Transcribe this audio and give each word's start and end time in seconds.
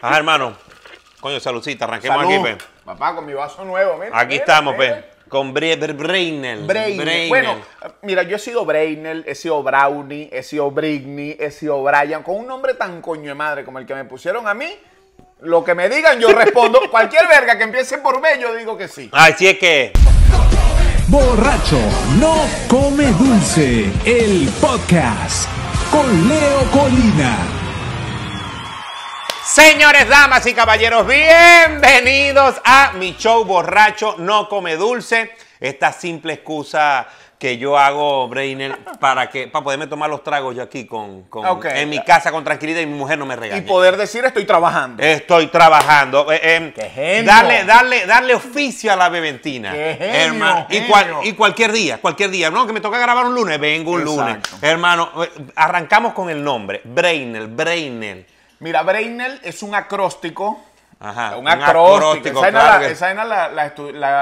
Ajá, 0.00 0.16
hermano. 0.16 0.54
Coño, 1.20 1.40
saludcita, 1.40 1.84
arranquemos 1.86 2.18
Salud. 2.24 2.46
aquí, 2.46 2.54
pe. 2.56 2.64
Papá, 2.84 3.14
con 3.14 3.26
mi 3.26 3.32
vaso 3.34 3.64
nuevo, 3.64 3.96
mira. 3.98 4.10
Aquí 4.18 4.34
mira, 4.34 4.40
estamos, 4.44 4.76
mira. 4.78 4.96
pe. 4.96 5.16
Con 5.28 5.52
Bre 5.52 5.76
Bre- 5.76 5.96
Brainel. 5.96 6.66
Brainel. 6.66 6.96
Brainel. 7.04 7.28
Bueno, 7.28 7.56
mira, 8.02 8.22
yo 8.22 8.36
he 8.36 8.38
sido 8.38 8.64
Brainel, 8.64 9.24
he 9.26 9.34
sido 9.34 9.60
Brownie, 9.62 10.28
he 10.32 10.42
sido 10.44 10.70
Britney, 10.70 11.36
he 11.40 11.50
sido 11.50 11.82
Brian. 11.82 12.22
Con 12.22 12.36
un 12.36 12.46
nombre 12.46 12.74
tan 12.74 13.00
coño 13.02 13.24
de 13.30 13.34
madre 13.34 13.64
como 13.64 13.80
el 13.80 13.86
que 13.86 13.94
me 13.96 14.04
pusieron 14.04 14.46
a 14.46 14.54
mí, 14.54 14.68
lo 15.40 15.64
que 15.64 15.74
me 15.74 15.88
digan 15.88 16.20
yo 16.20 16.28
respondo. 16.28 16.80
Cualquier 16.92 17.26
verga 17.26 17.58
que 17.58 17.64
empiece 17.64 17.98
por 17.98 18.20
B, 18.20 18.38
yo 18.40 18.54
digo 18.54 18.76
que 18.78 18.86
sí. 18.86 19.08
Así 19.12 19.48
es 19.48 19.58
que. 19.58 19.92
Borracho 21.08 21.78
no 22.20 22.34
come 22.68 23.06
dulce, 23.12 23.90
el 24.04 24.48
podcast 24.60 25.48
con 25.90 26.28
Leo 26.28 26.62
Colina. 26.72 27.36
Señores, 29.46 30.08
damas 30.08 30.44
y 30.46 30.54
caballeros, 30.54 31.06
bienvenidos 31.06 32.56
a 32.64 32.92
mi 32.94 33.16
show 33.16 33.44
borracho 33.44 34.16
no 34.18 34.48
come 34.48 34.76
dulce. 34.76 35.30
Esta 35.60 35.92
simple 35.92 36.34
excusa 36.34 37.06
que 37.38 37.56
yo 37.56 37.78
hago, 37.78 38.26
Brainer, 38.28 38.76
para 38.98 39.30
que 39.30 39.46
para 39.46 39.62
poderme 39.62 39.86
tomar 39.86 40.10
los 40.10 40.22
tragos 40.24 40.54
yo 40.56 40.62
aquí 40.62 40.84
con, 40.86 41.22
con- 41.24 41.44
en 41.66 41.88
mi 41.88 42.02
casa 42.02 42.32
con 42.32 42.42
tranquilidad 42.44 42.80
y 42.80 42.86
mi 42.86 42.98
mujer 42.98 43.18
no 43.18 43.24
me 43.24 43.34
Y 43.34 43.36
regañe. 43.36 43.62
poder 43.62 43.96
decir 43.96 44.24
estoy 44.24 44.44
trabajando. 44.46 45.02
Estoy 45.02 45.46
trabajando. 45.46 46.30
Eh, 46.32 46.72
eh. 46.76 47.22
Darle, 47.24 47.64
darle, 47.64 48.04
darle 48.06 48.34
oficio 48.34 48.92
a 48.92 48.96
la 48.96 49.08
beventina. 49.08 49.72
¡Qué 49.72 49.96
genio, 49.98 50.66
Y, 50.70 50.80
cual- 50.88 51.04
genio! 51.04 51.20
y 51.22 51.32
cualquier 51.34 51.72
día, 51.72 51.98
cualquier 51.98 52.30
día. 52.30 52.50
No, 52.50 52.66
que 52.66 52.72
me 52.72 52.80
toca 52.80 52.98
grabar 52.98 53.24
un 53.26 53.34
lunes, 53.34 53.58
vengo 53.60 53.92
un 53.92 54.02
lunes. 54.04 54.38
Hermano, 54.60 55.10
eh, 55.22 55.30
arrancamos 55.54 56.14
con 56.14 56.28
el 56.30 56.42
nombre. 56.42 56.80
Brainel, 56.84 57.46
Brainel. 57.46 58.26
Mira, 58.60 58.82
Brainel 58.82 59.40
es 59.42 59.62
un 59.62 59.74
acróstico. 59.74 60.58
Ajá. 60.98 61.36
Un 61.36 61.46
acróstico. 61.46 62.38
Esa 62.40 62.48
claro 62.50 62.80
la, 62.80 62.86
que- 62.86 62.92
esa 62.92 63.10
la, 63.24 63.48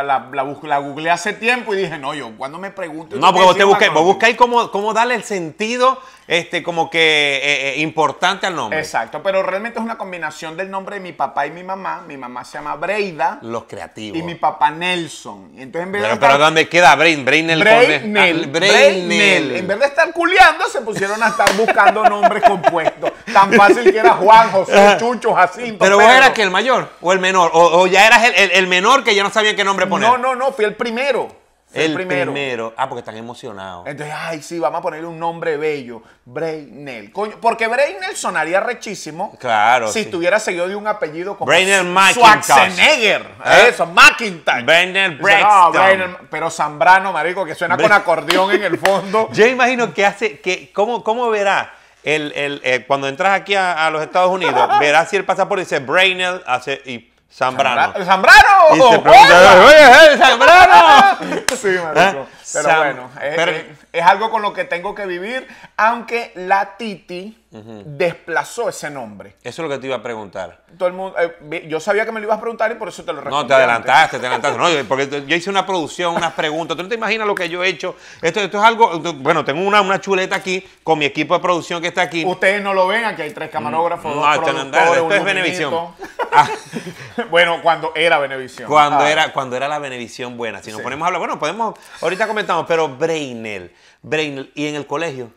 la, 0.03 0.79
googleé 0.79 1.11
hace 1.11 1.33
tiempo 1.33 1.73
y 1.73 1.79
dije, 1.79 1.99
no, 1.99 2.15
yo 2.15 2.33
cuando 2.37 2.59
me 2.59 2.71
pregunto. 2.71 3.17
No, 3.17 3.33
porque 3.33 3.47
vos 3.47 3.57
te 3.57 3.65
buscáis, 3.65 3.93
vos 3.93 4.03
buscáis 4.05 4.37
cómo, 4.37 4.71
cómo 4.73 4.93
darle 4.93 5.15
el 5.15 5.23
sentido 5.23 6.01
este, 6.27 6.63
como 6.63 6.89
que 6.91 7.37
eh, 7.37 7.69
eh, 7.77 7.81
importante 7.81 8.47
al 8.47 8.57
nombre. 8.57 8.79
Exacto, 8.79 9.23
pero 9.23 9.43
realmente 9.43 9.79
es 9.79 9.85
una 9.85 9.99
combinación 9.99 10.57
del 10.57 10.71
nombre 10.71 10.97
de 10.97 11.01
mi 11.01 11.13
papá 11.13 11.47
y 11.47 11.51
mi 11.51 11.63
mamá. 11.63 12.03
Mi 12.07 12.17
mamá 12.17 12.45
se 12.45 12.59
llama 12.59 12.77
Breida 12.77 13.39
Los 13.43 13.65
creativos. 13.65 14.19
y 14.19 14.23
mi 14.23 14.35
papá 14.35 14.71
Nelson. 14.71 15.53
Entonces 15.57 15.87
en 15.87 15.93
vez 15.93 16.03
de 16.03 16.07
pero, 16.09 16.15
estar- 16.15 16.31
pero 16.31 16.39
¿dónde 16.45 16.69
queda 16.69 16.95
Brain? 16.97 17.25
Brainel. 17.25 17.61
Brainel, 17.61 18.45
Ah, 18.45 18.49
Brainel. 18.51 19.57
En 19.57 19.67
vez 19.67 19.79
de 19.81 19.87
estar 19.87 20.13
culeando, 20.13 20.67
se 20.69 20.81
pusieron 20.81 21.23
a 21.23 21.29
estar 21.29 21.55
buscando 21.57 22.05
nombres 22.05 22.43
compuestos. 22.45 23.11
Tan 23.33 23.53
fácil 23.53 23.93
que 23.93 23.99
era 23.99 24.13
Juan, 24.15 24.51
José, 24.51 24.97
Chucho, 24.99 25.35
Jacinto. 25.35 25.79
Pero 25.85 25.97
vos 25.99 26.05
eras 26.13 26.31
que 26.31 26.43
el 26.43 26.51
mayor 26.51 26.89
o 27.01 27.13
el 27.13 27.19
menor. 27.19 27.51
O, 27.55 27.81
o 27.83 27.87
ya 27.87 28.07
eras 28.07 28.25
el, 28.25 28.35
el- 28.35 28.51
el 28.53 28.67
menor 28.67 29.05
que 29.05 29.15
ya 29.15 29.23
no 29.23 29.31
sabía 29.31 29.55
qué 29.57 29.65
nombre 29.65 29.87
poner. 29.87 30.09
No, 30.09 30.17
no, 30.19 30.35
no, 30.35 30.53
fui 30.53 30.65
el 30.65 30.75
primero. 30.75 31.44
Fui 31.75 31.83
El 31.83 31.95
primero. 31.95 32.73
Ah, 32.77 32.89
porque 32.89 33.01
están 33.01 33.17
emocionados. 33.17 33.87
Entonces, 33.87 34.15
ay, 34.17 34.41
sí, 34.43 34.59
vamos 34.59 34.79
a 34.79 34.83
ponerle 34.83 35.07
un 35.07 35.19
nombre 35.19 35.57
bello. 35.57 36.03
Brainel. 36.25 37.13
Coño, 37.13 37.37
porque 37.41 37.67
Brainel 37.69 38.17
sonaría 38.17 38.61
rechísimo. 38.61 39.37
Claro, 39.39 39.89
Si 39.89 39.95
sí. 39.95 40.01
estuviera 40.07 40.39
seguido 40.39 40.69
de 40.69 40.77
un 40.77 40.87
apellido 40.87 41.37
como 41.37 41.47
Brainel 41.47 41.85
McIntosh. 41.85 42.43
Schwarzenegger. 42.43 43.23
¿Eh? 43.45 43.67
Eso, 43.71 43.87
McIntosh. 43.87 44.65
Brainel 44.65 45.17
Braxton. 45.19 45.49
no, 45.51 45.73
Brainel- 45.73 46.17
pero 46.31 46.51
Zambrano, 46.51 47.13
marico, 47.13 47.45
que 47.45 47.55
suena 47.55 47.77
con 47.77 47.91
acordeón 47.93 48.51
en 48.53 48.63
el 48.65 48.79
fondo. 48.79 49.29
Yo 49.33 49.47
imagino 49.47 49.93
que 49.93 50.05
hace, 50.07 50.41
que, 50.41 50.71
¿cómo, 50.73 51.03
cómo 51.05 51.29
verá 51.31 51.75
el, 52.03 52.33
el- 52.37 52.61
eh, 52.65 52.85
cuando 52.87 53.09
entras 53.09 53.41
aquí 53.41 53.55
a, 53.55 53.87
a 53.87 53.91
los 53.91 54.03
Estados 54.03 54.31
Unidos? 54.31 54.55
verás 54.81 55.11
si 55.11 55.17
el 55.17 55.25
pasaporte 55.25 55.63
dice 55.65 55.79
Brainel 55.81 56.43
hace, 56.47 56.81
y 56.85 57.11
Zambrano. 57.31 57.93
Zambra- 57.95 58.05
¡Zambrano! 58.05 58.77
Y 58.77 58.81
se 58.93 58.99
pregunta, 59.01 59.65
oye, 59.67 60.17
Zambrano. 60.19 61.45
Sí, 61.57 61.69
marico. 61.83 62.23
¿Eh? 62.23 62.27
Pero 62.53 62.69
Sam- 62.69 62.77
bueno, 62.79 63.11
es, 63.23 63.37
pero- 63.37 63.51
es- 63.53 63.65
es 63.93 64.03
algo 64.05 64.31
con 64.31 64.43
lo 64.43 64.53
que 64.53 64.65
tengo 64.65 64.95
que 64.95 65.07
vivir, 65.07 65.47
aunque 65.77 66.33
la 66.37 66.77
Titi 66.77 67.44
desplazó 67.63 68.69
ese 68.69 68.91
nombre. 68.91 69.37
Eso 69.43 69.63
es 69.63 69.69
lo 69.69 69.75
que 69.75 69.79
te 69.81 69.87
iba 69.87 69.97
a 69.97 70.03
preguntar. 70.03 70.65
Todo 70.77 70.89
el 70.89 70.95
mundo, 70.95 71.17
eh, 71.19 71.67
yo 71.69 71.79
sabía 71.79 72.05
que 72.05 72.11
me 72.13 72.21
lo 72.21 72.27
ibas 72.27 72.39
a 72.39 72.41
preguntar 72.41 72.71
y 72.73 72.75
por 72.75 72.89
eso 72.89 73.05
te 73.05 73.13
lo 73.13 73.21
respondí. 73.21 73.43
No, 73.43 73.47
te 73.47 73.55
antes. 73.55 73.65
adelantaste, 73.69 74.19
te 74.19 74.27
adelantaste. 74.27 74.59
No, 74.59 74.71
yo- 74.73 74.85
porque 74.89 75.25
yo 75.27 75.37
hice 75.37 75.51
una 75.51 75.65
producción, 75.65 76.15
unas 76.17 76.33
preguntas. 76.33 76.77
Tú 76.77 76.83
no 76.83 76.89
te 76.89 76.97
imaginas 76.97 77.27
lo 77.27 77.35
que 77.35 77.49
yo 77.49 77.63
he 77.63 77.69
hecho. 77.69 77.95
Esto, 78.21 78.41
esto 78.41 78.59
es 78.59 78.65
algo. 78.65 78.99
Bueno, 78.99 79.45
tengo 79.45 79.61
una, 79.63 79.81
una 79.81 80.01
chuleta 80.01 80.37
aquí 80.37 80.67
con 80.83 80.99
mi 80.99 81.05
equipo 81.05 81.35
de 81.35 81.41
producción 81.41 81.81
que 81.81 81.89
está 81.89 82.03
aquí. 82.03 82.25
Ustedes 82.25 82.61
no 82.63 82.75
lo 82.75 82.87
ven, 82.89 83.05
aquí 83.05 83.23
hay 83.23 83.31
tres 83.33 83.51
camarógrafos, 83.51 84.05
No, 84.15 84.23
dos 84.23 84.53
no 84.55 84.63
un 84.65 84.75
esto 84.75 85.13
es 85.15 85.25
Venevisión. 85.25 85.71
luminito. 85.73 85.95
Ah. 86.33 86.49
bueno, 87.31 87.61
cuando 87.63 87.93
era 87.95 88.19
Venevisión. 88.19 88.69
Cuando, 88.69 89.05
Ah. 89.05 89.11
era, 89.11 89.33
cuando 89.33 89.57
era 89.57 89.69
la 89.69 89.79
Benevisión 89.79 90.37
buena. 90.37 90.63
Si 90.63 90.71
nos 90.71 90.79
Sí. 90.79 90.83
ponemos 90.83 91.05
a 91.05 91.07
hablar, 91.07 91.21
bueno, 91.21 91.39
podemos, 91.39 91.75
ahorita 92.01 92.27
comentamos, 92.27 92.65
pero 92.67 92.89
Brainel, 92.89 93.73
Brainel, 94.03 94.51
y 94.55 94.67
en 94.67 94.75
el 94.75 94.87
colegio, 94.87 95.31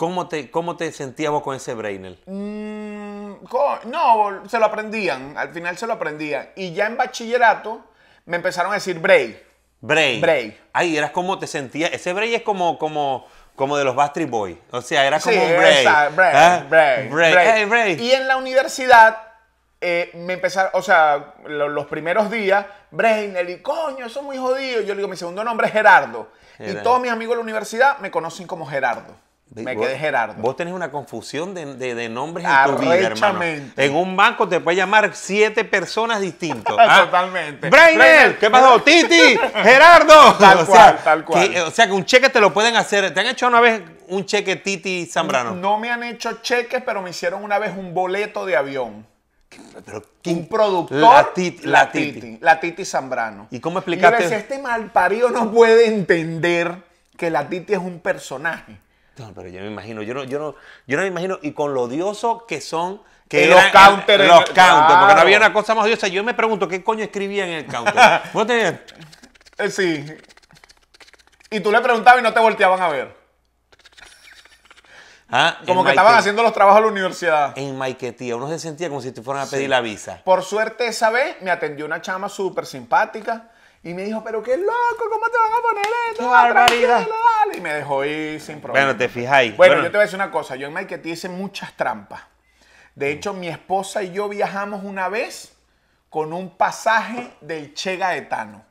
¿cómo 0.00 0.28
te, 0.28 0.50
cómo 0.50 0.78
te 0.78 0.90
sentías 0.92 1.30
vos 1.30 1.42
con 1.42 1.54
ese 1.54 1.74
Brainel? 1.74 2.18
Mm, 2.24 3.32
no, 3.84 4.42
se 4.48 4.58
lo 4.58 4.64
aprendían, 4.64 5.36
al 5.36 5.50
final 5.50 5.76
se 5.76 5.86
lo 5.86 5.92
aprendían. 5.92 6.48
Y 6.56 6.72
ya 6.72 6.86
en 6.86 6.96
bachillerato 6.96 7.84
me 8.24 8.36
empezaron 8.36 8.72
a 8.72 8.76
decir 8.76 8.98
Bray. 8.98 9.38
Bray. 9.82 10.18
Bray. 10.22 10.58
Ay, 10.72 10.96
eras 10.96 11.10
como 11.10 11.38
te 11.38 11.46
sentías, 11.46 11.92
ese 11.92 12.14
Bray 12.14 12.34
es 12.34 12.40
como, 12.40 12.78
como, 12.78 13.26
como 13.54 13.76
de 13.76 13.84
los 13.84 13.94
Bastard 13.94 14.26
Boys. 14.26 14.56
O 14.70 14.80
sea, 14.80 15.06
era 15.06 15.20
como 15.20 15.34
Sí, 15.34 15.38
un 15.38 15.56
Bray. 15.58 15.84
Bray, 16.14 16.32
¿Ah? 16.34 16.64
Bray, 16.66 17.08
Bray. 17.08 17.32
Bray. 17.32 17.48
Hey, 17.52 17.64
Bray. 17.66 18.00
Y 18.02 18.12
en 18.12 18.26
la 18.26 18.38
universidad 18.38 19.18
eh, 19.82 20.10
me 20.14 20.32
empezaron, 20.32 20.70
o 20.72 20.80
sea, 20.80 21.34
lo- 21.44 21.68
los 21.68 21.84
primeros 21.88 22.30
días, 22.30 22.64
Brainel, 22.90 23.50
y 23.50 23.58
coño, 23.60 24.06
eso 24.06 24.20
es 24.20 24.24
muy 24.24 24.38
jodido. 24.38 24.80
Yo 24.80 24.94
le 24.94 24.96
digo, 24.96 25.08
mi 25.08 25.16
segundo 25.18 25.44
nombre 25.44 25.66
es 25.66 25.74
Gerardo. 25.74 26.28
Gerardo. 26.56 26.80
Y 26.80 26.82
todos 26.82 27.00
mis 27.02 27.10
amigos 27.10 27.32
de 27.34 27.36
la 27.36 27.42
universidad 27.42 27.98
me 27.98 28.10
conocen 28.10 28.46
como 28.46 28.64
Gerardo. 28.64 29.14
Me 29.52 29.74
Vos- 29.74 29.84
quedé 29.84 29.98
Gerardo. 29.98 30.34
Vos 30.40 30.54
tenés 30.56 30.72
una 30.72 30.92
confusión 30.92 31.54
de, 31.54 31.74
de- 31.74 31.96
de 31.96 32.08
nombres 32.08 32.46
en 32.46 32.72
tu 32.72 32.78
vida, 32.80 32.94
hermano. 32.94 33.42
En 33.76 33.96
un 33.96 34.14
banco 34.16 34.48
te 34.48 34.60
puede 34.60 34.76
llamar 34.76 35.10
siete 35.14 35.64
personas 35.64 36.20
distintos. 36.20 36.76
¿ah? 36.78 37.02
Totalmente. 37.06 37.68
Brainel. 37.68 38.38
¿qué 38.38 38.48
pasó? 38.48 38.80
Titi, 38.82 39.36
Gerardo. 39.62 40.34
Tal 40.38 40.66
cual, 40.66 40.98
tal 41.02 41.24
cual. 41.24 41.50
que- 41.50 41.60
o 41.62 41.70
sea, 41.72 41.86
que 41.86 41.92
un 41.92 42.04
cheque 42.04 42.28
te 42.28 42.40
lo 42.40 42.52
pueden 42.52 42.76
hacer. 42.76 43.12
¿Te 43.12 43.18
han 43.18 43.26
hecho 43.26 43.48
una 43.48 43.60
vez 43.60 43.82
un 44.08 44.24
cheque 44.24 44.54
Titi 44.54 45.06
Zambrano? 45.06 45.52
No 45.56 45.78
me 45.78 45.90
han 45.90 46.04
hecho 46.04 46.40
cheques, 46.42 46.82
pero 46.86 47.02
me 47.02 47.10
hicieron 47.10 47.42
una 47.42 47.58
vez 47.58 47.72
un 47.76 47.92
boleto 47.92 48.46
de 48.46 48.56
avión. 48.56 49.04
Pero, 49.84 50.04
Un 50.26 50.46
productor. 50.46 50.96
La 50.98 51.32
Titi. 51.34 51.66
La 51.66 51.90
Titi. 51.90 52.38
La 52.40 52.60
Titi 52.60 52.84
Zambrano. 52.84 53.48
¿Y 53.50 53.58
cómo 53.58 53.74
Y 53.74 53.74
yo 53.74 53.78
explicaste? 53.80 54.22
decía, 54.22 54.38
este 54.38 54.60
malparido 54.60 55.30
no 55.30 55.50
puede 55.50 55.88
entender 55.88 56.76
que 57.16 57.30
la 57.30 57.48
Titi 57.48 57.72
es 57.72 57.80
un 57.80 57.98
personaje. 57.98 58.78
No, 59.20 59.32
pero 59.34 59.48
yo 59.48 59.60
me 59.60 59.66
imagino, 59.66 60.02
yo 60.02 60.14
no, 60.14 60.24
yo 60.24 60.38
no, 60.38 60.54
yo 60.86 60.96
no 60.96 61.02
me 61.02 61.08
imagino, 61.08 61.38
y 61.42 61.52
con 61.52 61.74
lo 61.74 61.82
odioso 61.82 62.46
que 62.46 62.60
son. 62.60 63.02
Que 63.28 63.46
los 63.46 63.62
counters, 63.66 64.26
Los 64.26 64.44
counters, 64.46 64.98
porque 64.98 65.14
no 65.14 65.20
había 65.20 65.36
una 65.36 65.52
cosa 65.52 65.74
más 65.74 65.84
odiosa. 65.84 66.08
Yo 66.08 66.24
me 66.24 66.34
pregunto, 66.34 66.66
¿qué 66.66 66.82
coño 66.82 67.04
escribía 67.04 67.46
en 67.46 67.52
el 67.52 67.66
counter? 67.66 67.94
¿Vos 68.32 68.46
tenías- 68.46 68.74
Eh, 69.58 69.70
sí. 69.70 70.04
Y 71.50 71.60
tú 71.60 71.70
le 71.70 71.80
preguntabas 71.80 72.20
y 72.20 72.22
no 72.24 72.32
te 72.32 72.40
volteaban 72.40 72.80
a 72.82 72.88
ver. 72.88 73.14
Ah, 75.32 75.58
Como 75.64 75.84
que 75.84 75.90
estaban 75.90 76.16
haciendo 76.16 76.42
los 76.42 76.52
trabajos 76.52 76.80
de 76.80 76.86
la 76.86 76.92
universidad. 76.92 77.52
En 77.56 77.78
Maiquetía, 77.78 78.34
uno 78.34 78.48
se 78.48 78.58
sentía 78.58 78.88
como 78.88 79.00
si 79.00 79.12
te 79.12 79.22
fueran 79.22 79.46
a 79.46 79.50
pedir 79.50 79.68
la 79.68 79.80
visa. 79.80 80.22
Por 80.24 80.42
suerte 80.42 80.88
esa 80.88 81.10
vez 81.10 81.36
me 81.40 81.52
atendió 81.52 81.86
una 81.86 82.02
chama 82.02 82.28
súper 82.28 82.66
simpática 82.66 83.50
y 83.82 83.94
me 83.94 84.02
dijo, 84.04 84.22
pero 84.22 84.42
qué 84.42 84.56
loco, 84.56 85.04
¿cómo 85.10 85.26
te 85.26 85.38
van 85.38 85.52
a 85.58 85.62
poner 85.62 85.86
esto? 86.10 86.22
¡Qué 86.22 86.28
barbaridad! 86.28 86.96
tranquilo, 87.06 87.16
dale". 87.46 87.56
Y 87.58 87.60
me 87.60 87.72
dejó 87.74 88.04
ir 88.04 88.40
sin 88.40 88.60
problema. 88.60 88.86
Bueno, 88.86 88.98
te 88.98 89.08
fijáis. 89.08 89.56
Bueno, 89.56 89.74
Bueno. 89.74 89.84
yo 89.86 89.90
te 89.90 89.96
voy 89.96 90.02
a 90.02 90.04
decir 90.04 90.16
una 90.16 90.30
cosa. 90.30 90.56
Yo 90.56 90.66
en 90.66 90.72
Maiquetía 90.74 91.12
hice 91.14 91.28
muchas 91.28 91.72
trampas. 91.76 92.20
De 92.94 93.10
hecho, 93.10 93.32
mi 93.32 93.48
esposa 93.48 94.02
y 94.02 94.12
yo 94.12 94.28
viajamos 94.28 94.82
una 94.84 95.08
vez 95.08 95.56
con 96.10 96.32
un 96.32 96.56
pasaje 96.56 97.32
del 97.40 97.72
Che 97.72 97.96
Gaetano. 97.96 98.64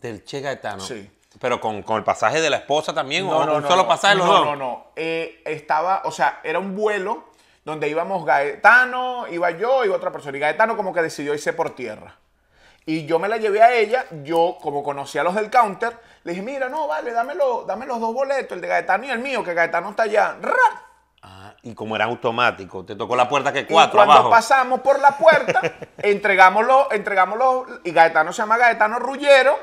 Del 0.00 0.24
Che 0.24 0.40
Gaetano. 0.40 0.80
Sí. 0.80 1.08
Pero 1.40 1.60
con, 1.60 1.82
con 1.82 1.96
el 1.98 2.04
pasaje 2.04 2.40
de 2.40 2.50
la 2.50 2.58
esposa 2.58 2.92
también, 2.92 3.24
o 3.26 3.30
No, 3.30 3.44
no, 3.46 3.56
un 3.56 3.62
no, 3.62 3.68
solo 3.68 3.82
no. 3.82 3.88
pasaje 3.88 4.14
los 4.16 4.26
no, 4.26 4.32
dos. 4.32 4.44
No, 4.46 4.56
no, 4.56 4.86
Eh, 4.96 5.40
estaba, 5.46 6.02
o 6.04 6.10
sea, 6.10 6.40
era 6.42 6.58
un 6.58 6.74
vuelo 6.74 7.30
donde 7.64 7.88
íbamos 7.88 8.24
Gaetano, 8.24 9.26
iba 9.28 9.50
yo, 9.52 9.84
iba 9.84 9.94
otra 9.96 10.10
persona. 10.10 10.36
Y 10.36 10.40
Gaetano 10.40 10.76
como 10.76 10.92
que 10.92 11.00
decidió 11.02 11.32
irse 11.32 11.52
por 11.52 11.70
tierra. 11.74 12.16
Y 12.84 13.06
yo 13.06 13.18
me 13.18 13.28
la 13.28 13.36
llevé 13.36 13.62
a 13.62 13.72
ella, 13.72 14.04
yo 14.24 14.58
como 14.60 14.82
conocía 14.82 15.20
a 15.20 15.24
los 15.24 15.34
del 15.34 15.50
counter, 15.50 15.96
le 16.24 16.32
dije, 16.32 16.42
mira, 16.42 16.68
no, 16.68 16.88
vale, 16.88 17.12
dámelo, 17.12 17.64
dame 17.66 17.86
los 17.86 18.00
dos 18.00 18.12
boletos, 18.12 18.52
el 18.52 18.60
de 18.60 18.68
Gaetano 18.68 19.04
y 19.04 19.10
el 19.10 19.20
mío, 19.20 19.44
que 19.44 19.54
Gaetano 19.54 19.90
está 19.90 20.04
allá. 20.04 20.36
¡Ra! 20.40 20.82
Ah, 21.22 21.54
y 21.62 21.74
como 21.74 21.94
era 21.94 22.06
automático, 22.06 22.84
te 22.84 22.96
tocó 22.96 23.14
la 23.14 23.28
puerta 23.28 23.52
que 23.52 23.60
Y 23.60 23.64
cuatro 23.66 23.98
cuando 23.98 24.14
abajo. 24.14 24.30
pasamos 24.30 24.80
por 24.80 24.98
la 24.98 25.16
puerta, 25.16 25.60
entregámoslo, 25.98 26.90
entregámoslo, 26.90 27.66
y 27.84 27.92
Gaetano 27.92 28.32
se 28.32 28.42
llama 28.42 28.58
Gaetano 28.58 28.98
Rullero, 28.98 29.56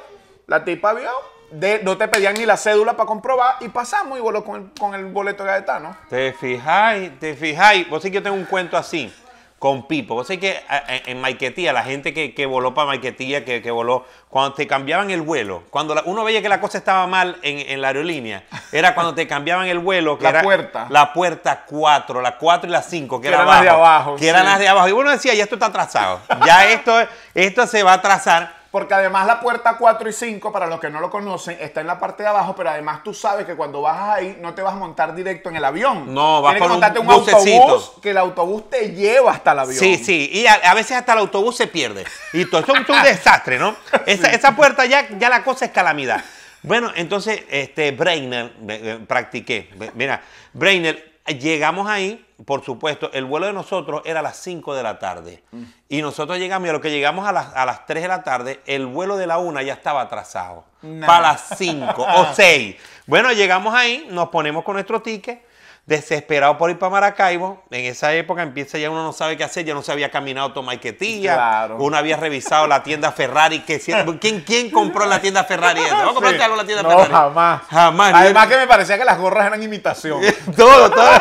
la 0.48 0.64
tipa 0.64 0.94
vio, 0.94 1.12
de, 1.52 1.82
no 1.84 1.98
te 1.98 2.08
pedían 2.08 2.36
ni 2.36 2.46
la 2.46 2.56
cédula 2.56 2.94
para 2.94 3.08
comprobar, 3.08 3.56
y 3.60 3.68
pasamos 3.68 4.18
y 4.18 4.22
voló 4.22 4.46
con 4.46 4.56
el, 4.62 4.72
con 4.80 4.96
el 4.96 5.06
boleto 5.08 5.44
de 5.44 5.50
Gaetano. 5.50 5.98
Te 6.10 6.32
fijáis, 6.32 7.20
te 7.20 7.36
fijáis. 7.36 7.90
Vos 7.90 8.02
sí 8.02 8.10
que 8.10 8.16
yo 8.16 8.24
tengo 8.24 8.38
un 8.38 8.46
cuento 8.46 8.78
así. 8.78 9.14
Con 9.60 9.88
Pipo. 9.88 10.16
Vos 10.16 10.26
sabés 10.28 10.40
que 10.40 10.62
en, 11.06 11.20
Maiquetía, 11.20 11.74
la 11.74 11.84
gente 11.84 12.14
que, 12.14 12.34
que 12.34 12.46
voló 12.46 12.74
para 12.74 12.88
Maiquetía, 12.88 13.44
que, 13.44 13.62
que 13.62 13.72
voló, 13.72 14.06
cuando 14.30 14.54
te 14.54 14.66
cambiaban 14.68 15.10
el 15.12 15.22
vuelo, 15.22 15.64
cuando 15.70 15.94
la- 15.94 16.04
uno 16.06 16.24
veía 16.24 16.42
que 16.42 16.48
la 16.50 16.62
cosa 16.62 16.78
estaba 16.78 17.06
mal 17.08 17.38
en, 17.42 17.60
en 17.70 17.82
la 17.82 17.90
aerolínea, 17.90 18.44
era 18.72 18.96
cuando 18.96 19.14
te 19.14 19.28
cambiaban 19.28 19.68
el 19.68 19.80
vuelo, 19.80 20.18
que 20.18 20.24
La 20.24 20.30
era 20.30 20.42
puerta. 20.44 20.88
la 20.90 21.12
puerta 21.14 21.64
4, 21.68 22.22
la 22.22 22.38
4 22.38 22.70
y 22.70 22.72
la 22.72 22.82
5, 22.82 23.18
que, 23.20 23.24
Que 23.24 23.28
era 23.28 23.38
eran 23.44 23.48
las 23.48 23.62
de 23.62 23.70
abajo, 23.70 24.16
Que 24.16 24.28
eran 24.30 24.46
las 24.46 24.60
de 24.60 24.68
abajo. 24.70 24.88
Y 24.88 24.92
uno 24.94 25.12
decía, 25.12 25.34
ya 25.34 25.44
esto 25.44 25.56
está 25.56 25.66
atrasado. 25.68 26.22
Ya 26.46 26.66
esto, 26.72 26.98
esto 27.36 27.68
se 27.68 27.84
va 27.84 27.92
a 27.92 27.96
atrasar. 27.96 28.59
Porque 28.72 28.94
además 28.94 29.26
la 29.26 29.40
puerta 29.40 29.78
4 29.78 30.10
y 30.10 30.14
5, 30.14 30.52
para 30.52 30.68
los 30.68 30.80
que 30.80 30.92
no 30.92 31.00
lo 31.00 31.10
conocen, 31.10 31.58
está 31.60 31.82
en 31.82 31.88
la 31.88 32.00
parte 32.00 32.22
de 32.22 32.30
abajo, 32.30 32.54
pero 32.56 32.70
además 32.70 33.04
tú 33.04 33.16
sabes 33.16 33.48
que 33.48 33.56
cuando 33.56 33.82
bajas 33.82 34.18
ahí 34.18 34.38
no 34.40 34.54
te 34.54 34.62
vas 34.62 34.74
a 34.74 34.78
montar 34.78 35.16
directo 35.16 35.50
en 35.50 35.56
el 35.56 35.66
avión. 35.66 36.14
No, 36.14 36.42
vas 36.44 36.54
Tienes 36.54 36.68
que 36.68 36.74
montarte 36.74 37.00
un 37.00 37.10
autobús, 37.10 37.94
que 38.00 38.12
el 38.12 38.18
autobús 38.18 38.70
te 38.70 38.92
lleva 38.92 39.32
hasta 39.32 39.54
el 39.54 39.60
avión. 39.60 39.80
Sí, 39.80 39.98
sí, 39.98 40.30
y 40.32 40.46
a, 40.46 40.54
a 40.54 40.74
veces 40.76 40.98
hasta 40.98 41.14
el 41.14 41.20
autobús 41.20 41.58
se 41.58 41.66
pierde. 41.66 42.06
Y 42.32 42.46
todo 42.46 42.62
eso 42.62 42.76
es 42.76 42.90
un 42.90 43.02
desastre, 43.04 43.58
¿no? 43.58 43.76
Esa, 44.06 44.32
esa 44.32 44.56
puerta 44.56 44.86
ya, 44.86 45.08
ya 45.18 45.30
la 45.30 45.44
cosa 45.44 45.66
es 45.66 45.72
calamidad. 45.72 46.24
Bueno, 46.62 46.92
entonces, 46.96 47.44
este, 47.50 47.92
Brainer, 47.92 48.54
eh, 48.68 49.00
practiqué. 49.08 49.70
Mira, 49.96 50.22
Brainer, 50.54 51.09
llegamos 51.30 51.88
ahí, 51.88 52.26
por 52.46 52.64
supuesto, 52.64 53.12
el 53.14 53.26
vuelo 53.26 53.48
de 53.48 53.54
nosotros 53.54 54.02
era 54.06 54.20
a 54.20 54.24
las 54.24 54.38
5 54.38 54.76
de 54.76 54.84
la 54.84 55.00
tarde. 55.00 55.44
Y 55.88 56.02
nosotros 56.02 56.38
llegamos, 56.38 56.68
y 56.68 56.70
a 56.70 56.74
lo 56.74 56.82
que 56.82 56.92
llegamos 56.92 57.28
a 57.28 57.32
las, 57.32 57.56
a 57.56 57.66
las 57.66 57.86
3 57.86 58.04
de 58.04 58.08
la 58.08 58.24
tarde, 58.24 58.60
el 58.66 58.86
vuelo 58.86 59.18
de 59.18 59.28
la 59.28 59.38
1 59.38 59.62
ya 59.62 59.74
estaba 59.74 60.02
atrasado. 60.02 60.66
Nah. 60.82 61.06
Para 61.06 61.22
las 61.34 61.58
5 61.58 61.96
o 61.98 62.28
6. 62.34 62.76
Bueno, 63.08 63.32
llegamos 63.32 63.74
ahí, 63.74 64.08
nos 64.10 64.30
ponemos 64.30 64.64
con 64.64 64.76
nuestro 64.76 65.02
ticket 65.02 65.49
desesperado 65.90 66.56
por 66.58 66.70
ir 66.70 66.78
para 66.78 66.92
Maracaibo. 66.92 67.64
En 67.72 67.84
esa 67.86 68.14
época 68.14 68.44
empieza 68.44 68.78
ya 68.78 68.92
uno 68.92 69.04
no 69.04 69.12
sabe 69.12 69.36
qué 69.36 69.44
hacer, 69.44 69.66
ya 69.66 69.74
no 69.74 69.82
se 69.82 69.92
había 69.92 70.12
caminado 70.12 70.54
Tomaiquetía, 70.54 71.34
Claro. 71.34 71.78
uno 71.80 71.98
había 71.98 72.16
revisado 72.16 72.68
la 72.68 72.84
tienda 72.84 73.12
Ferrari, 73.12 73.62
que 73.62 73.80
¿quién, 74.22 74.42
quién 74.42 74.70
compró 74.70 75.04
en 75.04 75.10
la 75.10 75.20
tienda 75.20 75.44
Ferrari? 75.44 75.82
¿Vos 75.82 76.14
compraste 76.14 76.38
Sí. 76.38 76.44
algo 76.44 76.54
en 76.56 76.58
la 76.62 76.66
tienda 76.66 76.84
no, 76.84 76.90
Ferrari? 76.90 77.12
jamás. 77.12 77.62
Jamás. 77.70 78.14
Además 78.14 78.48
que 78.48 78.58
me 78.58 78.68
parecía 78.68 78.98
que 79.00 79.06
las 79.06 79.18
gorras 79.18 79.48
eran 79.48 79.64
imitación. 79.64 80.22
todo, 80.56 80.92
todo, 80.92 81.12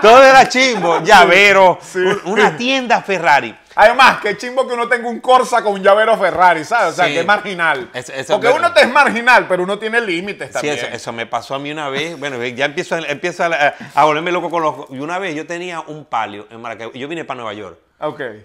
todo 0.00 0.24
era 0.24 0.48
chimbo, 0.48 1.00
llavero, 1.02 1.78
un- 1.94 2.20
una 2.24 2.56
tienda 2.56 3.02
Ferrari. 3.02 3.54
Además, 3.76 4.18
qué 4.22 4.36
chimbo 4.36 4.66
que 4.68 4.74
uno 4.74 4.88
tenga 4.88 5.08
un 5.08 5.20
Corsa 5.20 5.62
con 5.62 5.72
un 5.74 5.82
llavero 5.82 6.16
Ferrari, 6.16 6.64
¿sabes? 6.64 6.92
O 6.92 6.96
sea, 6.96 7.06
Sí. 7.06 7.14
qué 7.14 7.24
marginal. 7.24 7.90
Eso 7.92 8.12
Porque 8.34 8.48
uno 8.50 8.72
te 8.72 8.82
es 8.82 8.88
marginal, 8.90 9.46
pero 9.48 9.62
uno 9.64 9.78
tiene 9.78 10.00
límites 10.00 10.48
Sí, 10.48 10.52
también. 10.52 10.74
eso, 10.78 10.86
eso 10.88 11.12
me 11.12 11.26
pasó 11.26 11.54
a 11.54 11.58
mí 11.58 11.70
una 11.72 11.88
vez. 11.88 12.18
Bueno, 12.18 12.42
ya 12.44 12.66
empiezo, 12.66 12.94
a- 12.94 13.00
empiezo 13.00 13.44
a, 13.44 13.74
a 13.94 14.04
volverme 14.04 14.30
loco 14.32 14.50
con 14.50 14.62
los... 14.62 14.74
Y 14.90 14.98
una 14.98 15.18
vez 15.18 15.34
yo 15.34 15.46
tenía 15.46 15.80
un 15.80 16.04
palio 16.04 16.46
en 16.50 16.60
Maracaibo. 16.60 16.92
Yo 16.92 17.08
vine 17.08 17.24
para 17.24 17.36
Nueva 17.38 17.52
York. 17.54 17.78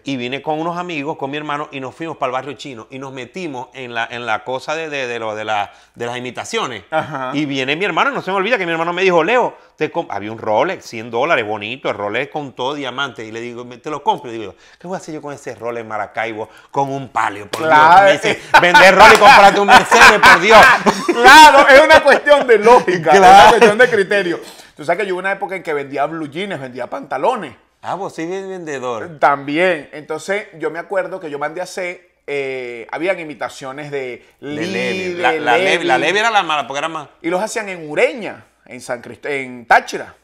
Y 0.05 0.15
vine 0.15 0.41
con 0.41 0.57
unos 0.59 0.77
amigos, 0.77 1.17
con 1.17 1.29
mi 1.31 1.35
hermano, 1.37 1.67
y 1.71 1.81
nos 1.81 1.93
fuimos 1.93 2.15
para 2.15 2.29
el 2.29 2.33
barrio 2.33 2.53
chino 2.53 2.87
y 2.91 2.97
nos 2.99 3.11
metimos 3.11 3.67
en 3.73 3.93
la, 3.93 4.07
en 4.09 4.25
la 4.25 4.45
cosa 4.45 4.73
de, 4.73 4.89
de, 4.89 5.05
de 5.05 5.19
lo, 5.19 5.35
de, 5.35 5.43
la- 5.43 5.73
de 5.95 6.05
las 6.05 6.15
imitaciones. 6.15 6.83
Ajá. 6.91 7.31
Y 7.33 7.45
viene 7.45 7.75
mi 7.75 7.83
hermano, 7.83 8.11
no 8.11 8.21
se 8.21 8.31
me 8.31 8.37
olvida 8.37 8.57
que 8.57 8.65
mi 8.65 8.71
hermano 8.71 8.93
me 8.93 9.01
dijo, 9.01 9.21
Leo, 9.21 9.57
te 9.75 9.91
com-". 9.91 10.07
había 10.11 10.31
un 10.31 10.37
Rolex, 10.37 10.85
100 10.85 11.11
dólares, 11.11 11.45
bonito, 11.45 11.89
el 11.89 11.95
Rolex 11.97 12.31
con 12.31 12.53
todo 12.53 12.73
diamante. 12.73 13.25
Y 13.25 13.31
le 13.33 13.41
digo, 13.41 13.65
"Me- 13.65 13.79
te 13.79 13.89
lo 13.89 14.01
compro. 14.01 14.31
Y 14.31 14.37
digo, 14.37 14.55
¿qué 14.79 14.87
voy 14.87 14.95
a 14.95 14.99
hacer 14.99 15.15
yo 15.15 15.21
con 15.21 15.33
ese 15.33 15.55
Rolex 15.55 15.85
Maracaibo 15.85 16.47
con 16.71 16.89
un 16.89 17.09
palio? 17.09 17.47
Por 17.49 17.63
Claro. 17.63 18.11
Dios. 18.11 18.23
Me 18.23 18.29
dice, 18.29 18.41
vender 18.61 18.95
Rolex 18.95 19.15
y 19.15 19.19
comprarte 19.19 19.59
un 19.59 19.67
Mercedes, 19.67 20.19
por 20.21 20.39
Dios. 20.39 20.59
Claro, 21.19 21.67
es 21.67 21.81
una 21.81 22.01
cuestión 22.01 22.47
de 22.47 22.59
lógica, 22.59 23.11
es 23.11 23.19
una 23.19 23.27
Claro. 23.27 23.49
cuestión 23.49 23.77
de 23.77 23.89
criterio. 23.89 24.39
Tú 24.77 24.85
sabes 24.85 25.01
que 25.01 25.07
yo 25.07 25.15
hubo 25.15 25.19
una 25.19 25.33
época 25.33 25.55
en 25.57 25.63
que 25.63 25.73
vendía 25.73 26.05
blue 26.05 26.27
jeans, 26.29 26.57
vendía 26.61 26.87
pantalones. 26.87 27.55
Ah, 27.81 27.95
vos 27.95 28.13
sí 28.13 28.25
bien 28.25 28.49
vendedor. 28.49 29.19
También. 29.19 29.89
Entonces, 29.93 30.47
yo 30.59 30.69
me 30.69 30.79
acuerdo 30.79 31.19
que 31.19 31.29
yo 31.29 31.39
mandé 31.39 31.61
a 31.61 31.63
hacer, 31.63 32.09
eh, 32.27 32.87
habían 32.91 33.19
imitaciones 33.19 33.89
de 33.91 34.25
De 34.41 35.15
La, 35.17 35.31
la 35.33 35.57
Levi. 35.57 35.65
Levi, 35.71 35.85
la 35.85 35.97
Levi 35.97 36.19
era 36.19 36.29
la 36.29 36.43
mala, 36.43 36.67
porque 36.67 36.79
era 36.79 36.89
más... 36.89 37.07
Y 37.21 37.29
los 37.29 37.41
hacían 37.41 37.69
en 37.69 37.89
Ureña, 37.89 38.45
en 38.65 38.81
San 38.81 39.01
Crist 39.01 39.25
en 39.25 39.65
Táchira. 39.65 40.15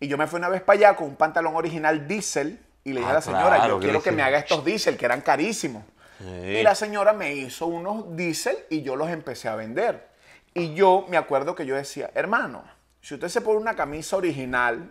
Y 0.00 0.08
yo 0.08 0.16
me 0.18 0.26
fui 0.26 0.38
una 0.38 0.48
vez 0.48 0.62
para 0.62 0.78
allá 0.78 0.96
con 0.96 1.08
un 1.08 1.16
pantalón 1.16 1.54
original 1.56 2.08
diésel 2.08 2.58
y 2.84 2.92
le 2.92 3.00
dije 3.00 3.08
Ah, 3.08 3.12
a 3.12 3.14
la 3.14 3.20
señora, 3.22 3.56
claro, 3.56 3.74
yo 3.74 3.80
quiero 3.80 4.02
que 4.02 4.10
me 4.12 4.22
haga 4.22 4.38
estos 4.38 4.64
diésel, 4.64 4.96
que 4.96 5.04
eran 5.04 5.20
carísimos. 5.20 5.84
Sí. 6.18 6.24
Y 6.26 6.62
la 6.62 6.74
señora 6.74 7.12
me 7.12 7.34
hizo 7.34 7.66
unos 7.66 8.16
diésel 8.16 8.56
y 8.70 8.82
yo 8.82 8.96
los 8.96 9.08
empecé 9.10 9.48
a 9.48 9.56
vender. 9.56 10.08
Y 10.54 10.74
yo 10.74 11.04
me 11.08 11.16
acuerdo 11.16 11.54
que 11.54 11.66
yo 11.66 11.74
decía, 11.74 12.10
hermano, 12.14 12.64
si 13.00 13.14
usted 13.14 13.28
se 13.28 13.40
pone 13.40 13.58
una 13.58 13.74
camisa 13.76 14.16
original, 14.16 14.88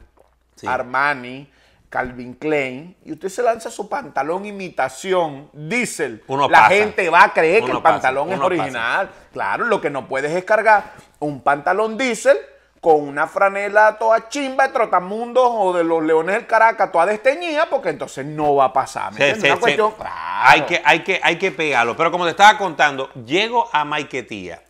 Sí. 0.55 0.67
Armani, 0.67 1.49
Calvin 1.93 2.33
Klein, 2.33 2.97
y 3.05 3.11
usted 3.11 3.29
se 3.29 3.43
lanza 3.43 3.69
su 3.69 3.87
pantalón 3.87 4.47
imitación, 4.47 5.47
diésel, 5.53 6.23
la 6.27 6.47
pasa. 6.47 6.69
gente 6.69 7.07
va 7.07 7.25
a 7.25 7.33
creer 7.33 7.63
que 7.63 7.71
el 7.71 7.83
pantalón 7.83 8.29
es 8.29 8.39
pasa. 8.39 8.45
original. 8.47 9.09
Claro, 9.31 9.65
lo 9.65 9.79
que 9.79 9.91
no 9.91 10.07
puedes 10.07 10.31
es 10.31 10.43
cargar 10.43 10.93
un 11.19 11.41
pantalón 11.41 11.95
diésel 11.95 12.35
con 12.81 12.99
una 13.07 13.27
franela 13.27 13.95
toda 13.99 14.27
chimba 14.27 14.65
de 14.67 14.73
Trotamundos 14.73 15.47
o 15.47 15.71
de 15.71 15.83
los 15.83 16.01
Leones 16.01 16.33
del 16.33 16.47
Caracas 16.47 16.91
toda 16.91 17.05
desteñida, 17.05 17.67
porque 17.69 17.89
entonces 17.89 18.25
no 18.25 18.55
va 18.55 18.65
a 18.65 18.73
pasar. 18.73 19.13
¿me 19.13 19.35
Sí, 19.35 19.39
sí, 19.41 19.45
Una 19.45 19.55
sí. 19.55 19.61
cuestión, 19.61 19.91
claro. 19.91 20.15
Hay, 20.45 20.61
que, 20.63 20.81
hay, 20.83 21.03
que, 21.03 21.19
hay 21.21 21.37
que 21.37 21.51
pegarlo. 21.51 21.95
Pero 21.95 22.11
como 22.11 22.23
te 22.25 22.31
estaba 22.31 22.57
contando, 22.57 23.11
llego 23.23 23.69
a 23.71 23.85
Maiquetía. 23.85 24.63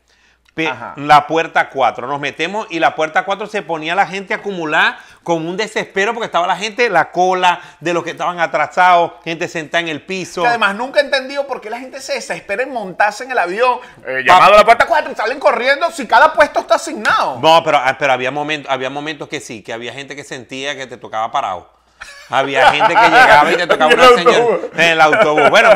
Ajá. 0.55 0.94
La 0.97 1.25
puerta 1.25 1.69
4, 1.69 2.05
nos 2.07 2.19
metemos 2.19 2.67
y 2.69 2.79
la 2.79 2.94
puerta 2.95 3.25
4 3.25 3.47
se 3.47 3.63
ponía 3.63 3.95
la 3.95 4.05
gente 4.05 4.33
a 4.33 4.38
acumular 4.38 4.97
con 5.23 5.47
un 5.47 5.57
desespero 5.57 6.13
porque 6.13 6.25
estaba 6.27 6.45
la 6.45 6.55
gente, 6.55 6.89
la 6.89 7.11
cola 7.11 7.59
de 7.79 7.94
los 7.94 8.03
que 8.03 8.11
estaban 8.11 8.39
atrasados, 8.39 9.13
gente 9.23 9.47
sentada 9.47 9.81
en 9.81 9.88
el 9.88 10.01
piso. 10.01 10.44
Que 10.44 10.50
además 10.50 10.75
nunca 10.75 11.00
he 11.00 11.03
entendido 11.03 11.47
por 11.47 11.59
qué 11.59 11.69
la 11.69 11.79
gente 11.79 12.00
se 12.01 12.13
desespera 12.13 12.63
en 12.63 12.71
montarse 12.71 13.23
en 13.23 13.31
el 13.31 13.39
avión, 13.39 13.79
eh, 14.05 14.23
llamado 14.25 14.53
a 14.53 14.57
la 14.57 14.65
puerta 14.65 14.85
4 14.85 15.11
y 15.11 15.15
salen 15.15 15.39
corriendo 15.39 15.89
si 15.91 16.05
cada 16.05 16.33
puesto 16.33 16.59
está 16.59 16.75
asignado. 16.75 17.39
No, 17.41 17.63
pero, 17.63 17.79
ah, 17.83 17.95
pero 17.97 18.13
había, 18.13 18.29
momentos, 18.29 18.71
había 18.71 18.89
momentos 18.91 19.27
que 19.27 19.39
sí, 19.39 19.63
que 19.63 19.73
había 19.73 19.94
gente 19.94 20.15
que 20.15 20.23
sentía 20.23 20.75
que 20.75 20.85
te 20.85 20.97
tocaba 20.97 21.31
parado. 21.31 21.71
Había 22.29 22.71
gente 22.71 22.94
que 22.94 23.09
llegaba 23.09 23.51
y 23.51 23.56
te 23.56 23.67
tocaba 23.67 23.91
En 23.94 23.99
el 23.99 24.07
una 24.07 24.17
señal 24.17 24.35
autobús. 24.35 24.69
en 24.73 24.81
el 24.81 25.01
autobús. 25.01 25.49
Bueno, 25.49 25.69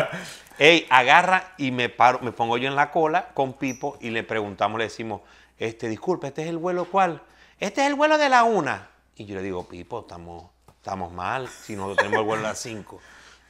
ey, 0.58 0.86
agarra 0.90 1.54
y 1.56 1.70
me 1.70 1.88
paro, 1.88 2.18
me 2.20 2.32
pongo 2.32 2.58
yo 2.58 2.68
en 2.68 2.76
la 2.76 2.90
cola 2.90 3.28
con 3.34 3.54
Pipo 3.54 3.96
y 4.00 4.10
le 4.10 4.22
preguntamos, 4.22 4.78
le 4.78 4.84
decimos, 4.84 5.22
este, 5.58 5.88
disculpe, 5.88 6.28
¿este 6.28 6.42
es 6.42 6.48
el 6.48 6.58
vuelo 6.58 6.84
cuál? 6.84 7.22
Este 7.58 7.80
es 7.82 7.88
el 7.88 7.94
vuelo 7.94 8.18
de 8.18 8.28
la 8.28 8.44
una. 8.44 8.90
Y 9.16 9.26
yo 9.26 9.36
le 9.36 9.42
digo, 9.42 9.66
Pipo, 9.66 10.00
estamos, 10.00 10.50
estamos 10.68 11.12
mal, 11.12 11.48
si 11.48 11.74
nosotros 11.74 11.98
tenemos 11.98 12.20
el 12.20 12.24
vuelo 12.24 12.46
a 12.46 12.50
las 12.50 12.60
cinco. 12.60 13.00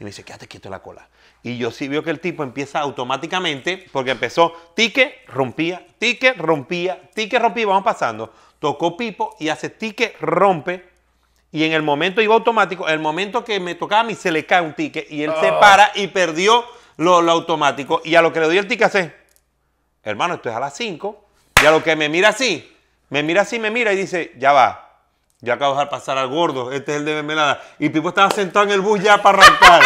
Y 0.01 0.05
me 0.05 0.11
dice, 0.11 0.23
quédate 0.23 0.47
quieto 0.47 0.69
en 0.69 0.73
la 0.73 0.83
cola. 0.83 1.09
Y 1.43 1.59
yo 1.59 1.71
sí 1.71 1.89
veo 1.89 2.03
que 2.03 2.11
el 2.11 2.21
tipo 2.21 2.43
empieza 2.43 2.81
automáticamente, 2.81 3.87
porque 3.93 4.13
empezó 4.13 4.53
tique, 4.75 5.23
rompía, 5.27 5.87
tique, 5.99 6.33
rompía, 6.33 7.11
tique, 7.15 7.39
rompía, 7.39 7.67
vamos 7.67 7.85
pasando. 7.85 8.33
Tocó 8.59 8.97
Pipo 8.97 9.37
y 9.39 9.49
hace 9.49 9.71
tique, 9.71 10.15
rompe. 10.21 10.89
Y 11.51 11.65
en 11.65 11.73
el 11.73 11.83
momento 11.83 12.21
iba 12.21 12.35
automático, 12.35 12.89
el 12.89 12.99
momento 12.99 13.45
que 13.45 13.59
me 13.61 13.75
tocaba 13.75 14.03
a 14.03 14.05
mí 14.05 14.15
se 14.15 14.31
le 14.31 14.45
cae 14.45 14.61
un 14.61 14.75
ticket 14.75 15.11
y 15.11 15.23
él 15.23 15.33
se 15.41 15.51
para 15.53 15.91
y 15.95 16.09
perdió 16.09 16.63
lo, 16.99 17.23
lo 17.23 17.33
automático. 17.33 18.03
Y 18.05 18.15
a 18.15 18.23
lo 18.23 18.33
que 18.33 18.41
le 18.41 18.47
doy 18.47 18.59
el 18.59 18.69
ticket 18.69 18.87
hace, 18.87 19.17
hermano, 20.03 20.35
esto 20.35 20.51
es 20.51 20.55
a 20.55 20.61
las 20.61 20.77
5. 20.77 21.25
Y 21.63 21.67
a 21.67 21.71
lo 21.71 21.83
que 21.83 21.97
me 21.97 22.09
mira 22.09 22.29
así, 22.29 22.77
me 23.09 23.23
mira 23.23 23.43
así, 23.43 23.59
me 23.59 23.71
mira 23.71 23.93
y 23.93 23.97
dice, 23.97 24.33
ya 24.37 24.53
va. 24.53 24.85
Yo 25.41 25.53
acabo 25.53 25.73
de 25.73 25.79
dejar 25.79 25.91
pasar 25.91 26.19
al 26.19 26.29
gordo, 26.29 26.73
este 26.73 26.93
es 26.93 26.99
el 26.99 27.05
de 27.05 27.15
mermelada. 27.15 27.63
Y 27.79 27.89
Pipo 27.89 28.09
estaba 28.11 28.31
sentado 28.31 28.67
en 28.67 28.73
el 28.73 28.81
bus 28.81 29.01
ya 29.01 29.23
para 29.23 29.39
arrancar. 29.39 29.83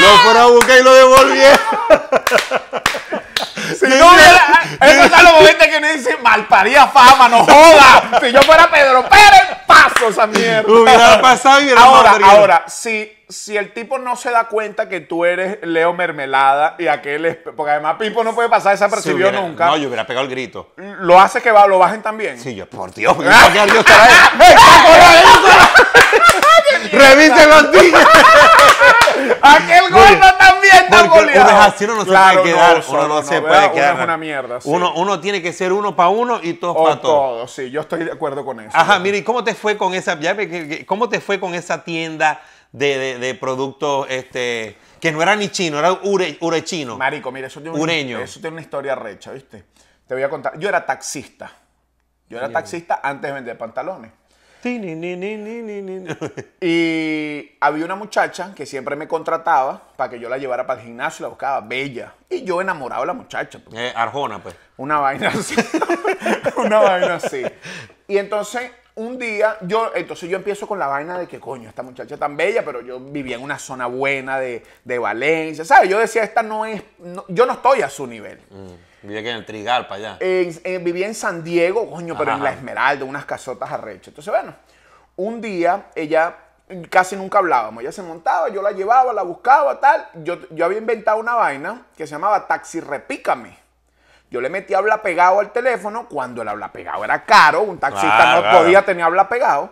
lo 0.00 0.08
fueron 0.18 0.42
a 0.42 0.46
buscar 0.46 0.78
y 0.78 0.82
lo 0.82 0.94
devolvieron. 0.94 1.58
Si 3.78 3.86
no 3.86 3.94
hubiera, 3.94 5.08
son 5.08 5.24
los 5.24 5.32
momentos 5.34 5.66
que 5.66 5.76
uno 5.78 5.88
dice, 5.92 6.16
malparía 6.18 6.86
fama, 6.88 7.28
no 7.28 7.44
joda. 7.44 8.20
Si 8.20 8.30
yo 8.30 8.42
fuera 8.42 8.70
Pedro 8.70 9.08
Pérez, 9.08 9.51
paso 9.88 10.08
esa 10.08 10.26
mierda. 10.26 10.72
Hubiera 10.72 11.20
pasado 11.20 11.60
y 11.60 11.64
hubiera 11.64 11.80
Ahora, 11.82 12.12
ahora, 12.24 12.64
si, 12.68 13.12
si 13.28 13.56
el 13.56 13.72
tipo 13.72 13.98
no 13.98 14.16
se 14.16 14.30
da 14.30 14.44
cuenta 14.48 14.88
que 14.88 15.00
tú 15.00 15.24
eres 15.24 15.58
Leo 15.62 15.92
Mermelada 15.92 16.76
y 16.78 16.86
aquel 16.88 17.24
es, 17.26 17.36
porque 17.56 17.70
además 17.72 17.96
Pipo 17.98 18.22
no 18.24 18.34
puede 18.34 18.48
pasar 18.48 18.72
desapercibido 18.72 19.28
hubiera- 19.28 19.40
nunca, 19.46 19.66
No, 19.66 19.76
yo 19.76 19.88
hubiera 19.88 20.06
pegado 20.06 20.24
el 20.26 20.30
grito. 20.30 20.72
lo 20.76 21.20
hace 21.20 21.40
que 21.40 21.50
va, 21.50 21.66
lo 21.66 21.78
bajen 21.78 22.02
también. 22.02 22.38
Sí, 22.40 22.54
yo, 22.54 22.66
por 22.68 22.92
Dios, 22.92 23.14
porque 23.14 23.30
¿para 23.30 23.52
qué 23.52 23.64
Dios 23.72 23.78
estará 23.78 24.04
ahí? 24.04 24.12
Revisen 26.92 27.48
los 27.50 27.70
tickets. 27.72 28.08
Aquel 29.42 29.90
gordo 29.90 30.34
también 30.38 30.74
está 30.84 31.08
Porque 31.08 31.38
uno 31.38 31.60
así, 31.62 31.84
uno 31.84 31.94
no 31.96 32.04
Claro, 32.04 32.42
se 32.44 32.50
puede 32.50 32.54
quedar. 32.54 32.84
uno 32.88 33.08
no 33.08 33.22
se 33.22 33.40
puede 33.40 33.64
Uno 33.66 33.72
quedar. 33.74 33.96
es 33.98 34.04
una 34.04 34.16
mierda. 34.16 34.60
sí. 34.60 34.68
Uno, 34.70 34.94
uno 34.94 35.20
tiene 35.20 35.42
que 35.42 35.52
ser 35.52 35.72
uno 35.72 35.94
para 35.96 36.08
uno 36.08 36.40
y 36.42 36.54
todos 36.54 36.76
para 36.76 37.00
todos. 37.00 37.02
todo, 37.02 37.48
sí, 37.48 37.70
yo 37.70 37.80
estoy 37.82 38.04
de 38.04 38.12
acuerdo 38.12 38.44
con 38.44 38.60
eso. 38.60 38.76
Ajá, 38.76 38.98
mire, 38.98 39.18
¿y 39.18 39.22
cómo 39.22 39.44
te 39.44 39.54
fue 39.54 39.76
con 39.76 39.94
esa, 39.94 40.18
ya 40.18 40.36
cómo 40.86 41.08
te 41.08 41.20
fue 41.20 41.38
con 41.40 41.54
esa 41.54 41.84
tienda 41.84 42.40
de, 42.72 42.98
de- 42.98 43.18
de 43.18 43.34
productos 43.34 44.06
este, 44.08 44.76
que 45.00 45.12
no 45.12 45.22
era 45.22 45.36
ni 45.36 45.48
chino, 45.48 45.78
era 45.78 45.92
ure, 45.92 46.36
urechino? 46.40 46.96
Marico, 46.98 47.30
mira, 47.30 47.46
eso 47.46 47.60
tiene, 47.60 47.78
Ureño. 47.78 48.16
Una, 48.16 48.24
eso 48.24 48.40
tiene 48.40 48.54
una 48.54 48.62
historia 48.62 48.94
recha, 48.94 49.32
¿viste? 49.32 49.64
Te 50.06 50.14
voy 50.14 50.22
a 50.22 50.28
contar. 50.28 50.58
Yo 50.58 50.68
era 50.68 50.84
taxista. 50.84 51.50
Yo 52.28 52.38
era 52.38 52.50
taxista 52.50 53.00
antes 53.02 53.28
de 53.28 53.34
vender 53.34 53.58
pantalones. 53.58 54.10
Ti, 54.62 54.78
ni, 54.78 54.94
ni, 54.94 55.16
ni, 55.16 55.36
ni, 55.36 55.60
ni, 55.60 55.82
ni. 55.82 56.16
Y 56.60 57.56
había 57.60 57.84
una 57.84 57.96
muchacha 57.96 58.54
que 58.54 58.64
siempre 58.64 58.94
me 58.94 59.08
contrataba 59.08 59.82
para 59.96 60.08
que 60.10 60.20
yo 60.20 60.28
la 60.28 60.38
llevara 60.38 60.66
para 60.66 60.80
el 60.80 60.86
gimnasio, 60.86 61.24
la 61.24 61.28
buscaba 61.30 61.60
bella. 61.60 62.14
Y 62.30 62.44
yo 62.44 62.60
enamorado 62.60 63.02
de 63.02 63.06
la 63.08 63.12
muchacha. 63.12 63.58
pues. 63.58 63.76
Eh, 63.76 63.92
Arjona, 63.96 64.40
pues. 64.40 64.54
Una 64.76 64.98
vaina 65.00 65.28
así. 65.28 65.56
una 66.56 66.78
vaina 66.78 67.14
así. 67.16 67.42
Y 68.06 68.18
entonces, 68.18 68.70
un 68.94 69.18
día, 69.18 69.56
yo, 69.62 69.90
entonces 69.96 70.28
yo 70.30 70.36
empiezo 70.36 70.68
con 70.68 70.78
la 70.78 70.86
vaina 70.86 71.18
de 71.18 71.26
que, 71.26 71.40
coño, 71.40 71.68
esta 71.68 71.82
muchacha 71.82 72.16
tan 72.16 72.36
bella, 72.36 72.64
pero 72.64 72.82
yo 72.82 73.00
vivía 73.00 73.36
en 73.36 73.42
una 73.42 73.58
zona 73.58 73.86
buena 73.86 74.38
de, 74.38 74.62
de 74.84 74.98
Valencia, 74.98 75.64
¿sabes? 75.64 75.90
Yo 75.90 75.98
decía, 75.98 76.22
esta 76.22 76.42
no 76.42 76.64
es, 76.66 76.80
no- 76.98 77.24
yo 77.28 77.46
no 77.46 77.54
estoy 77.54 77.82
a 77.82 77.90
su 77.90 78.06
nivel. 78.06 78.38
Mm, 78.50 78.72
Vive 79.02 79.18
aquí 79.18 79.28
en 79.28 79.36
el 79.36 79.44
Trigal, 79.46 79.86
para 79.88 79.96
allá. 79.96 80.16
En- 80.20 80.60
en- 80.64 80.84
vivía 80.84 81.06
en 81.06 81.14
San 81.14 81.42
Diego, 81.42 81.90
coño, 81.90 82.16
pero 82.16 82.30
Ajá, 82.30 82.38
en 82.38 82.44
La. 82.44 82.52
Esmeralda, 82.52 83.04
unas 83.04 83.24
casotas 83.24 83.70
arrechas. 83.72 84.08
Entonces, 84.08 84.32
bueno, 84.32 84.54
un 85.16 85.40
día 85.40 85.86
ella 85.94 86.36
casi 86.88 87.16
nunca 87.16 87.38
hablábamos. 87.38 87.82
Ella 87.82 87.92
se 87.92 88.02
montaba, 88.02 88.48
yo 88.48 88.62
la 88.62 88.70
llevaba, 88.72 89.12
la 89.12 89.22
buscaba, 89.22 89.78
tal. 89.80 90.06
Yo, 90.22 90.38
yo 90.50 90.64
había 90.64 90.78
inventado 90.78 91.18
una 91.18 91.34
vaina 91.34 91.82
que 91.96 92.06
se 92.06 92.12
llamaba 92.12 92.46
Taxi 92.46 92.80
Repícame. 92.80 93.58
Yo 94.30 94.40
le 94.40 94.48
metí 94.48 94.72
habla 94.72 95.02
pegado 95.02 95.40
al 95.40 95.52
teléfono 95.52 96.08
cuando 96.08 96.40
el 96.40 96.48
habla 96.48 96.72
pegado 96.72 97.04
era 97.04 97.22
caro, 97.24 97.60
un 97.62 97.78
taxista 97.78 98.16
Claro, 98.16 98.36
no 98.36 98.40
claro. 98.42 98.58
podía 98.60 98.82
tener 98.82 99.04
habla 99.04 99.28
pegado. 99.28 99.70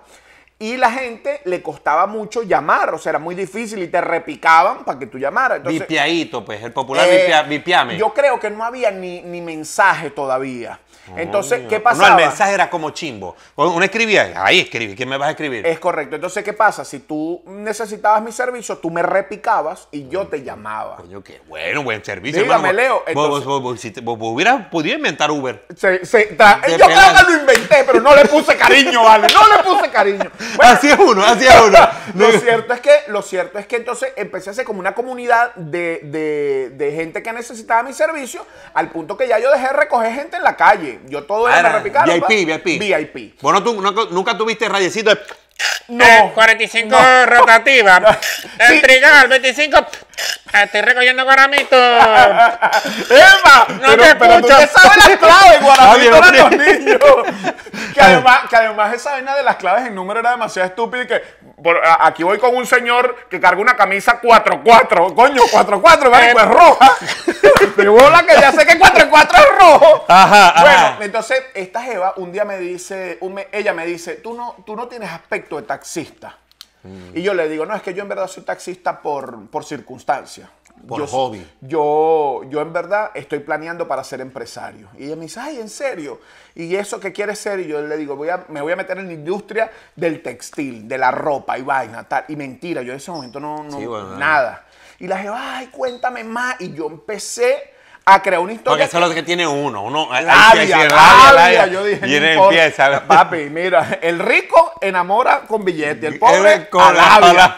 Y 0.62 0.76
la 0.76 0.90
gente 0.92 1.40
le 1.46 1.62
costaba 1.62 2.06
mucho 2.06 2.42
llamar, 2.42 2.92
o 2.92 2.98
sea, 2.98 3.10
era 3.10 3.18
muy 3.18 3.34
difícil 3.34 3.82
y 3.82 3.88
te 3.88 3.98
repicaban 3.98 4.84
para 4.84 4.98
que 4.98 5.06
tú 5.06 5.18
llamaras. 5.18 5.56
Entonces, 5.56 5.80
Vipiadito, 5.80 6.44
pues. 6.44 6.62
El 6.62 6.72
popular 6.74 7.08
eh, 7.08 7.24
vipia- 7.26 7.48
vipiame. 7.48 7.96
Yo 7.96 8.12
creo 8.12 8.38
que 8.38 8.50
no 8.50 8.62
había 8.62 8.90
ni, 8.90 9.22
ni 9.22 9.40
mensaje 9.40 10.10
todavía. 10.10 10.78
Entonces, 11.16 11.62
¿qué 11.68 11.78
No, 11.78 11.84
pasaba? 11.84 12.08
el 12.08 12.14
mensaje 12.16 12.54
era 12.54 12.70
como 12.70 12.90
chimbo. 12.90 13.36
Uno 13.56 13.82
escribía, 13.84 14.32
ahí 14.36 14.60
escribe, 14.60 14.94
¿quién 14.94 15.08
me 15.08 15.16
vas 15.16 15.28
a 15.28 15.30
escribir? 15.32 15.66
Es 15.66 15.78
correcto. 15.78 16.16
Entonces, 16.16 16.42
¿qué 16.44 16.52
pasa? 16.52 16.84
Si 16.84 17.00
tú 17.00 17.42
necesitabas 17.46 18.22
mi 18.22 18.32
servicio, 18.32 18.78
tú 18.78 18.90
me 18.90 19.02
repicabas 19.02 19.88
y 19.90 20.08
yo 20.08 20.26
te 20.26 20.42
llamaba. 20.42 20.96
Coño, 20.96 21.22
qué 21.22 21.40
bueno, 21.48 21.82
buen 21.82 22.04
servicio. 22.04 22.42
Dígame, 22.42 22.68
hermano. 22.70 22.76
Leo, 22.76 22.94
Vos, 22.94 23.04
entonces- 23.08 23.44
vos- 23.46 23.62
vos- 23.62 23.80
si 23.80 23.90
te- 23.90 24.00
vos- 24.00 24.18
vos 24.18 24.32
hubieras 24.34 24.66
podido 24.68 24.96
inventar 24.96 25.30
Uber. 25.30 25.64
Se- 25.76 26.04
se- 26.04 26.30
yo 26.30 26.86
creo 26.86 27.14
que 27.16 27.32
lo 27.32 27.40
inventé, 27.40 27.84
pero 27.86 28.00
no 28.00 28.14
le 28.14 28.24
puse 28.26 28.56
cariño, 28.56 29.02
¿vale? 29.04 29.26
No 29.32 29.56
le 29.56 29.62
puse 29.62 29.90
cariño. 29.90 30.30
Bueno, 30.56 30.72
así 30.72 30.88
es 30.88 30.98
uno, 30.98 31.24
así 31.24 31.46
es 31.46 31.60
uno. 31.60 31.78
lo 32.14 32.32
cierto 32.38 32.72
es 32.74 32.80
que, 32.80 32.90
lo 33.08 33.22
cierto 33.22 33.58
es 33.58 33.66
que 33.66 33.76
entonces 33.76 34.12
empecé 34.16 34.50
a 34.50 34.52
hacer 34.52 34.64
como 34.64 34.80
una 34.80 34.94
comunidad 34.94 35.54
de, 35.54 36.00
de- 36.04 36.70
de 36.70 36.92
gente 36.92 37.22
que 37.22 37.32
necesitaba 37.32 37.82
mi 37.82 37.92
servicio, 37.92 38.44
al 38.74 38.90
punto 38.90 39.16
que 39.16 39.26
ya 39.28 39.38
yo 39.38 39.50
dejé 39.50 39.66
de 39.68 39.72
recoger 39.72 40.12
gente 40.14 40.36
en 40.36 40.42
la 40.44 40.56
calle. 40.56 40.99
Yo 41.06 41.24
todo 41.24 41.48
era, 41.48 41.58
Ah, 41.58 41.62
me 41.62 41.68
repicaron. 41.70 42.20
VIP. 42.28 42.46
VIP. 42.46 42.78
VIP. 42.80 43.40
Bueno, 43.42 43.62
tú 43.62 43.80
nunca, 43.80 44.02
nunca 44.10 44.36
tuviste 44.36 44.68
rayecito 44.68 45.10
de... 45.14 45.20
No. 45.88 46.04
Eh, 46.04 46.30
45 46.34 46.96
rotativa. 47.26 47.96
El 48.58 48.68
Sí. 48.76 48.80
trigal, 48.82 49.28
25. 49.28 49.86
Estoy 50.52 50.80
recogiendo 50.82 51.24
guaramitos. 51.24 51.78
¡Emma! 53.10 53.66
No 53.68 53.88
pero, 53.88 54.02
te 54.02 54.14
pero 54.16 54.40
tú 54.40 54.48
escucho. 54.48 54.56
te 54.58 54.66
sabes 54.68 54.96
las 55.08 55.18
claves, 55.18 55.60
Guaramito 55.62 56.20
Ah, 56.22 56.30
bien, 56.30 56.40
los 56.40 56.50
niños. 56.50 57.00
Que 57.94 58.00
además, 58.00 58.40
que 58.48 58.56
además 58.56 58.94
esa 58.94 59.10
vaina 59.12 59.34
de 59.36 59.42
las 59.42 59.56
claves 59.56 59.86
en 59.86 59.94
número 59.94 60.20
era 60.20 60.30
demasiado 60.30 60.68
estúpida 60.68 61.02
y 61.02 61.06
que 61.06 61.22
por- 61.62 61.80
aquí 62.00 62.22
voy 62.22 62.38
con 62.38 62.54
un 62.56 62.66
señor 62.66 63.26
que 63.28 63.40
carga 63.40 63.60
una 63.60 63.76
camisa 63.76 64.20
4-4. 64.20 65.14
Coño, 65.14 65.42
4-4, 65.52 66.10
¿vale? 66.10 66.30
Eh. 66.30 66.32
Pues 66.32 66.46
roja. 66.46 66.92
De 67.76 67.88
bola 67.88 68.22
que 68.26 68.34
ya 68.40 68.52
sé 68.52 68.66
que 68.66 68.78
4-4 68.78 69.28
es 69.34 69.58
rojo. 69.58 70.04
Ajá, 70.08 70.48
ajá. 70.50 70.62
Bueno, 70.62 71.04
entonces 71.04 71.42
esta 71.54 71.82
Jeva 71.82 72.14
un 72.16 72.32
día 72.32 72.44
me 72.44 72.58
dice, 72.58 73.18
me- 73.22 73.48
ella 73.52 73.72
me 73.72 73.86
dice, 73.86 74.14
tú 74.16 74.34
no, 74.34 74.56
tú 74.66 74.76
no 74.76 74.88
tienes 74.88 75.10
aspecto 75.10 75.56
de 75.56 75.62
taxista. 75.62 76.36
Mm. 76.82 77.16
Y 77.18 77.22
yo 77.22 77.34
le 77.34 77.48
digo, 77.48 77.66
no, 77.66 77.74
es 77.74 77.82
que 77.82 77.92
yo 77.94 78.02
en 78.02 78.08
verdad 78.08 78.26
soy 78.26 78.42
taxista 78.42 79.00
por, 79.00 79.46
por 79.50 79.64
circunstancia. 79.64 80.48
Por 80.86 81.00
yo, 81.00 81.06
hobby. 81.06 81.46
Yo, 81.60 82.42
yo 82.48 82.60
en 82.60 82.72
verdad 82.72 83.10
estoy 83.14 83.40
planeando 83.40 83.86
para 83.86 84.02
ser 84.04 84.20
empresario. 84.20 84.88
Y 84.98 85.04
ella 85.04 85.16
me 85.16 85.22
dice, 85.22 85.40
ay, 85.40 85.60
¿en 85.60 85.68
serio? 85.68 86.20
¿Y 86.54 86.74
eso 86.74 86.98
qué 87.00 87.12
quieres 87.12 87.38
ser? 87.38 87.60
Y 87.60 87.66
yo 87.68 87.80
le 87.80 87.96
digo, 87.96 88.16
voy 88.16 88.28
a, 88.28 88.44
me 88.48 88.60
voy 88.60 88.72
a 88.72 88.76
meter 88.76 88.98
en 88.98 89.06
la 89.06 89.12
industria 89.12 89.70
del 89.94 90.22
textil, 90.22 90.88
de 90.88 90.98
la 90.98 91.10
ropa 91.10 91.58
y 91.58 91.62
vaina, 91.62 92.04
tal. 92.04 92.24
Y 92.28 92.36
mentira, 92.36 92.82
yo 92.82 92.92
en 92.92 92.98
ese 92.98 93.10
momento 93.10 93.40
no, 93.40 93.62
no 93.62 93.78
Sí, 93.78 93.86
bueno, 93.86 94.16
nada. 94.16 94.64
Y 94.98 95.06
la 95.06 95.18
Jeva, 95.18 95.56
ay, 95.56 95.68
cuéntame 95.68 96.24
más. 96.24 96.60
Y 96.60 96.72
yo 96.72 96.86
empecé 96.86 97.72
a 98.04 98.22
crear 98.22 98.40
una 98.40 98.52
historia. 98.52 98.72
Porque 98.72 98.84
eso 98.84 98.98
es 98.98 99.08
lo 99.08 99.14
que 99.14 99.22
tiene 99.22 99.46
uno. 99.46 99.84
uno 99.84 100.08
Labia, 100.10 100.88
labia, 100.88 101.32
labia. 101.32 101.66
Yo 101.66 101.84
dije, 101.84 102.06
Y 102.06 102.20
no 102.20 102.44
empieza. 102.44 103.06
Papi, 103.06 103.50
mira, 103.50 103.98
el 104.02 104.18
rico 104.18 104.74
enamora 104.80 105.42
con 105.46 105.64
billete, 105.64 106.06
el 106.06 106.18
pobre 106.18 106.68
con 106.68 106.94
labia. 106.94 107.54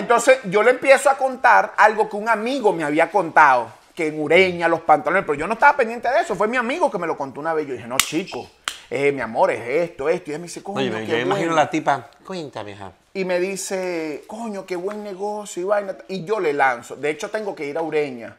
Entonces 0.00 0.38
yo 0.44 0.62
le 0.62 0.70
empiezo 0.70 1.10
a 1.10 1.16
contar 1.16 1.74
algo 1.76 2.08
que 2.08 2.16
un 2.16 2.26
amigo 2.28 2.72
me 2.72 2.84
había 2.84 3.10
contado, 3.10 3.70
que 3.94 4.06
en 4.06 4.18
Ureña, 4.18 4.66
los 4.66 4.80
pantalones, 4.80 5.24
pero 5.26 5.34
yo 5.38 5.46
no 5.46 5.52
estaba 5.52 5.76
pendiente 5.76 6.08
de 6.08 6.20
eso, 6.20 6.34
fue 6.34 6.48
mi 6.48 6.56
amigo 6.56 6.90
que 6.90 6.96
me 6.96 7.06
lo 7.06 7.18
contó 7.18 7.38
una 7.38 7.52
vez. 7.52 7.66
Yo 7.66 7.74
dije, 7.74 7.86
no, 7.86 7.98
chico, 7.98 8.48
eh, 8.88 9.12
mi 9.12 9.20
amor, 9.20 9.50
es 9.50 9.60
esto, 9.90 10.08
esto. 10.08 10.30
Y 10.30 10.34
él 10.34 10.40
me 10.40 10.46
dice, 10.46 10.62
coño, 10.62 10.78
Oye, 10.78 10.90
qué 11.04 11.06
yo 11.06 11.16
me 11.16 11.22
imagino 11.22 11.48
bueno. 11.48 11.54
la 11.62 11.68
tipa, 11.70 12.08
cuéntame, 12.24 12.72
hija. 12.72 12.92
Y 13.12 13.26
me 13.26 13.38
dice, 13.40 14.24
coño, 14.26 14.64
qué 14.64 14.76
buen 14.76 15.04
negocio 15.04 15.62
y 15.62 15.66
vaina. 15.66 15.96
Y 16.08 16.24
yo 16.24 16.40
le 16.40 16.54
lanzo. 16.54 16.96
De 16.96 17.10
hecho, 17.10 17.28
tengo 17.28 17.54
que 17.54 17.66
ir 17.66 17.76
a 17.76 17.82
Ureña. 17.82 18.36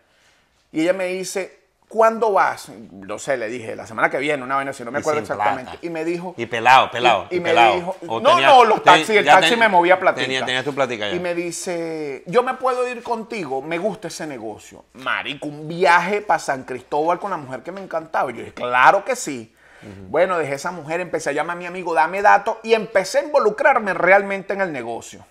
Y 0.72 0.82
ella 0.82 0.94
me 0.94 1.06
dice, 1.06 1.60
¿cuándo 1.92 2.32
vas? 2.32 2.70
No 2.92 3.20
sé, 3.20 3.36
le 3.38 3.48
dije, 3.50 3.76
la 3.76 3.86
semana 3.86 4.10
que 4.10 4.18
viene, 4.18 4.42
una 4.44 4.56
vaina, 4.56 4.72
si 4.74 4.84
no 4.86 4.92
me 4.92 5.00
acuerdo 5.00 5.20
exactamente. 5.22 5.64
plata. 5.72 5.86
Y 5.86 5.90
me 5.90 6.06
dijo... 6.06 6.34
Y 6.38 6.46
pelado, 6.46 6.90
pelado. 6.90 7.28
Y, 7.30 7.36
y 7.36 7.40
me 7.42 7.50
pelado. 7.50 7.76
dijo, 7.76 7.96
O 8.08 8.20
no, 8.22 8.30
tenía- 8.32 8.48
no, 8.48 8.64
los 8.64 8.76
ten- 8.84 8.94
taxis, 8.94 9.10
el 9.18 9.26
taxi 9.26 9.50
ten- 9.52 9.60
me 9.60 9.68
movía 9.70 10.00
platica. 10.00 10.46
Tenía, 10.46 10.64
tu 10.64 10.74
plática 10.74 11.10
ya. 11.10 11.16
Y 11.16 11.20
me 11.20 11.36
dice, 11.36 12.24
yo 12.26 12.42
me 12.44 12.54
puedo 12.56 12.88
ir 12.88 13.04
contigo, 13.04 13.62
me 13.62 13.78
gusta 13.78 14.08
ese 14.08 14.26
negocio. 14.26 14.86
Marico, 14.94 15.48
un 15.48 15.68
viaje 15.68 16.22
para 16.22 16.40
San 16.40 16.64
Cristóbal 16.64 17.20
con 17.20 17.30
la 17.32 17.38
mujer 17.38 17.62
que 17.62 17.72
me 17.72 17.82
encantaba. 17.82 18.32
Y 18.32 18.36
yo 18.36 18.40
dije, 18.40 18.54
claro 18.54 19.04
que 19.06 19.16
sí. 19.16 19.54
Bueno, 20.10 20.38
dejé 20.38 20.54
esa 20.54 20.70
mujer, 20.72 21.00
empecé 21.02 21.32
a 21.32 21.34
llamar 21.34 21.58
a 21.58 21.60
mi 21.60 21.66
amigo, 21.66 21.94
dame 21.96 22.22
datos, 22.22 22.58
y 22.62 22.76
empecé 22.76 23.18
a 23.18 23.24
involucrarme 23.24 23.96
realmente 23.96 24.54
en 24.54 24.62
el 24.62 24.72
negocio. 24.72 25.26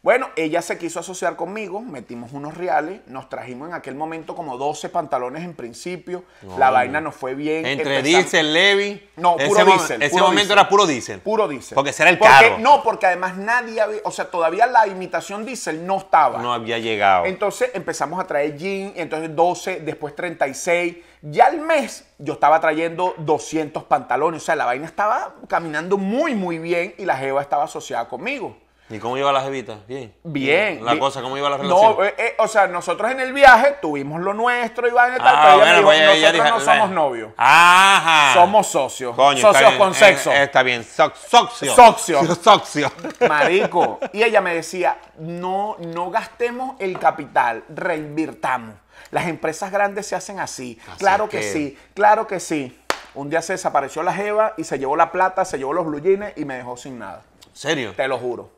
Bueno, 0.00 0.28
ella 0.36 0.62
se 0.62 0.78
quiso 0.78 1.00
asociar 1.00 1.34
conmigo, 1.34 1.80
metimos 1.80 2.32
unos 2.32 2.56
reales, 2.56 3.00
nos 3.08 3.28
trajimos 3.28 3.68
en 3.68 3.74
aquel 3.74 3.96
momento 3.96 4.36
como 4.36 4.56
12 4.56 4.90
pantalones 4.90 5.42
en 5.42 5.54
principio, 5.54 6.22
la 6.56 6.70
vaina 6.70 7.00
nos 7.00 7.16
fue 7.16 7.34
bien. 7.34 7.66
Entre 7.66 8.00
diésel, 8.02 8.54
Levi. 8.54 9.10
No, 9.16 9.36
ese 9.36 9.48
puro 9.48 9.64
diésel, 9.64 10.00
Ese 10.02 10.12
puro 10.12 10.26
momento 10.28 10.52
era 10.52 10.68
puro 10.68 10.86
diésel. 10.86 11.20
Puro 11.20 11.48
diésel. 11.48 11.74
Porque 11.74 11.90
ese 11.90 12.04
era 12.04 12.10
el 12.10 12.18
Porque- 12.18 12.32
carro. 12.32 12.58
No, 12.60 12.84
porque 12.84 13.06
además 13.06 13.36
nadie 13.36 13.80
había, 13.80 14.00
o 14.04 14.12
sea, 14.12 14.30
todavía 14.30 14.66
la 14.66 14.86
imitación 14.86 15.44
diésel 15.44 15.84
no 15.84 15.96
estaba. 15.98 16.40
No 16.40 16.52
había 16.52 16.78
llegado. 16.78 17.24
Entonces 17.26 17.72
empezamos 17.74 18.20
a 18.20 18.26
traer 18.28 18.56
jean, 18.56 18.92
entonces 18.94 19.34
12, 19.34 19.80
después 19.80 20.14
36. 20.14 20.96
Ya 21.22 21.46
al 21.46 21.60
mes 21.60 22.04
yo 22.18 22.34
estaba 22.34 22.60
trayendo 22.60 23.14
200 23.18 23.82
pantalones. 23.82 24.42
O 24.42 24.44
sea, 24.46 24.54
la 24.54 24.64
vaina 24.64 24.86
estaba 24.86 25.34
caminando 25.48 25.98
muy, 25.98 26.36
muy 26.36 26.58
bien 26.60 26.94
y 26.98 27.04
la 27.04 27.16
Jeva 27.16 27.42
estaba 27.42 27.64
asociada 27.64 28.08
conmigo. 28.08 28.56
¿Y 28.90 28.98
cómo 28.98 29.18
iba 29.18 29.30
la 29.32 29.42
jevita? 29.42 29.76
Bien. 29.86 30.14
Bien. 30.24 30.82
La 30.84 30.92
bien. 30.92 31.00
cosa, 31.00 31.20
¿cómo 31.20 31.36
iba 31.36 31.50
la 31.50 31.58
relación? 31.58 31.96
No, 31.98 32.02
eh, 32.04 32.14
eh, 32.16 32.34
o 32.38 32.48
sea, 32.48 32.66
nosotros 32.68 33.10
en 33.10 33.20
el 33.20 33.34
viaje 33.34 33.76
tuvimos 33.82 34.20
lo 34.22 34.32
nuestro 34.32 34.88
y 34.88 34.90
vaina 34.90 35.16
y 35.16 35.18
tal, 35.18 35.34
Ah, 35.36 35.40
pero 35.42 35.54
ella 35.56 35.64
bueno, 35.64 35.72
me 35.72 35.76
dijo, 35.78 35.86
pues 35.86 35.98
ella 36.18 36.32
nosotros 36.32 36.44
dijo- 36.46 36.58
no 36.58 36.64
somos 36.74 36.90
novios. 36.90 37.32
Ajá. 37.36 38.34
Somos 38.34 38.66
socios. 38.66 39.14
Coño, 39.14 39.36
está 39.36 39.52
socios 39.52 39.72
con 39.74 39.90
eh, 39.90 39.94
sexo. 39.94 40.30
eh, 40.32 40.42
está 40.44 40.62
bien. 40.62 40.82
Soc- 40.84 41.14
socio. 41.16 41.74
Socio. 41.74 42.34
Socio. 42.42 42.90
Marico. 43.28 43.98
Y 44.14 44.22
ella 44.22 44.40
me 44.40 44.54
decía, 44.54 44.96
no, 45.18 45.76
no 45.80 46.10
gastemos 46.10 46.76
el 46.78 46.98
capital, 46.98 47.64
reinvirtamos. 47.68 48.74
Las 49.10 49.26
empresas 49.26 49.70
grandes 49.70 50.06
se 50.06 50.16
hacen 50.16 50.40
así. 50.40 50.78
Así 50.88 50.98
claro 50.98 51.28
que, 51.28 51.38
que- 51.40 51.52
sí, 51.52 51.78
claro 51.94 52.26
que 52.26 52.40
sí. 52.40 52.78
Un 53.14 53.28
día 53.30 53.42
se 53.42 53.54
desapareció 53.54 54.02
la 54.02 54.12
jeva 54.14 54.54
y 54.56 54.64
se 54.64 54.78
llevó 54.78 54.96
la 54.96 55.10
plata, 55.12 55.44
se 55.44 55.58
llevó 55.58 55.72
los 55.72 55.84
blue 55.86 56.00
jeans 56.00 56.32
y 56.36 56.44
me 56.44 56.56
dejó 56.56 56.76
sin 56.76 56.98
nada. 56.98 57.22
¿Serio? 57.52 57.92
Te 57.96 58.06
lo 58.06 58.18
juro. 58.18 58.50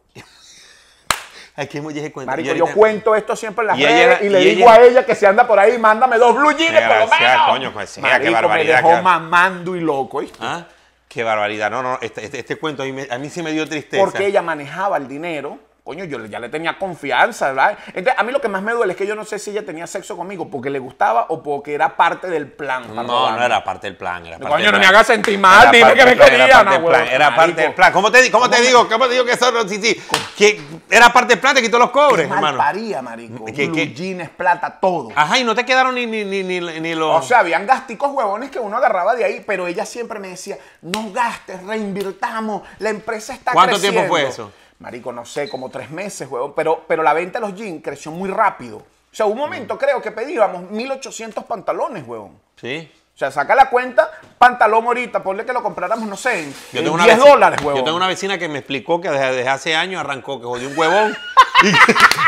Hay 1.57 1.66
que 1.66 1.80
mujer 1.80 2.12
cuenta. 2.12 2.33
Marico, 2.33 2.54
Y 2.54 2.59
yo 2.59 2.66
cuento 2.73 3.14
esto 3.14 3.35
siempre 3.37 3.62
en 3.62 3.66
las 3.69 3.78
Y 3.78 3.85
redes 3.85 4.23
y 4.23 4.28
le 4.28 4.42
y 4.42 4.54
digo 4.54 4.71
ella- 4.71 4.73
a 4.73 4.83
ella 4.85 5.07
que 5.07 5.14
si 5.14 5.26
anda 5.26 5.47
por 5.47 5.59
ahí, 5.59 5.78
mándame 5.78 6.16
dos 6.19 6.35
blue 6.37 6.52
jeans 6.57 6.73
por 6.80 6.97
lo 6.99 7.07
menos. 7.09 7.42
coño, 7.49 7.73
pues 7.73 7.90
sí, 7.90 8.00
qué 8.00 8.30
barbaridad, 8.30 8.83
me 8.83 8.88
dejó 8.88 8.97
qué- 8.97 9.02
mamando 9.02 9.76
y 9.76 9.80
loco. 9.80 10.19
¿oíste? 10.19 10.38
¿Ah? 10.40 10.66
Qué 11.09 11.25
barbaridad. 11.25 11.71
No, 11.71 11.83
no, 11.83 11.99
este, 12.00 12.25
este, 12.25 12.38
este 12.38 12.57
cuento 12.57 12.83
a 12.83 12.87
mí, 12.87 12.92
me- 12.92 13.09
a 13.11 13.19
mí 13.19 13.28
sí 13.28 13.42
me 13.42 13.50
dio 13.52 13.69
tristeza. 13.69 14.02
Porque 14.02 14.26
ella 14.26 14.42
manejaba 14.42 14.97
el 14.97 15.09
dinero 15.09 15.59
coño, 15.84 16.04
yo 16.04 16.25
ya 16.26 16.38
le 16.38 16.49
tenía 16.49 16.78
confianza, 16.78 17.49
¿verdad? 17.49 17.78
Entonces, 17.88 18.14
a 18.16 18.22
mí 18.22 18.32
lo 18.32 18.40
que 18.40 18.49
más 18.49 18.62
me 18.62 18.72
duele 18.72 18.92
es 18.92 18.96
que 18.96 19.06
yo 19.06 19.14
no 19.14 19.25
sé 19.25 19.38
si 19.38 19.50
ella 19.50 19.64
tenía 19.64 19.87
sexo 19.87 20.16
conmigo 20.16 20.49
porque 20.50 20.70
le 20.70 20.78
gustaba 20.78 21.26
o 21.28 21.42
porque 21.42 21.75
era 21.75 21.96
parte 21.96 22.28
del 22.28 22.46
plan. 22.50 22.94
No, 22.94 23.02
robarme. 23.02 23.38
no 23.38 23.44
era 23.44 23.64
parte 23.64 23.87
del 23.87 23.96
plan. 23.96 24.25
Era 24.26 24.38
parte 24.38 24.52
Coño, 24.54 24.64
del 24.64 24.72
no 24.72 24.78
me 24.78 24.87
hagas 24.87 25.06
sentir 25.06 25.38
mal, 25.38 25.62
Era 25.62 25.70
dime 25.72 25.82
parte 25.84 25.99
que 25.99 26.04
me 26.04 26.16
quería, 26.16 26.44
Era 26.44 26.54
parte 26.56 26.64
no, 26.64 26.72
del 26.72 26.84
plan. 26.84 27.08
Era 27.08 27.34
parte 27.37 27.62
del 27.62 27.75
plan. 27.75 27.92
¿Cómo 27.92 28.12
te, 28.12 28.22
di- 28.22 28.30
cómo 28.30 28.50
te 28.50 28.60
digo? 28.60 28.88
¿Cómo 28.88 29.06
te 29.06 29.12
digo 29.14 29.25
que 29.25 29.32
eso 29.32 29.50
no? 29.52 29.68
Sí, 29.68 29.80
sí. 29.82 30.00
Que 30.37 30.60
era 30.90 31.12
parte 31.12 31.34
del 31.34 31.40
plan, 31.40 31.54
te 31.54 31.62
quitó 31.62 31.78
los 31.78 31.90
cobres, 31.90 32.28
mal 32.28 32.38
hermano. 32.38 32.58
paría, 32.58 33.02
marico. 33.02 33.44
¿Qué- 33.46 33.66
Blue 33.66 33.75
qué? 33.75 33.92
jeans, 33.94 34.28
plata, 34.30 34.78
todo. 34.80 35.08
Ajá, 35.14 35.38
y 35.38 35.44
no 35.44 35.54
te 35.54 35.64
quedaron 35.64 35.94
ni, 35.94 36.06
ni, 36.06 36.25
ni, 36.25 36.42
ni, 36.60 36.94
los. 36.94 37.25
O 37.25 37.26
sea, 37.26 37.40
habían 37.40 37.66
gasticos 37.66 38.10
huevones 38.12 38.50
que 38.50 38.58
uno 38.58 38.76
agarraba 38.76 39.14
de 39.14 39.25
ahí, 39.25 39.42
pero 39.46 39.66
ella 39.66 39.84
siempre 39.87 40.18
me 40.18 40.28
decía, 40.28 40.56
no 40.82 41.10
gastes, 41.12 41.62
reinvirtamos, 41.64 42.62
la 42.78 42.90
empresa 42.90 43.32
está 43.32 43.52
¿Cuánto 43.52 43.72
creciendo. 43.75 44.00
tiempo 44.00 44.14
fue 44.14 44.28
eso? 44.28 44.52
Marico, 44.80 45.12
no 45.12 45.25
sé, 45.25 45.49
como 45.49 45.68
tres 45.70 45.90
meses, 45.90 46.28
huevón. 46.28 46.52
Pero, 46.56 46.84
pero 46.88 47.02
la 47.02 47.12
venta 47.12 47.38
de 47.38 47.46
los 47.46 47.54
jeans 47.54 47.82
creció 47.82 48.10
muy 48.10 48.28
rápido. 48.30 48.78
O 48.78 48.84
sea, 49.14 49.26
un 49.26 49.37
momento 49.38 49.76
creo 49.78 50.00
que 50.00 50.10
pedíamos 50.10 50.70
1800 50.70 51.44
pantalones, 51.44 52.04
huevón. 52.06 52.32
Sí. 52.60 52.90
O 53.14 53.18
sea, 53.20 53.30
saca 53.30 53.54
la 53.54 53.68
cuenta, 53.68 54.10
pantalón 54.38 54.87
ahorita, 54.87 55.22
ponle 55.22 55.44
que 55.44 55.52
lo 55.52 55.62
compráramos, 55.62 56.08
no 56.08 56.16
sé, 56.16 56.44
en, 56.44 56.52
Yo 56.72 56.78
en 56.78 56.84
tengo, 56.84 56.94
una 56.94 57.04
10 57.04 57.16
vecina, 57.16 57.30
dólares, 57.34 57.60
huevón. 57.60 57.76
yo 57.76 57.84
tengo 57.84 57.96
una 57.99 58.06
vecina 58.08 58.38
que 58.38 58.49
me 58.49 58.58
explicó 58.60 59.00
que 59.00 59.10
desde, 59.10 59.32
desde 59.34 59.49
hace 59.50 59.76
años 59.76 60.00
arrancó, 60.00 60.40
que 60.40 60.46
jodió 60.46 60.68
un 60.68 60.78
huevón. 60.78 61.14
y 61.62 61.72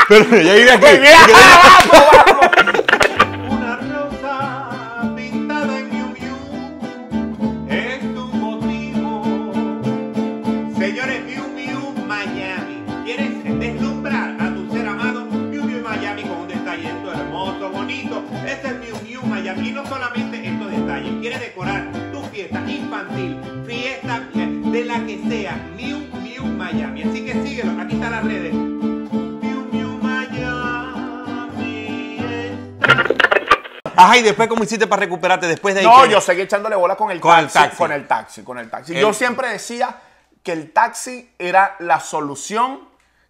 pero 0.07 0.35
ella 0.35 0.75
aquí. 0.75 0.85
Mira, 0.99 1.17
y 1.23 1.25
que- 1.25 1.33
vamos, 1.33 2.45
vamos. 2.55 2.82
Miami. 12.17 12.83
¿Quieres 13.05 13.43
deslumbrar 13.59 14.35
a 14.39 14.53
tu 14.53 14.71
ser 14.71 14.87
amado? 14.87 15.25
Miu 15.25 15.63
Miu 15.63 15.81
Miami 15.81 16.21
con 16.23 16.37
un 16.41 16.47
detallito 16.47 17.11
hermoso, 17.11 17.71
bonito. 17.71 18.23
Ese 18.45 18.67
es 18.67 18.75
Miu 18.79 18.95
Miu 19.03 19.21
Miami. 19.23 19.69
Y 19.69 19.71
no 19.71 19.83
solamente 19.87 20.47
estos 20.47 20.69
detalles. 20.71 21.11
¿Quieres 21.21 21.39
decorar 21.39 21.87
tu 22.11 22.21
fiesta 22.25 22.59
infantil, 22.69 23.39
fiesta 23.65 24.19
de 24.33 24.85
la 24.85 24.99
que 25.07 25.19
sea? 25.27 25.57
Miu 25.75 25.97
Miu 26.21 26.43
Miami. 26.45 27.01
Así 27.03 27.25
que 27.25 27.33
síguelo. 27.33 27.81
Aquí 27.81 27.95
están 27.95 28.11
las 28.11 28.23
redes. 28.23 28.53
Miu 28.53 29.65
Miu 29.71 29.97
Miami. 29.99 30.29
Ajá, 33.95 34.17
y 34.17 34.21
después, 34.21 34.47
¿cómo 34.47 34.63
hiciste 34.63 34.85
para 34.85 34.99
recuperarte 35.01 35.47
después 35.47 35.73
de 35.73 35.81
ahí? 35.81 35.87
No, 35.87 36.03
que- 36.03 36.09
yo 36.11 36.21
seguí 36.21 36.41
echándole 36.41 36.75
bola 36.75 36.95
con 36.95 37.09
el, 37.11 37.19
Con 37.19 37.37
el 37.39 37.45
taxi, 37.45 37.57
taxi. 37.59 37.77
Con 37.77 37.91
el 37.91 38.07
taxi, 38.07 38.43
con 38.43 38.59
el 38.59 38.69
taxi. 38.69 38.93
El- 38.93 39.01
Yo 39.01 39.13
siempre 39.13 39.49
decía 39.49 39.95
que 40.43 40.51
el 40.51 40.71
taxi 40.73 41.29
era 41.39 41.75
la 41.79 41.99
solución 41.99 42.81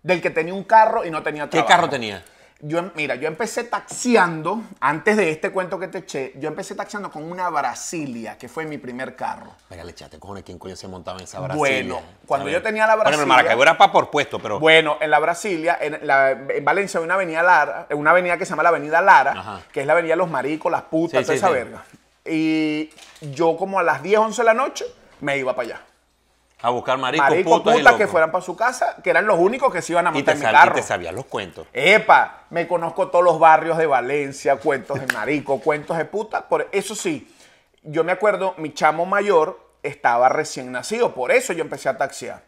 del 0.02 0.22
que 0.22 0.30
tenía 0.32 0.54
un 0.54 0.64
carro 0.64 1.06
y 1.06 1.12
no 1.12 1.24
tenía 1.24 1.44
¿Qué 1.46 1.52
trabajo. 1.52 1.70
carro 1.70 1.90
tenía? 1.90 2.24
Yo, 2.66 2.82
mira, 2.96 3.16
yo 3.16 3.28
empecé 3.28 3.66
taxiando, 3.66 4.62
antes 4.80 5.18
de 5.18 5.30
este 5.32 5.52
cuento 5.52 5.78
que 5.78 5.90
te 5.90 5.98
eché, 5.98 6.32
yo 6.38 6.48
empecé 6.48 6.76
taxiando 6.76 7.12
con 7.12 7.30
una 7.30 7.50
Brasilia, 7.50 8.38
que 8.38 8.48
fue 8.48 8.66
mi 8.66 8.78
primer 8.78 9.18
carro. 9.18 9.52
Venga, 9.70 9.84
le 9.84 9.92
echaste, 9.92 10.18
cojones, 10.18 10.44
¿quién 10.44 10.58
coño 10.58 10.76
se 10.78 10.88
montaba 10.88 11.18
en 11.18 11.26
esa 11.26 11.42
Brasilia? 11.42 11.58
Bueno, 11.60 12.02
cuando 12.26 12.48
yo 12.50 12.62
tenía 12.62 12.88
la 12.88 12.96
Bueno, 12.96 13.04
pero 13.10 13.18
Brasilia- 13.18 13.28
Maracaibo 13.28 13.64
era 13.64 13.78
para 13.78 13.92
por 13.92 14.10
puesto, 14.10 14.40
pero... 14.40 14.60
Bueno, 14.62 14.96
en 15.02 15.12
la 15.12 15.20
Brasilia, 15.20 15.78
en, 15.82 16.08
la- 16.08 16.32
en 16.32 16.64
Valencia 16.64 17.00
hay 17.00 17.04
una 17.04 17.16
avenida 17.16 17.44
Lara, 17.44 17.88
una 17.92 18.12
avenida 18.12 18.38
que 18.38 18.46
se 18.46 18.52
llama 18.52 18.64
la 18.64 18.70
Avenida 18.70 19.02
Lara, 19.02 19.32
Ajá. 19.34 19.62
que 19.72 19.82
es 19.82 19.86
la 19.86 19.92
avenida 19.94 20.14
de 20.14 20.18
los 20.18 20.30
maricos, 20.30 20.72
las 20.72 20.84
putas, 20.84 21.20
Sí, 21.20 21.26
toda 21.26 21.34
sí, 21.34 21.38
esa 21.40 21.48
sí. 21.48 21.54
verga. 21.54 21.84
Y 22.26 22.90
yo 23.34 23.58
como 23.58 23.78
a 23.80 23.84
las 23.84 24.02
10, 24.02 24.20
11 24.20 24.42
de 24.42 24.46
la 24.46 24.54
noche 24.54 24.86
me 25.20 25.38
iba 25.38 25.54
para 25.54 25.68
allá. 25.68 25.82
A 26.64 26.70
buscar 26.70 26.98
maricos, 26.98 27.30
Maricos, 27.30 27.60
putas 27.60 27.78
putas 27.78 27.94
que 27.96 28.08
fueran 28.08 28.32
para 28.32 28.44
su 28.44 28.56
casa, 28.56 28.96
que 29.04 29.10
eran 29.10 29.28
los 29.28 29.38
únicos 29.38 29.72
que 29.72 29.82
se 29.82 29.92
iban 29.92 30.08
a 30.08 30.12
Y 30.12 30.14
montar 30.14 30.26
te, 30.26 30.32
en 30.32 30.40
mi 30.40 30.46
sab- 30.46 30.50
y 30.50 30.54
carro. 30.54 30.76
te 30.76 30.82
sabías 30.82 31.14
los 31.14 31.26
cuentos. 31.26 31.68
Epa, 31.74 32.44
me 32.50 32.68
conozco 32.68 33.10
todos 33.10 33.24
los 33.24 33.38
barrios 33.38 33.78
de 33.78 33.86
Valencia, 33.86 34.56
cuentos 34.56 35.00
de 35.00 35.14
marico, 35.14 35.60
cuentos 35.64 35.98
de 35.98 36.06
puta. 36.06 36.48
Por 36.48 36.70
eso 36.72 36.96
sí, 36.96 37.32
yo 37.84 38.04
me 38.06 38.14
acuerdo, 38.14 38.56
mi 38.58 38.74
chamo 38.74 39.06
mayor 39.06 39.60
estaba 39.84 40.30
recién 40.30 40.72
nacido, 40.72 41.14
por 41.14 41.32
eso 41.34 41.52
yo 41.52 41.62
empecé 41.64 41.90
a 41.90 41.98
taxiar. 41.98 42.42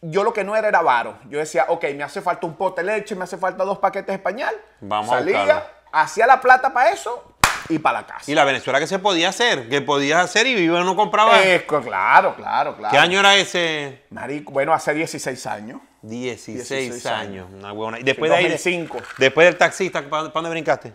Yo 0.00 0.22
lo 0.22 0.32
que 0.32 0.44
no 0.44 0.54
era 0.54 0.68
era 0.68 0.82
varo. 0.82 1.18
Yo 1.28 1.40
decía, 1.40 1.64
ok, 1.68 1.86
me 1.96 2.04
hace 2.04 2.20
falta 2.22 2.46
un 2.46 2.54
pote 2.54 2.82
de 2.84 2.92
leche, 2.98 3.16
me 3.16 3.24
hace 3.24 3.36
falta 3.36 3.64
dos 3.64 3.78
paquetes 3.78 4.14
de 4.14 4.18
pañal. 4.20 4.54
Vamos 4.80 5.10
a 5.12 5.18
Salía, 5.18 5.66
hacía 5.90 6.26
la 6.28 6.40
plata 6.40 6.72
para 6.72 6.90
eso 6.90 7.32
y 7.68 7.78
para 7.78 8.00
la 8.00 8.06
casa. 8.06 8.30
Y 8.30 8.34
la 8.34 8.44
Venezuela 8.44 8.78
que 8.78 8.86
se 8.86 8.98
podía 8.98 9.28
hacer, 9.28 9.68
que 9.68 9.80
podías 9.80 10.22
hacer 10.24 10.46
y 10.46 10.54
vivo 10.54 10.78
no 10.80 10.96
compraba. 10.96 11.42
Eh, 11.42 11.64
claro, 11.66 12.34
claro, 12.36 12.76
claro. 12.76 12.90
¿Qué 12.90 12.98
año 12.98 13.20
era 13.20 13.36
ese? 13.36 14.02
Marico, 14.10 14.52
bueno, 14.52 14.72
hace 14.72 14.94
16 14.94 15.46
años. 15.46 15.80
16, 16.02 16.68
16 16.68 17.06
años. 17.06 17.48
Una 17.52 17.72
huevona. 17.72 17.98
Y 17.98 18.02
después 18.02 18.30
de 18.30 18.36
ahí, 18.36 18.44
2005. 18.44 18.98
después 19.18 19.46
del 19.46 19.56
taxista, 19.56 20.02
¿para 20.02 20.28
dónde 20.28 20.50
brincaste? 20.50 20.92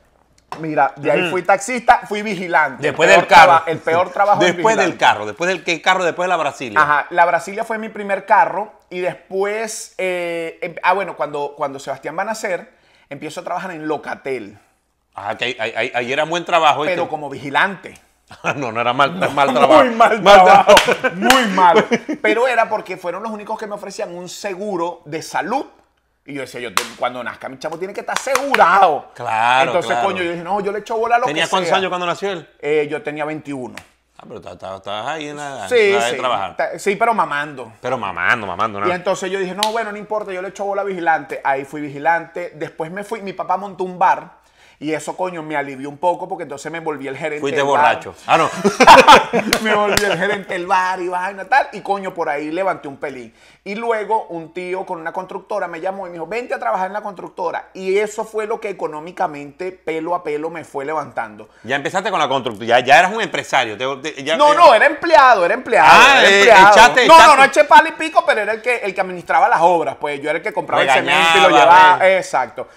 Mira, 0.60 0.94
de 0.98 1.10
ahí 1.10 1.30
fui 1.30 1.44
taxista, 1.44 2.02
fui 2.08 2.22
vigilante. 2.22 2.84
Después 2.84 3.10
El 3.10 3.18
del 3.18 3.28
carro. 3.28 3.64
El 3.68 3.78
peor 3.80 4.12
trabajo 4.12 4.42
es 4.42 4.54
Después 4.54 4.76
del 4.76 4.98
carro. 4.98 5.26
Después 5.26 5.48
del 5.48 5.64
¿qué 5.64 5.82
carro, 5.82 6.04
después 6.04 6.26
de 6.26 6.30
la 6.30 6.38
Brasilia. 6.38 6.80
Ajá, 6.80 7.08
la 7.10 7.26
Brasilia 7.26 7.64
fue 7.64 7.78
mi 7.78 7.88
primer 7.88 8.26
carro 8.26 8.74
y 8.90 9.00
después, 9.00 9.96
eh, 9.98 10.60
em- 10.62 10.76
ah 10.84 10.94
bueno, 10.94 11.16
cuando, 11.16 11.54
cuando 11.56 11.80
Sebastián 11.80 12.18
va 12.18 12.24
a 12.24 12.26
nacer, 12.26 12.70
empiezo 13.10 13.40
a 13.40 13.44
trabajar 13.46 13.72
en 13.72 13.88
Locatel, 13.88 14.58
Ajá, 15.14 15.38
que 15.38 15.46
ahí, 15.46 15.58
ahí- 15.60 15.74
ahí- 15.76 15.92
ahí 15.94 16.14
era 16.14 16.24
buen 16.26 16.46
trabajo. 16.46 16.84
pero 16.86 17.08
como 17.10 17.30
vigilante. 17.30 17.94
no, 18.56 18.72
no 18.72 18.80
era 18.80 18.94
mal, 18.94 19.12
mal 19.34 19.54
trabajo. 19.54 19.84
Muy 19.86 19.96
mal 19.96 20.22
trabajo, 20.24 20.76
muy 21.16 21.46
mal. 21.48 21.86
Pero 22.22 22.48
era 22.48 22.70
porque 22.70 22.96
fueron 22.98 23.22
los 23.24 23.32
únicos 23.32 23.60
que 23.60 23.68
me 23.68 23.76
ofrecían 23.76 24.16
un 24.16 24.30
seguro 24.30 25.02
de 25.06 25.22
salud. 25.22 25.66
Y 26.26 26.36
yo 26.36 26.42
decía, 26.42 26.62
yo 26.62 26.70
cuando 26.98 27.24
nazca 27.24 27.50
mi 27.50 27.58
chamo 27.58 27.78
tiene 27.78 27.94
que 27.94 28.02
estar 28.02 28.16
asegurado. 28.18 29.12
Claro, 29.16 29.72
Entonces, 29.72 29.92
claro. 29.92 30.08
coño, 30.08 30.24
yo 30.24 30.32
dije, 30.32 30.44
no, 30.44 30.62
yo 30.62 30.72
le 30.72 30.80
echo 30.80 30.96
bola 30.96 31.16
a 31.16 31.20
lo 31.20 31.26
¿Tenía 31.26 31.44
que 31.46 31.50
cuántos 31.50 31.70
sea. 31.70 31.78
años 31.80 31.90
cuando 31.90 32.06
nació 32.06 32.32
él? 32.32 32.48
Eh, 32.60 32.88
yo 32.90 33.02
tenía 33.02 33.26
21. 33.26 33.76
Ah, 34.18 34.24
pero 34.28 34.40
estabas- 34.40 35.08
ahí 35.08 35.30
en 35.30 35.38
la, 35.38 35.68
Sí, 35.68 35.76
en 35.80 35.96
la 36.00 36.06
de 36.06 36.12
sí. 36.12 36.18
trabajar. 36.18 36.58
Sí, 36.78 36.96
pero 36.96 37.14
mamando. 37.16 37.74
Pero 37.82 37.98
mamando, 37.98 38.46
mamando, 38.46 38.80
¿no? 38.80 38.88
Y 38.88 38.92
entonces 38.92 39.32
yo 39.32 39.40
dije, 39.40 39.56
no, 39.56 39.72
bueno, 39.72 39.92
no 39.92 39.98
importa, 39.98 40.32
yo 40.32 40.44
le 40.44 40.50
echo 40.50 40.64
bola 40.64 40.84
a 40.84 40.86
vigilante. 40.86 41.42
Ahí 41.44 41.66
fui 41.66 41.82
vigilante. 41.82 42.52
Después 42.56 42.92
me 42.92 43.04
fui, 43.04 43.22
mi 43.24 43.34
papá 43.34 43.58
montó 43.58 43.84
un 43.84 43.98
bar. 43.98 44.41
Y 44.82 44.94
eso, 44.94 45.16
coño, 45.16 45.44
me 45.44 45.56
alivió 45.56 45.88
un 45.90 46.00
poco 46.00 46.28
porque 46.28 46.42
entonces 46.42 46.72
me 46.72 46.80
volví 46.80 47.08
el 47.08 47.16
gerente 47.16 47.40
Fuiste 47.40 47.58
del 47.58 47.66
borracho. 47.68 48.16
Ah, 48.26 48.36
no. 48.36 48.50
me 49.62 49.76
volví 49.76 50.04
el 50.04 50.18
gerente 50.18 50.54
del 50.56 50.66
bar 50.66 51.00
y 51.00 51.08
vaina 51.08 51.46
tal. 51.46 51.68
Y 51.74 51.82
coño, 51.82 52.16
por 52.16 52.28
ahí 52.30 52.50
levanté 52.52 52.88
un 52.88 52.98
pelín. 52.98 53.32
Y 53.64 53.76
luego 53.76 54.26
un 54.30 54.54
tío 54.56 54.84
con 54.88 55.00
una 55.00 55.14
constructora 55.14 55.68
me 55.68 55.80
llamó 55.80 56.08
y 56.08 56.10
me 56.10 56.14
dijo, 56.14 56.26
vente 56.26 56.56
a 56.56 56.60
trabajar 56.60 56.88
en 56.88 56.94
la 56.94 57.02
constructora. 57.02 57.70
Y 57.76 57.96
eso 58.00 58.26
fue 58.26 58.48
lo 58.48 58.60
que 58.60 58.70
económicamente, 58.70 59.72
pelo 59.72 60.16
a 60.16 60.24
pelo, 60.24 60.50
me 60.50 60.64
fue 60.64 60.84
levantando. 60.84 61.50
Ya 61.64 61.76
empezaste 61.76 62.10
con 62.10 62.20
la 62.20 62.28
construcción. 62.28 62.68
Ya, 62.68 62.80
ya 62.80 62.98
eras 62.98 63.14
un 63.14 63.22
empresario. 63.22 63.78
Te- 63.78 64.12
te- 64.14 64.24
ya- 64.24 64.36
No, 64.36 64.54
eh, 64.54 64.56
no, 64.58 64.74
era 64.74 64.88
empleado, 64.88 65.46
era 65.46 65.54
empleado. 65.54 65.90
Ah, 65.92 66.22
era 66.22 66.28
eh, 66.30 66.40
empleado. 66.40 67.08
no, 67.08 67.28
no, 67.28 67.36
no 67.36 67.44
eché 67.44 67.66
palo 67.66 67.88
y 67.90 67.92
pico, 67.92 68.24
pero 68.26 68.42
era 68.42 68.54
el 68.54 68.64
que, 68.64 68.78
el 68.78 68.96
que 68.96 69.02
administraba 69.02 69.48
las 69.48 69.62
obras. 69.62 69.96
Pues 70.00 70.20
yo 70.22 70.32
era 70.32 70.38
el 70.38 70.44
que 70.44 70.52
compraba 70.54 70.82
el 70.82 70.90
cemento 70.90 71.38
y 71.38 71.42
lo 71.42 71.50
llevaba. 71.50 71.98
re- 72.00 72.18
Exacto. 72.18 72.68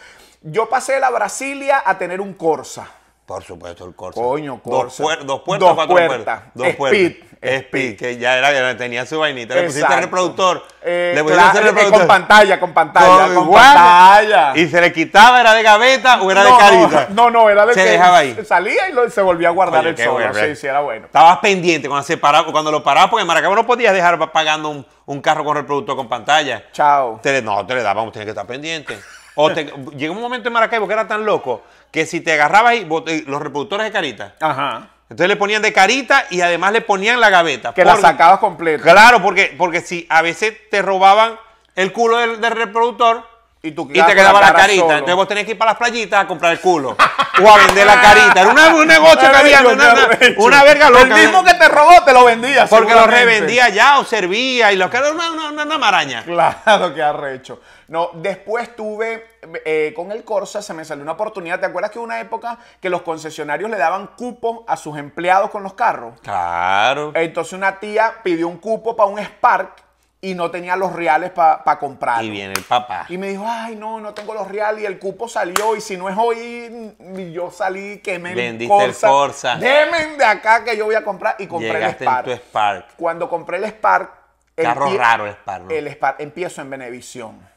Yo 0.46 0.68
pasé 0.68 0.92
de 0.94 1.00
la 1.00 1.08
Brasilia 1.10 1.82
a 1.84 1.96
tener 1.96 2.20
un 2.20 2.34
Corsa. 2.34 2.86
Por 3.24 3.42
supuesto, 3.42 3.86
el 3.86 3.94
Corsa. 3.94 4.20
Coño, 4.20 4.60
Dos, 4.62 4.82
Corsa. 4.82 5.02
puer- 5.02 5.20
dos 5.24 5.40
puertas, 5.40 5.66
Dos 5.68 5.74
cuatro 5.74 5.94
puertas. 5.96 6.16
puertas. 6.16 6.42
Dos 6.52 6.66
Speed, 6.66 6.76
puertas. 6.76 7.28
speed. 7.40 7.96
Que 7.96 8.18
ya 8.18 8.36
era, 8.36 8.76
tenía 8.76 9.06
su 9.06 9.18
vainita. 9.18 9.54
Le 9.54 9.62
pusiste 9.62 9.78
el 9.80 9.84
Exacto. 9.86 10.04
reproductor. 10.04 10.66
Eh, 10.82 11.12
le 11.14 11.22
pusiste 11.22 11.40
claro, 11.42 11.58
el 11.58 11.64
eh, 11.64 11.68
reproductor. 11.70 11.98
con 12.00 12.06
pantalla, 12.08 12.60
con 12.60 12.74
pantalla, 12.74 13.34
con, 13.34 13.50
pantalla. 13.50 14.52
Y 14.56 14.68
se 14.68 14.78
le 14.82 14.92
quitaba, 14.92 15.40
era 15.40 15.54
de 15.54 15.62
gaveta 15.62 16.20
o 16.20 16.30
era 16.30 16.44
no, 16.44 16.50
de 16.52 16.58
carita. 16.58 17.06
No, 17.14 17.30
no, 17.30 17.48
era 17.48 17.64
de 17.64 17.72
Se 17.72 17.82
que 17.82 17.90
dejaba 17.92 18.18
ahí. 18.18 18.36
salía 18.46 18.90
y 18.90 18.92
lo- 18.92 19.08
se 19.08 19.22
volvía 19.22 19.48
a 19.48 19.52
guardar 19.52 19.80
Oye, 19.80 19.90
el 19.90 19.96
solo. 19.96 20.12
bueno, 20.12 20.34
sí, 20.34 20.40
¿eh? 20.40 20.56
sí, 20.56 20.66
era 20.66 20.80
bueno. 20.80 21.06
Estabas 21.06 21.38
pendiente 21.38 21.88
cuando 21.88 22.04
se 22.06 22.18
paraba, 22.18 22.52
cuando 22.52 22.70
lo 22.70 22.82
parabas, 22.84 23.08
porque 23.08 23.22
en 23.22 23.26
Maracaibo 23.26 23.54
no 23.54 23.66
podías 23.66 23.94
dejar 23.94 24.18
pa- 24.18 24.30
pagando 24.30 24.68
un, 24.68 24.86
un 25.06 25.20
carro 25.22 25.42
con 25.46 25.56
reproductor 25.56 25.96
con 25.96 26.10
pantalla. 26.10 26.64
Chao. 26.72 27.20
Te 27.22 27.40
no, 27.40 27.64
te 27.66 27.74
le 27.74 27.82
dábamos, 27.82 28.12
tenías 28.12 28.26
que 28.26 28.30
estar 28.32 28.46
pendiente. 28.46 28.98
O 29.36 29.50
te, 29.52 29.64
llegó 29.96 30.14
un 30.14 30.20
momento 30.20 30.48
en 30.48 30.52
Maracaibo 30.52 30.86
que 30.86 30.92
era 30.94 31.08
tan 31.08 31.24
loco 31.24 31.62
que 31.90 32.06
si 32.06 32.20
te 32.20 32.32
agarrabas 32.32 32.72
ahí, 32.72 32.84
bot- 32.84 33.08
eh, 33.08 33.24
los 33.26 33.40
reproductores 33.42 33.84
de 33.86 33.92
carita, 33.92 34.34
Ajá. 34.40 34.88
entonces 35.10 35.28
le 35.28 35.36
ponían 35.36 35.62
de 35.62 35.72
carita 35.72 36.26
y 36.30 36.40
además 36.40 36.72
le 36.72 36.80
ponían 36.80 37.20
la 37.20 37.30
gaveta. 37.30 37.72
Que 37.74 37.84
la 37.84 37.96
sacabas 37.96 38.38
completa. 38.38 38.82
Claro, 38.82 39.20
porque, 39.22 39.54
porque 39.58 39.80
si 39.80 40.06
a 40.08 40.22
veces 40.22 40.54
te 40.70 40.82
robaban 40.82 41.38
el 41.76 41.92
culo 41.92 42.18
del, 42.18 42.40
del 42.40 42.52
reproductor 42.52 43.24
Y 43.62 43.72
tú 43.72 43.88
y 43.92 44.00
te 44.00 44.14
quedaba 44.14 44.40
la, 44.40 44.52
carita. 44.54 44.82
solo. 44.82 44.92
Entonces 44.92 45.16
vos 45.16 45.26
tenés 45.28 45.44
que 45.46 45.52
ir 45.52 45.58
para 45.58 45.72
las 45.72 45.78
playitas 45.78 46.22
a 46.22 46.26
comprar 46.28 46.52
el 46.52 46.60
culo. 46.60 46.96
o 47.42 47.50
a 47.50 47.56
vender 47.58 47.86
la 47.86 48.00
carita. 48.00 48.40
Era 48.42 48.50
una- 48.50 48.74
un 48.74 48.86
negocio 48.86 49.18
que 49.30 49.36
había. 49.36 49.62
Una, 50.36 50.62
verga 50.64 50.90
loca. 50.90 51.02
El 51.02 51.26
mismo 51.26 51.42
que 51.42 51.54
te 51.54 51.68
robó 51.68 52.02
te 52.04 52.12
lo 52.12 52.24
vendía. 52.24 52.66
porque 52.66 52.92
lo 52.94 53.06
revendía 53.06 53.68
ya 53.70 53.98
o 53.98 54.04
servía 54.04 54.70
y 54.72 54.76
lo 54.76 54.88
que 54.90 54.96
era 54.98 55.10
una, 55.10 55.30
una, 55.32 55.48
una- 55.50 55.62
una 55.64 55.78
maraña. 55.78 56.22
Claro 56.24 56.94
que 56.94 57.02
arrecho. 57.02 57.60
No, 57.88 58.10
después 58.14 58.74
tuve, 58.74 59.26
eh, 59.64 59.92
con 59.94 60.12
el 60.12 60.24
Corsa 60.24 60.62
se 60.62 60.72
me 60.74 60.84
salió 60.84 61.02
una 61.02 61.12
oportunidad. 61.12 61.60
¿Te 61.60 61.66
acuerdas 61.66 61.90
que 61.90 61.98
una 61.98 62.20
época 62.20 62.58
que 62.80 62.88
los 62.88 63.02
concesionarios 63.02 63.70
le 63.70 63.76
daban 63.76 64.08
cupo 64.16 64.64
a 64.66 64.76
sus 64.76 64.96
empleados 64.98 65.50
con 65.50 65.62
los 65.62 65.74
carros? 65.74 66.20
Claro. 66.22 67.12
Entonces 67.14 67.52
una 67.52 67.80
tía 67.80 68.14
pidió 68.22 68.48
un 68.48 68.58
cupo 68.58 68.96
para 68.96 69.10
un 69.10 69.18
Spark 69.18 69.84
y 70.24 70.34
no 70.34 70.50
tenía 70.50 70.74
los 70.74 70.94
reales 70.94 71.30
para 71.32 71.78
comprarlo. 71.78 72.24
Y 72.24 72.30
viene 72.30 72.54
el 72.54 72.62
papá. 72.62 73.04
Y 73.10 73.18
me 73.18 73.28
dijo, 73.28 73.44
ay, 73.46 73.76
no, 73.76 74.00
no 74.00 74.14
tengo 74.14 74.32
los 74.32 74.48
reales 74.48 74.82
y 74.82 74.86
el 74.86 74.98
cupo 74.98 75.28
salió 75.28 75.76
y 75.76 75.82
si 75.82 75.98
no 75.98 76.08
es 76.08 76.16
hoy, 76.18 76.96
yo 77.30 77.50
salí, 77.50 77.98
quemé 77.98 78.30
el 78.30 78.36
Vendiste 78.36 78.84
el 78.84 78.94
Corsa. 78.94 79.56
Deme 79.56 80.16
de 80.16 80.24
acá 80.24 80.64
que 80.64 80.78
yo 80.78 80.86
voy 80.86 80.94
a 80.94 81.04
comprar 81.04 81.36
y 81.38 81.46
compré 81.46 81.74
Llegaste 81.74 82.04
el 82.04 82.08
en 82.08 82.14
Spark. 82.14 82.24
tu 82.24 82.32
Spark. 82.32 82.86
Cuando 82.96 83.28
compré 83.28 83.58
el 83.58 83.64
Spark... 83.66 84.24
Carro 84.56 84.96
raro 84.96 85.26
el 85.26 85.32
Spark, 85.34 85.64
¿no? 85.64 85.70
El 85.70 85.88
Spark, 85.88 86.20
empiezo 86.20 86.62
en 86.62 86.70
Benevisión. 86.70 87.53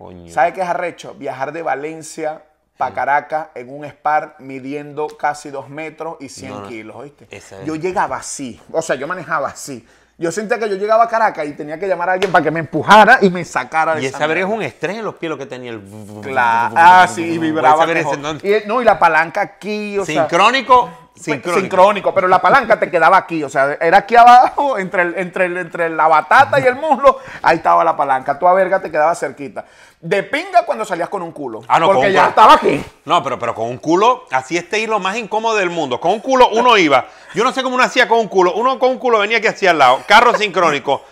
Coño. 0.00 0.32
¿Sabe 0.32 0.54
qué 0.54 0.62
es 0.62 0.66
arrecho? 0.68 1.14
Viajar 1.14 1.52
de 1.52 1.60
Valencia 1.62 2.42
para 2.78 2.94
Caracas 2.94 3.48
en 3.54 3.68
un 3.70 3.84
Spark 3.84 4.36
midiendo 4.40 5.06
casi 5.08 5.50
dos 5.50 5.68
metros 5.68 6.16
y 6.20 6.30
100 6.30 6.50
No, 6.52 6.60
no. 6.62 6.68
kilos, 6.68 6.96
¿oíste? 6.96 7.26
Esa 7.30 7.62
Yo 7.64 7.74
llegaba 7.76 8.16
así, 8.16 8.58
o 8.72 8.80
sea, 8.80 8.96
yo 8.96 9.06
manejaba 9.06 9.48
así. 9.48 9.86
Yo 10.16 10.32
sentía 10.32 10.58
que 10.58 10.68
yo 10.68 10.76
llegaba 10.76 11.04
a 11.04 11.08
Caracas 11.08 11.46
y 11.46 11.52
tenía 11.52 11.78
que 11.78 11.86
llamar 11.86 12.08
a 12.10 12.12
alguien 12.14 12.30
para 12.32 12.42
que 12.44 12.50
me 12.50 12.60
empujara 12.60 13.18
y 13.22 13.28
me 13.30 13.42
sacara 13.44 13.94
de 13.94 14.02
Y 14.02 14.06
esa 14.06 14.24
es 14.34 14.44
un 14.44 14.62
estrés 14.62 14.96
en 14.98 15.04
los 15.04 15.14
pies 15.16 15.28
lo 15.30 15.36
que 15.38 15.46
tenía 15.46 15.70
el. 15.70 15.82
Claro. 16.22 16.74
Ah, 16.76 17.06
sí, 17.06 17.22
y 17.22 17.38
vibraba. 17.38 17.86
Mejor. 17.86 18.18
no- 18.18 18.32
Y, 18.32 18.62
no, 18.66 18.80
y 18.82 18.84
la 18.84 18.98
palanca 18.98 19.40
aquí, 19.42 19.98
o 19.98 20.04
sea. 20.04 20.28
Sincrónico. 20.28 20.90
Pues, 20.90 21.09
Sincrónico. 21.14 21.60
sincrónico, 21.60 22.14
pero 22.14 22.28
la 22.28 22.40
palanca 22.40 22.78
te 22.80 22.90
quedaba 22.90 23.18
aquí, 23.18 23.44
o 23.44 23.48
sea, 23.50 23.76
era 23.80 23.98
aquí 23.98 24.16
abajo, 24.16 24.78
entre, 24.78 25.02
el- 25.02 25.14
entre, 25.18 25.44
el- 25.46 25.56
entre 25.58 25.90
la 25.90 26.08
batata 26.08 26.58
y 26.60 26.64
el 26.64 26.76
muslo, 26.76 27.18
ahí 27.42 27.56
estaba 27.58 27.84
la 27.84 27.96
palanca. 27.96 28.38
Tu 28.38 28.46
verga 28.54 28.80
te 28.80 28.90
quedaba 28.90 29.14
cerquita. 29.14 29.64
De 30.00 30.22
pinga 30.22 30.64
cuando 30.64 30.84
salías 30.86 31.10
con 31.10 31.20
un 31.20 31.32
culo. 31.32 31.60
Ah, 31.68 31.78
no, 31.78 31.86
porque 31.86 32.02
con 32.04 32.10
ya 32.12 32.20
culo. 32.20 32.28
estaba 32.30 32.54
aquí. 32.54 32.82
No, 33.04 33.22
pero, 33.22 33.38
pero 33.38 33.54
con 33.54 33.66
un 33.68 33.76
culo, 33.76 34.24
así 34.30 34.56
este 34.56 34.78
hilo 34.78 34.98
más 34.98 35.16
incómodo 35.16 35.56
del 35.56 35.68
mundo. 35.68 36.00
Con 36.00 36.12
un 36.12 36.20
culo 36.20 36.48
uno 36.52 36.78
iba. 36.78 37.04
Yo 37.34 37.44
no 37.44 37.52
sé 37.52 37.62
cómo 37.62 37.74
uno 37.74 37.84
hacía 37.84 38.08
con 38.08 38.18
un 38.18 38.28
culo. 38.28 38.54
Uno 38.54 38.78
con 38.78 38.90
un 38.92 38.98
culo 38.98 39.18
venía 39.18 39.38
aquí 39.38 39.48
hacia 39.48 39.72
al 39.72 39.78
lado. 39.78 40.00
Carro 40.08 40.34
sincrónico. 40.38 41.02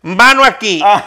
Mano 0.00 0.44
aquí. 0.44 0.80
Ah. 0.82 1.04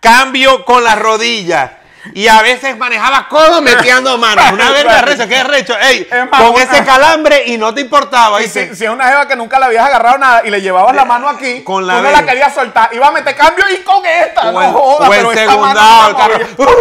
Cambio 0.00 0.64
con 0.64 0.82
las 0.82 0.98
rodillas. 0.98 1.72
Y 2.14 2.26
a 2.26 2.42
veces 2.42 2.76
manejaba 2.76 3.28
codo 3.28 3.62
metiendo 3.62 4.18
manos. 4.18 4.50
Una 4.52 4.70
verga 4.72 5.02
recho, 5.02 5.28
qué 5.28 5.44
recho. 5.44 5.74
Ey, 5.78 6.08
más, 6.30 6.42
con 6.42 6.54
una- 6.54 6.62
ese 6.64 6.84
calambre 6.84 7.44
y 7.46 7.56
no 7.58 7.72
te 7.72 7.80
importaba. 7.80 8.42
Y 8.42 8.48
si, 8.48 8.74
si 8.74 8.84
es 8.84 8.90
una 8.90 9.06
jeva 9.08 9.28
que 9.28 9.36
nunca 9.36 9.58
le 9.60 9.66
habías 9.66 9.86
agarrado 9.86 10.18
nada 10.18 10.42
y 10.44 10.50
le 10.50 10.60
llevabas 10.60 10.94
la 10.96 11.04
mano 11.04 11.28
aquí, 11.28 11.62
Con 11.62 11.86
la 11.86 11.96
tú 11.98 12.02
no 12.02 12.10
la 12.10 12.24
querías 12.26 12.52
soltar. 12.54 12.92
Iba 12.92 13.08
a 13.08 13.12
meter 13.12 13.36
cambio 13.36 13.64
y 13.72 13.78
con 13.82 14.04
esta. 14.04 14.48
O 14.48 14.52
no 14.52 14.62
el, 14.62 14.72
jodas, 14.72 15.08
o 15.08 15.12
el 15.12 15.18
pero 15.20 15.32
esta 15.32 15.56
mano 15.56 15.80
segundado, 15.80 16.08
el 16.08 16.16
carro. 16.16 16.46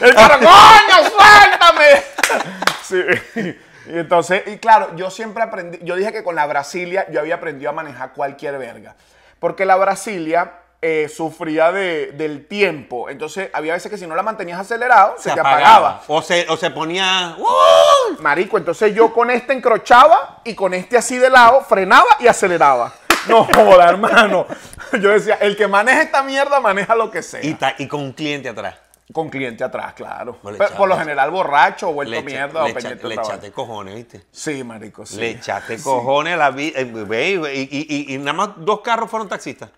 El 0.00 0.14
carro, 0.14 0.38
¡coño, 0.38 1.10
suéltame! 1.10 2.02
Sí. 2.88 3.02
Y 3.86 3.98
entonces, 3.98 4.42
y 4.46 4.56
claro, 4.58 4.90
yo 4.96 5.10
siempre 5.10 5.42
aprendí, 5.42 5.78
yo 5.82 5.94
dije 5.96 6.12
que 6.12 6.22
con 6.22 6.34
la 6.34 6.46
Brasilia 6.46 7.06
yo 7.10 7.20
había 7.20 7.34
aprendido 7.34 7.68
a 7.70 7.74
manejar 7.74 8.12
cualquier 8.12 8.56
verga. 8.58 8.94
Porque 9.40 9.64
la 9.66 9.76
Brasilia 9.76 10.52
eh, 10.80 11.08
sufría 11.08 11.72
de- 11.72 12.12
del 12.12 12.46
tiempo. 12.46 13.08
Entonces, 13.10 13.50
había 13.52 13.72
veces 13.72 13.90
que 13.90 13.98
si 13.98 14.06
no 14.06 14.14
la 14.14 14.22
mantenías 14.22 14.60
acelerado, 14.60 15.14
se, 15.18 15.32
te 15.32 15.40
apagaba. 15.40 16.02
O 16.06 16.22
se, 16.22 16.46
o 16.48 16.56
se 16.56 16.70
ponía. 16.70 17.34
¡Uh! 17.38 18.20
Marico, 18.22 18.58
entonces 18.58 18.94
yo 18.94 19.12
con 19.12 19.30
este 19.30 19.52
encrochaba 19.52 20.40
y 20.44 20.54
con 20.54 20.74
este 20.74 20.96
así 20.96 21.18
de 21.18 21.30
lado 21.30 21.62
frenaba 21.62 22.06
y 22.20 22.26
aceleraba. 22.28 22.92
No 23.28 23.44
joda, 23.54 23.88
hermano. 23.88 24.46
Yo 25.00 25.10
decía, 25.10 25.34
el 25.40 25.56
que 25.56 25.66
maneja 25.66 26.02
esta 26.02 26.22
mierda 26.22 26.60
maneja 26.60 26.94
lo 26.94 27.10
que 27.10 27.22
sea. 27.22 27.44
Y, 27.44 27.54
ta- 27.54 27.74
y 27.78 27.86
con 27.88 28.00
un 28.00 28.12
cliente 28.12 28.48
atrás. 28.48 28.76
Con 29.12 29.30
cliente 29.30 29.64
atrás, 29.64 29.94
claro. 29.94 30.38
No 30.42 30.50
Pero 30.56 30.74
por 30.76 30.86
lo 30.88 30.96
general 30.98 31.30
borracho 31.30 31.88
o 31.88 31.92
vuelto 31.94 32.10
Le, 32.12 32.22
mierda 32.22 32.62
le 32.64 32.70
o 32.70 32.74
pendiente 32.74 33.08
le 33.08 33.14
echaste 33.14 33.50
cojones, 33.52 33.94
¿viste? 33.94 34.22
Sí, 34.30 34.62
marico, 34.62 35.06
sí. 35.06 35.16
Le 35.16 35.30
echaste 35.30 35.80
cojones 35.82 36.34
a 36.34 36.36
la 36.36 36.50
vida. 36.50 36.78
y, 36.80 36.84
y, 36.84 37.86
y- 37.88 38.14
y 38.14 38.18
nada 38.18 38.32
más 38.34 38.48
dos 38.58 38.80
carros 38.82 39.10
fueron 39.10 39.26
taxistas. 39.28 39.70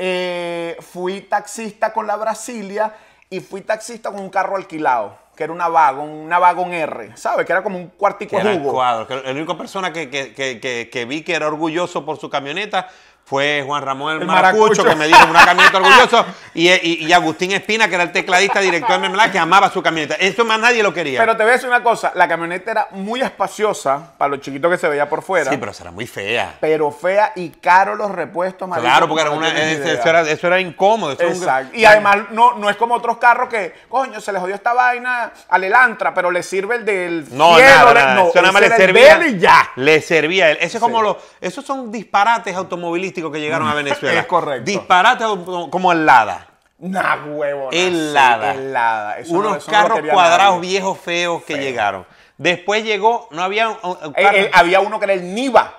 Eh, 0.00 0.76
fui 0.80 1.22
taxista 1.22 1.92
con 1.92 2.06
la 2.06 2.14
Brasilia 2.16 2.94
y 3.28 3.40
fui 3.40 3.62
taxista 3.62 4.10
con 4.12 4.20
un 4.20 4.30
carro 4.30 4.56
alquilado, 4.56 5.18
que 5.36 5.42
era 5.44 5.52
una 5.52 5.68
Wagon, 5.68 6.08
una 6.08 6.38
Wagon 6.38 6.72
R, 6.72 7.16
¿sabes? 7.16 7.44
Que 7.44 7.52
era 7.52 7.62
como 7.64 7.76
un 7.78 7.88
cuartico 7.88 8.38
de 8.38 8.58
jugo. 8.58 8.72
cuadro. 8.74 9.06
Que 9.08 9.16
la 9.16 9.32
única 9.32 9.56
persona 9.58 9.92
que, 9.92 10.08
que- 10.08 10.32
que- 10.32 10.60
que- 10.60 10.88
que 10.90 11.04
vi 11.04 11.22
que 11.22 11.34
era 11.34 11.48
orgulloso 11.48 12.04
por 12.06 12.16
su 12.16 12.30
camioneta 12.30 12.88
fue 13.28 13.62
Juan 13.66 13.82
Ramón 13.82 14.14
el, 14.14 14.20
El 14.22 14.26
Maracucho, 14.26 14.82
Maracucho. 14.82 14.84
que 14.84 14.94
me 14.96 15.06
dijo 15.06 15.24
una 15.28 15.44
camioneta 15.44 15.76
orgulloso. 15.78 16.24
Y, 16.54 16.68
y- 16.70 17.06
y 17.06 17.12
Agustín 17.12 17.52
Espina, 17.52 17.86
que 17.88 17.94
era 17.94 18.04
el 18.04 18.12
tecladista, 18.12 18.60
director 18.60 18.90
de 18.92 18.98
Mermelada, 18.98 19.30
que 19.30 19.38
amaba 19.38 19.70
su 19.70 19.82
camioneta. 19.82 20.14
Eso 20.14 20.44
más 20.44 20.58
nadie 20.58 20.82
lo 20.82 20.94
quería. 20.94 21.20
Pero 21.20 21.36
te 21.36 21.42
voy 21.42 21.50
a 21.50 21.52
decir 21.54 21.68
una 21.68 21.82
cosa, 21.82 22.12
la 22.14 22.26
camioneta 22.26 22.70
era 22.70 22.88
muy 22.92 23.20
espaciosa 23.20 24.12
para 24.16 24.30
lo 24.30 24.36
chiquito 24.38 24.70
que 24.70 24.78
se 24.78 24.88
veía 24.88 25.08
por 25.08 25.22
fuera. 25.22 25.50
sí, 25.50 25.56
pero 25.58 25.72
será 25.72 25.90
muy 25.90 26.06
fea. 26.06 26.56
pero 26.60 26.90
fea 26.90 27.32
y 27.36 27.50
caro 27.50 27.94
los 27.94 28.10
repuestos, 28.10 28.66
marico, 28.68 28.86
Claro, 28.88 29.08
porque 29.08 29.22
era 29.22 29.30
una, 29.30 29.48
eso, 29.48 30.08
era, 30.08 30.22
eso 30.22 30.46
era 30.46 30.60
incómodo. 30.60 31.12
eso 31.12 31.22
era 31.22 31.30
un- 31.30 31.36
Exacto. 31.36 31.76
Y 31.76 31.84
además 31.84 32.16
no, 32.30 32.54
no 32.54 32.70
es 32.70 32.76
como 32.76 32.94
otros 32.94 33.18
carros 33.18 33.48
que, 33.48 33.74
coño, 33.88 34.20
se 34.20 34.32
le 34.32 34.38
jodió 34.40 34.54
esta 34.54 34.72
vaina 34.72 35.32
al 35.50 35.64
Elantra, 35.64 36.14
pero 36.14 36.30
le 36.30 36.42
sirve 36.42 36.76
el 36.76 36.84
del 36.84 37.26
No, 37.36 37.56
cielo, 37.56 37.68
nada, 37.70 37.94
nada. 37.94 38.14
no, 38.14 38.28
eso 38.28 38.40
nada 38.40 38.52
más 38.52 38.60
le 38.62 38.68
el 38.68 38.72
servía. 38.74 39.18
de 39.18 39.26
él 39.28 39.36
y 39.36 39.38
ya. 39.38 39.70
Le 39.76 40.00
servía 40.00 40.46
a 40.46 40.50
él. 40.52 40.58
Eso 40.60 40.78
es 40.78 40.82
como 40.82 40.98
Sí. 40.98 41.04
los, 41.04 41.16
esos 41.40 41.64
son 41.64 41.92
disparates 41.92 42.54
automovilísticos 42.56 43.17
que 43.32 43.40
llegaron 43.40 43.68
a 43.68 43.74
Venezuela. 43.82 44.20
Es 44.20 44.26
correcto. 44.26 44.64
Disparates 44.64 45.26
auto- 45.26 45.68
como 45.70 45.92
el 45.92 46.06
Lada. 46.06 46.46
Nah, 46.78 47.16
huevo. 47.26 47.70
El 47.72 48.14
Lada. 48.14 48.52
El 48.54 48.72
Lada. 48.72 49.18
Eso 49.18 49.32
no- 49.34 49.38
Unos 49.40 49.66
no 49.66 49.72
carros 49.72 50.00
cuadrados 50.12 50.56
nadie. 50.56 50.68
viejos 50.70 50.98
feos 51.00 51.42
que 51.42 51.54
Feo. 51.54 51.62
llegaron. 51.62 52.06
Después 52.36 52.84
llegó, 52.84 53.26
no 53.32 53.42
había 53.42 53.68
un, 53.70 53.76
un 53.82 54.14
Eh, 54.16 54.30
eh, 54.32 54.50
había 54.54 54.78
uno 54.80 54.98
que 55.00 55.06
era 55.06 55.14
el 55.14 55.34
Niva, 55.34 55.74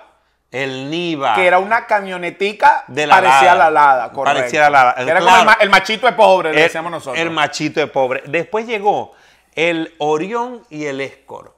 el 0.50 0.90
Niva. 0.90 1.34
que 1.36 1.46
era 1.46 1.58
una 1.58 1.86
camionetica 1.86 2.84
De 2.86 3.06
la 3.06 3.14
parecía 3.14 3.54
Lada. 3.54 3.70
la 3.70 3.70
Lada, 3.70 4.12
correcto. 4.12 4.38
Parecía 4.40 4.60
la 4.64 4.70
Lada. 4.70 4.94
Era 4.98 5.04
Claro. 5.20 5.24
como 5.24 5.36
el, 5.38 5.44
ma- 5.46 5.56
el 5.58 5.70
machito 5.70 6.06
de 6.06 6.12
pobre, 6.12 6.52
le 6.52 6.62
decíamos 6.62 6.90
nosotros. 6.92 7.18
el 7.18 7.30
machito 7.30 7.80
de 7.80 7.86
pobre. 7.86 8.22
Después 8.26 8.66
llegó 8.66 9.12
el 9.54 9.94
Orión 9.98 10.64
y 10.68 10.84
el 10.84 11.00
Escort, 11.00 11.54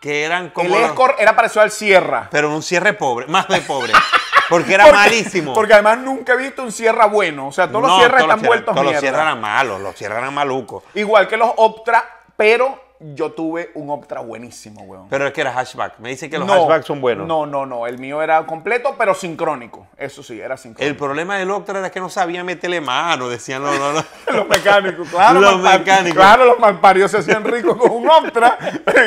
que 0.00 0.22
eran 0.24 0.50
como 0.50 0.76
el 0.76 0.80
los- 0.82 0.90
Escort 0.90 1.20
era 1.20 1.34
parecido 1.34 1.62
al 1.62 1.72
Sierra. 1.72 2.28
pero 2.30 2.54
un 2.54 2.62
cierre 2.62 2.92
pobre, 2.92 3.26
más 3.26 3.48
de 3.48 3.60
pobre, 3.62 3.92
porque 4.50 4.74
era 4.74 4.84
Porque- 4.84 4.98
malísimo. 4.98 5.54
Porque 5.54 5.72
además 5.72 5.98
nunca 5.98 6.34
he 6.34 6.36
visto 6.36 6.62
un 6.62 6.72
Sierra 6.72 7.06
bueno. 7.06 7.46
O 7.48 7.52
sea, 7.52 7.68
todos 7.68 7.82
los 7.82 7.96
Sierras 7.96 8.18
todos 8.18 8.22
están 8.22 8.38
los 8.40 8.46
vueltos 8.48 8.74
Todos 8.74 8.84
los 8.84 8.92
mierda. 8.92 9.00
cierres 9.00 9.20
eran 9.22 9.40
malos, 9.40 9.80
los 9.80 9.94
cierres 9.96 10.18
eran 10.18 10.34
malucos. 10.34 10.82
Igual 10.94 11.26
que 11.28 11.36
los 11.38 11.50
Optra, 11.56 12.04
pero 12.36 12.89
yo 13.00 13.32
tuve 13.32 13.70
un 13.74 13.88
Optra 13.90 14.20
buenísimo, 14.20 14.82
weón. 14.82 15.08
Pero 15.08 15.26
es 15.26 15.32
que 15.32 15.40
era 15.40 15.52
hatchback. 15.52 15.98
Me 15.98 16.10
dicen 16.10 16.30
que 16.30 16.38
los 16.38 16.46
no, 16.46 16.52
hatchbacks 16.54 16.86
son 16.86 17.00
buenos. 17.00 17.26
No, 17.26 17.46
no, 17.46 17.64
no. 17.66 17.86
El 17.86 17.98
mío 17.98 18.22
era 18.22 18.44
completo, 18.46 18.94
pero 18.98 19.14
sincrónico. 19.14 19.86
Eso 19.96 20.22
sí, 20.22 20.38
era 20.40 20.54
El 20.54 20.58
sincrónico. 20.60 20.98
problema 20.98 21.38
del 21.38 21.50
Octra 21.50 21.78
era 21.78 21.90
que 21.90 21.98
no 22.00 22.08
sabía 22.10 22.44
meterle 22.44 22.80
mano. 22.80 23.28
Decían, 23.28 23.62
no, 23.62 23.72
no, 23.78 23.92
no. 23.94 24.04
los 24.32 24.48
mecánicos, 24.48 25.08
claro. 25.08 25.40
Los 25.40 25.60
mecánicos. 25.60 26.16
Claro, 26.18 26.44
los 26.44 26.58
malparios 26.58 27.10
se 27.10 27.18
hacían 27.18 27.42
ricos 27.44 27.76
con 27.76 27.90
un 27.90 28.08
Optra. 28.10 28.58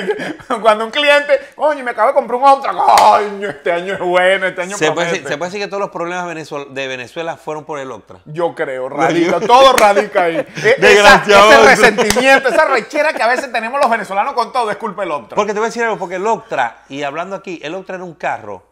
Cuando 0.61 0.85
un 0.85 0.91
cliente, 0.91 1.33
coño, 1.55 1.83
me 1.83 1.91
acabo 1.91 2.09
de 2.09 2.13
comprar 2.15 2.39
un 2.39 2.47
Optra. 2.47 2.73
Coño, 2.73 3.49
este 3.49 3.71
año 3.71 3.93
es 3.93 3.99
bueno, 3.99 4.47
este 4.47 4.61
año 4.61 4.77
Se 4.77 4.85
puede, 4.91 4.93
promete. 4.93 5.11
decir, 5.13 5.27
se 5.27 5.37
puede 5.37 5.49
decir 5.51 5.61
que 5.65 5.67
todos 5.67 5.81
los 5.81 5.89
problemas 5.91 6.25
de 6.71 6.87
Venezuela 6.87 7.37
fueron 7.37 7.63
por 7.65 7.79
el 7.79 7.91
Octra. 7.91 8.19
Yo 8.25 8.55
creo, 8.55 8.89
radica, 8.89 9.39
todo 9.39 9.73
radica 9.73 10.23
ahí. 10.23 10.37
E- 10.63 10.75
esa- 10.77 10.81
Desgraciado. 10.87 11.51
ese 11.51 11.63
resentimiento, 11.91 12.49
esa 12.49 12.65
rechera 12.65 13.13
que 13.13 13.21
a 13.21 13.27
veces 13.27 13.51
tenemos 13.51 13.79
los 13.83 13.91
venezolanos 13.91 14.33
con 14.33 14.51
todo, 14.53 14.71
es 14.71 14.77
culpa 14.77 15.01
del 15.01 15.11
Optra. 15.11 15.35
Porque 15.35 15.53
te 15.53 15.59
voy 15.59 15.65
a 15.65 15.69
decir 15.69 15.83
algo, 15.83 15.97
porque 15.97 16.15
el 16.15 16.25
Octra, 16.25 16.83
y 16.89 17.03
hablando 17.03 17.35
aquí, 17.35 17.59
el 17.61 17.75
Octra 17.75 17.95
era 17.95 18.03
un 18.03 18.13
carro 18.15 18.63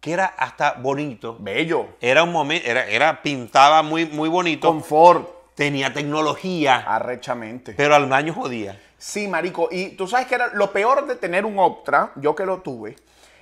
que 0.00 0.12
era 0.12 0.26
hasta 0.26 0.72
bonito. 0.72 1.36
Bello, 1.38 1.86
Era 2.00 2.22
un 2.22 2.32
momento, 2.32 2.66
era, 2.68 2.86
era 2.86 3.22
pintaba 3.22 3.82
muy, 3.82 4.06
muy 4.06 4.28
bonito. 4.28 4.68
confort, 4.68 5.28
tenía 5.54 5.92
tecnología, 5.92 6.76
arrechamente. 6.86 7.74
pero 7.76 7.94
al 7.94 8.08
daño 8.08 8.32
jodía. 8.34 8.80
Sí, 8.98 9.28
marico. 9.28 9.68
Y 9.70 9.90
tú 9.90 10.06
sabes 10.08 10.26
que 10.26 10.34
era 10.36 10.48
lo 10.54 10.72
peor 10.72 11.06
de 11.06 11.16
tener 11.16 11.44
un 11.44 11.58
Optra, 11.58 12.12
yo 12.16 12.34
que 12.34 12.46
lo 12.46 12.58
tuve, 12.62 12.96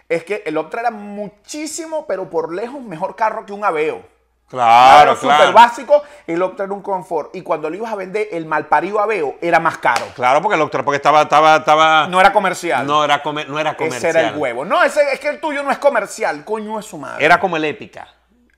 es 0.09 0.25
que 0.25 0.43
el 0.45 0.57
Optra 0.59 0.81
era 0.83 0.91
muchísimo, 0.91 2.07
pero 2.07 2.29
por 2.29 2.53
lejos 2.53 2.81
mejor 2.83 3.15
carro 3.17 3.47
que 3.47 3.53
un 3.53 3.65
Aveo. 3.65 4.03
Claro, 4.49 5.13
Era 5.13 5.21
súper 5.21 5.53
básico, 5.53 6.03
el 6.27 6.41
Optra 6.43 6.67
era 6.67 6.75
un 6.75 6.83
confort. 6.83 7.35
Y 7.35 7.43
cuando 7.43 7.69
lo 7.71 7.77
ibas 7.77 7.93
a 7.93 7.97
vender, 7.97 8.29
el 8.31 8.47
malparido 8.47 9.01
Aveo 9.01 9.37
era 9.41 9.59
más 9.59 9.79
caro. 9.79 10.07
Claro, 10.15 10.41
porque 10.43 10.55
el 10.57 10.63
Octra, 10.63 10.85
porque 10.85 10.97
estaba, 10.97 11.23
estaba, 11.23 11.57
estaba. 11.57 12.07
No 12.09 12.21
era 12.21 12.33
comercial. 12.33 12.87
no 12.87 13.05
era, 13.05 13.23
comer- 13.23 13.49
no 13.49 13.59
era 13.59 13.71
Ese 13.71 13.79
comercial. 13.79 14.17
era 14.17 14.29
el 14.29 14.37
huevo. 14.37 14.65
No, 14.65 14.83
ese, 14.83 15.01
es 15.13 15.19
que 15.19 15.29
el 15.29 15.41
tuyo 15.41 15.63
no 15.63 15.71
es 15.71 15.79
comercial, 15.79 16.45
coño 16.45 16.79
es 16.79 16.87
su 16.87 16.99
madre. 16.99 17.25
Era 17.25 17.41
como 17.41 17.57
el 17.57 17.65
Épica. 17.65 18.07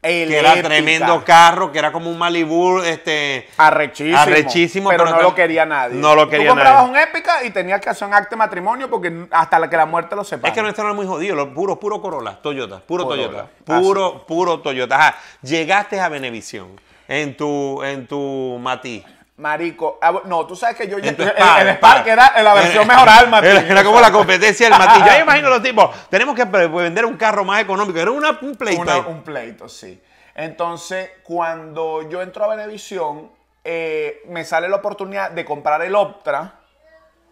El 0.03 0.29
que 0.29 0.39
era 0.39 0.63
tremendo 0.63 1.25
carro, 1.25 1.73
que 1.73 1.79
era 1.81 1.91
como 1.91 2.11
un 2.11 2.19
Malibu, 2.19 2.81
este. 2.81 3.49
Arrechísimo. 3.57 4.17
Arrechísimo, 4.19 4.91
Pero, 4.91 5.05
pero 5.05 5.17
no 5.17 5.23
lo 5.23 5.35
quería 5.35 5.67
nadie. 5.67 5.97
no 5.97 6.15
lo 6.15 6.29
quería 6.29 6.47
Tú 6.49 6.55
comprabas 6.55 6.89
nadie. 6.89 6.91
un 7.03 7.09
Épica 7.09 7.43
y 7.45 7.51
tenías 7.51 7.81
que 7.81 7.89
hacer 7.91 8.07
un 8.07 8.15
acto 8.15 8.31
de 8.31 8.37
matrimonio 8.37 8.89
porque 8.89 9.27
hasta 9.31 9.59
la 9.59 9.69
que 9.69 9.77
la 9.77 9.87
muerte 9.87 10.15
lo 10.15 10.23
separa. 10.23 10.49
Es 10.49 10.55
que 10.55 10.63
nuestro 10.63 10.85
era 10.85 10.93
muy 10.95 11.07
jodido, 11.07 11.35
lo 11.35 11.53
puro, 11.53 11.81
puro 11.81 12.01
Corolla, 12.01 12.39
Toyota, 12.41 12.79
puro 12.79 13.05
Corolla. 13.05 13.27
Toyota, 13.27 13.49
Ah, 13.69 13.81
puro, 13.81 14.25
puro 14.27 14.61
Toyota. 14.61 14.97
Ajá, 14.97 15.19
llegaste 15.43 15.99
a 15.99 16.09
Benevisión 16.09 16.79
en 17.09 17.37
tu, 17.37 17.83
en 17.83 18.07
tu 18.07 18.59
Matiz. 18.61 19.03
Marico, 19.38 19.99
ah, 20.01 20.22
no, 20.25 20.46
tú 20.46 20.57
sabes 20.57 20.77
que 20.77 20.88
yo 20.88 20.96
En 20.96 21.05
el, 21.05 21.14
Spark, 21.14 21.61
el 21.61 21.68
Spark 21.77 22.07
era 22.07 22.42
la 22.42 22.55
versión 22.55 22.87
mejorada 22.88 23.20
del 23.20 23.31
Matiz. 23.31 23.51
Era, 23.51 23.61
era 23.68 23.85
como 23.85 24.01
la 24.01 24.11
competencia 24.11 24.68
del 24.70 24.79
Matiz. 24.79 25.05
Yo 25.05 25.12
me 25.12 25.18
imagino 25.20 25.51
los 25.51 25.62
tipos, 25.62 25.90
tenemos 26.09 26.35
que 26.35 26.44
vender 26.44 27.05
un 27.05 27.16
carro 27.16 27.44
más 27.44 27.61
económico. 27.61 27.99
Era 27.99 28.11
una, 28.11 28.38
un 28.40 28.55
pleito 28.57 28.81
Una- 28.81 28.99
un 29.01 29.22
pleito, 29.22 29.68
sí. 29.68 30.01
Entonces, 30.35 31.11
cuando 31.22 32.09
yo 32.09 32.22
entro 32.22 32.44
a 32.44 32.49
Venevisión, 32.49 33.31
eh, 33.64 34.22
me 34.27 34.44
sale 34.44 34.68
la 34.68 34.77
oportunidad 34.77 35.31
de 35.31 35.44
comprar 35.44 35.83
el 35.83 35.94
Optra. 35.94 36.55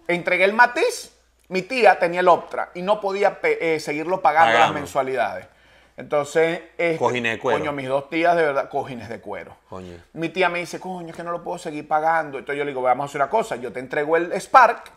Entregué 0.06 0.44
el 0.44 0.52
Matiz, 0.52 1.10
mi 1.48 1.62
tía 1.62 1.98
tenía 1.98 2.20
el 2.20 2.28
Optra 2.28 2.70
y 2.74 2.82
no 2.82 3.00
podía 3.00 3.38
eh, 3.42 3.78
seguirlo 3.80 4.20
pagando 4.20 4.58
las 4.58 4.72
mensualidades. 4.72 5.46
Entonces, 5.96 6.61
este, 6.76 6.98
Cojines 6.98 7.35
de 7.35 7.38
cuero. 7.38 7.59
Coño, 7.61 7.72
mis 7.72 7.88
dos 7.88 8.11
tías 8.11 8.35
de 8.37 8.42
verdad, 8.42 8.68
cojines 8.68 9.09
de 9.09 9.20
cuero. 9.20 9.57
Coño. 9.68 9.96
Mi 10.12 10.28
tía 10.28 10.48
me 10.48 10.59
dice, 10.59 10.80
coño, 10.80 11.11
es 11.11 11.16
que 11.16 11.22
no 11.22 11.30
lo 11.30 11.44
puedo 11.44 11.59
seguir 11.59 11.87
pagando. 11.87 12.38
Entonces 12.38 12.59
yo 12.59 12.64
le 12.64 12.72
digo, 12.72 12.83
vamos 12.83 13.04
a 13.04 13.07
hacer 13.07 13.20
una 13.20 13.30
cosa, 13.30 13.57
yo 13.57 13.72
te 13.72 13.80
entrego 13.80 14.16
el 14.16 14.33
Spark, 14.40 14.90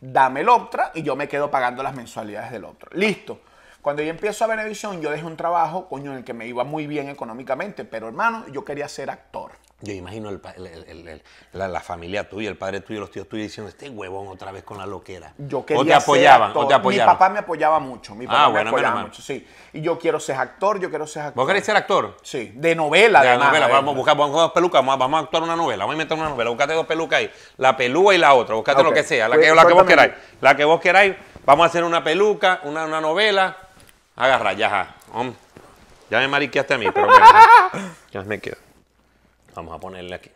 dame 0.00 0.40
el 0.40 0.48
Optra 0.48 0.92
y 0.94 1.02
yo 1.02 1.16
me 1.16 1.28
quedo 1.28 1.50
pagando 1.50 1.82
las 1.82 1.94
mensualidades 1.94 2.52
del 2.52 2.64
Optra. 2.64 2.90
Listo. 2.92 3.40
Cuando 3.82 4.02
yo 4.02 4.10
empiezo 4.10 4.44
a 4.44 4.48
Venevisión, 4.48 5.00
yo 5.00 5.10
dejé 5.10 5.24
un 5.24 5.36
trabajo, 5.36 5.88
coño, 5.88 6.12
en 6.12 6.18
el 6.18 6.24
que 6.24 6.34
me 6.34 6.46
iba 6.46 6.62
muy 6.64 6.86
bien 6.86 7.08
económicamente, 7.08 7.84
pero 7.84 8.08
hermano, 8.08 8.46
yo 8.48 8.64
quería 8.64 8.88
ser 8.88 9.10
actor. 9.10 9.52
Yo 9.80 9.92
imagino 9.92 10.28
el 10.28 10.40
el- 10.56 11.06
el- 11.08 11.22
la, 11.52 11.68
la 11.68 11.78
familia 11.78 12.28
tuya, 12.28 12.48
el 12.48 12.56
padre 12.56 12.80
tuyo, 12.80 12.98
los 12.98 13.12
tíos 13.12 13.28
tuyos 13.28 13.44
diciendo, 13.46 13.68
este 13.68 13.88
huevón 13.88 14.26
otra 14.26 14.50
vez 14.50 14.64
con 14.64 14.76
la 14.78 14.86
loquera. 14.86 15.34
Yo 15.38 15.64
quería 15.64 15.80
o 15.80 15.84
te 15.86 15.94
apoyaban, 15.94 16.50
o 16.52 16.66
te 16.66 16.74
apoyaban. 16.74 17.14
Mi 17.14 17.14
papá 17.14 17.28
me 17.28 17.38
apoyaba 17.38 17.78
mucho, 17.78 18.16
mi 18.16 18.26
papá 18.26 18.42
Ah, 18.42 18.46
me 18.48 18.52
bueno, 18.54 18.70
apoyaba 18.70 18.94
menos 18.96 19.10
mucho, 19.10 19.22
sí. 19.22 19.46
Y 19.72 19.80
yo 19.80 19.96
quiero 19.96 20.18
ser 20.18 20.34
actor, 20.34 20.80
yo 20.80 20.90
quiero 20.90 21.06
ser 21.06 21.22
actor. 21.22 21.36
¿Vos 21.36 21.46
querés 21.46 21.64
ser 21.64 21.76
actor? 21.76 22.16
Sí, 22.22 22.50
de 22.56 22.74
novela, 22.74 23.22
De 23.22 23.28
además, 23.28 23.48
novela, 23.50 23.64
además. 23.66 23.82
vamos 23.82 23.92
a 23.92 23.96
buscar 23.98 24.16
vamos 24.16 24.36
a 24.36 24.40
dos 24.42 24.52
pelucas, 24.52 24.80
vamos 24.80 24.94
a, 24.94 24.96
vamos 24.96 25.20
a 25.20 25.22
actuar 25.22 25.42
una 25.44 25.54
novela, 25.54 25.84
vamos 25.84 25.92
a 25.92 25.94
inventar 25.94 26.18
una 26.18 26.28
novela, 26.30 26.50
buscate 26.50 26.72
dos 26.74 26.86
pelucas 26.86 27.18
ahí, 27.20 27.30
la 27.58 27.76
pelúa 27.76 28.12
y 28.16 28.18
la 28.18 28.34
otra, 28.34 28.56
buscate 28.56 28.82
lo 28.82 28.92
que 28.92 29.04
sea, 29.04 29.28
la 29.28 29.36
Pues, 29.36 29.46
que, 29.48 29.54
la 29.54 29.64
que 29.64 29.72
vos 29.74 29.84
queráis, 29.84 30.12
la 30.40 30.56
que 30.56 30.64
vos 30.64 30.80
queráis, 30.80 31.14
vamos 31.46 31.62
a 31.62 31.66
hacer 31.68 31.84
una 31.84 32.02
peluca, 32.02 32.60
una, 32.64 32.84
una 32.84 33.00
novela, 33.00 33.56
agarra, 34.16 34.54
ya, 34.54 34.68
ja, 34.70 34.96
hom. 35.14 35.32
ya 36.10 36.18
me 36.18 36.26
mariqueaste 36.26 36.74
a 36.74 36.78
mí, 36.78 36.86
pero 36.92 37.06
bueno, 37.06 37.26
ya 38.10 38.22
me 38.22 38.40
quedo. 38.40 38.56
Vamos 39.58 39.74
a 39.74 39.80
ponerle 39.80 40.14
aquí. 40.14 40.30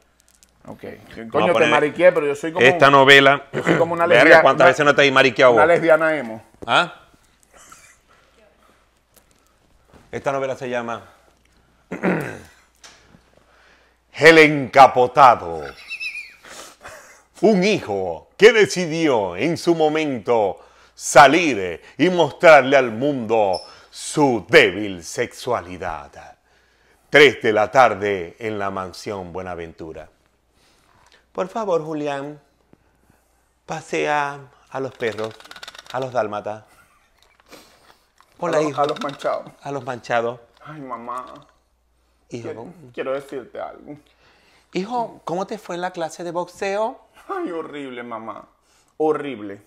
Ok. 0.67 0.83
Coño, 1.31 1.55
te 1.55 1.67
mariqué, 1.67 2.11
pero 2.11 2.27
yo 2.27 2.35
soy 2.35 2.51
como, 2.51 2.67
Esta 2.67 2.91
novela, 2.91 3.45
yo 3.53 3.63
soy 3.63 3.77
como 3.77 3.95
una 3.95 4.05
verga, 4.05 4.25
lesbiana. 4.25 4.43
¿cuántas 4.43 4.65
una- 4.65 4.71
veces 4.73 4.85
no 4.85 4.95
te 4.97 5.05
he 5.05 5.13
mariqueado 5.13 5.53
Una 5.53 5.63
vos? 5.63 5.69
lesbiana 5.69 6.17
emo. 6.17 6.43
¿Ah? 6.67 6.93
Esta 10.11 10.33
novela 10.33 10.57
se 10.57 10.69
llama 10.69 11.05
El 14.15 14.39
encapotado. 14.39 15.67
Un 17.43 17.63
hijo 17.63 18.31
que 18.37 18.53
decidió 18.53 19.37
en 19.37 19.57
su 19.57 19.77
momento 19.77 20.59
salir 20.97 21.81
y 21.97 22.11
mostrarle 22.11 22.77
al 22.77 22.91
mundo 22.91 23.61
su 23.89 24.45
débil 24.49 25.05
sexualidad. 25.05 26.32
Tres 27.13 27.43
de 27.43 27.53
la 27.53 27.71
tarde 27.71 28.37
en 28.39 28.59
la 28.59 28.71
mansión 28.71 29.35
Buenaventura. 29.35 30.09
Por 31.33 31.47
favor, 31.49 31.85
Julián, 31.85 32.41
pasea 33.67 34.41
a 34.71 34.81
los 34.81 34.93
perros, 34.97 35.35
a 35.93 36.01
los 36.01 36.11
dálmatas. 36.11 36.65
Hola, 38.39 38.57
a 38.57 38.61
los, 38.63 38.71
hijo. 38.71 38.81
a 38.81 38.87
los 38.87 39.03
manchados. 39.03 39.53
A 39.63 39.73
los 39.73 39.85
manchados. 39.85 40.41
Ay, 40.65 40.81
mamá. 40.81 41.27
Hijo, 42.31 42.45
Quiero, 42.49 42.67
quiero 42.95 43.13
decirte 43.13 43.61
algo. 43.61 43.99
hijo, 44.73 45.21
¿cómo 45.25 45.47
te 45.47 45.59
fue 45.59 45.75
en 45.75 45.83
la 45.83 45.91
clase 45.91 46.25
de 46.25 46.31
boxeo? 46.31 46.99
Ay, 47.29 47.51
horrible, 47.51 48.03
mamá. 48.03 48.47
Horrible. 48.97 49.61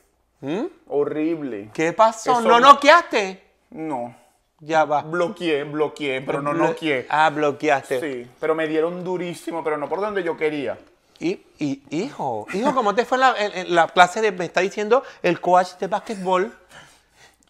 Horrible. 0.87 1.69
¿Qué 1.75 1.93
pasó? 1.93 2.31
Eso- 2.39 2.41
¿No 2.41 2.59
noqueaste? 2.59 3.43
No. 3.69 4.15
Ya 4.59 4.85
va. 4.85 5.01
Bloqueé, 5.01 5.63
bloqueé, 5.65 6.21
pero 6.21 6.41
no 6.41 6.51
Blo- 6.51 6.67
noqueé. 6.69 7.05
Ah, 7.09 7.29
bloqueaste. 7.29 7.99
Sí, 7.99 8.31
pero 8.39 8.55
me 8.55 8.67
dieron 8.67 9.03
durísimo, 9.03 9.63
pero 9.63 9.77
no 9.77 9.89
por 9.89 9.99
donde 9.99 10.23
yo 10.23 10.37
quería. 10.37 10.77
Y, 11.19 11.41
y, 11.59 11.81
hijo, 11.89 12.45
hijo, 12.53 12.73
¿cómo 12.73 12.93
te 12.95 13.05
fue 13.05 13.17
la, 13.17 13.35
en- 13.37 13.73
la 13.75 13.87
clase 13.87 14.21
de, 14.21 14.31
me 14.31 14.45
está 14.45 14.61
diciendo 14.61 15.03
el 15.23 15.39
coach 15.41 15.73
de 15.79 15.87
básquetbol 15.87 16.53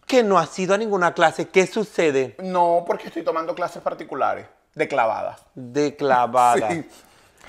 que 0.06 0.22
no 0.22 0.38
ha 0.38 0.46
sido 0.46 0.74
a 0.74 0.78
ninguna 0.78 1.14
clase? 1.14 1.48
¿Qué 1.48 1.66
sucede? 1.66 2.36
No, 2.42 2.84
porque 2.86 3.08
estoy 3.08 3.22
tomando 3.22 3.54
clases 3.54 3.82
particulares 3.82 4.46
de 4.74 4.88
clavadas. 4.88 5.40
De 5.54 5.96
clavada. 5.96 6.70
Sí. 6.70 6.84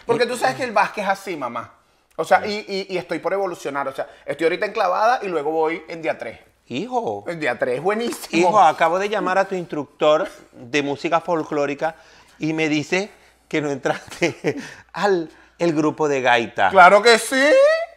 Porque 0.05 0.25
tú 0.25 0.37
sabes 0.37 0.55
que 0.55 0.63
el 0.63 0.71
básquet 0.71 1.03
es 1.03 1.09
así, 1.09 1.35
mamá. 1.35 1.73
O 2.15 2.23
sea, 2.23 2.47
y, 2.47 2.65
y- 2.67 2.87
y 2.93 2.97
estoy 2.97 3.19
por 3.19 3.33
evolucionar. 3.33 3.87
O 3.87 3.93
sea, 3.93 4.07
estoy 4.25 4.45
ahorita 4.45 4.65
en 4.67 4.71
clavada 4.71 5.19
y 5.21 5.27
luego 5.27 5.51
voy 5.51 5.83
en 5.87 6.01
día 6.01 6.17
3. 6.17 6.39
Hijo, 6.69 7.23
El 7.27 7.39
día 7.39 7.57
3 7.57 7.77
es 7.77 7.81
buenísimo. 7.81 8.49
hijo, 8.49 8.59
acabo 8.59 8.99
de 8.99 9.07
llamar 9.07 9.37
a 9.37 9.45
tu 9.47 9.55
instructor 9.55 10.27
de 10.51 10.83
música 10.83 11.21
folclórica 11.21 11.95
y 12.39 12.51
me 12.51 12.67
dice 12.67 13.09
que 13.47 13.61
no 13.61 13.71
entraste 13.71 14.57
al 14.93 15.29
el 15.59 15.73
grupo 15.73 16.07
de 16.07 16.21
gaita. 16.21 16.69
Claro 16.69 17.01
que 17.01 17.17
sí. 17.19 17.41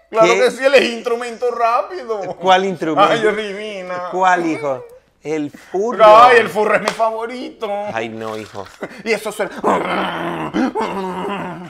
Claro 0.09 0.26
¿Qué? 0.33 0.38
que 0.40 0.50
sí, 0.52 0.64
él 0.64 0.74
es 0.74 0.88
instrumento 0.90 1.50
rápido. 1.50 2.20
¿Cuál 2.37 2.64
instrumento? 2.64 3.12
Ay, 3.12 3.22
divina. 3.37 4.09
¿Cuál, 4.12 4.46
hijo? 4.46 4.85
El 5.22 5.50
furro. 5.50 6.04
Ay, 6.06 6.38
el 6.38 6.48
furro 6.48 6.76
es 6.76 6.83
mi 6.83 6.88
favorito. 6.88 7.68
Ay, 7.92 8.09
no, 8.09 8.38
hijo. 8.38 8.64
Y 9.04 9.12
eso 9.12 9.30
suena. 9.30 10.50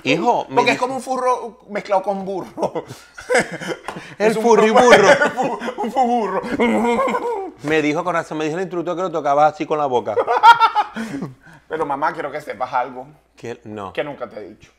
Hijo, 0.05 0.47
Porque 0.55 0.73
es 0.73 0.79
como 0.79 0.95
un 0.97 1.03
furro 1.03 1.59
mezclado 1.69 2.03
con 2.03 2.25
burro. 2.25 2.85
El 4.19 4.37
un 4.39 4.43
furro- 4.45 4.73
burro. 4.73 5.59
un 5.83 5.91
furro. 5.93 6.41
me 7.63 7.83
dijo 7.83 8.03
con 8.05 8.15
razón, 8.15 8.39
me 8.39 8.45
dijo 8.45 8.57
el 8.57 8.63
instructor 8.63 8.97
que 8.97 9.03
lo 9.03 9.11
tocabas 9.13 9.55
así 9.55 9.67
con 9.67 9.79
la 9.79 9.87
boca. 9.87 10.15
Pero 11.69 11.87
mamá, 11.87 12.13
quiero 12.13 12.33
que 12.33 12.41
sepas 12.41 12.73
algo 12.73 13.07
Que 13.37 13.61
no, 13.65 13.93
que 13.93 14.03
nunca 14.03 14.29
te 14.29 14.39
he 14.41 14.49
dicho. 14.49 14.73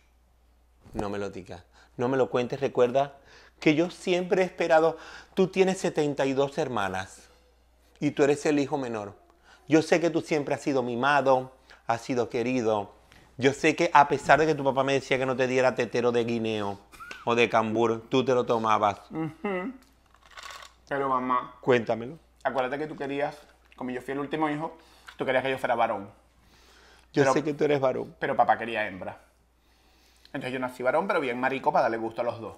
no 0.93 1.09
me 1.09 1.17
lo 1.17 1.29
digas. 1.29 1.63
No 1.97 2.07
me 2.09 2.17
lo 2.17 2.29
cuentes, 2.29 2.59
recuerda 2.59 3.13
que 3.59 3.75
yo 3.75 3.89
siempre 3.91 4.41
he 4.41 4.45
esperado. 4.45 4.97
Tú 5.33 5.47
tienes 5.47 5.77
72 5.79 6.57
hermanas 6.57 7.29
y 7.99 8.11
tú 8.11 8.23
eres 8.23 8.45
el 8.45 8.59
hijo 8.59 8.77
menor. 8.77 9.13
Yo 9.67 9.81
sé 9.81 9.99
que 10.01 10.09
tú 10.09 10.21
siempre 10.21 10.55
has 10.55 10.61
sido 10.61 10.83
mimado, 10.83 11.51
has 11.87 12.01
sido 12.01 12.27
querido. 12.29 12.91
Yo 13.37 13.53
sé 13.53 13.75
que 13.75 13.89
a 13.93 14.07
pesar 14.07 14.39
de 14.39 14.45
que 14.45 14.55
tu 14.55 14.63
papá 14.63 14.83
me 14.83 14.93
decía 14.93 15.17
que 15.17 15.25
no 15.25 15.35
te 15.35 15.47
diera 15.47 15.73
tetero 15.75 16.11
de 16.11 16.23
guineo 16.25 16.79
o 17.25 17.35
de 17.35 17.49
cambur, 17.49 18.01
tú 18.09 18.23
te 18.25 18.33
lo 18.33 18.45
tomabas. 18.45 18.99
Pero 20.87 21.09
mamá, 21.09 21.55
Cuéntamelo. 21.61 22.17
acuérdate 22.43 22.77
que 22.77 22.87
tú 22.87 22.95
querías, 22.95 23.37
como 23.75 23.91
yo 23.91 24.01
fui 24.01 24.11
el 24.13 24.19
último 24.19 24.49
hijo, 24.49 24.77
tú 25.17 25.25
querías 25.25 25.43
que 25.43 25.51
yo 25.51 25.57
fuera 25.57 25.75
varón. 25.75 26.09
Yo 27.13 27.23
Pero- 27.23 27.33
sé 27.33 27.43
que 27.43 27.53
tú 27.53 27.63
eres 27.65 27.79
varón. 27.79 28.15
Pero 28.19 28.35
papá 28.35 28.57
quería 28.57 28.87
hembra. 28.87 29.17
Entonces 30.27 30.53
yo 30.53 30.59
nací 30.59 30.81
varón, 30.83 31.07
pero 31.07 31.19
bien 31.19 31.39
marico 31.39 31.71
para 31.71 31.83
darle 31.83 31.97
gusto 31.97 32.21
a 32.21 32.23
los 32.23 32.39
dos. 32.39 32.55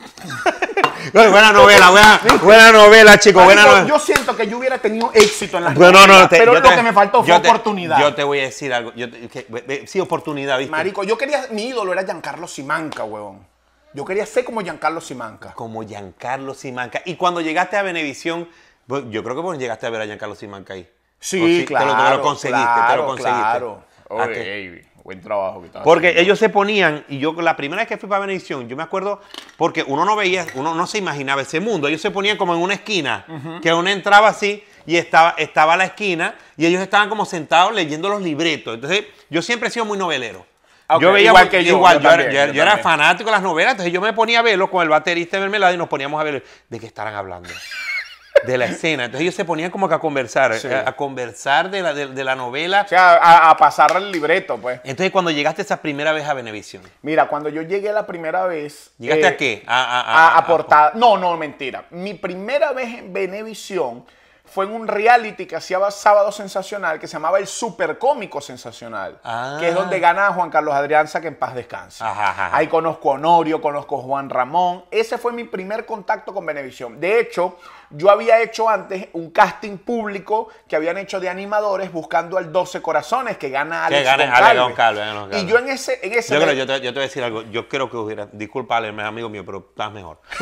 Buena 1.12 1.52
novela, 1.52 1.90
buena, 1.90 2.20
buena 2.42 2.72
novela, 2.72 3.18
chico, 3.18 3.42
buena 3.42 3.64
novela. 3.64 3.86
yo 3.86 3.98
siento 3.98 4.36
que 4.36 4.46
yo 4.46 4.58
hubiera 4.58 4.78
tenido 4.78 5.10
éxito 5.14 5.58
en 5.58 5.64
las 5.64 5.74
Bueno, 5.74 5.92
no, 5.92 6.06
novelas, 6.06 6.22
no, 6.24 6.28
te- 6.28 6.36
pero 6.38 6.52
lo 6.54 6.62
te- 6.62 6.74
que 6.74 6.82
me 6.82 6.92
faltó 6.92 7.20
fue 7.22 7.28
yo 7.28 7.40
te- 7.40 7.48
oportunidad. 7.48 7.98
Yo 7.98 8.14
te 8.14 8.22
voy 8.22 8.38
a 8.40 8.42
decir 8.42 8.72
algo. 8.72 8.92
Yo 8.94 9.06
que- 9.10 9.84
sí, 9.86 9.98
oportunidad, 9.98 10.58
¿viste? 10.58 10.70
Marico, 10.70 11.02
yo 11.04 11.16
quería, 11.18 11.46
mi 11.50 11.68
ídolo 11.68 11.92
era 11.92 12.04
Giancarlo 12.04 12.46
Simanca, 12.46 13.04
huevón. 13.04 13.46
Yo 13.92 14.04
quería 14.04 14.24
ser 14.26 14.44
como 14.44 14.60
Giancarlo 14.60 15.00
Simanca. 15.00 15.52
Como 15.54 15.82
Giancarlo 15.82 16.54
Simanca. 16.54 17.02
Y 17.04 17.16
cuando 17.16 17.40
llegaste 17.40 17.76
a 17.76 17.82
Venevisión, 17.82 18.48
bueno, 18.86 19.10
yo 19.10 19.24
creo 19.24 19.34
que 19.36 19.42
vos 19.42 19.58
llegaste 19.58 19.86
a 19.86 19.90
ver 19.90 20.02
a 20.02 20.06
Giancarlo 20.06 20.34
Simanca 20.36 20.74
ahí. 20.74 20.88
Sí, 21.18 21.40
O 21.42 21.46
te 21.46 21.60
lo- 21.60 21.66
claro. 21.66 22.10
Te 22.10 22.16
lo, 22.16 22.22
conseguiste, 22.22 22.80
te 22.88 22.96
lo 22.96 23.06
conseguiste. 23.06 23.40
Claro. 23.42 23.84
Que- 24.32 24.56
ey, 24.56 24.82
buen 25.10 25.20
trabajo 25.20 25.60
que 25.60 25.66
estás 25.66 25.82
Porque 25.82 26.08
haciendo. 26.08 26.22
ellos 26.22 26.38
se 26.38 26.48
ponían, 26.48 27.04
y 27.08 27.18
yo 27.18 27.32
la 27.42 27.56
primera 27.56 27.82
vez 27.82 27.88
que 27.88 27.98
fui 27.98 28.08
para 28.08 28.20
Venevisión, 28.20 28.68
yo 28.68 28.76
me 28.76 28.82
acuerdo, 28.84 29.20
porque 29.56 29.82
uno 29.84 30.04
no 30.04 30.14
veía, 30.14 30.46
uno 30.54 30.72
no 30.74 30.86
se 30.86 30.98
imaginaba 30.98 31.42
ese 31.42 31.58
mundo. 31.58 31.88
Ellos 31.88 32.00
se 32.00 32.10
ponían 32.12 32.36
como 32.36 32.54
en 32.54 32.60
una 32.60 32.74
esquina, 32.74 33.26
que 33.60 33.72
uno 33.72 33.88
entraba 33.90 34.28
así 34.28 34.62
y 34.86 34.96
estaba, 34.96 35.34
estaba 35.36 35.76
la 35.76 35.86
esquina, 35.86 36.34
y 36.56 36.64
ellos 36.66 36.80
estaban 36.80 37.08
como 37.08 37.24
sentados 37.24 37.74
leyendo 37.74 38.08
los 38.08 38.22
libretos. 38.22 38.74
Entonces, 38.76 39.04
yo 39.28 39.42
siempre 39.42 39.68
he 39.68 39.72
sido 39.72 39.84
muy 39.84 39.98
novelero. 39.98 40.46
Ok, 40.88 41.02
yo 41.02 41.12
veía 41.12 41.28
igual 41.28 41.48
que 41.48 41.64
yo, 41.64 41.74
igual, 41.76 41.96
yo 41.98 42.02
yo, 42.02 42.08
era- 42.08 42.16
también, 42.16 42.32
yo 42.32 42.38
era- 42.40 42.46
yo 42.48 42.52
yo 42.54 42.62
era 42.62 42.70
también. 42.72 42.84
fanático 42.84 43.30
de 43.30 43.32
las 43.32 43.42
novelas, 43.42 43.72
entonces 43.72 43.92
yo 43.92 44.00
me 44.00 44.12
ponía 44.12 44.38
a 44.40 44.42
verlo 44.42 44.70
con 44.70 44.82
el 44.82 44.88
baterista 44.88 45.36
de 45.36 45.42
Mermelada 45.42 45.72
y 45.72 45.76
nos 45.76 45.88
poníamos 45.88 46.20
a 46.20 46.24
ver 46.24 46.44
de 46.68 46.80
qué 46.80 46.86
estarán 46.86 47.14
hablando. 47.14 47.48
De 48.46 48.56
la 48.56 48.64
escena. 48.66 49.04
Entonces 49.04 49.22
ellos 49.22 49.34
se 49.34 49.44
ponían 49.44 49.70
como 49.70 49.88
que 49.88 49.94
a 49.94 49.98
conversar, 49.98 50.54
Sí. 50.54 50.68
a, 50.68 50.88
a 50.88 50.92
conversar 50.96 51.70
de 51.70 51.82
la, 51.82 51.92
de, 51.92 52.06
de 52.06 52.24
la 52.24 52.34
novela. 52.34 52.82
O 52.86 52.88
sea, 52.88 53.16
a, 53.16 53.50
a 53.50 53.56
pasar 53.56 53.94
el 53.96 54.10
libreto, 54.10 54.56
pues. 54.56 54.80
Entonces 54.84 55.10
cuando 55.12 55.30
llegaste 55.30 55.60
esa 55.62 55.76
primera 55.82 56.12
vez 56.12 56.26
a 56.26 56.32
Venevisión, 56.32 56.82
Mira, 57.02 57.28
cuando 57.28 57.48
yo 57.50 57.60
llegué 57.62 57.92
la 57.92 58.06
primera 58.06 58.46
vez. 58.46 58.92
¿llegaste 58.98 59.24
eh, 59.24 59.28
a 59.28 59.36
qué? 59.36 59.62
A, 59.66 60.38
a- 60.38 60.46
portada. 60.46 60.92
No, 60.94 61.18
no, 61.18 61.36
mentira. 61.36 61.84
Mi 61.90 62.14
primera 62.14 62.72
vez 62.72 62.98
en 62.98 63.12
Venevisión 63.12 64.04
fue 64.46 64.64
en 64.64 64.72
un 64.72 64.88
reality 64.88 65.46
que 65.46 65.54
hacía 65.54 65.78
Sábado 65.92 66.32
Sensacional 66.32 66.98
que 66.98 67.06
se 67.06 67.12
llamaba 67.12 67.38
El 67.38 67.46
Supercómico 67.46 68.40
Sensacional, 68.40 69.18
Ah. 69.22 69.58
que 69.60 69.68
es 69.68 69.74
donde 69.74 70.00
gana 70.00 70.32
Juan 70.32 70.50
Carlos 70.50 70.74
Adrianza, 70.74 71.20
que 71.20 71.28
en 71.28 71.36
paz 71.36 71.54
descanse. 71.54 72.02
Ajá. 72.02 72.50
Ahí 72.56 72.66
conozco 72.66 73.10
a 73.12 73.14
Honorio, 73.14 73.60
conozco 73.60 73.98
a 73.98 74.02
Juan 74.02 74.28
Ramón. 74.30 74.84
Ese 74.90 75.18
fue 75.18 75.32
mi 75.32 75.44
primer 75.44 75.84
contacto 75.86 76.32
con 76.34 76.44
Venevisión. 76.46 76.98
De 76.98 77.20
hecho, 77.20 77.58
yo 77.90 78.10
había 78.10 78.40
hecho 78.40 78.68
antes 78.68 79.08
un 79.14 79.30
casting 79.30 79.76
público 79.78 80.48
que 80.68 80.76
habían 80.76 80.96
hecho 80.98 81.18
de 81.20 81.28
animadores 81.28 81.92
buscando 81.92 82.38
al 82.38 82.52
12 82.52 82.80
Corazones, 82.80 83.36
que 83.36 83.50
gana 83.50 83.86
Que 83.88 83.96
Alex 83.96 84.04
gane 84.04 84.24
Goncalves. 84.24 84.48
Alex 84.50 84.62
Goncalves, 84.62 85.02
Alex 85.02 85.14
Goncalves. 85.20 85.42
Y 85.42 85.46
yo 85.46 85.58
en 85.58 85.68
ese... 85.68 85.98
En 86.02 86.12
ese 86.12 86.34
Yo 86.34 86.40
creo, 86.40 86.52
yo 86.54 86.66
te, 86.66 86.72
yo 86.74 86.80
te 86.80 86.90
voy 86.92 86.98
a 87.00 87.06
decir 87.06 87.24
algo. 87.24 87.42
Yo 87.50 87.68
creo 87.68 87.90
que 87.90 87.96
hubiera. 87.96 88.26
Disculpa, 88.32 88.76
amigo 88.76 89.28
mío, 89.28 89.44
pero 89.44 89.66
estás 89.70 89.90
mejor. 89.92 90.20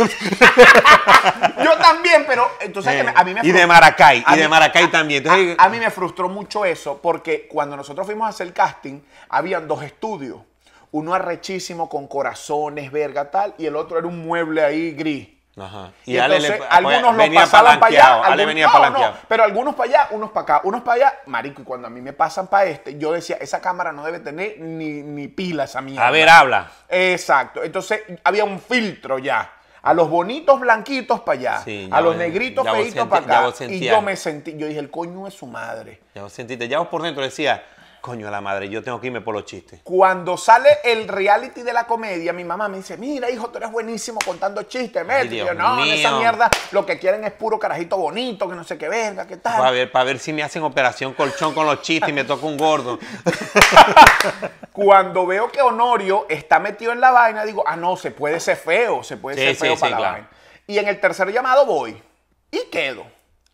Yo 1.64 1.76
también, 1.78 2.24
pero 2.26 2.50
entonces 2.60 2.92
Eh, 2.94 3.06
a 3.14 3.24
mí 3.24 3.34
me 3.34 3.40
y 3.42 3.50
de 3.52 3.66
Maracay, 3.66 4.24
y 4.26 4.36
de 4.36 4.48
Maracay 4.48 4.90
también. 4.90 5.22
Entonces- 5.24 5.56
a, 5.58 5.64
a 5.64 5.68
mí 5.68 5.78
me 5.78 5.90
frustró 5.90 6.28
mucho 6.28 6.64
eso 6.64 7.00
porque 7.02 7.48
cuando 7.48 7.76
nosotros 7.76 8.06
fuimos 8.06 8.26
a 8.26 8.30
hacer 8.30 8.46
el 8.46 8.52
casting, 8.52 9.00
habían 9.28 9.66
dos 9.68 9.82
estudios. 9.82 10.38
Uno 10.90 11.12
arrechísimo 11.14 11.88
con 11.88 12.06
corazones, 12.08 12.90
verga, 12.90 13.30
tal, 13.30 13.54
y 13.58 13.66
el 13.66 13.76
otro 13.76 13.98
era 13.98 14.06
un 14.06 14.24
mueble 14.24 14.64
ahí 14.64 14.92
gris. 14.92 15.28
Ajá. 15.60 15.90
Y, 16.06 16.16
Ale 16.18 16.36
entonces 16.36 16.60
le- 16.60 16.66
algunos 16.68 17.02
lo 17.02 17.12
venía 17.18 17.40
pasaban 17.40 17.80
para 17.80 17.92
allá. 17.92 18.14
Ale 18.14 18.24
algunos- 18.24 18.46
venía 18.46 18.66
no, 18.66 18.72
palanqueado. 18.72 19.12
no, 19.14 19.18
pero 19.28 19.44
algunos 19.44 19.74
para 19.74 19.88
allá, 19.90 20.08
unos 20.12 20.30
para 20.30 20.42
acá, 20.44 20.60
unos 20.64 20.82
para 20.82 20.94
allá. 20.96 21.14
Marico, 21.26 21.62
y 21.62 21.64
cuando 21.64 21.86
a 21.86 21.90
mí 21.90 22.00
me 22.00 22.12
pasan 22.12 22.46
para 22.46 22.64
este, 22.66 22.98
yo 22.98 23.12
decía, 23.12 23.36
esa 23.40 23.60
cámara 23.60 23.92
no 23.92 24.04
debe 24.04 24.20
tener 24.20 24.58
ni, 24.60 25.02
ni 25.02 25.28
pila 25.28 25.64
esa 25.64 25.80
mierda. 25.80 26.06
A 26.06 26.10
ver, 26.10 26.28
habla. 26.28 26.68
Exacto. 26.88 27.62
Entonces 27.62 28.02
había 28.24 28.44
un 28.44 28.60
filtro 28.60 29.18
ya. 29.18 29.52
A 29.80 29.94
los 29.94 30.10
bonitos 30.10 30.58
blanquitos 30.60 31.20
para 31.20 31.38
allá. 31.38 31.58
Sí, 31.64 31.88
a 31.92 32.00
los 32.00 32.16
negritos 32.16 32.66
feitos 32.68 33.06
para 33.06 33.48
acá. 33.48 33.64
Y 33.68 33.80
yo 33.86 34.02
me 34.02 34.16
sentí, 34.16 34.56
yo 34.56 34.66
dije, 34.66 34.80
el 34.80 34.90
coño 34.90 35.26
es 35.28 35.34
su 35.34 35.46
madre. 35.46 36.00
Ya 36.14 36.22
vos 36.22 36.32
sentiste, 36.32 36.66
ya 36.68 36.80
vos 36.80 36.88
por 36.88 37.00
dentro 37.02 37.22
decía, 37.22 37.62
coño 38.00 38.30
la 38.30 38.40
madre, 38.40 38.68
yo 38.68 38.82
tengo 38.82 39.00
que 39.00 39.08
irme 39.08 39.20
por 39.20 39.34
los 39.34 39.44
chistes. 39.44 39.80
Cuando 39.84 40.36
sale 40.36 40.78
el 40.84 41.08
reality 41.08 41.62
de 41.62 41.72
la 41.72 41.86
comedia, 41.86 42.32
mi 42.32 42.44
mamá 42.44 42.68
me 42.68 42.78
dice, 42.78 42.96
mira, 42.96 43.30
hijo, 43.30 43.48
tú 43.50 43.58
eres 43.58 43.70
buenísimo 43.70 44.18
contando 44.24 44.62
chistes, 44.62 45.04
mete. 45.04 45.26
Y 45.26 45.28
Dios 45.28 45.48
yo, 45.48 45.54
no, 45.54 45.84
en 45.84 45.90
esa 45.92 46.10
mío. 46.10 46.20
mierda 46.20 46.50
lo 46.72 46.86
que 46.86 46.98
quieren 46.98 47.24
es 47.24 47.32
puro 47.32 47.58
carajito 47.58 47.96
bonito, 47.96 48.48
que 48.48 48.54
no 48.56 48.64
sé 48.64 48.78
qué 48.78 48.88
verga, 48.88 49.26
qué 49.26 49.36
tal. 49.36 49.58
Para 49.58 49.70
ver, 49.70 49.90
para 49.92 50.04
ver 50.04 50.18
si 50.18 50.32
me 50.32 50.42
hacen 50.42 50.62
operación 50.62 51.12
colchón 51.14 51.54
con 51.54 51.66
los 51.66 51.82
chistes 51.82 52.08
y 52.08 52.12
me 52.12 52.24
toca 52.24 52.46
un 52.46 52.56
gordo. 52.56 52.98
Cuando 54.72 55.26
veo 55.26 55.50
que 55.50 55.60
Honorio 55.60 56.26
está 56.28 56.58
metido 56.60 56.92
en 56.92 57.00
la 57.00 57.10
vaina, 57.10 57.44
digo, 57.44 57.64
ah, 57.66 57.76
no, 57.76 57.96
se 57.96 58.10
puede 58.10 58.38
ser 58.40 58.56
feo, 58.56 59.02
se 59.02 59.16
puede 59.16 59.36
Sí, 59.36 59.42
ser 59.42 59.54
sí, 59.54 59.60
feo 59.60 59.74
sí, 59.74 59.80
para 59.80 59.90
la 59.90 59.96
claro. 59.96 60.12
vaina. 60.14 60.28
Y 60.66 60.78
en 60.78 60.88
el 60.88 61.00
tercer 61.00 61.32
llamado 61.32 61.66
voy 61.66 62.00
y 62.50 62.64
quedo. 62.70 63.04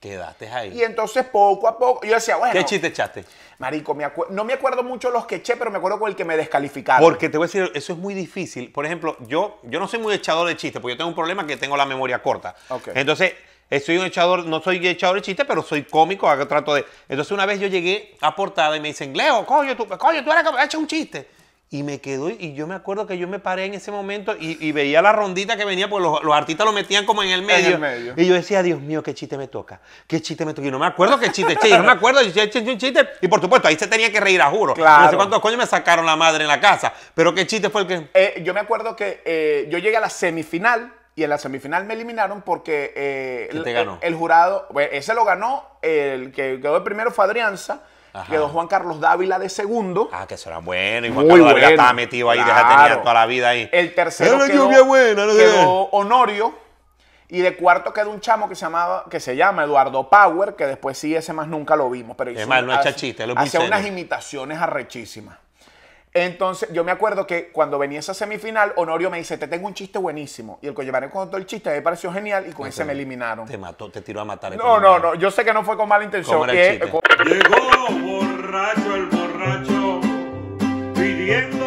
Quedaste 0.05 0.51
ahí. 0.51 0.79
Y 0.79 0.83
entonces 0.83 1.25
poco 1.25 1.67
a 1.67 1.79
poco, 1.79 2.07
yo 2.07 2.15
decía, 2.15 2.37
bueno, 2.37 2.53
¿Qué 2.53 2.63
chiste 2.67 2.89
echaste? 2.89 3.25
marico, 3.59 3.95
me 3.95 4.07
no 4.29 4.45
me 4.45 4.53
acuerdo 4.53 4.83
mucho 4.83 5.11
los 5.11 5.25
que 5.25 5.37
eché, 5.37 5.57
pero 5.57 5.71
me 5.71 5.79
acuerdo 5.79 5.99
con 5.99 6.11
el 6.11 6.15
que 6.15 6.27
me 6.27 6.37
descalificaron. 6.37 7.03
Porque 7.03 7.31
te 7.31 7.39
voy 7.39 7.47
a 7.47 7.49
decir, 7.49 7.73
eso 7.75 7.95
es 7.95 7.99
muy 7.99 8.13
difícil. 8.13 8.71
Por 8.71 8.85
ejemplo, 8.85 9.17
yo, 9.21 9.61
yo 9.63 9.81
no 9.81 9.89
soy 9.89 10.01
muy 10.01 10.13
echador 10.13 10.47
de 10.47 10.59
chistes, 10.59 10.83
porque 10.83 10.93
yo 10.93 10.99
tengo 10.99 11.09
un 11.09 11.15
problema 11.15 11.47
que 11.47 11.57
tengo 11.57 11.75
la 11.75 11.87
memoria 11.87 12.23
corta. 12.23 12.55
Entonces, 12.95 13.33
eh, 13.71 13.81
soy 13.81 13.97
un 13.97 14.05
echador, 14.05 14.45
no 14.45 14.61
soy 14.61 14.87
echador 14.87 15.17
de 15.17 15.23
chistes, 15.23 15.47
pero 15.49 15.63
soy 15.63 15.85
cómico, 15.85 16.29
hago 16.29 16.47
trato 16.47 16.75
de. 16.75 16.85
Entonces, 17.09 17.33
una 17.33 17.47
vez 17.47 17.59
yo 17.59 17.69
llegué 17.69 18.15
a 18.21 18.37
portada 18.37 18.77
y 18.77 18.81
me 18.81 18.89
dicen, 18.89 19.17
Leo, 19.17 19.47
coño, 19.47 19.75
tú, 19.75 19.89
coño, 19.89 20.23
tú 20.23 20.31
eres 20.31 20.45
que 20.45 20.65
echa 20.65 20.77
un 20.77 20.87
chiste. 20.87 21.29
Y 21.71 21.83
me 21.83 22.01
quedó, 22.01 22.31
y 22.31 22.55
yo 22.55 22.69
me 22.69 22.75
acuerdo 22.77 23.05
que 23.07 23.19
yo 23.19 23.27
me 23.27 23.41
paré 23.41 23.65
en 23.65 23.75
ese 23.75 23.91
momento 23.91 24.37
y, 24.39 24.65
y 24.65 24.71
veía 24.71 25.03
la 25.03 25.13
rondita 25.13 25.57
que 25.57 25.65
venía, 25.65 25.89
porque 25.89 26.05
los, 26.05 26.23
los 26.23 26.33
artistas 26.33 26.65
lo 26.65 26.73
metían 26.73 27.05
como 27.05 27.23
en 27.25 27.31
el 27.31 27.43
medio. 27.43 27.71
el 27.75 27.79
medio. 27.81 28.15
Y 28.17 28.27
yo 28.27 28.35
decía, 28.35 28.63
Dios 28.63 28.81
mío, 28.81 29.03
qué 29.03 29.13
chiste 29.13 29.37
me 29.37 29.49
toca, 29.49 29.81
qué 30.07 30.23
chiste 30.23 30.45
me 30.45 30.55
toca. 30.55 30.69
Y 30.69 30.71
no 30.71 30.79
me 30.79 30.87
acuerdo 30.87 31.19
qué 31.19 31.33
chiste 31.33 31.55
eché, 31.55 31.71
yo 31.71 31.79
no 31.79 31.85
me 31.85 31.93
acuerdo, 31.93 32.23
yo 32.23 32.43
eché 32.43 32.61
un 32.61 32.79
chiste. 32.79 33.09
Y 33.23 33.27
por 33.27 33.41
supuesto, 33.41 33.67
ahí 33.67 33.77
se 33.77 33.89
tenía 33.89 34.13
que 34.13 34.21
reír 34.21 34.41
a 34.41 34.51
juro. 34.51 34.75
Claro. 34.75 35.05
No 35.05 35.11
sé 35.11 35.17
cuántos 35.17 35.41
coños 35.41 35.59
me 35.59 35.67
sacaron 35.67 36.07
la 36.07 36.15
madre 36.15 36.45
en 36.45 36.49
la 36.49 36.61
casa. 36.61 36.93
Pero 37.13 37.35
qué 37.35 37.45
chiste 37.45 37.69
fue 37.71 37.81
el 37.83 37.87
que. 37.89 38.09
Eh, 38.15 38.43
yo 38.45 38.55
me 38.55 38.61
acuerdo 38.61 38.95
que 38.95 39.23
eh, 39.25 39.67
yo 39.69 39.79
llegué 39.79 39.97
a 39.97 40.01
la 40.01 40.11
semifinal 40.11 40.93
y 41.17 41.25
en 41.25 41.31
la 41.31 41.39
semifinal 41.39 41.85
me 41.87 41.95
eliminaron 41.95 42.43
porque 42.43 42.93
eh, 42.95 43.49
¿Quién 43.51 43.65
te 43.65 43.71
el, 43.71 43.77
ganó? 43.77 43.99
el 44.01 44.15
jurado, 44.15 44.69
ese 44.93 45.15
lo 45.15 45.25
ganó, 45.25 45.65
el 45.83 46.31
que 46.31 46.61
quedó 46.61 46.75
de 46.75 46.81
primero 46.83 47.11
fue 47.11 47.25
Adrianza, 47.25 47.83
Ajá. 48.15 48.31
quedó 48.31 48.49
Juan 48.49 48.69
Carlos 48.69 49.01
Dávila 49.01 49.39
de 49.41 49.49
segundo. 49.49 50.09
Ah, 50.13 50.27
que 50.27 50.35
eso 50.35 50.49
era 50.49 50.59
bueno. 50.59 51.07
Y 51.07 51.11
Juan 51.13 51.27
Muy 51.27 51.31
Carlos 51.35 51.49
Dávila 51.49 51.67
bueno. 51.67 51.83
estaba 51.83 51.93
metido 51.93 52.31
ahí, 52.31 52.39
Claro. 52.41 52.69
tenía 52.69 53.01
toda 53.03 53.15
la 53.15 53.27
vida 53.27 53.49
ahí. 53.49 53.69
El 53.73 53.95
tercero 53.95 54.39
quedó, 54.47 54.65
lluvia 54.67 54.83
buena, 54.83 55.27
no 55.27 55.33
sé 55.33 55.39
quedó 55.39 55.53
qué. 55.91 55.97
Honorio. 55.97 56.55
Y 57.29 57.41
de 57.41 57.57
cuarto 57.57 57.93
quedó 57.93 58.11
un 58.11 58.21
chamo 58.21 58.49
que 58.49 58.55
se 58.55 58.61
llamaba, 58.67 59.07
que 59.11 59.19
se 59.19 59.35
llama 59.35 59.65
Eduardo 59.65 60.09
Power, 60.09 60.55
que 60.55 60.67
después 60.67 60.97
sí, 60.97 61.17
ese 61.17 61.33
más 61.33 61.49
nunca 61.49 61.75
lo 61.75 61.91
vimos. 61.91 62.17
Pero 62.17 62.31
Es 62.31 62.39
hizo- 62.39 62.49
más, 62.49 62.63
no 62.63 62.73
hace- 62.73 62.91
es 62.91 62.95
Hacía 62.95 63.61
serio. 63.61 63.67
unas 63.67 63.85
imitaciones 63.87 64.61
arrechísimas. 64.61 65.39
Entonces, 66.17 66.69
yo 66.73 66.85
me 66.85 66.93
acuerdo 66.93 67.27
que 67.27 67.49
cuando 67.49 67.77
venía 67.77 67.99
esa 67.99 68.15
semifinal, 68.15 68.73
Honorio 68.77 69.11
me 69.11 69.19
dice, 69.19 69.37
te 69.37 69.49
tengo 69.49 69.67
un 69.67 69.75
chiste 69.75 69.99
buenísimo. 69.99 70.61
Y 70.63 70.69
el 70.69 70.75
Coyebané 70.75 71.11
contó 71.11 71.37
el 71.37 71.45
chiste, 71.45 71.71
me 71.71 71.83
pareció 71.83 72.13
genial 72.13 72.47
y 72.49 72.53
con 72.53 72.69
ese 72.69 72.85
me 72.85 72.93
eliminaron. 72.93 73.49
Te 73.49 73.59
mató, 73.59 73.91
te 73.91 74.01
tiró 74.01 74.21
a 74.21 74.25
matar. 74.25 74.57
No, 74.57 74.79
no, 74.79 75.01
no, 75.01 75.17
yo 75.17 75.29
sé 75.33 75.45
que 75.45 75.53
no 75.53 75.65
fue 75.65 75.77
con 75.77 75.89
mala 75.89 76.05
intención. 76.05 76.39
¿Cómo 76.39 76.45
era 76.45 76.53
el 76.53 76.59
Eh, 76.77 76.81
chiste? 76.81 77.25
Llegó 77.25 77.61
borracho 78.01 78.95
el 78.95 79.07
borracho 79.07 80.01
pidiendo 80.95 81.64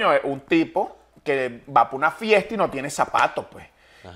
Coño, 0.00 0.20
un 0.24 0.40
tipo 0.40 0.96
que 1.22 1.62
va 1.68 1.84
para 1.84 1.96
una 1.96 2.10
fiesta 2.10 2.54
y 2.54 2.56
no 2.56 2.70
tiene 2.70 2.88
zapatos, 2.88 3.44
pues. 3.50 3.66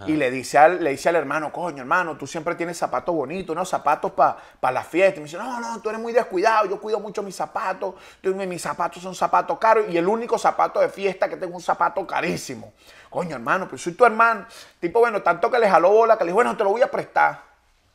Y 0.07 0.17
le 0.17 0.31
dice, 0.31 0.57
al, 0.57 0.83
le 0.83 0.91
dice 0.91 1.11
al 1.11 1.17
hermano, 1.17 1.53
coño, 1.53 1.81
hermano, 1.83 2.17
tú 2.17 2.27
siempre 2.27 2.55
tienes 2.55 2.79
zapatos 2.79 3.15
bonitos, 3.15 3.55
unos 3.55 3.69
zapatos 3.69 4.13
para 4.13 4.39
la 4.73 4.83
fiesta. 4.83 5.17
Y 5.17 5.21
me 5.21 5.25
dice, 5.27 5.37
no, 5.37 5.61
no, 5.61 5.79
tú 5.83 5.91
eres 5.91 6.01
muy 6.01 6.15
descuidado, 6.15 6.67
yo 6.67 6.81
cuido 6.81 6.99
mucho 7.01 7.23
mis 7.23 7.37
zapatos, 7.37 7.95
tú- 8.23 8.35
mis 8.35 8.63
zapatos 8.63 9.03
son 9.03 9.15
zapatos 9.15 9.59
caros 9.59 9.85
y 9.91 9.99
el 9.99 10.09
único 10.09 10.39
zapato 10.39 10.81
de 10.81 10.89
fiesta 10.89 11.29
que 11.29 11.37
tengo 11.37 11.51
es 11.53 11.57
un 11.57 11.63
zapato 11.63 12.07
carísimo. 12.07 12.73
Coño, 13.11 13.35
hermano, 13.37 13.67
pero 13.67 13.77
soy 13.77 13.93
tu 13.93 14.07
hermano. 14.07 14.47
Tipo, 14.81 15.01
bueno, 15.01 15.21
tanto 15.21 15.51
que 15.51 15.59
le 15.59 15.69
jaló 15.69 15.91
bola 15.91 16.17
que 16.17 16.25
le 16.25 16.29
dijo, 16.29 16.37
bueno, 16.37 16.57
te 16.57 16.65
lo 16.65 16.71
voy 16.71 16.81
a 16.81 16.91
prestar. 16.91 17.43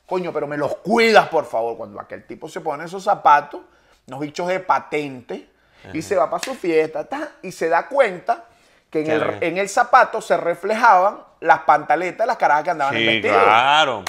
Coño, 0.05 0.31
pero 0.31 0.45
me 0.45 0.57
los 0.57 0.75
cuidas, 0.77 1.27
por 1.29 1.45
favor. 1.45 1.75
Cuando 1.75 1.99
aquel 1.99 2.23
tipo 2.27 2.47
se 2.47 2.61
pone 2.61 2.85
esos 2.85 3.03
zapatos, 3.03 3.61
unos 4.07 4.19
bichos 4.19 4.47
de 4.47 4.59
patente, 4.59 5.49
y 5.93 6.01
se 6.01 6.15
va 6.15 6.29
para 6.29 6.43
su 6.43 6.55
fiesta, 6.55 7.05
ta, 7.05 7.29
y 7.41 7.51
se 7.51 7.69
da 7.69 7.87
cuenta 7.87 8.45
que 8.89 9.01
en 9.01 9.11
el, 9.11 9.37
en 9.43 9.57
el 9.57 9.69
zapato 9.69 10.21
se 10.21 10.35
reflejaban 10.37 11.19
las 11.41 11.59
pantaletas 11.59 12.19
de 12.19 12.25
las 12.27 12.37
carajas 12.37 12.63
que 12.63 12.69
andaban 12.71 12.95
en 12.95 12.99
Sí, 13.01 13.05
vestido. 13.07 13.43
claro. 13.43 14.03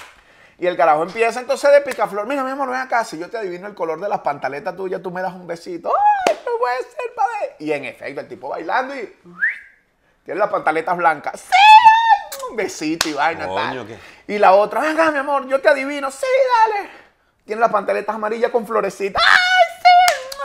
Y 0.58 0.66
el 0.66 0.76
carajo 0.76 1.02
empieza 1.04 1.40
entonces 1.40 1.70
de 1.72 1.80
picaflor. 1.80 2.26
Mira, 2.26 2.44
mi 2.44 2.50
amor, 2.50 2.68
ven 2.68 2.80
acá. 2.80 3.02
Si 3.04 3.18
yo 3.18 3.30
te 3.30 3.38
adivino 3.38 3.66
el 3.66 3.74
color 3.74 3.98
de 4.00 4.08
las 4.10 4.18
pantaletas 4.20 4.76
tuyas, 4.76 5.00
tú 5.00 5.10
me 5.10 5.22
das 5.22 5.32
un 5.32 5.46
besito. 5.46 5.90
¡Ay, 6.28 6.36
no 6.44 6.50
puede 6.58 6.78
ser, 6.78 7.14
padre! 7.16 7.56
Y 7.60 7.72
en 7.72 7.84
efecto, 7.86 8.20
el 8.20 8.28
tipo 8.28 8.48
bailando 8.50 8.94
y... 8.94 9.16
Tiene 10.24 10.38
las 10.38 10.50
pantaletas 10.50 10.96
blancas. 10.98 11.40
¡Sí! 11.40 12.46
Un 12.50 12.56
besito 12.56 13.08
y 13.08 13.14
vaina. 13.14 13.46
Coño, 13.46 13.84
tal. 13.84 13.86
qué- 13.86 13.98
Y 14.34 14.38
la 14.38 14.52
otra, 14.52 14.80
venga, 14.80 15.10
mi 15.10 15.18
amor, 15.18 15.46
yo 15.48 15.60
te 15.62 15.68
adivino. 15.68 16.10
Sí, 16.10 16.26
dale. 16.74 16.90
Tiene 17.46 17.60
las 17.60 17.70
pantaletas 17.70 18.14
amarillas 18.14 18.50
con 18.50 18.66
florecitas. 18.66 19.22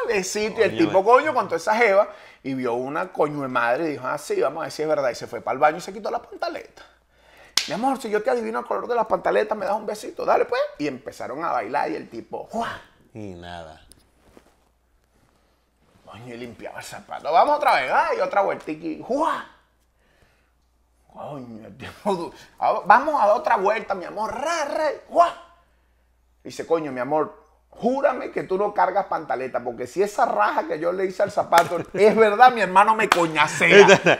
Un 0.05 0.13
besito. 0.13 0.59
y 0.59 0.63
el 0.63 0.77
tipo, 0.77 1.03
coño, 1.03 1.33
con 1.33 1.45
toda 1.45 1.57
esa 1.57 1.75
jeva. 1.75 2.09
Y 2.43 2.53
vio 2.53 2.73
una 2.73 3.11
coño 3.11 3.41
de 3.41 3.47
madre 3.47 3.85
y 3.85 3.91
dijo, 3.93 4.07
ah, 4.07 4.17
sí, 4.17 4.39
vamos 4.39 4.61
a 4.61 4.65
ver 4.65 4.71
si 4.71 4.83
es 4.83 4.87
verdad. 4.87 5.09
Y 5.09 5.15
se 5.15 5.27
fue 5.27 5.41
para 5.41 5.53
el 5.53 5.59
baño 5.59 5.77
y 5.77 5.81
se 5.81 5.91
quitó 5.93 6.11
las 6.11 6.21
pantaletas. 6.21 6.85
Mi 7.67 7.73
amor, 7.73 7.99
si 7.99 8.09
yo 8.09 8.21
te 8.21 8.29
adivino 8.29 8.59
el 8.59 8.65
color 8.65 8.87
de 8.87 8.93
las 8.93 9.07
pantaletas, 9.07 9.57
me 9.57 9.65
das 9.65 9.75
un 9.75 9.85
besito, 9.85 10.23
dale 10.23 10.45
pues. 10.45 10.61
Y 10.77 10.87
empezaron 10.87 11.43
a 11.43 11.51
bailar 11.51 11.89
y 11.89 11.95
el 11.95 12.09
tipo, 12.09 12.47
¡juá! 12.51 12.79
Y 13.13 13.33
nada. 13.33 13.81
Coño, 16.05 16.35
y 16.35 16.37
limpiaba 16.37 16.79
el 16.79 16.85
zapato. 16.85 17.31
Vamos 17.31 17.57
otra 17.57 17.75
vez, 17.75 17.91
¡ay! 17.91 18.19
Otra 18.19 18.41
vueltica 18.41 18.85
y 18.85 19.01
¡juá! 19.01 19.47
Coño, 21.11 21.65
el 21.65 21.77
tipo, 21.77 22.31
ah, 22.59 22.81
vamos 22.85 23.15
a 23.19 23.27
dar 23.27 23.37
otra 23.37 23.57
vuelta, 23.57 23.95
mi 23.95 24.05
amor, 24.05 24.31
ra, 24.31 24.65
ra, 24.65 24.89
¡juá! 25.09 25.33
Dice, 26.43 26.67
coño, 26.67 26.91
mi 26.91 26.99
amor, 26.99 27.44
júrame 27.77 28.31
que 28.31 28.43
tú 28.43 28.57
no 28.57 28.73
cargas 28.73 29.05
pantaleta, 29.05 29.59
porque 29.63 29.85
si 29.87 30.01
esa 30.01 30.25
raja 30.25 30.67
que 30.67 30.79
yo 30.79 30.91
le 30.91 31.05
hice 31.05 31.23
al 31.23 31.31
zapato 31.31 31.77
es 31.93 32.15
verdad, 32.15 32.51
mi 32.53 32.61
hermano 32.61 32.95
me 32.95 33.07
coñacea. 33.09 34.19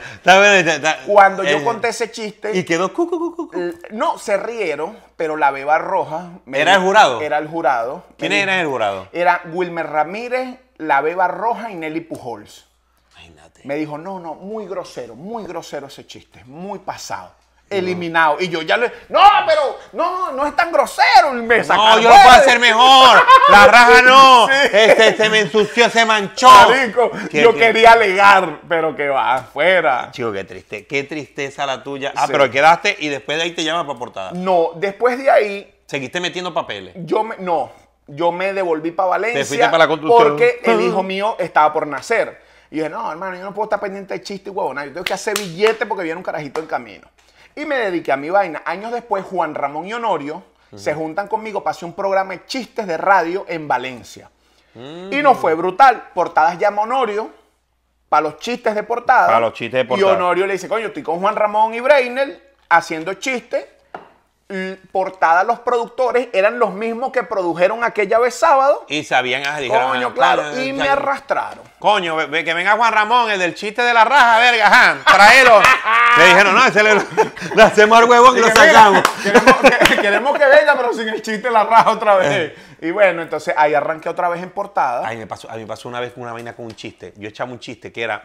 Cuando 1.06 1.42
yo 1.44 1.58
eh, 1.58 1.64
conté 1.64 1.88
ese 1.88 2.10
chiste, 2.10 2.56
Y 2.56 2.64
quedó 2.64 2.92
cu, 2.92 3.08
cu, 3.08 3.18
cu, 3.18 3.36
cu, 3.36 3.48
cu. 3.50 3.58
eh, 3.58 3.74
no, 3.90 4.18
se 4.18 4.36
rieron, 4.36 4.96
pero 5.16 5.36
la 5.36 5.50
beba 5.50 5.78
roja... 5.78 6.30
me 6.44 6.60
¿Era 6.60 6.74
el 6.74 6.82
jurado? 6.82 7.20
Era 7.20 7.38
el 7.38 7.48
jurado. 7.48 8.04
¿Quién 8.18 8.32
era 8.32 8.52
dijo- 8.54 8.62
el 8.62 8.68
jurado? 8.68 9.08
Era 9.12 9.42
Wilmer 9.52 9.86
Ramírez, 9.88 10.58
la 10.76 11.00
beba 11.00 11.28
roja 11.28 11.70
y 11.70 11.74
Nelly 11.74 12.00
Pujols. 12.02 12.66
Imagínate. 13.12 13.62
Me 13.64 13.76
dijo, 13.76 13.96
no, 13.98 14.20
no, 14.20 14.34
muy 14.34 14.66
grosero, 14.66 15.14
muy 15.14 15.44
grosero 15.44 15.86
ese 15.86 16.06
chiste, 16.06 16.44
muy 16.44 16.78
pasado. 16.80 17.32
Eliminado. 17.68 18.36
Y 18.40 18.48
yo 18.48 18.62
ya 18.62 18.76
le. 18.76 18.92
No, 19.08 19.20
pero 19.46 19.78
no, 19.92 20.30
no 20.32 20.46
es 20.46 20.54
tan 20.54 20.70
grosero. 20.70 21.32
Me 21.32 21.58
No, 21.64 21.98
yo 21.98 22.08
lo 22.08 22.14
puedo 22.14 22.30
hacer 22.30 22.60
mejor. 22.60 23.18
La 23.48 23.66
raja 23.66 24.02
no. 24.02 24.46
Sí. 24.46 24.52
Este 24.72 25.16
se 25.16 25.28
me 25.28 25.40
ensució, 25.40 25.90
se 25.90 26.04
manchó. 26.04 26.48
Marico, 26.48 27.10
yo 27.32 27.52
qué- 27.52 27.58
quería 27.58 27.92
alegar, 27.92 28.60
pero 28.68 28.94
que 28.94 29.08
va 29.08 29.34
afuera. 29.36 30.08
Chico, 30.12 30.32
qué 30.32 30.44
triste, 30.44 30.86
qué 30.86 31.02
tristeza 31.04 31.66
la 31.66 31.82
tuya. 31.82 32.12
Ah, 32.14 32.26
Sí. 32.26 32.32
pero 32.32 32.50
quedaste 32.50 32.96
y 33.00 33.08
después 33.08 33.36
de 33.38 33.44
ahí 33.44 33.50
te 33.52 33.64
llaman 33.64 33.86
para 33.86 33.98
portada. 33.98 34.30
No, 34.32 34.70
después 34.76 35.18
de 35.18 35.28
ahí, 35.30 35.74
Seguiste 35.86 36.20
metiendo 36.20 36.54
papeles. 36.54 36.94
yo 36.98 37.24
me. 37.24 37.36
No, 37.38 37.72
yo 38.06 38.30
me 38.30 38.52
devolví 38.52 38.92
para 38.92 39.08
Valencia. 39.10 39.40
Te 39.40 39.44
fuiste 39.46 39.66
para 39.66 39.78
la 39.78 39.88
construcción. 39.88 40.28
Porque 40.28 40.60
el 40.62 40.80
hijo 40.82 41.02
mío 41.02 41.34
estaba 41.40 41.72
por 41.72 41.86
nacer. 41.86 42.40
Y 42.70 42.76
dije, 42.76 42.88
no, 42.88 43.10
hermano, 43.10 43.36
yo 43.36 43.42
no 43.42 43.52
puedo 43.54 43.66
estar 43.66 43.80
pendiente 43.80 44.14
de 44.14 44.22
chiste 44.22 44.50
y 44.50 44.52
huevona. 44.52 44.84
Yo 44.84 44.92
tengo 44.92 45.04
que 45.04 45.14
hacer 45.14 45.36
billete 45.38 45.86
porque 45.86 46.02
viene 46.04 46.16
un 46.18 46.24
carajito 46.24 46.60
en 46.60 46.66
camino. 46.66 47.08
Y 47.56 47.64
me 47.64 47.76
dediqué 47.76 48.12
a 48.12 48.16
mi 48.16 48.30
vaina. 48.30 48.62
Años 48.66 48.92
después, 48.92 49.24
Juan 49.24 49.54
Ramón 49.54 49.86
y 49.86 49.94
Honorio 49.94 50.42
se 50.74 50.94
juntan 50.94 51.26
conmigo 51.26 51.62
para 51.62 51.72
hacer 51.72 51.86
un 51.86 51.94
programa 51.94 52.34
de 52.34 52.44
chistes 52.44 52.86
de 52.86 52.98
radio 52.98 53.46
en 53.48 53.66
Valencia. 53.66 54.30
Y 54.74 55.22
nos 55.22 55.38
fue 55.38 55.54
brutal. 55.54 56.10
Portadas 56.14 56.58
llama 56.58 56.82
Honorio 56.82 57.30
para 58.10 58.22
los 58.22 58.38
chistes 58.38 58.74
de 58.74 58.82
portada. 58.82 59.26
Para 59.26 59.40
los 59.40 59.54
chistes 59.54 59.78
de 59.78 59.84
Y 59.84 59.88
portada. 59.88 60.12
Honorio 60.12 60.46
le 60.46 60.52
dice, 60.52 60.68
coño, 60.68 60.88
estoy 60.88 61.02
con 61.02 61.18
Juan 61.18 61.34
Ramón 61.34 61.72
y 61.72 61.80
Breiner 61.80 62.54
haciendo 62.68 63.14
chistes. 63.14 63.64
L- 64.48 64.76
Portada 64.92 65.42
los 65.42 65.58
productores 65.58 66.28
eran 66.32 66.58
los 66.60 66.72
mismos 66.72 67.10
que 67.10 67.24
produjeron 67.24 67.82
aquella 67.82 68.18
vez 68.20 68.34
sábado. 68.34 68.84
Y 68.88 69.02
sabían, 69.02 69.42
ah, 69.44 69.58
dijeron, 69.58 69.90
Coño, 69.90 70.08
ah, 70.08 70.14
claro. 70.14 70.42
coño, 70.50 70.62
Y 70.62 70.72
me 70.72 70.88
arrastraron. 70.88 71.64
Coño, 71.80 72.14
ve- 72.14 72.26
ve 72.26 72.44
que 72.44 72.54
venga 72.54 72.76
Juan 72.76 72.92
Ramón, 72.92 73.28
el 73.30 73.40
del 73.40 73.54
chiste 73.56 73.82
de 73.82 73.92
la 73.92 74.04
raja, 74.04 74.38
verga, 74.38 74.66
ajá, 74.68 74.98
tráelo. 75.04 75.60
Le 76.18 76.26
dijeron, 76.28 76.54
no, 76.54 76.64
ese 76.64 76.82
le, 76.82 76.94
le 77.56 77.62
hacemos 77.62 77.98
al 77.98 78.04
huevón 78.04 78.36
y 78.36 78.40
lo 78.40 78.46
sacamos. 78.48 79.02
queremos, 79.22 79.54
que, 79.56 79.96
queremos 80.00 80.38
que 80.38 80.46
venga, 80.46 80.76
pero 80.76 80.92
sin 80.92 81.08
el 81.08 81.22
chiste 81.22 81.50
la 81.50 81.64
raja 81.64 81.90
otra 81.90 82.14
vez. 82.16 82.52
Y 82.80 82.90
bueno, 82.92 83.22
entonces 83.22 83.52
ahí 83.56 83.74
arranqué 83.74 84.08
otra 84.08 84.28
vez 84.28 84.42
en 84.42 84.50
portada. 84.50 85.06
Ay, 85.06 85.16
me 85.16 85.26
pasó, 85.26 85.50
a 85.50 85.54
mí 85.54 85.62
me 85.62 85.66
pasó 85.66 85.88
una 85.88 85.98
vez 85.98 86.12
una 86.16 86.32
vaina 86.32 86.54
con 86.54 86.66
un 86.66 86.74
chiste. 86.76 87.12
Yo 87.16 87.28
echaba 87.28 87.50
un 87.50 87.58
chiste 87.58 87.90
que 87.92 88.02
era, 88.02 88.22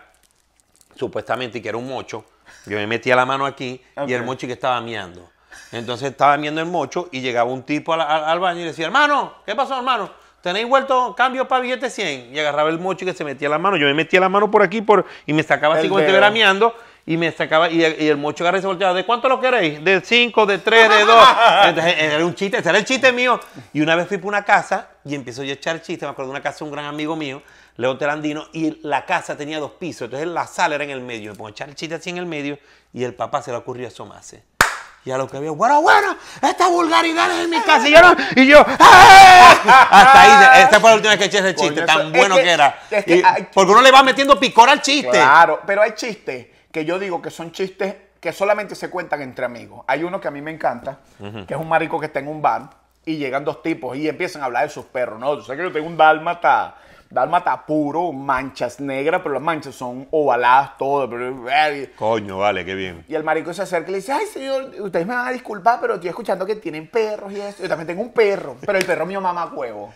supuestamente, 0.96 1.62
que 1.62 1.70
era 1.70 1.78
un 1.78 1.88
mocho. 1.88 2.26
Yo 2.66 2.78
me 2.78 2.86
metía 2.88 3.16
la 3.16 3.26
mano 3.26 3.46
aquí 3.46 3.84
y 4.08 4.14
el 4.14 4.24
mocho 4.24 4.46
que 4.48 4.54
estaba 4.54 4.80
miando. 4.82 5.30
Entonces 5.72 6.12
estaba 6.12 6.38
miando 6.38 6.62
el 6.62 6.68
mocho 6.68 7.10
y 7.12 7.22
llegaba 7.22 7.52
un 7.52 7.64
tipo 7.64 7.94
al, 7.94 8.02
al- 8.02 8.24
al 8.26 8.40
baño 8.40 8.62
y 8.62 8.64
decía, 8.66 8.86
hermano, 8.86 9.34
¿qué 9.46 9.56
pasó, 9.56 9.76
hermano? 9.78 10.10
¿Tenéis 10.42 10.68
vuelto 10.68 11.14
cambio 11.16 11.48
para 11.48 11.62
billete 11.62 11.90
100? 11.90 12.34
Y 12.36 12.40
agarraba 12.40 12.70
el 12.70 12.80
mocho 12.80 13.06
y 13.06 13.08
que 13.08 13.14
se 13.14 13.24
metía 13.24 13.48
la 13.48 13.60
mano. 13.60 13.78
Yo 13.78 13.86
me 13.86 13.94
metía 13.94 14.20
la 14.20 14.30
mano 14.30 14.50
por 14.50 14.64
aquí 14.64 14.82
por, 14.82 15.06
y 15.28 15.34
me 15.34 15.44
sacaba 15.44 15.76
así 15.76 15.88
como 15.90 16.00
miando. 16.32 16.76
Y 17.04 17.18
me 17.18 17.32
sacaba, 17.32 17.68
y 17.70 17.84
el, 17.84 18.00
y 18.02 18.08
el 18.10 18.18
mocho 18.18 18.44
agarraba 18.44 18.60
y 18.60 18.62
se 18.62 18.68
volteaba. 18.68 18.94
¿De 18.94 19.06
cuánto 19.06 19.28
lo 19.28 19.40
queréis? 19.40 19.84
¿De 19.84 20.02
5, 20.02 20.46
de 20.46 20.58
3, 20.60 20.90
de 20.90 21.06
2? 21.06 21.16
Entonces 21.66 21.96
era 22.00 22.26
un 22.26 22.36
chiste, 22.36 22.58
ese 22.58 22.70
era 22.70 22.78
el 22.78 22.86
chiste 22.86 23.12
mío. 23.12 23.40
Y 23.74 23.82
una 23.82 23.96
vez 23.96 24.08
fui 24.08 24.18
por 24.18 24.28
una 24.30 24.44
casa 24.44 24.88
y 25.04 25.16
empezó 25.16 25.44
yo 25.44 25.50
a 25.52 25.54
echar 25.54 25.78
chistes. 25.82 26.04
Me 26.04 26.10
acuerdo 26.10 26.30
de 26.32 26.36
una 26.38 26.44
casa 26.44 26.60
de 26.60 26.66
un 26.66 26.72
gran 26.72 26.86
amigo 26.86 27.16
mío, 27.16 27.42
Leo 27.78 27.98
Terandino, 27.98 28.46
y 28.54 28.80
la 28.88 29.06
casa 29.06 29.36
tenía 29.36 29.60
dos 29.60 29.72
pisos. 29.72 30.04
Entonces 30.06 30.28
la 30.28 30.46
sala 30.46 30.76
era 30.76 30.84
en 30.84 30.92
el 30.92 31.02
medio. 31.02 31.32
Me 31.32 31.38
pongo 31.38 31.48
a 31.48 31.52
echar 31.52 31.70
el 31.70 31.76
chiste 31.76 31.96
así 31.96 32.12
en 32.12 32.18
el 32.20 32.28
medio 32.28 32.60
y 32.94 33.04
el 33.04 33.16
papá 33.16 33.42
se 33.42 33.50
le 33.52 33.58
ocurrió 33.58 33.88
asomarse. 33.88 34.44
Y 35.04 35.10
a 35.12 35.18
lo 35.18 35.28
que 35.28 35.40
veo, 35.40 35.56
bueno, 35.56 35.82
bueno, 35.82 36.16
esta 36.44 36.68
vulgaridad 36.68 37.32
es 37.32 37.46
en 37.46 37.50
mi 37.50 37.60
casa. 37.62 37.88
Y 37.90 37.92
yo, 37.92 38.02
no- 38.02 38.16
y 38.36 38.48
yo 38.48 38.64
¡ah! 38.80 39.88
hasta 39.90 40.22
ahí, 40.58 40.64
esta 40.64 40.80
fue 40.80 40.90
la 40.92 40.96
última 40.98 41.12
vez 41.16 41.20
que 41.20 41.26
eché 41.26 41.40
ese 41.40 41.56
chiste, 41.56 41.74
Coño, 41.74 41.86
tan 41.86 42.08
es 42.08 42.12
bueno 42.14 42.36
que- 42.36 42.44
que, 42.44 42.50
era. 42.52 42.80
es 42.92 43.06
que 43.06 43.16
Y- 43.18 43.22
hay- 43.26 43.48
porque 43.54 43.72
uno 43.72 43.82
le 43.82 43.92
va 43.92 44.04
metiendo 44.04 44.40
picor 44.40 44.70
al 44.70 44.82
chiste. 44.82 45.10
Claro, 45.10 45.62
pero 45.66 45.82
hay 45.82 45.94
chistes 45.94 46.48
que 46.72 46.86
yo 46.86 47.00
digo 47.00 47.22
que 47.22 47.32
son 47.32 47.52
chistes 47.52 47.96
que 48.20 48.32
solamente 48.32 48.76
se 48.76 48.90
cuentan 48.92 49.22
entre 49.24 49.44
amigos. 49.46 49.84
Hay 49.88 50.04
uno 50.04 50.22
que 50.22 50.28
a 50.28 50.32
mí 50.32 50.42
me 50.42 50.52
encanta, 50.52 51.00
que 51.48 51.54
es 51.56 51.60
un 51.60 51.68
marico 51.68 52.00
que 52.00 52.06
está 52.06 52.20
en 52.20 52.28
un 52.28 52.40
bar 52.42 52.70
y 53.04 53.18
llegan 53.18 53.44
dos 53.44 53.64
tipos 53.64 53.98
y 53.98 54.08
empiezan 54.08 54.44
a 54.44 54.46
hablar 54.46 54.64
de 54.68 54.70
sus 54.70 54.86
perros. 54.86 55.20
No, 55.20 55.36
tú 55.36 55.42
sabes 55.44 55.58
que 55.58 55.64
yo 55.68 55.72
tengo 55.74 55.88
un 55.88 55.98
dálmata, 55.98 56.76
dálmata 57.12 57.66
puro, 57.66 58.12
manchas 58.12 58.80
negras, 58.80 59.22
pero 59.22 59.34
las 59.34 59.44
manchas 59.44 59.76
son 59.76 60.08
ovaladas 60.12 60.78
todas. 60.78 61.10
pero- 61.10 61.46
Coño, 61.98 62.38
vale, 62.40 62.66
qué 62.66 62.74
bien. 62.74 63.06
Y 63.08 63.16
el 63.16 63.24
marico 63.24 63.54
se 63.54 63.62
acerca 63.62 63.90
y 63.90 63.92
le 63.92 63.98
dice, 63.98 64.12
ay 64.14 64.26
señor, 64.26 64.72
ustedes 64.80 65.06
me 65.06 65.14
van 65.14 65.28
a 65.28 65.32
disculpar, 65.32 65.80
pero 65.82 65.96
estoy 65.96 66.10
escuchando 66.10 66.46
que 66.46 66.56
tienen 66.56 66.88
perros 66.90 67.32
y 67.34 67.40
eso. 67.42 67.62
Yo 67.64 67.70
también 67.70 67.88
tengo 67.88 68.02
un 68.02 68.12
perro, 68.14 68.56
pero 68.66 68.78
el 68.78 68.86
perro 68.86 69.06
mío 69.06 69.22
mama 69.22 69.46
huevo. 69.54 69.94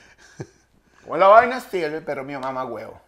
¿Cómo 1.04 1.16
es 1.16 1.20
la 1.20 1.28
vaina? 1.28 1.60
Sí, 1.60 1.82
el 1.84 2.04
perro 2.04 2.24
mío 2.24 2.40
mama 2.40 2.66
huevo. 2.66 3.00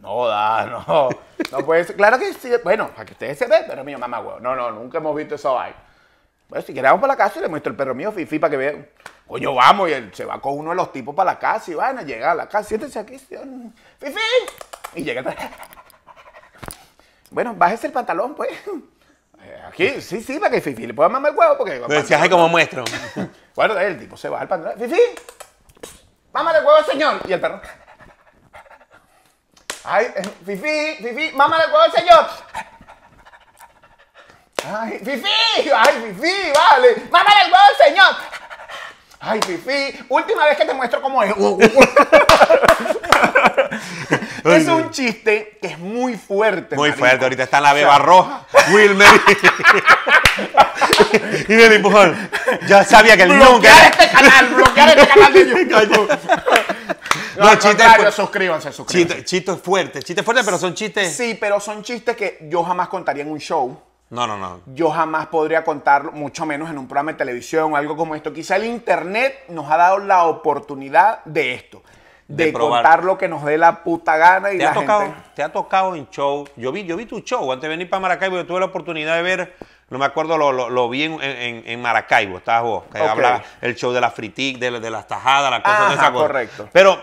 No 0.00 0.26
da, 0.28 0.64
no. 0.66 1.08
No 1.50 1.58
puede 1.66 1.82
ser. 1.84 1.96
Claro 1.96 2.18
que 2.18 2.32
sí. 2.32 2.50
Bueno, 2.62 2.88
para 2.90 3.04
que 3.04 3.12
ustedes 3.12 3.36
se 3.38 3.46
vean, 3.46 3.62
el 3.62 3.68
perro 3.68 3.82
mío 3.84 3.98
mama 3.98 4.20
huevo. 4.20 4.38
No, 4.40 4.54
no, 4.54 4.70
nunca 4.70 4.98
hemos 4.98 5.14
visto 5.16 5.34
esa 5.34 5.50
vaina. 5.50 5.76
Bueno, 6.48 6.64
si 6.64 6.72
queremos 6.72 7.00
para 7.00 7.12
la 7.14 7.16
casa 7.16 7.40
le 7.40 7.48
muestro 7.48 7.72
el 7.72 7.76
perro 7.76 7.94
mío, 7.94 8.12
Fifi, 8.12 8.38
para 8.38 8.50
que 8.52 8.56
vean. 8.56 8.86
Coño, 9.28 9.54
vamos, 9.54 9.90
y 9.90 9.92
él 9.92 10.10
se 10.14 10.24
va 10.24 10.40
con 10.40 10.58
uno 10.58 10.70
de 10.70 10.76
los 10.76 10.90
tipos 10.90 11.14
para 11.14 11.32
la 11.32 11.38
casa 11.38 11.70
y 11.70 11.74
van 11.74 11.98
a 11.98 12.02
llegar 12.02 12.30
a 12.30 12.34
la 12.34 12.48
casa. 12.48 12.66
Siéntense 12.66 12.98
aquí, 12.98 13.18
señor. 13.18 13.44
Fifi. 14.00 14.18
Y 14.94 15.04
llega. 15.04 15.22
Bueno, 17.30 17.52
bájese 17.54 17.88
el 17.88 17.92
pantalón, 17.92 18.34
pues. 18.34 18.50
Eh, 19.42 19.62
Aquí, 19.68 20.00
sí, 20.00 20.22
sí, 20.22 20.38
para 20.38 20.50
que 20.50 20.62
Fifi 20.62 20.86
le 20.86 20.94
pueda 20.94 21.10
mamar 21.10 21.32
el 21.32 21.38
huevo, 21.38 21.58
porque. 21.58 21.82
Ay, 22.16 22.28
como 22.30 22.48
muestro. 22.48 22.84
Bueno, 23.54 23.76
el 23.76 23.98
tipo 23.98 24.16
se 24.16 24.28
va 24.28 24.40
al 24.40 24.48
pantalón. 24.48 24.78
Fifi, 24.78 25.00
mámale 26.32 26.60
el 26.60 26.64
huevo, 26.64 26.84
señor. 26.84 27.20
Y 27.26 27.32
el 27.32 27.40
perro. 27.40 27.60
Ay, 29.82 30.06
eh, 30.14 30.22
Fifi, 30.46 31.02
Fifi, 31.02 31.36
mámale 31.36 31.64
el 31.64 31.72
huevo, 31.72 31.92
señor. 31.92 32.26
Ay, 34.64 34.98
Fifi, 35.00 35.70
ay, 35.70 36.14
Fifi, 36.14 36.52
vale. 36.52 36.96
Mámale 37.10 37.40
el 37.46 37.52
huevo, 37.52 37.84
señor. 37.84 38.14
Ay, 39.20 39.40
Fifi, 39.44 39.98
última 40.08 40.44
vez 40.46 40.56
que 40.56 40.64
te 40.64 40.72
muestro 40.74 41.02
cómo 41.02 41.22
es. 41.22 41.34
es 44.44 44.68
un 44.68 44.90
chiste 44.90 45.58
que 45.60 45.68
es 45.68 45.78
muy 45.78 46.16
fuerte. 46.16 46.76
Muy 46.76 46.90
marico. 46.90 46.98
fuerte, 47.06 47.24
ahorita 47.24 47.42
está 47.42 47.56
en 47.58 47.62
la 47.64 47.72
O 47.72 47.74
sea, 47.74 47.82
beba 47.84 47.98
roja. 47.98 48.46
Wilmer. 48.72 49.08
y 51.48 51.52
me 51.52 51.64
empujón. 51.64 52.30
Ya 52.68 52.84
sabía 52.84 53.16
que 53.16 53.24
el 53.24 53.30
nunca. 53.38 53.48
Bloquear 53.48 53.90
este 53.90 54.08
canal, 54.10 54.46
bloquear 54.54 54.88
este 54.98 55.08
canal 55.08 55.32
de 55.32 55.48
YouTube. 55.48 56.18
No, 57.36 57.52
No, 57.54 57.58
contrario, 57.58 58.12
fu- 58.12 58.22
suscríbanse, 58.22 58.72
suscríbanse. 58.72 59.14
Chiste- 59.16 59.24
Chistes 59.24 59.58
fuertes, 59.62 60.04
chistes 60.04 60.24
fuertes, 60.24 60.44
pero 60.44 60.58
son 60.58 60.74
chistes. 60.74 61.14
Sí, 61.16 61.36
pero 61.40 61.60
son 61.60 61.82
chistes 61.82 62.16
que 62.16 62.38
yo 62.42 62.62
jamás 62.64 62.88
contaría 62.88 63.22
en 63.22 63.30
un 63.30 63.38
show. 63.38 63.80
No, 64.10 64.26
no, 64.26 64.38
no. 64.38 64.60
Yo 64.66 64.90
jamás 64.90 65.26
podría 65.26 65.64
contarlo, 65.64 66.12
mucho 66.12 66.46
menos 66.46 66.70
en 66.70 66.78
un 66.78 66.86
programa 66.88 67.12
de 67.12 67.18
televisión 67.18 67.72
o 67.72 67.76
algo 67.76 67.96
como 67.96 68.14
esto. 68.14 68.32
Quizá 68.32 68.56
el 68.56 68.64
internet 68.64 69.44
nos 69.48 69.70
ha 69.70 69.76
dado 69.76 69.98
la 69.98 70.24
oportunidad 70.24 71.22
de 71.24 71.54
esto. 71.54 71.82
De, 72.26 72.46
De 72.46 72.52
contar 72.52 73.04
lo 73.04 73.16
que 73.16 73.26
nos 73.26 73.42
dé 73.44 73.56
la 73.56 73.82
puta 73.82 74.16
gana 74.18 74.52
y 74.52 74.58
¿Te 74.58 74.64
la 74.64 74.70
ha, 74.70 74.74
tocado, 74.74 75.00
gente... 75.00 75.18
te 75.34 75.42
ha 75.42 75.50
tocado 75.50 75.94
en 75.94 76.08
show. 76.10 76.46
Yo 76.56 76.72
vi, 76.72 76.84
yo 76.84 76.94
vi 76.96 77.06
tu 77.06 77.20
show 77.20 77.50
antes 77.52 77.62
de 77.62 77.68
venir 77.68 77.88
para 77.88 78.00
Maracaibo. 78.00 78.36
Yo 78.36 78.46
tuve 78.46 78.60
la 78.60 78.66
oportunidad 78.66 79.16
de 79.16 79.22
ver, 79.22 79.56
no 79.88 79.98
me 79.98 80.04
acuerdo, 80.04 80.36
lo, 80.36 80.52
lo, 80.52 80.68
lo 80.68 80.88
vi 80.90 81.04
en, 81.04 81.22
en- 81.22 81.62
en 81.66 81.80
Maracaibo. 81.82 82.36
Estabas 82.38 82.62
vos, 82.64 82.84
que 82.92 82.98
hablaba 82.98 83.42
el 83.62 83.74
show 83.76 83.92
de 83.92 84.00
la 84.02 84.10
fritic, 84.10 84.58
de, 84.58 84.78
de 84.78 84.90
las 84.90 85.06
tajadas, 85.06 85.50
la 85.50 85.62
cosa 85.62 85.78
de 85.78 85.84
Ajá, 85.84 85.94
esa 85.94 86.12
cosa. 86.12 86.26
correcto. 86.26 86.68
Pero, 86.70 86.98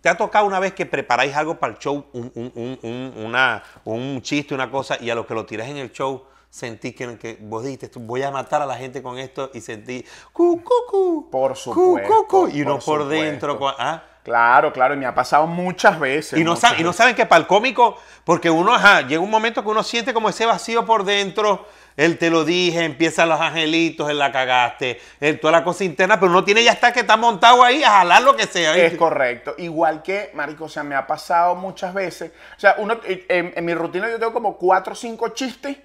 ¿te 0.00 0.08
ha 0.08 0.16
tocado 0.16 0.46
una 0.46 0.58
vez 0.60 0.72
que 0.72 0.86
preparáis 0.86 1.36
algo 1.36 1.56
para 1.56 1.74
el 1.74 1.78
show, 1.78 2.06
un, 2.14 2.32
un- 2.34 2.52
un- 2.54 2.78
un- 2.82 3.24
una, 3.26 3.62
un 3.84 4.22
chiste, 4.22 4.54
una 4.54 4.70
cosa, 4.70 4.96
y 4.98 5.10
a 5.10 5.14
lo 5.14 5.26
que 5.26 5.34
lo 5.34 5.44
tirás 5.44 5.68
en 5.68 5.76
el 5.76 5.92
show, 5.92 6.24
sentí 6.50 6.92
que, 6.92 7.16
que 7.16 7.38
vos 7.40 7.64
dijiste, 7.64 7.90
voy 7.94 8.22
a 8.22 8.30
matar 8.30 8.60
a 8.60 8.66
la 8.66 8.76
gente 8.76 9.02
con 9.02 9.18
esto, 9.18 9.50
y 9.54 9.60
sentí, 9.60 10.04
cu, 10.32 10.62
cu, 10.62 10.74
cu, 10.88 11.30
Por 11.30 11.56
supuesto, 11.56 12.26
cu, 12.26 12.26
cu, 12.26 12.48
y 12.48 12.62
uno 12.62 12.78
por 12.78 13.00
por 13.00 13.08
dentro, 13.08 13.58
¿ah? 13.78 14.02
Claro, 14.22 14.70
claro, 14.72 14.92
y 14.92 14.98
me 14.98 15.06
ha 15.06 15.14
pasado 15.14 15.46
muchas 15.46 15.98
veces. 15.98 16.38
Y 16.38 16.44
no, 16.44 16.50
muchas 16.50 16.60
saben, 16.60 16.80
y 16.80 16.84
no 16.84 16.92
saben 16.92 17.14
que 17.14 17.24
para 17.24 17.40
el 17.40 17.46
cómico, 17.46 17.96
porque 18.24 18.50
uno, 18.50 18.74
ajá, 18.74 19.00
llega 19.02 19.22
un 19.22 19.30
momento 19.30 19.62
que 19.62 19.68
uno 19.70 19.82
siente 19.82 20.12
como 20.12 20.28
ese 20.28 20.44
vacío 20.44 20.84
por 20.84 21.04
dentro, 21.04 21.66
él 21.96 22.18
te 22.18 22.30
lo 22.30 22.44
dije, 22.44 22.84
empiezan 22.84 23.28
los 23.28 23.40
angelitos, 23.40 24.10
él 24.10 24.18
la 24.18 24.30
cagaste, 24.30 25.00
él, 25.20 25.40
toda 25.40 25.52
la 25.52 25.64
cosa 25.64 25.84
interna, 25.84 26.20
pero 26.20 26.32
uno 26.32 26.44
tiene 26.44 26.62
ya 26.62 26.72
está 26.72 26.92
que 26.92 27.00
está 27.00 27.16
montado 27.16 27.62
ahí 27.62 27.82
a 27.82 27.90
jalar 27.90 28.22
lo 28.22 28.36
que 28.36 28.46
sea. 28.46 28.76
Es 28.76 28.96
correcto. 28.96 29.54
Igual 29.56 30.02
que, 30.02 30.30
marico, 30.34 30.64
o 30.64 30.68
sea, 30.68 30.82
me 30.82 30.94
ha 30.94 31.06
pasado 31.06 31.54
muchas 31.54 31.94
veces. 31.94 32.32
O 32.56 32.60
sea, 32.60 32.74
uno, 32.78 33.00
en, 33.04 33.52
en 33.56 33.64
mi 33.64 33.72
rutina 33.74 34.08
yo 34.10 34.18
tengo 34.18 34.32
como 34.32 34.56
cuatro 34.56 34.92
o 34.92 34.96
cinco 34.96 35.28
chistes 35.30 35.78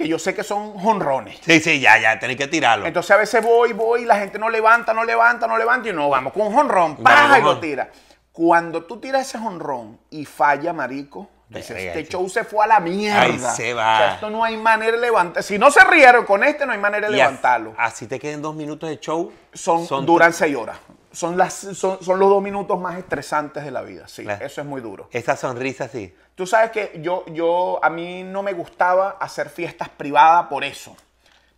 que 0.00 0.08
yo 0.08 0.18
sé 0.18 0.34
que 0.34 0.42
son 0.42 0.78
jonrones. 0.78 1.38
Sí, 1.42 1.60
sí, 1.60 1.78
ya, 1.78 1.98
ya, 1.98 2.18
tenés 2.18 2.38
que 2.38 2.48
tirarlo. 2.48 2.86
Entonces 2.86 3.10
a 3.10 3.18
veces 3.18 3.44
voy, 3.44 3.74
voy, 3.74 4.02
y 4.02 4.04
la 4.06 4.16
gente 4.16 4.38
no 4.38 4.48
levanta, 4.48 4.94
no 4.94 5.04
levanta, 5.04 5.46
no 5.46 5.58
levanta, 5.58 5.90
y 5.90 5.92
no, 5.92 6.08
vamos 6.08 6.32
con 6.32 6.46
un 6.46 6.54
jonrón, 6.54 6.96
¡paja! 6.96 7.38
y 7.38 7.42
lo 7.42 7.60
tira. 7.60 7.90
Cuando 8.32 8.84
tú 8.84 8.98
tiras 8.98 9.28
ese 9.28 9.38
jonrón 9.38 10.00
y 10.08 10.24
falla, 10.24 10.72
marico, 10.72 11.28
dices, 11.50 11.76
este 11.76 12.06
show 12.06 12.26
se 12.30 12.44
fue 12.44 12.64
a 12.64 12.68
la 12.68 12.80
mierda. 12.80 13.20
Ahí 13.20 13.38
se 13.38 13.74
va. 13.74 13.94
O 13.94 13.98
sea, 13.98 14.14
esto 14.14 14.30
no 14.30 14.42
hay 14.42 14.56
manera 14.56 14.92
de 14.92 15.02
levantar. 15.02 15.42
Si 15.42 15.58
no 15.58 15.70
se 15.70 15.84
rieron 15.84 16.24
con 16.24 16.42
este, 16.44 16.64
no 16.64 16.72
hay 16.72 16.78
manera 16.78 17.08
de 17.08 17.12
Y 17.12 17.16
levantarlo. 17.18 17.74
Así 17.76 18.06
te 18.06 18.18
queden 18.18 18.40
dos 18.40 18.54
minutos 18.54 18.88
de 18.88 18.98
show. 18.98 19.30
Son, 19.52 20.06
duran 20.06 20.32
seis 20.32 20.56
horas. 20.56 20.78
Son, 21.12 21.36
las, 21.36 21.52
son, 21.54 22.02
son 22.02 22.18
los 22.18 22.28
dos 22.28 22.42
minutos 22.42 22.78
más 22.78 22.96
estresantes 22.98 23.64
de 23.64 23.70
la 23.70 23.82
vida. 23.82 24.06
Sí, 24.06 24.22
Claro. 24.22 24.44
eso 24.44 24.60
es 24.60 24.66
muy 24.66 24.80
duro. 24.80 25.08
Esa 25.10 25.36
sonrisa 25.36 25.88
sí. 25.88 26.14
Tú 26.34 26.46
sabes 26.46 26.70
que 26.70 27.00
yo, 27.02 27.24
yo, 27.26 27.80
a 27.82 27.90
mí 27.90 28.22
no 28.22 28.42
me 28.42 28.52
gustaba 28.52 29.16
hacer 29.20 29.48
fiestas 29.50 29.88
privadas 29.88 30.46
por 30.46 30.64
eso. 30.64 30.96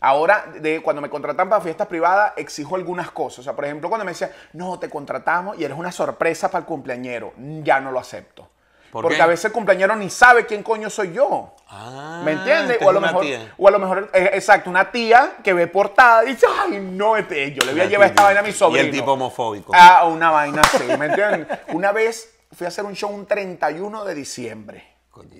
Ahora, 0.00 0.46
de, 0.61 0.82
cuando 0.82 1.00
me 1.00 1.09
contratan 1.09 1.48
para 1.48 1.61
fiestas 1.61 1.86
privadas, 1.86 2.32
exijo 2.36 2.74
algunas 2.74 3.11
cosas. 3.12 3.40
O 3.40 3.42
sea, 3.44 3.53
por 3.55 3.64
ejemplo, 3.64 3.88
cuando 3.88 4.05
me 4.05 4.11
decían, 4.11 4.30
no, 4.55 4.78
te 4.78 4.90
contratamos 4.90 5.57
y 5.59 5.64
eres 5.64 5.78
una 5.78 5.92
sorpresa 5.92 6.50
para 6.50 6.61
el 6.61 6.66
cumpleañero, 6.66 7.32
ya 7.62 7.78
no 7.78 7.92
lo 7.92 8.00
acepto. 8.00 8.48
¿Por 8.93 9.05
Porque 9.05 9.16
qué? 9.16 9.22
a 9.22 9.26
veces 9.26 9.47
el 9.47 9.53
cumpleañero 9.53 9.97
ni 9.97 10.11
sabe 10.11 10.45
quién 10.45 10.62
coño 10.62 10.90
soy 10.90 11.14
yo. 11.14 11.55
Ah, 11.66 12.20
¿Me 12.26 12.32
entiendes? 12.32 12.76
O 12.82 12.90
a 12.90 12.93
lo 12.93 13.01
mejor, 13.01 13.22
tía. 13.22 13.55
o 13.57 13.66
a 13.66 13.70
lo 13.70 13.78
mejor 13.78 14.11
eh, 14.12 14.32
exacto, 14.34 14.68
una 14.68 14.93
tía 14.93 15.36
que 15.43 15.55
ve 15.55 15.66
portada 15.66 16.24
y 16.24 16.32
dice, 16.32 16.45
ay, 16.61 16.78
no, 16.78 17.16
este, 17.16 17.55
yo 17.55 17.64
le 17.64 17.72
voy 17.72 17.80
a 17.80 17.86
llevar 17.86 18.09
esta 18.09 18.22
vaina 18.22 18.40
a 18.40 18.43
mi 18.43 18.53
sobrino. 18.53 18.84
Y 18.84 18.88
el 18.88 18.93
tipo 18.95 19.12
homofóbico. 19.12 19.72
Ah, 19.74 20.05
una 20.05 20.30
vaina 20.30 20.61
así, 20.61 20.84
¿me 20.99 21.07
entiendes? 21.07 21.47
Una 21.72 21.90
vez 21.90 22.34
fui 22.53 22.66
a 22.66 22.68
hacer 22.68 22.84
un 22.84 22.95
show 22.95 23.11
un 23.11 23.24
31 23.24 24.05
de 24.05 24.14
diciembre 24.14 24.84
Coño, 25.11 25.30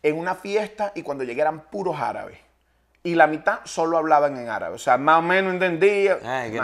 en 0.00 0.16
una 0.16 0.36
fiesta 0.36 0.92
y 0.94 1.02
cuando 1.02 1.24
llegué 1.24 1.40
eran 1.40 1.62
puros 1.62 1.98
árabes. 1.98 2.38
Y 3.02 3.16
la 3.16 3.26
mitad 3.26 3.60
solo 3.64 3.98
hablaban 3.98 4.36
en 4.36 4.48
árabe. 4.48 4.76
O 4.76 4.78
sea, 4.78 4.96
más 4.96 5.18
o 5.18 5.22
menos 5.22 5.52
entendía. 5.54 6.18
Ay, 6.24 6.52
qué 6.52 6.60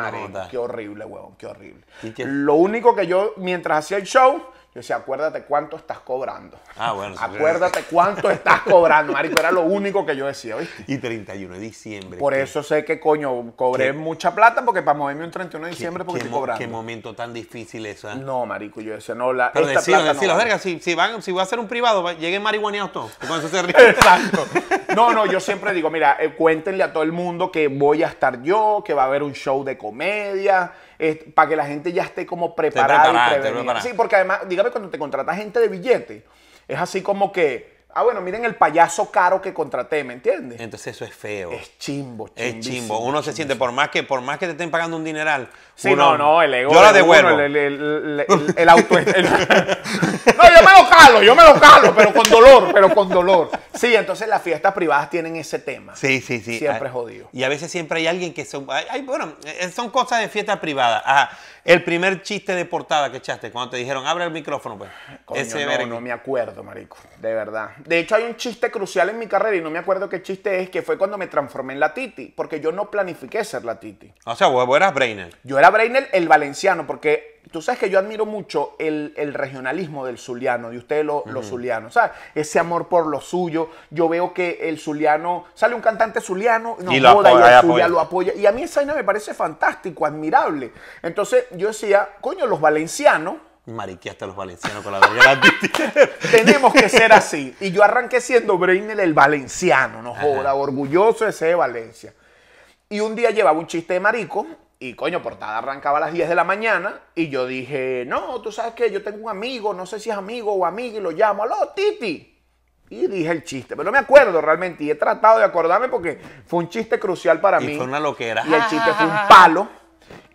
qué 0.53 0.59
horrible, 0.59 1.05
huevón, 1.05 1.35
qué 1.37 1.47
horrible. 1.47 1.85
Lo 2.18 2.55
único 2.55 2.95
que 2.95 3.09
yo, 3.09 3.33
mientras 3.39 3.79
hacía 3.85 3.97
el 3.97 4.05
show, 4.05 4.41
yo 4.75 4.81
decía, 4.81 4.97
acuérdate 4.97 5.43
cuánto 5.43 5.77
estás 5.77 5.99
cobrando. 5.99 6.59
Ah, 6.79 6.93
bueno, 6.93 7.14
sí, 7.14 7.20
Acuérdate 7.23 7.83
cuánto 7.91 8.31
estás 8.31 8.62
cobrando, 8.62 9.12
marico. 9.12 9.39
Era 9.39 9.53
lo 9.53 9.61
único 9.62 10.07
que 10.07 10.16
yo 10.16 10.27
decía, 10.27 10.57
¿viste? 10.57 10.85
Y 10.87 10.97
31 10.97 11.53
de 11.55 11.61
diciembre. 11.61 12.18
Por 12.18 12.33
qué- 12.33 12.41
eso 12.43 12.62
sé 12.62 12.83
que, 12.83 12.99
coño, 12.99 13.53
cobré 13.55 13.89
¿Qué? 13.89 13.93
mucha 13.93 14.35
plata 14.35 14.64
porque 14.64 14.81
para 14.81 14.97
moverme 14.97 15.25
un 15.25 15.31
31 15.31 15.66
de 15.66 15.73
diciembre 15.73 16.05
porque 16.05 16.20
estoy 16.20 16.33
cobrando. 16.33 16.59
Qué 16.59 16.66
momento 16.66 17.14
tan 17.14 17.35
difícil 17.35 17.85
eso, 17.85 18.11
¿eh? 18.11 18.14
No, 18.16 18.47
marico, 18.47 18.81
yo 18.81 18.95
decía, 18.95 19.14
no, 19.14 19.35
la, 19.35 19.53
Pero 19.53 19.66
esta 19.66 19.81
decilo, 19.81 19.99
plata 19.99 20.14
decilo, 20.14 20.33
no 20.33 20.39
verga, 20.39 20.59
si, 20.59 20.81
si, 20.81 20.95
van, 20.95 21.20
si 21.20 21.33
voy 21.33 21.41
a 21.41 21.43
hacer 21.43 21.59
un 21.59 21.68
privado, 21.68 22.03
va- 22.03 22.14
lleguen 22.14 22.43
marihuaneados 22.43 22.93
todos. 22.93 23.12
Con 23.29 23.39
eso 23.39 23.49
se 23.49 23.61
ríen. 23.62 23.77
Exacto. 23.91 24.47
No, 24.97 25.12
no, 25.12 25.27
yo 25.27 25.39
siempre 25.41 25.75
digo, 25.75 25.91
mira, 25.91 26.16
eh, 26.18 26.35
cuéntenle 26.35 26.83
a 26.83 26.93
todo 26.95 27.03
el 27.03 27.12
mundo 27.12 27.53
que 27.53 27.68
voy 27.68 28.03
a 28.03 28.07
estar 28.09 28.43
yo, 28.43 28.83
que 28.87 28.95
va 28.95 29.03
a 29.03 29.07
haber 29.07 29.23
un 29.23 29.35
show 29.35 29.64
de 29.64 29.77
comedia, 29.79 30.73
para 31.34 31.48
que 31.48 31.57
la 31.57 31.66
gente 31.66 31.92
ya 31.92 32.05
esté 32.05 32.24
como 32.26 32.55
preparada 32.55 33.03
preparada, 33.03 33.36
y 33.36 33.40
prevenida. 33.40 33.61
preparada. 33.61 33.84
Sí, 33.84 33.94
porque 33.96 34.16
además, 34.16 34.48
dígame, 34.48 34.70
cuando 34.70 34.88
te 34.88 34.98
contratas 34.98 35.36
gente 35.36 35.59
de 35.61 35.68
billete, 35.68 36.24
es 36.68 36.78
así 36.78 37.03
como 37.03 37.32
que, 37.32 37.72
ah, 37.95 38.03
bueno, 38.03 38.20
miren 38.20 38.45
el 38.45 38.55
payaso 38.55 39.11
caro 39.11 39.40
que 39.40 39.53
contraté, 39.55 40.05
¿me 40.05 40.14
entiendes? 40.14 40.61
Entonces 40.61 40.95
eso 40.97 41.05
es 41.05 41.14
feo. 41.14 41.53
Es 41.53 41.78
chimbo, 41.78 42.30
Es 42.36 42.61
chimbo. 42.61 42.99
Uno 43.01 43.22
se 43.22 43.32
siente, 43.32 43.57
por 43.57 43.72
más 43.72 43.88
que 43.90 44.03
por 44.03 44.20
más 44.20 44.38
que 44.38 44.47
te 44.47 44.53
estén 44.53 44.70
pagando 44.70 44.97
un 44.97 45.05
dineral. 45.05 45.49
Sí, 45.74 45.88
uno- 45.93 46.12
no, 46.12 46.18
no, 46.18 46.43
el 46.43 46.53
ego. 46.55 46.72
Yo 46.72 46.80
la 46.80 46.88
uno, 46.88 46.93
devuelvo. 46.97 47.30
El, 47.30 47.40
el, 47.40 47.57
el, 47.57 48.20
el- 48.28 48.55
el 48.57 48.68
auto. 48.68 48.95
no, 48.95 49.05
yo 50.45 50.62
me 50.62 50.82
lo 50.82 50.88
calo, 50.90 51.22
yo 51.22 51.34
me 51.34 51.43
lo 51.45 51.55
calo, 51.61 51.95
pero 51.95 52.12
con 52.12 52.28
dolor, 52.30 52.70
pero 52.72 52.95
con 52.95 53.09
dolor. 53.09 53.51
Sí, 53.74 53.95
entonces 53.95 54.28
las 54.28 54.43
fiestas 54.43 54.72
privadas 54.74 55.11
tienen 55.11 55.36
ese 55.36 55.59
tema. 55.59 55.97
Sí, 55.97 56.20
sí, 56.20 56.40
sí. 56.40 56.59
Siempre 56.59 56.88
Ah, 56.88 56.93
jodido. 56.93 57.28
Y 57.32 57.43
a 57.43 57.49
veces 57.49 57.70
siempre 57.70 57.99
hay 58.01 58.07
alguien 58.07 58.32
que 58.34 58.45
son. 58.45 58.66
hay- 58.70 59.03
bueno, 59.03 59.34
eh, 59.45 59.70
son 59.74 59.90
cosas 59.90 60.20
de 60.20 60.28
fiesta 60.28 60.61
privada. 60.61 61.03
Ajá. 61.05 61.30
El 61.64 61.84
primer 61.84 62.22
chiste 62.22 62.55
de 62.57 62.64
portada 62.64 63.11
que 63.12 63.18
echaste, 63.18 63.51
cuando 63.53 63.70
te 63.70 63.76
dijeron, 63.76 64.05
abre 64.07 64.24
el 64.24 64.32
micrófono, 64.32 64.76
pues. 64.76 64.90
Coño, 65.24 65.40
Ese 65.40 65.64
no, 65.64 65.86
no 65.86 66.01
me 66.01 66.11
acuerdo, 66.11 66.64
marico, 66.64 66.97
de 67.18 67.32
verdad. 67.34 67.70
De 67.87 67.99
hecho, 67.99 68.14
hay 68.14 68.24
un 68.24 68.37
chiste 68.37 68.70
crucial 68.70 69.09
en 69.11 69.18
mi 69.18 69.26
carrera 69.26 69.57
y 69.57 69.61
no 69.61 69.70
me 69.70 69.78
acuerdo 69.78 70.09
qué 70.09 70.22
chiste 70.22 70.61
es, 70.61 70.70
que 70.70 70.83
fue 70.83 70.97
cuando 70.99 71.18
me 71.18 71.26
transformé 71.26 71.72
en 71.72 71.80
la 71.80 71.95
Titi, 71.95 72.33
porque 72.37 72.61
yo 72.61 72.72
no 72.72 72.91
planifiqué 72.91 73.45
ser 73.45 73.64
la 73.64 73.78
Titi. 73.80 74.12
O 74.24 74.35
sea, 74.37 74.47
vos, 74.49 74.76
eras 74.76 74.95
Brainer. 74.95 75.35
Yo 75.43 75.59
era 75.59 75.70
Brainer 75.70 76.09
el 76.12 76.28
valenciano, 76.28 76.87
porque 76.87 77.41
tú 77.51 77.61
sabes 77.61 77.80
que 77.80 77.91
yo 77.91 77.99
admiro 77.99 78.24
mucho 78.24 78.76
el, 78.78 79.12
el 79.16 79.35
regionalismo 79.35 80.07
del 80.07 80.18
zuliano, 80.18 80.70
de 80.70 80.78
ustedes 80.78 81.05
lo- 81.05 81.24
los 81.26 81.47
zulianos, 81.49 81.95
¿sabes? 81.95 82.12
Ese 82.35 82.59
amor 82.59 82.89
por 82.89 83.07
lo 83.07 83.20
suyo. 83.20 83.68
Yo 83.91 84.09
veo 84.09 84.33
que 84.33 84.61
el 84.68 84.78
zuliano, 84.78 85.45
sale 85.55 85.74
un 85.74 85.80
cantante 85.80 86.20
zuliano, 86.20 86.76
no 86.80 86.93
Y 86.93 87.01
lo 87.01 87.12
joda, 87.14 87.30
apoya, 87.30 87.45
y 87.45 87.49
el 87.49 87.55
apoya. 87.55 87.61
Zulia 87.72 87.89
lo 87.89 88.01
apoya. 88.01 88.35
Y 88.35 88.47
a 88.47 88.53
mí 88.53 88.62
esa 88.62 88.80
vaina 88.80 88.95
me 88.95 89.05
parece 89.05 89.35
fantástico, 89.35 90.07
admirable. 90.07 90.72
Entonces 91.03 91.47
yo 91.53 91.68
decía, 91.68 92.09
coño, 92.20 92.47
los 92.47 92.61
valencianos 92.61 93.37
Mariqueaste 93.66 94.24
a 94.24 94.26
los 94.26 94.36
valencianos 94.36 94.82
con 94.82 94.92
la 94.92 94.98
verga 94.98 95.36
de 95.36 95.36
la 95.36 95.40
Titi. 95.40 95.68
tenemos 96.32 96.72
que 96.72 96.88
ser 96.88 97.12
así. 97.12 97.54
Y 97.60 97.70
yo 97.70 97.84
arranqué 97.84 98.20
siendo 98.20 98.58
Brainer 98.58 98.98
el 98.98 99.14
valenciano, 99.14 100.02
no 100.02 100.14
joda, 100.14 100.54
orgulloso 100.54 101.24
de 101.24 101.32
ser 101.32 101.48
de 101.48 101.54
Valencia. 101.54 102.12
Y 102.88 103.00
un 103.00 103.14
día 103.14 103.30
llevaba 103.30 103.58
un 103.58 103.66
chiste 103.68 103.94
de 103.94 104.00
marico 104.00 104.46
y 104.80 104.94
coño, 104.94 105.22
portada 105.22 105.58
arrancaba 105.58 105.98
a 105.98 106.00
las 106.00 106.12
10 106.12 106.28
de 106.28 106.34
la 106.34 106.42
mañana 106.42 107.00
y 107.14 107.28
yo 107.28 107.46
dije, 107.46 108.04
no, 108.06 108.40
tú 108.40 108.50
sabes 108.50 108.74
que 108.74 108.90
yo 108.90 109.02
tengo 109.02 109.24
un 109.24 109.30
amigo, 109.30 109.72
no 109.72 109.86
sé 109.86 110.00
si 110.00 110.10
es 110.10 110.16
amigo 110.16 110.52
o 110.52 110.66
amiga 110.66 110.98
y 110.98 111.00
lo 111.00 111.12
llamo, 111.12 111.44
aló, 111.44 111.72
Titi. 111.74 112.28
Y 112.90 113.06
dije 113.06 113.30
el 113.30 113.44
chiste, 113.44 113.76
pero 113.76 113.84
no 113.84 113.92
me 113.92 113.98
acuerdo 113.98 114.40
realmente 114.40 114.82
y 114.84 114.90
he 114.90 114.96
tratado 114.96 115.38
de 115.38 115.44
acordarme 115.44 115.88
porque 115.88 116.20
fue 116.46 116.58
un 116.58 116.68
chiste 116.68 116.98
crucial 116.98 117.40
para 117.40 117.62
Y 117.62 117.66
mí. 117.68 117.76
fue 117.76 117.86
una 117.86 118.00
loquera. 118.00 118.44
Y 118.46 118.52
el 118.52 118.66
chiste 118.66 118.92
fue 118.92 119.06
un 119.06 119.28
palo. 119.28 119.68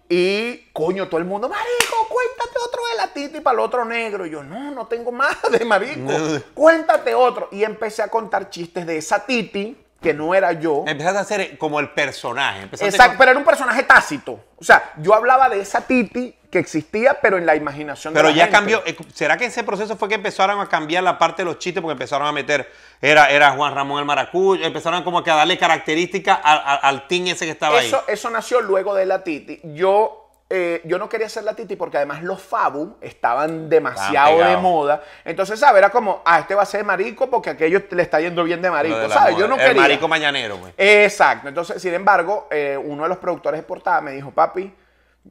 Y 0.09 0.69
coño, 0.71 1.07
todo 1.07 1.19
el 1.19 1.25
mundo, 1.25 1.49
marico, 1.49 2.07
cuéntate 2.09 2.59
otro 2.65 2.81
de 2.91 2.97
la 2.97 3.07
titi 3.13 3.41
para 3.41 3.55
el 3.55 3.59
otro 3.59 3.83
negro. 3.83 4.25
Y 4.25 4.29
yo, 4.29 4.43
no, 4.43 4.71
no 4.71 4.87
tengo 4.87 5.11
más 5.11 5.37
de 5.51 5.65
marico. 5.65 6.11
cuéntate 6.53 7.13
otro. 7.13 7.49
Y 7.51 7.63
empecé 7.63 8.01
a 8.03 8.07
contar 8.07 8.49
chistes 8.49 8.85
de 8.85 8.97
esa 8.97 9.25
titi, 9.25 9.75
que 10.01 10.13
no 10.13 10.33
era 10.33 10.53
yo. 10.53 10.83
Empezaste 10.87 11.17
a 11.17 11.21
hacer 11.21 11.57
como 11.57 11.79
el 11.79 11.89
personaje. 11.89 12.61
Empezaste 12.61 12.89
Exacto, 12.89 13.11
con- 13.13 13.17
pero 13.17 13.31
era 13.31 13.39
un 13.39 13.45
personaje 13.45 13.83
tácito. 13.83 14.39
O 14.55 14.63
sea, 14.63 14.93
yo 14.97 15.13
hablaba 15.13 15.49
de 15.49 15.59
esa 15.59 15.81
titi 15.81 16.33
que 16.49 16.59
existía, 16.59 17.17
pero 17.21 17.37
en 17.37 17.45
la 17.45 17.55
imaginación 17.55 18.13
de 18.13 18.19
Pero 18.19 18.29
la 18.29 18.35
ya 18.35 18.43
gente. 18.43 18.57
cambió. 18.57 18.81
eh, 18.85 18.95
¿Será 19.13 19.35
que 19.37 19.45
ese 19.45 19.63
proceso 19.65 19.97
fue 19.97 20.07
que 20.07 20.15
empezaron 20.15 20.59
a 20.61 20.69
cambiar 20.69 21.03
la 21.03 21.17
parte 21.17 21.41
de 21.41 21.45
los 21.45 21.59
chistes? 21.59 21.81
Porque 21.81 21.93
empezaron 21.93 22.25
a 22.25 22.31
meter. 22.31 22.71
Era, 23.01 23.29
era 23.29 23.51
Juan 23.51 23.75
Ramón 23.75 23.99
el 23.99 24.05
Maracuyo. 24.05 24.65
Empezaron 24.65 25.03
como 25.03 25.21
que 25.23 25.29
a 25.31 25.35
darle 25.35 25.57
características 25.57 26.39
al, 26.43 27.07
team 27.07 27.27
ese 27.27 27.45
que 27.45 27.51
estaba 27.51 27.81
Eso, 27.81 27.97
ahí. 28.07 28.13
eso 28.13 28.29
nació 28.29 28.61
luego 28.61 28.95
de 28.95 29.05
la 29.05 29.23
Titi. 29.25 29.59
Yo, 29.73 30.29
eh, 30.49 30.81
yo 30.85 30.97
no 30.97 31.09
quería 31.09 31.27
ser 31.27 31.43
la 31.43 31.53
Titi 31.53 31.75
porque 31.75 31.97
además 31.97 32.23
los 32.23 32.41
Fabu 32.41 32.95
estaban 33.01 33.67
demasiado 33.67 34.37
de 34.39 34.55
moda. 34.55 35.03
Entonces, 35.25 35.59
¿sabes? 35.59 35.79
Era 35.79 35.89
como, 35.89 36.21
ah, 36.23 36.39
este 36.39 36.55
va 36.55 36.61
a 36.61 36.65
ser 36.65 36.85
marico 36.85 37.29
porque 37.29 37.49
aquello 37.49 37.81
le 37.91 38.01
está 38.03 38.21
yendo 38.21 38.45
bien 38.45 38.61
de 38.61 38.71
marico. 38.71 38.97
De 38.97 39.09
¿Sabes? 39.09 39.33
moda. 39.33 39.41
Yo 39.41 39.47
no 39.49 39.55
el 39.55 39.67
quería. 39.67 39.81
marico 39.81 40.07
mañanero, 40.07 40.55
pues. 40.57 40.73
Exacto. 40.77 41.49
Entonces, 41.49 41.81
sin 41.81 41.93
embargo, 41.93 42.47
eh, 42.51 42.79
uno 42.81 43.03
de 43.03 43.09
los 43.09 43.17
productores 43.17 43.59
de 43.59 43.67
portada 43.67 43.99
me 43.99 44.11
dijo, 44.13 44.31
papi, 44.31 44.73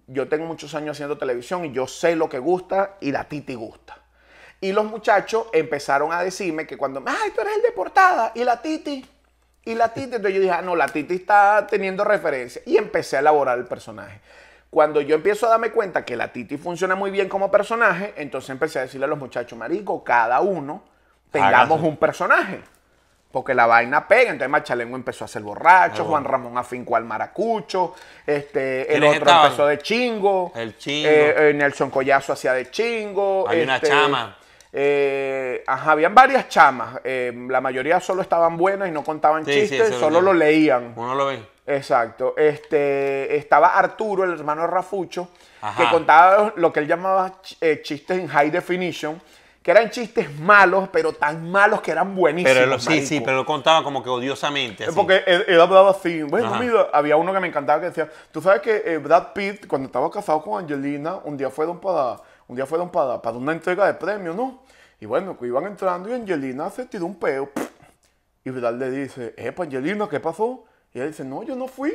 yo 0.06 0.28
tengo 0.28 0.46
muchos 0.46 0.74
años 0.74 0.96
haciendo 0.96 1.18
televisión 1.18 1.64
y 1.64 1.72
yo 1.72 1.86
sé 1.86 2.16
lo 2.16 2.28
que 2.28 2.38
gusta 2.38 2.96
y 3.00 3.12
la 3.12 3.24
Titi 3.24 3.54
gusta. 3.54 3.98
Y 4.60 4.72
los 4.72 4.84
muchachos 4.86 5.46
empezaron 5.52 6.12
a 6.12 6.22
decirme 6.22 6.66
que 6.66 6.76
cuando, 6.76 7.02
ay, 7.06 7.30
tú 7.34 7.40
eres 7.40 7.56
el 7.56 7.62
de 7.62 7.72
portada 7.72 8.32
y 8.34 8.44
la 8.44 8.60
Titi. 8.62 9.04
Y 9.64 9.74
la 9.74 9.92
Titi, 9.92 10.14
entonces 10.16 10.34
yo 10.34 10.40
dije, 10.40 10.52
ah, 10.52 10.62
no, 10.62 10.76
la 10.76 10.86
Titi 10.86 11.14
está 11.14 11.66
teniendo 11.68 12.04
referencia. 12.04 12.62
Y 12.64 12.76
empecé 12.76 13.16
a 13.16 13.20
elaborar 13.20 13.58
el 13.58 13.66
personaje. 13.66 14.20
Cuando 14.70 15.00
yo 15.00 15.16
empiezo 15.16 15.46
a 15.46 15.50
darme 15.50 15.70
cuenta 15.70 16.04
que 16.04 16.16
la 16.16 16.32
Titi 16.32 16.56
funciona 16.56 16.94
muy 16.94 17.10
bien 17.10 17.28
como 17.28 17.50
personaje, 17.50 18.14
entonces 18.16 18.50
empecé 18.50 18.78
a 18.78 18.82
decirle 18.82 19.06
a 19.06 19.08
los 19.08 19.18
muchachos, 19.18 19.58
marico, 19.58 20.02
cada 20.02 20.40
uno 20.40 20.82
tengamos 21.30 21.82
un 21.82 21.96
personaje. 21.96 22.60
Porque 23.36 23.52
la 23.52 23.66
vaina 23.66 24.08
pega. 24.08 24.30
Entonces 24.30 24.48
Machalengo 24.48 24.96
empezó 24.96 25.26
a 25.26 25.28
ser 25.28 25.42
borracho, 25.42 26.04
Ah, 26.04 26.06
Juan 26.08 26.24
Ramón 26.24 26.56
afincó 26.56 26.96
al 26.96 27.04
maracucho, 27.04 27.94
este, 28.26 28.94
el 28.94 29.00
¿Quiénes 29.02 29.20
otro 29.20 29.30
empezó 29.42 29.66
de 29.66 29.76
chingo. 29.76 30.52
El 30.54 30.78
chingo. 30.78 31.06
eh, 31.10 31.50
eh, 31.50 31.52
Nelson 31.54 31.90
Collazo 31.90 32.32
hacía 32.32 32.54
de 32.54 32.70
chingo. 32.70 33.44
Hay 33.46 33.60
una 33.60 33.74
este, 33.76 33.88
chama. 33.88 34.38
eh, 34.72 35.62
ajá, 35.66 35.90
habían 35.90 36.14
varias 36.14 36.48
chamas. 36.48 36.98
eh, 37.04 37.30
la 37.50 37.60
mayoría 37.60 38.00
solo 38.00 38.22
estaban 38.22 38.56
buenas 38.56 38.88
y 38.88 38.90
no 38.90 39.04
contaban 39.04 39.44
Sí, 39.44 39.52
chistes, 39.52 39.96
solo 39.96 40.22
lo- 40.22 40.32
lo 40.32 40.38
leían. 40.38 40.94
Uno 40.96 41.14
lo 41.14 41.26
ve. 41.26 41.42
Exacto. 41.66 42.32
Este, 42.38 43.36
estaba 43.36 43.76
Arturo, 43.76 44.24
el 44.24 44.30
hermano 44.32 44.62
de 44.62 44.68
Rafucho, 44.68 45.28
Ajá. 45.60 45.82
que 45.84 45.90
contaba 45.90 46.54
lo 46.56 46.72
que 46.72 46.80
él 46.80 46.86
llamaba 46.86 47.32
ch- 47.42 47.58
eh, 47.60 47.82
chistes 47.82 48.18
en 48.18 48.28
high 48.28 48.50
definition, 48.50 49.20
que 49.66 49.72
eran 49.72 49.90
chistes 49.90 50.32
malos, 50.38 50.88
pero 50.92 51.12
tan 51.12 51.50
malos 51.50 51.80
que 51.80 51.90
eran 51.90 52.14
buenísimos. 52.14 52.56
Pero 52.56 52.66
lo- 52.70 52.78
sí, 52.78 53.04
sí, 53.04 53.20
pero 53.20 53.38
lo 53.38 53.44
contaba 53.44 53.82
como 53.82 54.00
que 54.00 54.08
odiosamente. 54.08 54.84
así. 54.84 54.94
Porque 54.94 55.24
él, 55.26 55.44
él 55.48 55.60
hablaba 55.60 55.90
así. 55.90 56.22
Bueno, 56.22 56.46
Ajá. 56.46 56.60
mira, 56.60 56.86
había 56.92 57.16
uno 57.16 57.32
que 57.32 57.40
me 57.40 57.48
encantaba 57.48 57.80
que 57.80 57.86
decía, 57.86 58.08
tú 58.30 58.40
sabes 58.40 58.60
que 58.62 58.80
eh, 58.86 58.98
Brad 58.98 59.32
Pitt, 59.34 59.66
cuando 59.66 59.86
estaba 59.86 60.08
casado 60.08 60.40
con 60.40 60.62
Angelina, 60.62 61.16
un 61.24 61.36
día 61.36 61.50
fueron 61.50 61.80
para, 61.80 62.20
un 62.46 62.54
día 62.54 62.64
fueron 62.64 62.90
para, 62.92 63.20
para 63.20 63.36
una 63.36 63.50
entrega 63.50 63.88
de 63.88 63.94
premios, 63.94 64.36
¿no? 64.36 64.60
Y 65.00 65.06
bueno, 65.06 65.36
que 65.36 65.46
iban 65.48 65.64
entrando 65.66 66.08
y 66.10 66.12
Angelina 66.12 66.70
se 66.70 66.86
tiró 66.86 67.04
un 67.06 67.16
peo. 67.18 67.50
Y 68.44 68.50
Vidal 68.50 68.78
le 68.78 68.88
dice, 68.88 69.34
Epa, 69.36 69.64
Angelina, 69.64 70.08
¿qué 70.08 70.20
pasó? 70.20 70.62
Y 70.94 70.98
ella 70.98 71.08
dice, 71.08 71.24
no, 71.24 71.42
yo 71.42 71.56
no 71.56 71.66
fui. 71.66 71.92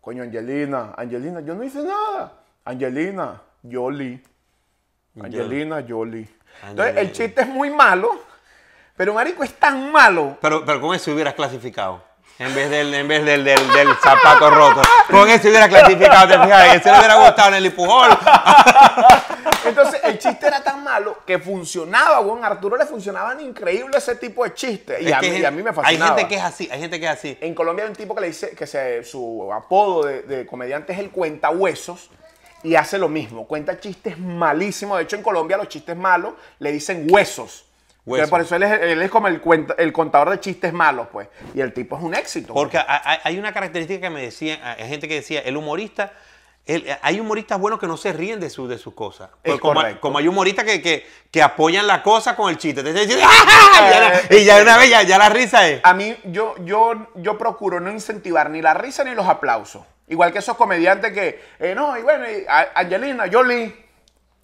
Coño, 0.00 0.24
Angelina, 0.24 0.94
Angelina, 0.96 1.42
yo 1.42 1.54
no 1.54 1.62
hice 1.62 1.80
nada. 1.80 2.32
Angelina, 2.64 3.40
Jolie. 3.70 4.20
Angelina, 5.20 5.84
Jolie. 5.88 6.26
Entonces, 6.66 6.96
el 6.96 7.12
chiste 7.12 7.42
es 7.42 7.48
muy 7.48 7.70
malo, 7.70 8.24
pero 8.96 9.14
Marico 9.14 9.44
es 9.44 9.54
tan 9.54 9.92
malo 9.92 10.36
Pero, 10.40 10.64
pero 10.64 10.80
con 10.80 10.94
eso 10.94 11.12
hubieras 11.12 11.34
clasificado. 11.34 12.08
En 12.38 12.54
vez 12.54 12.70
del, 12.70 12.94
en 12.94 13.08
vez 13.08 13.24
del, 13.24 13.42
del, 13.42 13.72
del 13.72 13.88
zapato 13.96 14.48
roto. 14.48 14.82
Con 15.10 15.28
eso 15.28 15.48
hubieras 15.48 15.68
clasificado, 15.68 16.28
te 16.28 16.38
fijas. 16.38 16.76
Ese 16.76 16.92
le 16.92 16.98
hubiera 16.98 17.16
gustado 17.16 17.48
en 17.48 17.54
el 17.56 17.66
empujón. 17.66 18.10
Entonces, 19.64 20.00
el 20.04 20.18
chiste 20.20 20.46
era 20.46 20.62
tan 20.62 20.84
malo 20.84 21.18
que 21.26 21.40
funcionaba, 21.40 22.20
weón. 22.20 22.44
Arturo 22.44 22.76
le 22.76 22.86
funcionaban 22.86 23.40
increíble 23.40 23.98
ese 23.98 24.14
tipo 24.14 24.44
de 24.44 24.54
chistes. 24.54 25.02
Y, 25.02 25.08
Es 25.08 25.14
a 25.14 25.20
mí, 25.20 25.28
y 25.28 25.44
a 25.44 25.50
mí 25.50 25.64
me 25.64 25.72
fascinaba. 25.72 26.12
Hay 26.12 26.16
gente 26.16 26.28
que 26.28 26.36
es 26.36 26.44
así, 26.44 26.68
hay 26.70 26.80
gente 26.80 27.00
que 27.00 27.06
es 27.06 27.12
así. 27.12 27.38
En 27.40 27.54
Colombia 27.56 27.84
hay 27.84 27.90
un 27.90 27.96
tipo 27.96 28.14
que 28.14 28.20
le 28.20 28.26
dice 28.28 28.50
que 28.50 28.68
se, 28.68 29.02
su 29.02 29.52
apodo 29.52 30.04
de, 30.04 30.22
de 30.22 30.46
comediante 30.46 30.92
es 30.92 31.00
el 31.00 31.10
cuenta 31.10 31.50
huesos 31.50 32.08
y 32.62 32.74
hace 32.74 32.98
lo 32.98 33.08
mismo. 33.08 33.46
Cuenta 33.46 33.78
chistes 33.78 34.18
malísimos. 34.18 34.98
De 34.98 35.04
hecho, 35.04 35.16
en 35.16 35.22
Colombia 35.22 35.56
los 35.56 35.68
chistes 35.68 35.96
malos 35.96 36.34
le 36.58 36.72
dicen 36.72 37.06
huesos. 37.10 37.64
Por 38.30 38.40
eso 38.40 38.56
él 38.56 38.62
es, 38.62 38.72
él 38.80 39.02
es 39.02 39.10
como 39.10 39.28
el, 39.28 39.40
cuenta- 39.40 39.74
el 39.76 39.92
contador 39.92 40.30
de 40.30 40.40
chistes 40.40 40.72
malos, 40.72 41.08
pues. 41.12 41.28
Y 41.54 41.60
el 41.60 41.74
tipo 41.74 41.96
es 41.96 42.02
un 42.02 42.14
éxito. 42.14 42.54
Porque 42.54 42.78
hay, 42.78 42.84
hay- 43.04 43.18
hay 43.22 43.38
una 43.38 43.52
característica 43.52 44.00
que 44.00 44.10
me 44.10 44.22
decía, 44.22 44.76
hay 44.78 44.88
gente 44.88 45.06
que 45.08 45.14
decía, 45.16 45.40
el 45.40 45.56
humorista, 45.58 46.12
el- 46.68 46.96
hay 47.02 47.18
humoristas 47.18 47.58
buenos 47.58 47.80
que 47.80 47.86
no 47.86 47.96
se 47.96 48.12
ríen 48.12 48.38
de, 48.38 48.50
su, 48.50 48.68
de 48.68 48.78
sus 48.78 48.94
cosas. 48.94 49.30
Es 49.42 49.52
Porque 49.52 49.60
como, 49.60 49.82
como 50.00 50.18
hay 50.18 50.28
humoristas 50.28 50.64
que, 50.64 50.80
que, 50.80 51.06
que 51.30 51.42
apoyan 51.42 51.86
la 51.86 52.02
cosa 52.02 52.36
con 52.36 52.50
el 52.50 52.58
chiste. 52.58 52.82
Te 52.84 52.92
dicen, 52.92 53.18
¡Ah! 53.22 54.12
y, 54.30 54.34
ya 54.34 54.36
y 54.36 54.44
ya 54.44 54.62
una 54.62 54.76
vez 54.78 54.90
ya, 54.90 55.02
ya 55.02 55.18
la 55.18 55.28
risa 55.28 55.66
es. 55.68 55.80
A 55.82 55.94
mí, 55.94 56.16
yo, 56.24 56.54
yo, 56.64 56.92
yo 57.16 57.36
procuro 57.38 57.80
no 57.80 57.90
incentivar 57.90 58.50
ni 58.50 58.62
la 58.62 58.74
risa 58.74 59.02
ni 59.02 59.14
los 59.14 59.26
aplausos. 59.26 59.82
Igual 60.06 60.32
que 60.32 60.38
esos 60.38 60.56
comediantes 60.56 61.12
que, 61.12 61.42
eh, 61.58 61.74
no, 61.74 61.98
y 61.98 62.02
bueno, 62.02 62.24
y 62.30 62.44
Angelina, 62.74 63.24
Jolie, 63.30 63.87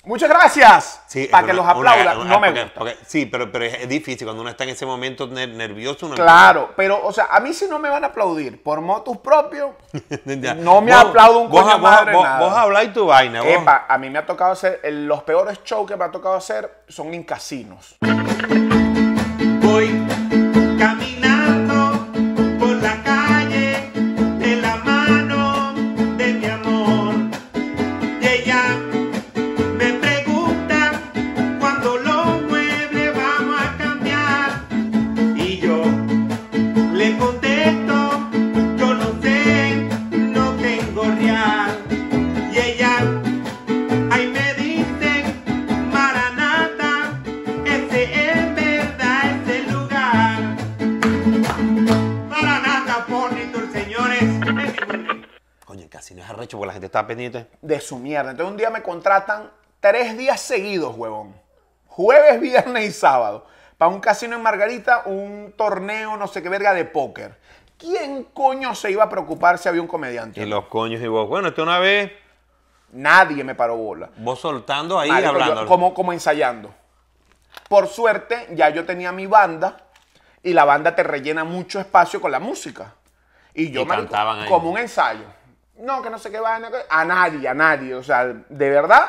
muchas 0.04 0.28
gracias. 0.28 1.00
Sí, 1.06 1.26
para 1.30 1.46
que 1.46 1.52
una- 1.52 1.62
los 1.62 1.66
aplaudan. 1.70 2.18
una- 2.20 2.28
no 2.30 2.40
me 2.40 2.48
porque- 2.48 2.62
gusta. 2.62 2.78
porque- 2.80 2.96
sí, 3.06 3.26
pero, 3.26 3.50
pero 3.52 3.64
es, 3.64 3.88
difícil 3.88 4.26
cuando 4.26 4.40
uno 4.42 4.50
está 4.50 4.64
en 4.64 4.70
ese 4.70 4.84
momento 4.86 5.26
ner- 5.28 5.52
nervioso. 5.54 6.06
uno 6.06 6.14
Claro, 6.16 6.72
pero, 6.76 7.04
o 7.04 7.12
sea, 7.12 7.26
a 7.30 7.40
mí 7.40 7.52
si 7.54 7.66
no 7.66 7.78
me 7.78 7.88
van 7.88 8.04
a 8.04 8.08
aplaudir 8.08 8.62
por 8.62 8.80
motus 8.80 9.18
propios, 9.18 9.70
no 10.58 10.80
me 10.80 10.92
Vos- 10.92 11.00
aplaudo 11.04 11.38
un 11.40 11.50
vos- 11.50 11.62
coño 11.62 11.72
vos- 11.74 11.82
madre 11.82 12.12
vos- 12.14 12.24
nada. 12.24 12.38
Vos 12.40 12.52
habláis 12.56 12.92
tu 12.92 13.06
vaina. 13.06 13.46
Epa, 13.48 13.86
a 13.88 13.98
mí 13.98 14.10
me 14.10 14.18
ha 14.18 14.26
tocado 14.26 14.52
hacer, 14.52 14.80
los 14.84 15.22
peores 15.22 15.60
shows 15.64 15.88
que 15.88 15.96
me 15.96 16.04
ha 16.04 16.10
tocado 16.10 16.34
hacer 16.34 16.84
son 16.88 17.12
en 17.14 17.22
casinos. 17.24 17.96
Arrecho 56.34 56.56
porque 56.58 56.66
la 56.68 56.72
gente 56.74 56.86
está 56.86 57.06
pendiente. 57.06 57.46
de 57.62 57.80
su 57.80 57.98
mierda. 57.98 58.30
Entonces 58.32 58.50
un 58.50 58.56
día 58.56 58.70
me 58.70 58.82
contratan 58.82 59.50
tres 59.80 60.16
días 60.16 60.40
seguidos, 60.40 60.94
huevón. 60.96 61.34
Jueves, 61.88 62.40
viernes 62.40 62.84
y 62.88 62.92
sábado. 62.92 63.46
Para 63.78 63.90
un 63.90 64.00
casino 64.00 64.36
en 64.36 64.42
Margarita, 64.42 65.02
un 65.06 65.52
torneo, 65.56 66.16
no 66.16 66.26
sé 66.26 66.42
qué 66.42 66.48
verga, 66.48 66.72
de 66.74 66.84
póker. 66.84 67.36
¿Quién 67.76 68.24
coño 68.32 68.74
se 68.74 68.90
iba 68.90 69.04
a 69.04 69.08
preocupar 69.08 69.58
si 69.58 69.68
había 69.68 69.82
un 69.82 69.88
comediante? 69.88 70.40
Y 70.40 70.46
los 70.46 70.66
coños 70.66 71.00
y 71.02 71.06
vos. 71.08 71.28
Bueno, 71.28 71.48
esto 71.48 71.62
una 71.62 71.78
vez, 71.78 72.12
Nadie 72.92 73.42
me 73.42 73.56
paró 73.56 73.76
bola. 73.76 74.10
vos 74.18 74.38
soltando 74.40 74.98
ahí 75.00 75.08
yo 75.10 75.28
hablando. 75.30 75.66
como, 75.66 75.92
como 75.92 76.12
ensayando. 76.12 76.72
Por 77.68 77.88
suerte, 77.88 78.46
ya 78.52 78.68
yo 78.70 78.84
tenía 78.84 79.10
mi 79.10 79.26
banda 79.26 79.78
y 80.42 80.52
la 80.52 80.64
banda 80.64 80.94
te 80.94 81.02
rellena 81.02 81.42
mucho 81.42 81.80
espacio 81.80 82.20
con 82.20 82.30
la 82.30 82.38
música. 82.38 82.94
Y 83.52 83.70
yo 83.72 83.82
Y 83.82 83.84
marico, 83.86 84.08
cantaban 84.08 84.40
ahí. 84.40 84.48
como 84.48 84.70
un 84.70 84.78
ensayo. 84.78 85.24
No, 85.78 86.02
que 86.02 86.10
no 86.10 86.18
sé 86.18 86.30
qué 86.30 86.40
vaina. 86.40 86.70
que- 86.70 86.84
A 86.88 87.04
nadie, 87.04 87.48
a 87.48 87.54
nadie. 87.54 87.94
O 87.94 88.02
sea, 88.02 88.24
de 88.26 88.70
verdad, 88.70 89.06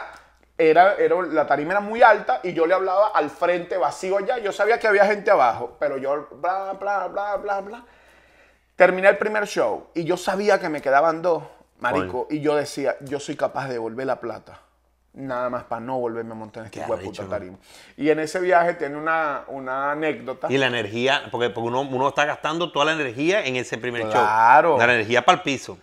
era, 0.58 0.96
era, 0.96 1.16
la 1.24 1.46
tarima 1.48 1.72
era 1.74 1.80
muy 1.82 2.02
alta 2.02 2.40
y 2.44 2.54
yo 2.54 2.66
le 2.66 2.74
hablaba 2.74 3.10
al 3.10 3.30
frente 3.30 3.78
vacío 3.78 4.20
ya. 4.22 4.38
Yo 4.40 4.52
sabía 4.52 4.80
que 4.80 4.88
había 4.88 5.06
gente 5.06 5.30
abajo, 5.32 5.78
pero 5.80 5.98
yo 5.98 6.28
bla, 6.42 6.74
bla, 6.74 7.08
bla, 7.08 7.36
bla, 7.38 7.62
bla. 7.62 7.84
Terminé 8.76 9.08
el 9.10 9.18
primer 9.18 9.46
show 9.48 9.88
y 9.94 10.04
yo 10.04 10.18
sabía 10.18 10.60
que 10.60 10.68
me 10.70 10.82
quedaban 10.82 11.22
dos, 11.22 11.44
marico. 11.80 12.28
Y 12.30 12.42
yo 12.42 12.56
decía, 12.56 12.96
yo 13.02 13.20
soy 13.20 13.36
capaz 13.36 13.68
de 13.68 13.74
devolver 13.74 14.06
la 14.06 14.20
plata. 14.20 14.60
Nada 15.14 15.50
más 15.50 15.64
para 15.64 15.80
no 15.80 15.98
volverme 15.98 16.34
a 16.34 16.36
montar 16.36 16.64
en 16.64 16.66
este 16.66 16.82
de 16.82 16.86
puta 16.98 17.26
tarima. 17.26 17.58
Y 17.96 18.10
en 18.10 18.20
ese 18.20 18.38
viaje 18.42 18.74
tiene 18.74 18.98
una, 18.98 19.44
una 19.48 19.92
anécdota. 19.92 20.48
Y 20.52 20.58
la 20.58 20.66
energía, 20.68 21.30
porque, 21.32 21.50
porque 21.50 21.70
uno, 21.70 21.82
uno 21.84 22.10
está 22.10 22.26
gastando 22.26 22.70
toda 22.74 22.84
la 22.88 22.92
energía 22.94 23.46
en 23.46 23.56
ese 23.56 23.78
primer 23.78 24.10
Claro. 24.10 24.72
show. 24.72 24.78
La 24.78 24.84
energía 24.94 25.24
para 25.24 25.38
el 25.38 25.44
piso. 25.44 25.78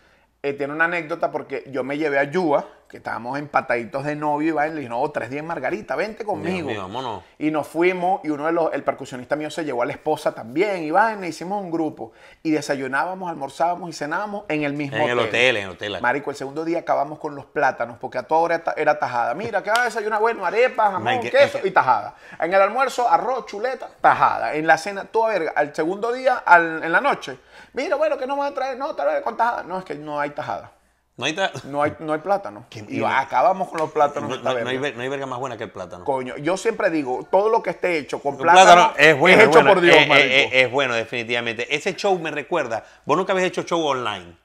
Eh, 0.44 0.54
tiene 0.54 0.72
una 0.72 0.86
anécdota 0.86 1.30
porque 1.30 1.62
yo 1.68 1.84
me 1.84 1.96
llevé 1.96 2.18
a 2.18 2.24
Yua, 2.24 2.66
que 2.88 2.96
estábamos 2.96 3.38
empataditos 3.38 4.04
de 4.04 4.16
novio, 4.16 4.48
y 4.48 4.50
va 4.50 4.66
y 4.66 4.70
le 4.70 4.76
dije, 4.78 4.88
no, 4.88 5.08
tres 5.12 5.30
días 5.30 5.38
en 5.42 5.46
Margarita, 5.46 5.94
vente 5.94 6.24
conmigo. 6.24 6.66
mío, 6.68 6.80
vámonos. 6.82 7.22
Y 7.38 7.52
nos 7.52 7.68
fuimos, 7.68 8.20
y 8.24 8.30
uno 8.30 8.46
de 8.46 8.52
los, 8.52 8.74
el 8.74 8.82
percusionista 8.82 9.36
mío 9.36 9.50
se 9.52 9.64
llevó 9.64 9.82
a 9.82 9.86
la 9.86 9.92
esposa 9.92 10.34
también, 10.34 10.82
y 10.82 10.90
va, 10.90 11.14
y 11.14 11.24
hicimos 11.26 11.62
un 11.62 11.70
grupo. 11.70 12.10
Y 12.42 12.50
desayunábamos, 12.50 13.30
almorzábamos 13.30 13.88
y 13.90 13.92
cenábamos 13.92 14.42
en 14.48 14.64
el 14.64 14.72
mismo 14.72 14.96
En 14.96 15.02
hotel. 15.04 15.18
el 15.20 15.24
hotel, 15.28 15.56
en 15.58 15.62
el 15.62 15.70
hotel. 15.70 15.98
Marico, 16.02 16.30
el 16.32 16.36
segundo 16.36 16.64
día 16.64 16.80
acabamos 16.80 17.20
con 17.20 17.36
los 17.36 17.44
plátanos, 17.46 17.98
porque 18.00 18.18
a 18.18 18.24
toda 18.24 18.40
hora 18.40 18.62
era- 18.76 18.98
tajada. 18.98 19.34
Mira, 19.34 19.62
¿qué 19.62 19.70
va 19.70 19.82
a 19.82 19.84
desayunar? 19.84 20.18
Bueno, 20.20 20.44
arepa, 20.44 20.86
jamón, 20.86 21.04
Man, 21.04 21.20
que- 21.20 21.30
queso 21.30 21.58
es 21.58 21.62
que- 21.62 21.68
y 21.68 21.70
tajada. 21.70 22.16
En 22.40 22.52
el 22.52 22.60
almuerzo, 22.60 23.08
arroz, 23.08 23.46
chuleta, 23.46 23.88
tajada. 24.00 24.54
En 24.56 24.66
la 24.66 24.76
cena, 24.76 25.04
toda 25.04 25.28
verga. 25.28 25.52
Al 25.54 25.72
segundo 25.72 26.12
día, 26.12 26.34
al- 26.44 26.82
en 26.82 26.90
la 26.90 27.00
noche, 27.00 27.38
mira, 27.72 27.96
bueno, 27.96 28.16
¿qué 28.18 28.26
nos 28.26 28.36
van 28.38 28.52
a 28.52 28.54
traer? 28.54 28.78
No, 28.78 28.94
tal 28.94 29.06
vez 29.08 29.22
con 29.22 29.36
tajada. 29.36 29.62
No, 29.62 29.78
es 29.78 29.84
que 29.84 29.94
no 29.94 30.18
hay 30.20 30.30
tajada. 30.30 30.72
No 31.14 31.26
hay, 31.26 31.34
ta- 31.34 31.52
No 31.64 31.82
hay, 31.82 31.94
no 31.98 32.12
hay 32.14 32.20
plátano. 32.20 32.64
Y 32.88 33.04
acabamos 33.04 33.68
con 33.68 33.78
los 33.78 33.90
plátanos. 33.92 34.30
no- 34.30 34.36
no- 34.36 34.42
no 34.42 34.50
hay 34.50 34.64
verga. 34.64 34.80
ver- 34.80 34.96
no 34.96 35.02
hay 35.02 35.08
verga 35.08 35.26
más 35.26 35.38
buena 35.38 35.56
que 35.58 35.64
el 35.64 35.70
plátano. 35.70 36.04
Coño, 36.04 36.36
yo 36.38 36.56
siempre 36.56 36.88
digo, 36.90 37.28
todo 37.30 37.48
lo 37.50 37.62
que 37.62 37.70
esté 37.70 37.98
hecho 37.98 38.18
con 38.20 38.36
plátano, 38.38 38.92
es 38.96 39.18
bueno. 39.18 39.42
hecho 39.42 39.50
bueno, 39.50 39.74
por 39.74 39.80
Dios, 39.82 39.96
eh, 39.96 40.48
es 40.52 40.70
bueno, 40.70 40.94
definitivamente. 40.94 41.74
Ese 41.74 41.94
show 41.94 42.18
me 42.18 42.30
recuerda. 42.30 42.84
Vos 43.04 43.16
nunca 43.16 43.32
habéis 43.32 43.48
hecho 43.48 43.62
show 43.62 43.84
online. 43.84 44.36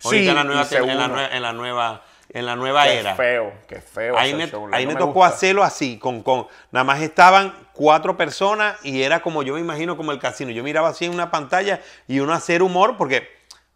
Sí, 0.00 0.28
en 0.28 0.34
la 0.34 0.44
nueva, 0.44 0.66
en 0.70 0.86
la, 0.98 1.26
en 1.36 1.42
la 1.42 1.52
nueva, 1.52 2.02
en 2.30 2.46
la 2.46 2.54
nueva 2.56 2.84
Qué 2.84 2.98
era. 3.00 3.14
feo, 3.16 3.52
qué 3.66 3.80
feo. 3.80 4.16
Ahí 4.18 4.32
me, 4.34 4.46
show, 4.48 4.68
ahí 4.72 4.86
no 4.86 4.92
me 4.92 4.98
tocó 4.98 5.24
hacerlo 5.24 5.64
así, 5.64 5.98
con, 5.98 6.22
con, 6.22 6.46
nada 6.70 6.84
más 6.84 7.00
estaban 7.00 7.52
cuatro 7.78 8.16
personas 8.16 8.74
y 8.82 9.02
era 9.02 9.20
como 9.20 9.44
yo 9.44 9.54
me 9.54 9.60
imagino 9.60 9.96
como 9.96 10.10
el 10.10 10.18
casino. 10.18 10.50
Yo 10.50 10.64
miraba 10.64 10.88
así 10.88 11.04
en 11.04 11.14
una 11.14 11.30
pantalla 11.30 11.80
y 12.08 12.18
uno 12.18 12.32
hacer 12.34 12.60
humor 12.60 12.96
porque, 12.98 13.16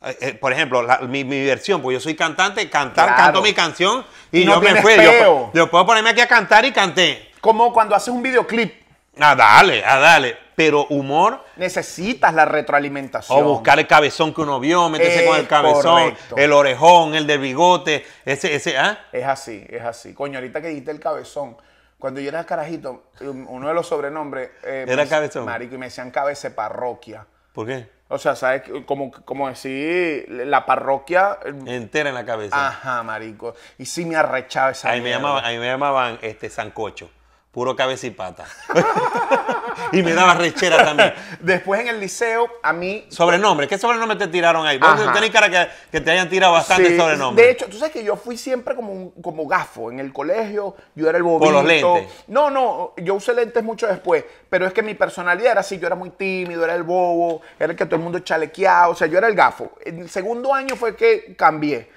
eh, 0.04 0.16
eh, 0.20 0.34
por 0.34 0.52
ejemplo, 0.52 0.82
la- 0.82 0.98
mi, 0.98 1.22
mi 1.22 1.44
versión, 1.46 1.80
pues 1.80 1.94
yo 1.94 2.00
soy 2.00 2.16
cantante, 2.16 2.68
cantar, 2.68 3.06
Claro. 3.06 3.22
canto 3.22 3.42
mi 3.42 3.52
canción 3.54 4.04
y 4.32 4.44
No 4.44 4.54
yo 4.54 4.60
me 4.60 4.82
fui. 4.82 4.94
Yo, 4.96 5.52
yo 5.54 5.70
puedo 5.70 5.86
ponerme 5.86 6.10
aquí 6.10 6.20
a 6.20 6.26
cantar 6.26 6.64
y 6.64 6.72
canté. 6.72 7.30
Como 7.40 7.72
cuando 7.72 7.94
haces 7.94 8.08
un 8.08 8.22
videoclip, 8.22 8.82
A 9.20 9.36
dale, 9.36 9.84
a 9.84 9.98
dale. 9.98 10.36
Pero 10.56 10.86
humor 10.90 11.44
necesitas 11.56 12.34
la 12.34 12.44
retroalimentación. 12.44 13.38
o 13.38 13.42
buscar 13.44 13.78
el 13.78 13.86
cabezón 13.86 14.34
que 14.34 14.40
uno 14.42 14.58
vio, 14.60 14.88
meterse 14.90 15.20
Es 15.22 15.28
con 15.28 15.38
el 15.38 15.46
cabezón, 15.48 16.02
correcto. 16.10 16.36
el 16.36 16.52
orejón, 16.52 17.14
el 17.14 17.26
del 17.26 17.38
bigote, 17.38 18.04
ese, 18.24 18.54
ese, 18.54 18.76
¿ah? 18.76 19.06
Es 19.12 19.24
así, 19.24 19.64
es 19.68 19.82
así. 19.82 20.12
Coño, 20.12 20.38
ahorita 20.38 20.60
que 20.60 20.68
dijiste 20.68 20.90
el 20.90 21.00
cabezón, 21.00 21.56
cuando 22.02 22.20
yo 22.20 22.30
era 22.30 22.44
carajito, 22.44 23.04
uno 23.20 23.68
de 23.68 23.74
los 23.74 23.86
sobrenombres... 23.86 24.50
eh, 24.64 24.86
¿Era 24.88 25.06
cabezón? 25.06 25.44
Marico, 25.44 25.76
y 25.76 25.78
me 25.78 25.86
decían 25.86 26.10
cabeza 26.10 26.52
parroquia. 26.52 27.24
¿Por 27.52 27.68
qué? 27.68 27.88
O 28.08 28.18
sea, 28.18 28.34
¿sabes? 28.34 28.64
Como, 28.86 29.12
como 29.12 29.48
decir, 29.48 30.26
la 30.28 30.66
parroquia... 30.66 31.38
Entera 31.64 32.08
en 32.08 32.16
la 32.16 32.24
cabeza. 32.24 32.66
Ajá, 32.66 33.04
marico. 33.04 33.54
Y 33.78 33.86
sí 33.86 34.04
me 34.04 34.16
arrechaba 34.16 34.72
esa 34.72 34.90
Ahí 34.90 35.00
me 35.00 35.10
llamaban, 35.10 35.44
ahí 35.44 35.58
me 35.58 35.66
llamaban 35.66 36.18
este 36.22 36.50
sancocho. 36.50 37.08
Puro 37.52 37.76
cabeza 37.76 38.06
y 38.06 38.10
pata. 38.10 38.46
y 39.92 40.02
me 40.02 40.14
daba 40.14 40.34
rechera 40.34 40.84
también. 40.84 41.12
Después 41.40 41.80
en 41.82 41.88
el 41.88 42.00
liceo, 42.00 42.48
a 42.62 42.72
mí 42.72 43.04
Sobrenombre, 43.10 43.68
¿qué 43.68 43.76
sobrenombre 43.76 44.16
te 44.16 44.26
tiraron 44.28 44.66
ahí? 44.66 44.78
Vos 44.78 45.12
tenés 45.12 45.30
cara 45.30 45.50
que, 45.50 45.68
que 45.90 46.00
te 46.00 46.10
hayan 46.10 46.30
tirado 46.30 46.54
bastante 46.54 46.88
Sí, 46.88 46.96
sobrenombre. 46.96 47.44
De 47.44 47.50
hecho, 47.50 47.66
tú 47.66 47.76
sabes 47.76 47.92
que 47.92 48.02
yo 48.02 48.16
fui 48.16 48.38
siempre 48.38 48.74
como, 48.74 48.92
un- 48.92 49.10
como 49.22 49.46
gafo. 49.46 49.90
En 49.90 50.00
el 50.00 50.12
colegio 50.14 50.74
yo 50.94 51.08
era 51.08 51.18
el 51.18 51.24
bobito. 51.24 51.44
Por 51.44 51.52
los 51.52 51.64
lentes. 51.64 52.08
No, 52.26 52.48
no, 52.50 52.94
yo 52.96 53.14
usé 53.14 53.34
lentes 53.34 53.62
mucho 53.62 53.86
después. 53.86 54.24
Pero 54.48 54.66
es 54.66 54.72
que 54.72 54.82
mi 54.82 54.94
personalidad 54.94 55.52
era 55.52 55.60
así. 55.60 55.78
Yo 55.78 55.86
era 55.86 55.96
muy 55.96 56.08
tímido, 56.10 56.64
era 56.64 56.74
el 56.74 56.84
bobo, 56.84 57.42
era 57.60 57.72
el 57.72 57.76
que 57.76 57.84
todo 57.84 57.96
el 57.96 58.02
mundo 58.02 58.18
chalequeaba. 58.20 58.88
O 58.88 58.94
sea, 58.94 59.06
yo 59.08 59.18
era 59.18 59.28
el 59.28 59.34
gafo. 59.34 59.72
En 59.84 59.98
el 60.00 60.08
segundo 60.10 60.54
año 60.54 60.74
fue 60.74 60.96
que 60.96 61.34
cambié. 61.36 61.90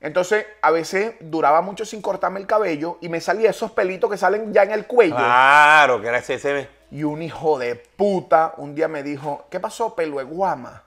Entonces, 0.00 0.46
a 0.62 0.70
veces 0.70 1.14
duraba 1.20 1.60
mucho 1.60 1.84
sin 1.84 2.00
cortarme 2.00 2.38
el 2.38 2.46
cabello 2.46 2.98
y 3.00 3.08
me 3.08 3.20
salía 3.20 3.50
esos 3.50 3.72
pelitos 3.72 4.08
que 4.10 4.16
salen 4.16 4.52
ya 4.52 4.62
en 4.62 4.70
el 4.70 4.86
cuello. 4.86 5.16
Claro, 5.16 6.00
que 6.00 6.06
era 6.08 6.18
ese, 6.18 6.68
Y 6.92 7.02
un 7.02 7.20
hijo 7.22 7.58
de 7.58 7.74
puta 7.74 8.54
un 8.58 8.74
día 8.74 8.86
me 8.86 9.02
dijo, 9.02 9.46
¿qué 9.50 9.58
pasó, 9.58 9.94
pelo 9.96 10.18
de 10.18 10.24
guama? 10.24 10.84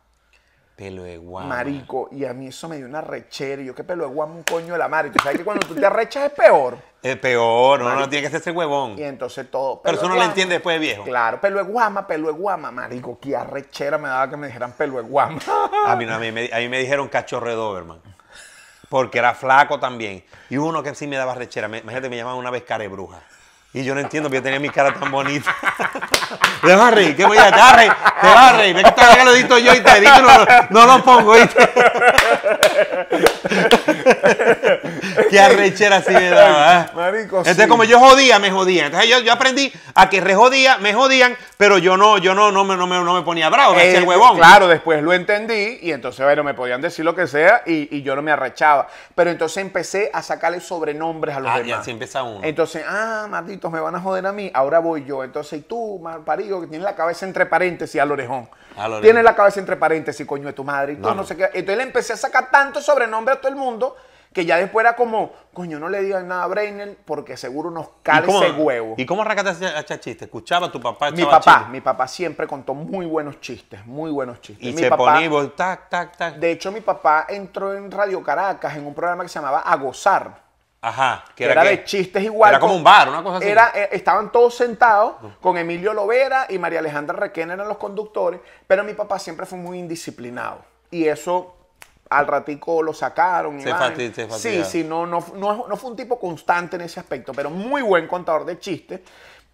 pelo 0.74 1.04
de 1.04 1.16
guama. 1.18 1.48
Marico, 1.58 2.10
y 2.12 2.26
a 2.26 2.34
mí 2.34 2.48
eso 2.48 2.68
me 2.68 2.78
dio 2.78 2.88
una 2.88 3.02
rechera. 3.02 3.62
Y 3.62 3.66
yo, 3.66 3.76
¿qué 3.76 3.84
pelo 3.84 4.08
de 4.08 4.16
guama 4.16 4.34
un 4.34 4.42
coño 4.42 4.74
de 4.74 4.80
la 4.80 4.88
madre? 4.88 5.10
Y 5.10 5.12
tú 5.12 5.20
sabes 5.22 5.38
que 5.38 5.44
cuando 5.46 5.68
tú 5.68 5.76
te 5.76 5.86
arrechas 5.86 6.24
es 6.24 6.32
peor. 6.32 6.76
Es 7.04 7.18
peor, 7.18 7.82
no, 7.82 7.96
no 7.96 8.10
tiene 8.10 8.24
que 8.26 8.32
ser 8.32 8.42
ese 8.42 8.50
huevón. 8.50 8.98
Y 8.98 9.04
entonces 9.04 9.52
todo. 9.52 9.80
Pero 9.84 9.98
eso 9.98 10.10
no 10.10 10.16
lo 10.16 10.24
entiende 10.24 10.56
después 10.56 10.76
de 10.76 10.80
viejo. 10.80 11.04
Claro, 11.04 11.40
pelo 11.40 11.58
de 11.64 11.70
guama, 11.72 12.08
pelo 12.08 12.28
de 12.30 12.34
guama. 12.34 12.72
Marico, 12.72 13.20
qué 13.22 13.36
arrechera 13.36 14.00
me 14.00 14.08
daba 14.10 14.28
que 14.28 14.38
me 14.38 14.48
dijeran 14.48 14.72
pelo 14.72 14.96
de 14.98 15.04
guama. 15.04 15.40
A 15.86 15.96
mí, 15.96 16.06
no, 16.08 16.16
a, 16.16 16.18
mí, 16.18 16.32
me- 16.32 16.50
a 16.52 16.58
mí 16.58 16.68
me 16.68 16.80
dijeron 16.80 17.08
cachorro 17.10 17.48
de 17.50 17.56
Doberman. 17.56 18.02
Porque 18.92 19.20
era 19.20 19.34
flaco 19.34 19.80
también. 19.80 20.22
Y 20.50 20.58
uno 20.58 20.84
que 20.84 20.94
sí 20.94 21.08
me 21.08 21.16
daba 21.16 21.34
rechera. 21.34 21.68
Imagínate, 21.68 22.10
me 22.10 22.18
llamaban 22.18 22.38
una 22.38 22.50
vez 22.50 22.64
cara 22.64 22.82
de 22.82 22.90
bruja. 22.90 23.22
Y 23.72 23.86
yo 23.86 23.96
no 23.96 24.02
entiendo 24.02 24.28
porque 24.28 24.40
yo 24.40 24.44
tenía 24.44 24.60
mi 24.60 24.70
cara 24.70 24.94
tan 24.94 25.10
bonita. 25.10 25.56
Te 26.62 26.76
vas 26.76 26.92
a 26.92 26.92
reír, 26.92 27.16
¿qué 27.16 27.24
voy 27.26 27.38
a 27.38 27.48
a 27.48 27.74
reír? 27.74 27.94
Te 28.22 28.28
vas 28.28 28.52
a 28.52 28.58
reír. 28.58 28.76
Ve 28.76 28.84
que 28.84 28.92
vez 28.92 29.24
lo 29.24 29.34
edito 29.34 29.58
yo 29.60 29.74
y 29.74 29.80
te 29.80 29.92
edito, 29.92 30.22
no, 30.22 30.86
no 30.86 30.98
lo 30.98 31.04
pongo, 31.06 31.34
¿viste? 31.36 31.70
Qué 35.30 35.40
arrechera 35.40 35.98
así 35.98 36.12
me 36.12 36.30
daba. 36.30 36.82
¿eh? 36.82 36.86
Marico, 36.96 37.38
Entonces, 37.40 37.64
sí. 37.64 37.70
como 37.70 37.84
yo 37.84 38.00
jodía, 38.00 38.40
me 38.40 38.52
jodían. 38.52 38.88
Entonces, 38.88 39.10
yo, 39.10 39.20
yo 39.20 39.34
aprendí 39.34 39.72
a 39.96 40.10
que 40.10 40.22
rejodía, 40.22 40.78
me 40.78 40.94
jodían, 40.94 41.36
pero 41.58 41.78
yo 41.78 41.98
no, 41.98 42.18
yo 42.18 42.34
no, 42.36 42.52
no, 42.52 42.64
me, 42.64 42.76
no, 42.78 42.88
me, 42.88 42.96
no 43.04 43.14
me 43.14 43.22
ponía 43.24 43.50
bravo, 43.50 43.74
me 43.74 43.82
hacía 43.82 43.98
el 43.98 44.04
Eh, 44.04 44.08
huevón. 44.08 44.38
Claro, 44.38 44.68
después 44.68 45.02
lo 45.04 45.14
entendí 45.14 45.80
y 45.82 45.92
entonces, 45.92 46.24
bueno, 46.26 46.44
me 46.44 46.54
podían 46.54 46.82
decir 46.82 47.04
lo 47.06 47.16
que 47.16 47.28
sea 47.28 47.64
y, 47.66 47.96
y 47.98 48.02
yo 48.02 48.16
no 48.16 48.22
me 48.22 48.32
arrechaba. 48.32 48.88
Pero 49.16 49.30
entonces 49.32 49.58
empecé 49.58 50.10
a 50.14 50.22
sacarle 50.22 50.60
sobrenombres 50.60 51.36
a 51.36 51.40
los 51.40 51.50
Ah, 51.52 51.56
demás. 51.58 51.68
y 51.68 51.72
así 51.74 51.92
empieza 51.92 52.24
uno. 52.24 52.40
Entonces, 52.44 52.84
ah, 52.88 53.28
malditos, 53.30 53.72
me 53.72 53.80
van 53.80 53.96
a 53.96 54.00
joder 54.00 54.26
a 54.28 54.32
mí, 54.32 54.52
ahora 54.54 54.80
voy 54.80 55.04
yo. 55.06 55.24
Entonces, 55.24 55.60
y 55.60 55.62
tú, 55.64 56.00
mal 56.02 56.22
parido, 56.24 56.62
que 56.62 56.68
tienes 56.68 56.84
la 56.86 56.96
cabeza 56.96 57.26
entre 57.26 57.46
paréntesis 57.46 58.00
al 58.02 58.12
orejón. 58.12 58.50
Al 58.78 58.86
orejón. 58.94 59.02
Tienes 59.02 59.24
la 59.24 59.36
cabeza 59.36 59.60
entre 59.60 59.76
paréntesis, 59.78 60.26
coño 60.26 60.48
de 60.48 60.54
tu 60.54 60.64
madre. 60.64 60.94
Y 60.94 60.96
tú, 60.98 61.02
No, 61.04 61.10
no, 61.10 61.16
no. 61.16 61.24
sé 61.26 61.36
qué. 61.36 61.46
Entonces 61.54 61.78
le 61.78 61.84
empecé 61.84 62.14
a 62.14 62.18
sacar 62.18 62.50
tanto 62.52 62.82
sobrenombre 62.82 63.34
a 63.34 63.38
todo 63.38 63.50
el 63.50 63.56
mundo 63.58 63.96
que 64.34 64.46
ya 64.46 64.58
después 64.58 64.86
era 64.86 64.96
como, 64.96 65.34
coño, 65.54 65.78
no 65.78 65.90
le 65.90 66.02
digan 66.02 66.28
nada 66.28 66.44
a 66.44 66.48
Brainer 66.48 66.98
porque 67.06 67.36
seguro 67.36 67.70
nos 67.70 67.90
cale 68.02 68.28
ese 68.32 68.52
huevo. 68.52 68.96
¿Y 68.98 69.06
cómo 69.06 69.24
arrancaste 69.24 69.66
a 69.66 69.82
echar 69.82 70.00
chistes? 70.00 70.24
¿Escuchaba 70.24 70.68
a 70.68 70.72
tu 70.72 70.80
papá 70.80 71.12
Mi 71.12 71.26
papá, 71.26 71.40
chistes? 71.40 71.70
mi 71.70 71.82
papá 71.82 72.08
siempre 72.08 72.48
contó 72.48 72.74
muy 72.74 73.06
buenos 73.06 73.42
chistes, 73.42 73.86
muy 73.86 74.10
buenos 74.10 74.40
chistes. 74.40 74.66
Y 74.66 74.72
mi 74.74 74.82
se 74.82 74.90
papá, 74.90 75.14
ponía 75.14 75.30
vos, 75.30 75.54
tac, 75.56 75.90
tac, 75.90 76.16
tac. 76.16 76.36
De 76.36 76.52
hecho, 76.52 76.72
mi 76.72 76.82
papá 76.82 77.26
entró 77.28 77.74
en 77.74 77.92
Radio 77.92 78.24
Caracas 78.24 78.76
en 78.78 78.86
un 78.86 78.94
programa 78.94 79.24
que 79.24 79.30
se 79.30 79.40
llamaba 79.40 79.60
A 79.60 79.76
Gozar. 79.76 80.52
Ajá. 80.84 81.26
que 81.36 81.44
era, 81.44 81.64
de 81.64 81.84
chistes 81.84 82.24
igual. 82.24 82.52
Era 82.52 82.60
como 82.60 82.74
un 82.74 82.84
bar, 82.84 83.10
una 83.10 83.22
cosa 83.22 83.38
así. 83.38 83.48
Era, 83.48 83.72
eh, 83.76 83.90
estaban 83.92 84.32
todos 84.32 84.56
sentados 84.56 85.16
con 85.40 85.58
Emilio 85.58 85.94
Lovera 85.94 86.48
y 86.50 86.58
María 86.58 86.80
Alejandra 86.80 87.16
Requena 87.18 87.54
eran 87.54 87.68
los 87.68 87.78
conductores, 87.78 88.40
pero 88.66 88.84
mi 88.84 88.94
papá 88.94 89.20
siempre 89.20 89.46
fue 89.46 89.60
muy 89.60 89.78
indisciplinado. 89.78 90.64
Y 90.90 91.08
eso 91.08 91.56
al 92.12 92.28
ratico 92.28 92.84
lo 92.84 92.94
sacaron. 92.94 93.60
y 93.60 93.64
Se 93.64 93.74
fati- 93.74 94.14
se 94.14 94.30
sí, 94.30 94.64
sí, 94.64 94.84
no, 94.84 95.06
no, 95.08 95.24
no, 95.36 95.66
no 95.68 95.76
fue 95.78 95.92
un 95.92 95.96
tipo 95.96 96.20
constante 96.20 96.76
en 96.76 96.82
ese 96.84 97.00
aspecto, 97.00 97.32
pero 97.34 97.50
muy 97.50 97.82
buen 97.82 98.08
contador 98.08 98.46
de 98.46 98.60
chistes. 98.60 99.00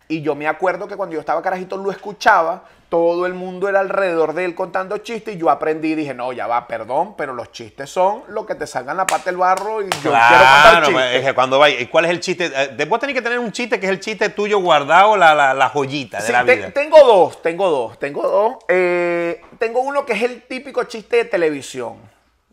Y 0.10 0.22
yo 0.22 0.36
me 0.36 0.47
acuerdo 0.47 0.88
que 0.88 0.95
cuando 0.95 1.14
yo 1.16 1.20
estaba 1.20 1.41
carajito 1.41 1.76
lo 1.76 1.91
escuchaba, 1.91 2.64
todo 2.88 3.26
el 3.26 3.34
mundo 3.34 3.68
era 3.68 3.82
alrededor 3.82 4.34
de 4.34 4.45
él 4.45 4.55
contando 4.55 4.97
chistes 4.99 5.36
y 5.36 5.38
yo 5.38 5.49
aprendí 5.49 5.91
y 5.91 5.95
dije, 5.95 6.14
no, 6.14 6.32
ya 6.32 6.47
va, 6.47 6.66
perdón, 6.66 7.16
pero 7.18 7.34
los 7.34 7.51
chistes 7.51 7.89
son 7.89 8.24
lo 8.30 8.45
que 8.45 8.55
te 8.55 8.66
salgan 8.66 8.95
la 8.95 9.05
pata 9.05 9.26
del 9.26 9.36
barro 9.36 9.82
y 9.82 9.89
yo 9.89 9.89
quiero 9.99 10.14
contar 10.14 10.76
chistes. 10.78 10.93
pues, 10.93 11.16
es 11.16 11.26
que 11.26 11.34
cuando 11.36 11.60
vaya, 11.60 11.78
¿y 11.82 11.88
cuál 11.88 12.05
es 12.05 12.12
el 12.12 12.22
chiste? 12.22 12.45
Eh, 12.55 12.70
Después 12.78 13.01
tenés 13.01 13.16
que 13.18 13.22
tener 13.22 13.38
un 13.39 13.51
chiste 13.51 13.82
que 13.82 13.88
es 13.88 13.91
el 13.91 13.99
chiste 13.99 14.30
tuyo 14.30 14.60
guardado, 14.62 15.18
la, 15.18 15.36
la, 15.36 15.53
la 15.53 15.68
joyita 15.68 16.20
de 16.22 16.24
Sí, 16.28 16.32
la 16.32 16.45
te- 16.45 16.55
vida. 16.55 16.72
tengo 16.72 16.99
dos, 17.05 17.41
tengo 17.41 17.70
dos, 17.70 17.99
tengo 17.99 18.24
dos. 18.26 18.55
Eh, 18.70 19.41
tengo 19.60 19.82
uno 19.82 20.05
que 20.05 20.14
es 20.14 20.22
el 20.24 20.43
típico 20.43 20.86
chiste 20.86 21.18
de 21.18 21.26
televisión. 21.26 21.97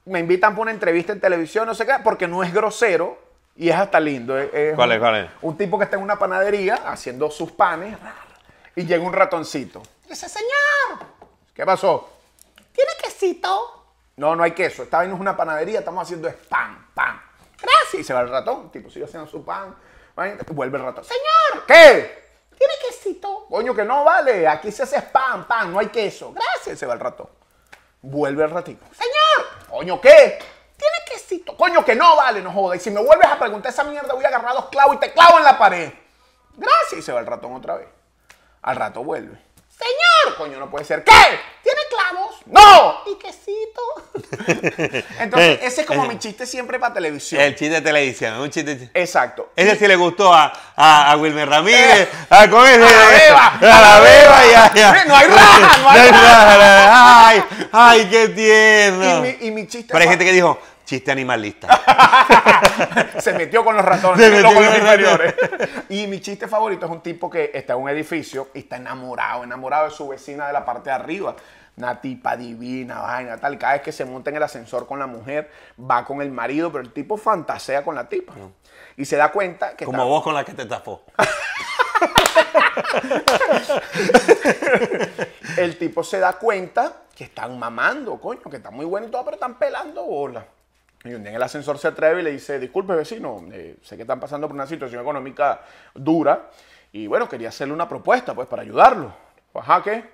Me 0.07 0.19
invitan 0.21 0.55
por 0.55 0.63
una 0.63 0.71
entrevista 0.71 1.13
en 1.13 1.21
televisión, 1.21 1.67
no 1.67 1.75
sé 1.75 1.87
qué, 1.87 1.95
porque 2.05 2.29
no 2.29 2.43
es 2.43 2.53
grosero 2.53 3.19
y 3.57 3.71
es 3.71 3.75
hasta 3.77 3.99
lindo. 4.01 4.37
Es- 4.39 4.53
es 4.53 4.75
¿Cuál 4.75 4.91
un- 4.91 4.95
es, 4.95 5.01
cuál 5.01 5.17
es? 5.17 5.31
Un 5.43 5.57
tipo 5.57 5.79
que 5.79 5.85
está 5.85 5.97
en 5.97 6.03
una 6.03 6.19
panadería 6.19 6.75
haciendo 6.87 7.31
sus 7.31 7.53
panes 7.53 7.97
y 8.77 8.85
llega 8.85 9.03
un 9.03 9.13
ratoncito. 9.13 9.83
Dice, 10.09 10.29
señor, 10.29 11.07
¿qué 11.55 11.65
pasó? 11.65 12.11
¿Tiene 12.73 12.91
quesito? 13.03 13.87
No, 14.17 14.37
no 14.37 14.43
hay 14.43 14.53
queso. 14.53 14.83
Esta 14.83 14.99
vez 15.01 15.09
no 15.09 15.15
es 15.15 15.21
una 15.21 15.37
panadería, 15.37 15.79
estamos 15.79 16.03
haciendo 16.03 16.29
es 16.29 16.35
pan, 16.35 16.87
pan. 16.95 17.21
Gracias. 17.61 17.95
Y 17.95 18.05
se 18.05 18.13
va 18.13 18.21
el 18.21 18.29
ratón, 18.29 18.65
el 18.65 18.71
tipo 18.71 18.91
sigue 18.91 19.07
haciendo 19.07 19.29
su 19.29 19.45
pan. 19.45 19.75
vaina, 20.15 20.37
Vuelve 20.49 20.77
el 20.79 20.85
ratón. 20.85 21.05
Señor, 21.05 21.65
¿qué? 21.67 22.25
¿Tiene 22.59 22.75
quesito? 22.89 23.47
Coño, 23.49 23.75
que 23.75 23.85
no 23.85 24.05
vale. 24.05 24.47
Aquí 24.47 24.71
se 24.71 24.83
hace 24.85 25.01
pan, 25.03 25.45
pan, 25.49 25.73
no 25.73 25.79
hay 25.81 25.87
queso. 25.89 26.33
Gracias. 26.33 26.79
Se 26.79 26.87
va 26.87 26.95
el 26.95 27.01
ratón. 27.01 27.29
Vuelve 28.03 28.45
el 28.45 28.51
ratito. 28.51 28.85
Señor, 28.93 29.13
coño, 29.75 30.01
¿qué? 30.01 30.39
Tiene 30.77 30.97
quesito. 31.11 31.57
Coño, 31.57 31.85
que 31.85 31.97
no 31.97 32.17
vale, 32.17 32.41
no 32.41 32.53
joda. 32.53 32.77
Y 32.77 32.81
si 32.81 32.93
me 32.93 33.03
vuelves 33.03 33.27
a 33.27 33.39
preguntar 33.39 33.73
esa 33.73 33.83
mierda, 33.83 34.15
voy 34.15 34.25
a 34.25 34.29
agarrar 34.29 34.55
dos 34.55 34.69
clavos 34.69 34.97
y 34.97 34.99
te 35.01 35.13
clavo 35.13 35.39
en 35.39 35.45
la 35.45 35.59
pared. 35.59 35.93
Gracias. 36.55 37.01
Y 37.01 37.03
se 37.03 37.13
va 37.13 37.19
el 37.19 37.27
ratón 37.27 37.55
otra 37.55 37.75
vez. 37.75 37.89
Al 38.63 38.77
rato 38.77 39.03
vuelve. 39.03 39.37
Señor, 39.69 40.37
coño, 40.37 40.61
no 40.61 40.71
puede 40.71 40.85
ser. 40.85 41.03
¿Qué? 41.03 41.13
¿Tiene 41.89 42.13
clavos? 42.13 42.37
¡No! 42.47 43.01
¿Y 43.11 43.19
quesito? 43.19 45.05
Entonces, 45.19 45.59
ese 45.63 45.81
es 45.83 45.87
como 45.87 46.05
mi 46.07 46.19
chiste 46.19 46.47
siempre 46.47 46.79
para 46.79 46.95
televisión. 46.95 47.41
El 47.41 47.55
chiste 47.57 47.75
de 47.75 47.81
televisión, 47.81 48.39
un 48.41 48.51
chiste. 48.51 48.91
Exacto. 48.95 49.51
Ese 49.57 49.77
sí 49.77 49.87
le 49.87 49.97
gustó 49.97 50.33
a, 50.33 50.53
a, 50.77 51.13
a 51.13 51.17
Wilmer 51.17 51.49
Ramírez, 51.49 52.09
a 52.31 52.49
con 52.49 52.67
ese. 52.67 52.83
A 52.85 52.91
la 52.93 53.09
beba, 53.09 53.47
A 53.77 53.81
la 53.81 54.01
beba 54.01 54.47
y 54.47 54.55
a- 54.55 54.73
y 54.75 54.81
a- 54.81 54.95
Sí, 54.95 55.09
no 55.09 55.17
hay 55.17 55.27
raja, 55.29 55.79
no 55.83 55.91
hay 55.91 56.11
raja. 56.11 57.29
Ay, 57.29 57.45
ay, 57.73 58.09
qué 58.11 58.29
tierno. 58.29 59.19
Y 59.19 59.21
mi, 59.21 59.47
y 59.47 59.51
mi 59.51 59.67
chiste 59.67 59.93
Pero 59.93 60.03
hay 60.03 60.09
gente 60.09 60.25
que 60.25 60.33
dijo, 60.33 60.59
chiste 60.85 61.11
animalista. 61.13 61.81
se 63.19 63.33
metió 63.33 63.65
con 63.65 63.77
los 63.77 63.85
ratones, 63.85 64.21
Se 64.25 64.31
metió 64.31 64.55
con 64.55 64.65
los 64.65 64.77
inferiores. 64.77 65.35
Y 65.89 66.07
mi 66.07 66.21
chiste 66.21 66.47
favorito 66.49 66.87
es 66.87 66.93
un 66.93 67.01
tipo 67.03 67.31
que 67.31 67.51
está 67.55 67.73
en 67.75 67.81
un 67.81 67.89
edificio 67.89 68.49
y 68.55 68.61
está 68.61 68.77
enamorado, 68.77 69.45
enamorado 69.45 69.87
de 69.89 69.91
su 69.95 70.09
vecina 70.09 70.47
de 70.47 70.53
la 70.53 70.65
parte 70.65 70.91
de 70.91 70.97
arriba. 70.97 71.35
Una 71.77 72.01
tipa 72.01 72.37
divina, 72.37 73.01
vaina, 73.01 73.37
tal. 73.39 73.59
Cada 73.59 73.75
vez 73.75 73.83
que 73.83 73.93
se 73.93 74.05
monta 74.05 74.31
en 74.31 74.37
el 74.37 74.43
ascensor 74.43 74.87
con 74.87 74.99
la 74.99 75.07
mujer, 75.07 75.51
va 75.79 76.05
con 76.05 76.23
el 76.23 76.31
marido, 76.31 76.71
pero 76.71 76.85
el 76.85 76.93
tipo 76.93 77.17
fantasea 77.17 77.83
con 77.83 77.95
la 77.97 78.09
tipa. 78.09 78.33
Y 78.97 79.05
se 79.05 79.17
da 79.17 79.33
cuenta 79.33 79.77
que 79.77 79.85
Como 79.85 79.99
está- 79.99 80.09
vos 80.09 80.23
con 80.23 80.35
la 80.35 80.45
que 80.45 80.53
te 80.55 80.67
tapó. 80.67 81.03
el 85.57 85.79
tipo 85.79 86.03
se 86.05 86.19
da 86.19 86.35
cuenta 86.35 86.93
que 87.15 87.25
están 87.25 87.59
mamando, 87.59 88.19
coño, 88.21 88.43
que 88.51 88.57
está 88.57 88.71
muy 88.71 88.85
bueno 88.85 89.07
y 89.07 89.11
todo, 89.11 89.25
pero 89.25 89.37
están 89.37 89.59
pelando 89.59 90.05
bola. 90.05 90.45
Y 91.05 91.15
un 91.15 91.23
día 91.23 91.31
en 91.31 91.37
el 91.37 91.43
ascensor 91.43 91.79
se 91.79 91.89
atreve 91.89 92.21
y 92.21 92.25
le 92.25 92.33
dice, 92.33 92.59
disculpe 92.59 92.95
vecino, 92.95 93.43
eh, 93.53 93.77
sé 93.83 93.97
que 93.97 94.03
están 94.03 94.21
pasando 94.21 94.47
por 94.47 94.55
una 94.55 94.67
situación 94.67 95.01
económica 95.03 95.61
dura 95.95 96.51
y 96.93 97.07
bueno, 97.07 97.29
quería 97.29 97.49
hacerle 97.51 97.75
una 97.75 97.89
propuesta 97.89 98.35
pues 98.35 98.49
para 98.49 98.63
ayudarlo. 98.63 99.13
¿ajá 99.55 99.83
qué? 99.83 100.14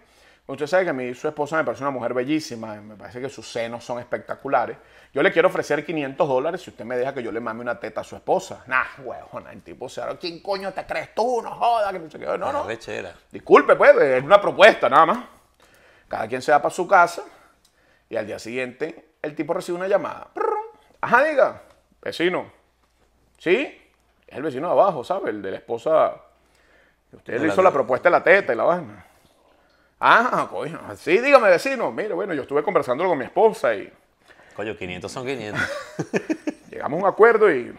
Usted 0.51 0.66
sabe 0.66 0.84
que 0.84 0.90
a 0.90 0.92
mí 0.92 1.14
su 1.14 1.28
esposa 1.28 1.57
me 1.59 1.64
parece 1.64 1.82
una 1.84 1.90
mujer 1.92 2.12
bellísima, 2.12 2.74
me 2.80 2.96
parece 2.96 3.20
que 3.20 3.28
sus 3.28 3.51
senos 3.51 3.84
son 3.84 3.98
espectaculares. 4.01 4.76
Yo 5.12 5.22
le 5.22 5.30
quiero 5.32 5.48
ofrecer 5.48 5.84
500 5.84 6.28
dólares 6.28 6.61
si 6.62 6.70
usted 6.70 6.84
me 6.84 6.96
deja 6.96 7.14
que 7.14 7.22
yo 7.22 7.30
le 7.30 7.40
mame 7.40 7.61
una 7.61 7.78
teta 7.78 8.01
a 8.01 8.05
su 8.05 8.16
esposa. 8.16 8.64
Nah, 8.66 8.84
huevona, 9.05 9.53
el 9.53 9.62
tipo 9.62 9.88
se 9.88 10.03
¿quién 10.20 10.42
coño 10.42 10.72
te 10.72 10.84
crees 10.86 11.14
tú? 11.14 11.40
No 11.42 11.51
jodas, 11.53 11.92
que 11.92 11.98
no 12.01 12.11
sé 12.11 12.18
qué. 12.18 12.26
No, 12.26 12.53
no. 12.53 12.64
Rechera. 12.66 13.14
Disculpe, 13.30 13.76
pues, 13.76 13.96
es 13.96 14.22
una 14.24 14.40
propuesta 14.40 14.88
nada 14.88 15.07
más. 15.07 15.18
Cada 16.09 16.26
quien 16.26 16.42
se 16.42 16.51
va 16.53 16.61
para 16.61 16.74
su 16.74 16.88
casa 16.88 17.22
y 18.09 18.16
al 18.16 18.26
día 18.26 18.38
siguiente 18.40 19.11
el 19.22 19.34
tipo 19.36 19.55
recibe 19.55 19.78
una 19.78 19.86
llamada. 19.88 20.28
Ajá, 21.01 21.22
diga, 21.24 21.62
vecino. 22.03 22.51
¿Sí? 23.38 23.76
Es 24.26 24.36
el 24.36 24.42
vecino 24.42 24.66
de 24.66 24.72
abajo, 24.72 25.05
¿sabe? 25.05 25.30
El 25.30 25.42
de 25.42 25.51
la 25.53 25.57
esposa. 25.59 26.14
Usted 27.12 27.34
le 27.40 27.46
la- 27.46 27.53
hizo 27.53 27.62
la 27.62 27.70
propuesta 27.72 28.09
de 28.09 28.12
la 28.12 28.24
teta 28.24 28.53
y 28.53 28.57
la 28.57 28.64
vaina. 28.64 29.07
Ah, 30.01 30.48
coño. 30.51 30.80
Sí, 30.96 31.18
dígame, 31.18 31.51
vecino. 31.51 31.92
Mire, 31.92 32.14
bueno, 32.14 32.32
yo 32.32 32.42
estuve 32.42 32.62
conversando 32.62 33.05
con 33.05 33.18
mi 33.18 33.24
esposa 33.24 33.74
y 33.74 33.92
Coño, 34.57 34.76
500 34.76 35.12
son 35.12 35.26
500. 35.26 35.61
llegamos 36.70 36.98
a 36.98 37.03
un 37.03 37.09
acuerdo 37.09 37.51
y 37.51 37.74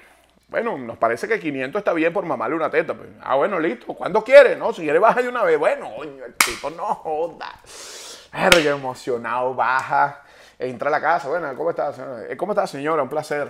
Bueno, 0.48 0.78
nos 0.78 0.98
parece 0.98 1.28
que 1.28 1.40
500 1.40 1.80
está 1.80 1.94
bien 1.94 2.14
por 2.14 2.26
mamarle 2.26 2.56
una 2.56 2.70
teta. 2.70 2.94
Pues, 2.94 3.10
ah, 3.22 3.36
bueno, 3.36 3.60
listo. 3.60 3.94
¿Cuándo 3.94 4.24
quiere? 4.24 4.56
No, 4.56 4.72
si 4.74 4.84
quiere 4.84 5.00
baja 5.00 5.22
de 5.22 5.30
una 5.30 5.44
vez. 5.44 5.58
Bueno, 5.58 5.92
coño, 5.96 6.26
el 6.26 6.34
tipo 6.36 6.70
no 6.70 6.96
joda. 6.96 7.60
Verga, 8.32 8.72
emocionado, 8.72 9.54
baja. 9.54 10.22
Entra 10.58 10.90
a 10.90 10.92
la 10.92 11.02
casa. 11.02 11.28
Bueno, 11.28 11.54
¿cómo 11.56 11.72
está, 11.72 11.92
señora? 11.94 12.38
¿Cómo 12.38 12.52
está, 12.54 12.68
señora? 12.68 13.04
Un 13.04 13.10
placer. 13.10 13.50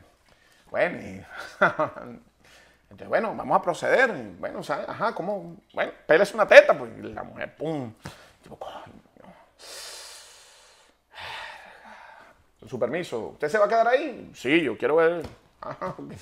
bueno, 0.70 0.98
y... 1.00 1.24
Entonces, 2.90 3.08
bueno, 3.08 3.34
vamos 3.36 3.56
a 3.56 3.62
proceder. 3.62 4.12
Bueno, 4.38 4.62
¿sabes? 4.62 4.88
Ajá, 4.88 5.14
¿cómo? 5.14 5.56
Bueno, 5.72 5.92
pélese 6.06 6.34
una 6.34 6.46
teta. 6.46 6.76
Pues 6.76 6.90
la 6.98 7.22
mujer, 7.22 7.54
pum. 7.56 7.92
Tipo. 8.42 8.58
Con 12.58 12.68
su 12.68 12.78
permiso, 12.78 13.28
¿usted 13.28 13.48
se 13.48 13.58
va 13.58 13.64
a 13.64 13.68
quedar 13.68 13.88
ahí? 13.88 14.30
Sí, 14.34 14.60
yo 14.60 14.76
quiero 14.76 14.96
ver. 14.96 15.22
Ajá, 15.60 15.86
ok. 15.98 16.12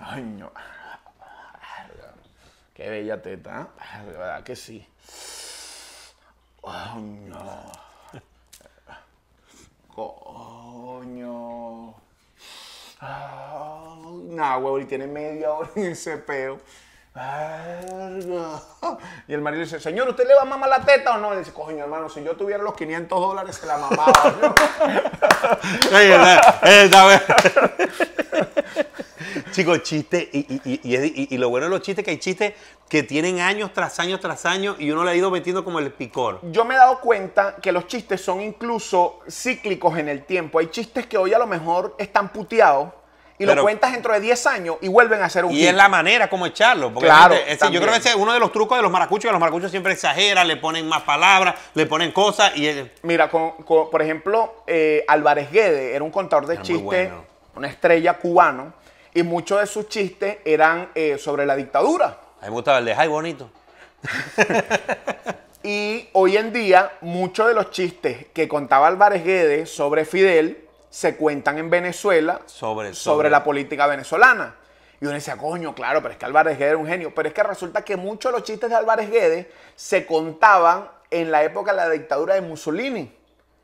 Ay, 0.00 0.22
no. 0.22 0.52
Qué 2.74 2.88
bella 2.88 3.20
teta, 3.20 3.62
¿eh? 3.62 3.66
De 4.06 4.12
verdad 4.12 4.42
que 4.42 4.56
sí. 4.56 4.86
Ay, 6.64 7.02
no. 7.02 7.72
Coño. 9.94 11.94
Ay, 13.00 13.81
nah, 14.30 14.56
huevo, 14.58 14.78
y 14.78 14.84
tiene 14.84 15.06
media 15.06 15.52
hora 15.52 15.68
en 15.76 15.86
ese 15.86 16.16
peo. 16.18 16.58
Y 19.28 19.34
el 19.34 19.40
marido 19.42 19.62
dice, 19.64 19.78
señor, 19.78 20.08
¿usted 20.08 20.26
le 20.26 20.34
va 20.34 20.42
a 20.42 20.46
mamar 20.46 20.70
la 20.70 20.80
teta 20.80 21.14
o 21.16 21.18
no? 21.18 21.34
Y 21.34 21.38
dice, 21.38 21.52
coño, 21.52 21.84
hermano, 21.84 22.08
si 22.08 22.22
yo 22.24 22.36
tuviera 22.36 22.62
los 22.62 22.74
500 22.74 23.20
dólares, 23.20 23.56
se 23.56 23.66
la 23.66 23.76
mamaba. 23.76 24.34
¿no?". 24.40 24.54
Ay, 25.92 26.08
verdad, 26.08 26.40
esta 26.62 27.06
vez. 27.06 27.22
Chicos, 29.52 29.82
chistes, 29.82 30.28
y, 30.32 30.46
y- 30.64 31.38
lo 31.38 31.50
bueno 31.50 31.66
de 31.66 31.70
los 31.70 31.82
chistes 31.82 32.04
que 32.04 32.12
hay 32.12 32.18
chistes 32.18 32.54
que 32.88 33.02
tienen 33.02 33.40
años 33.40 33.72
tras 33.74 33.98
años 34.00 34.20
tras 34.20 34.46
años 34.46 34.76
y 34.78 34.90
uno 34.90 35.04
le 35.04 35.10
ha 35.10 35.14
ido 35.14 35.30
metiendo 35.30 35.64
como 35.64 35.78
el 35.78 35.92
picor. 35.92 36.40
Yo 36.50 36.64
me 36.64 36.74
he 36.74 36.78
dado 36.78 37.00
cuenta 37.00 37.56
que 37.56 37.72
los 37.72 37.86
chistes 37.86 38.22
son 38.22 38.40
incluso 38.40 39.20
cíclicos 39.28 39.98
en 39.98 40.08
el 40.08 40.24
tiempo. 40.24 40.58
Hay 40.58 40.68
chistes 40.68 41.06
que 41.06 41.18
hoy 41.18 41.34
a 41.34 41.38
lo 41.38 41.46
mejor 41.46 41.94
están 41.98 42.30
puteados 42.30 42.88
y 43.42 43.46
Pero- 43.46 43.56
lo 43.56 43.62
cuentas 43.62 43.92
dentro 43.92 44.12
de 44.12 44.20
10 44.20 44.46
años 44.46 44.76
y 44.80 44.88
vuelven 44.88 45.22
a 45.22 45.28
ser 45.28 45.44
un 45.44 45.52
Y 45.52 45.56
hit. 45.60 45.68
es 45.68 45.74
la 45.74 45.88
manera 45.88 46.28
como 46.30 46.46
echarlo. 46.46 46.92
Porque 46.92 47.06
Claro, 47.08 47.34
ese- 47.34 47.70
yo 47.70 47.80
creo 47.80 47.92
que 47.92 47.98
ese 47.98 48.10
es 48.10 48.14
uno 48.14 48.32
de 48.32 48.38
los 48.40 48.52
trucos 48.52 48.78
de 48.78 48.82
los 48.82 48.90
maracuchos, 48.92 49.24
que 49.28 49.32
los 49.32 49.40
maracuchos 49.40 49.70
siempre 49.70 49.92
exageran, 49.92 50.46
le 50.46 50.56
ponen 50.56 50.86
más 50.88 51.02
palabras, 51.02 51.54
le 51.74 51.86
ponen 51.86 52.12
cosas 52.12 52.56
y 52.56 52.88
Mira, 53.02 53.28
con- 53.28 53.52
con- 53.64 53.90
por 53.90 54.00
ejemplo, 54.02 54.62
eh, 54.66 55.04
Álvarez 55.08 55.50
Guede 55.50 55.94
era 55.94 56.04
un 56.04 56.10
contador 56.10 56.46
de 56.46 56.56
chistes, 56.62 56.82
bueno. 56.82 57.24
una 57.56 57.68
estrella 57.68 58.14
cubano, 58.14 58.72
y 59.14 59.22
muchos 59.22 59.60
de 59.60 59.66
sus 59.66 59.88
chistes 59.88 60.38
eran 60.44 60.88
eh, 60.94 61.18
sobre 61.18 61.44
la 61.46 61.54
dictadura. 61.56 62.06
a 62.40 62.44
mí 62.44 62.48
me 62.48 62.50
gustaba 62.50 62.78
el 62.78 62.84
de 62.86 62.94
Ay 62.94 63.08
Bonito. 63.08 63.50
Y 65.64 66.08
hoy 66.14 66.36
en 66.36 66.52
día, 66.52 66.90
muchos 67.02 67.46
de 67.46 67.54
los 67.54 67.70
chistes 67.70 68.26
que 68.34 68.48
contaba 68.48 68.88
Álvarez 68.88 69.24
Guede 69.24 69.66
sobre 69.66 70.04
Fidel 70.04 70.58
se 70.92 71.16
cuentan 71.16 71.56
en 71.56 71.70
Venezuela 71.70 72.42
Sobre- 72.44 72.88
sobre, 72.88 72.94
sobre- 72.94 73.30
la 73.30 73.42
política 73.42 73.86
venezolana. 73.86 74.56
Y 75.00 75.06
uno 75.06 75.14
decía, 75.14 75.38
coño, 75.38 75.74
claro, 75.74 76.02
pero 76.02 76.12
es 76.12 76.18
que 76.18 76.26
Álvarez 76.26 76.58
Guede 76.58 76.68
era 76.68 76.76
un 76.78 76.86
genio. 76.86 77.14
Pero 77.14 77.28
es 77.28 77.34
que 77.34 77.42
resulta 77.42 77.82
que 77.82 77.96
muchos 77.96 78.30
de 78.30 78.38
los 78.38 78.46
chistes 78.46 78.68
de 78.68 78.76
Álvarez 78.76 79.10
Guede 79.10 79.50
se 79.74 80.04
contaban 80.04 80.88
en 81.10 81.30
la 81.32 81.42
época 81.42 81.70
de 81.72 81.78
la 81.78 81.88
dictadura 81.88 82.34
de 82.34 82.42
Mussolini. 82.42 83.10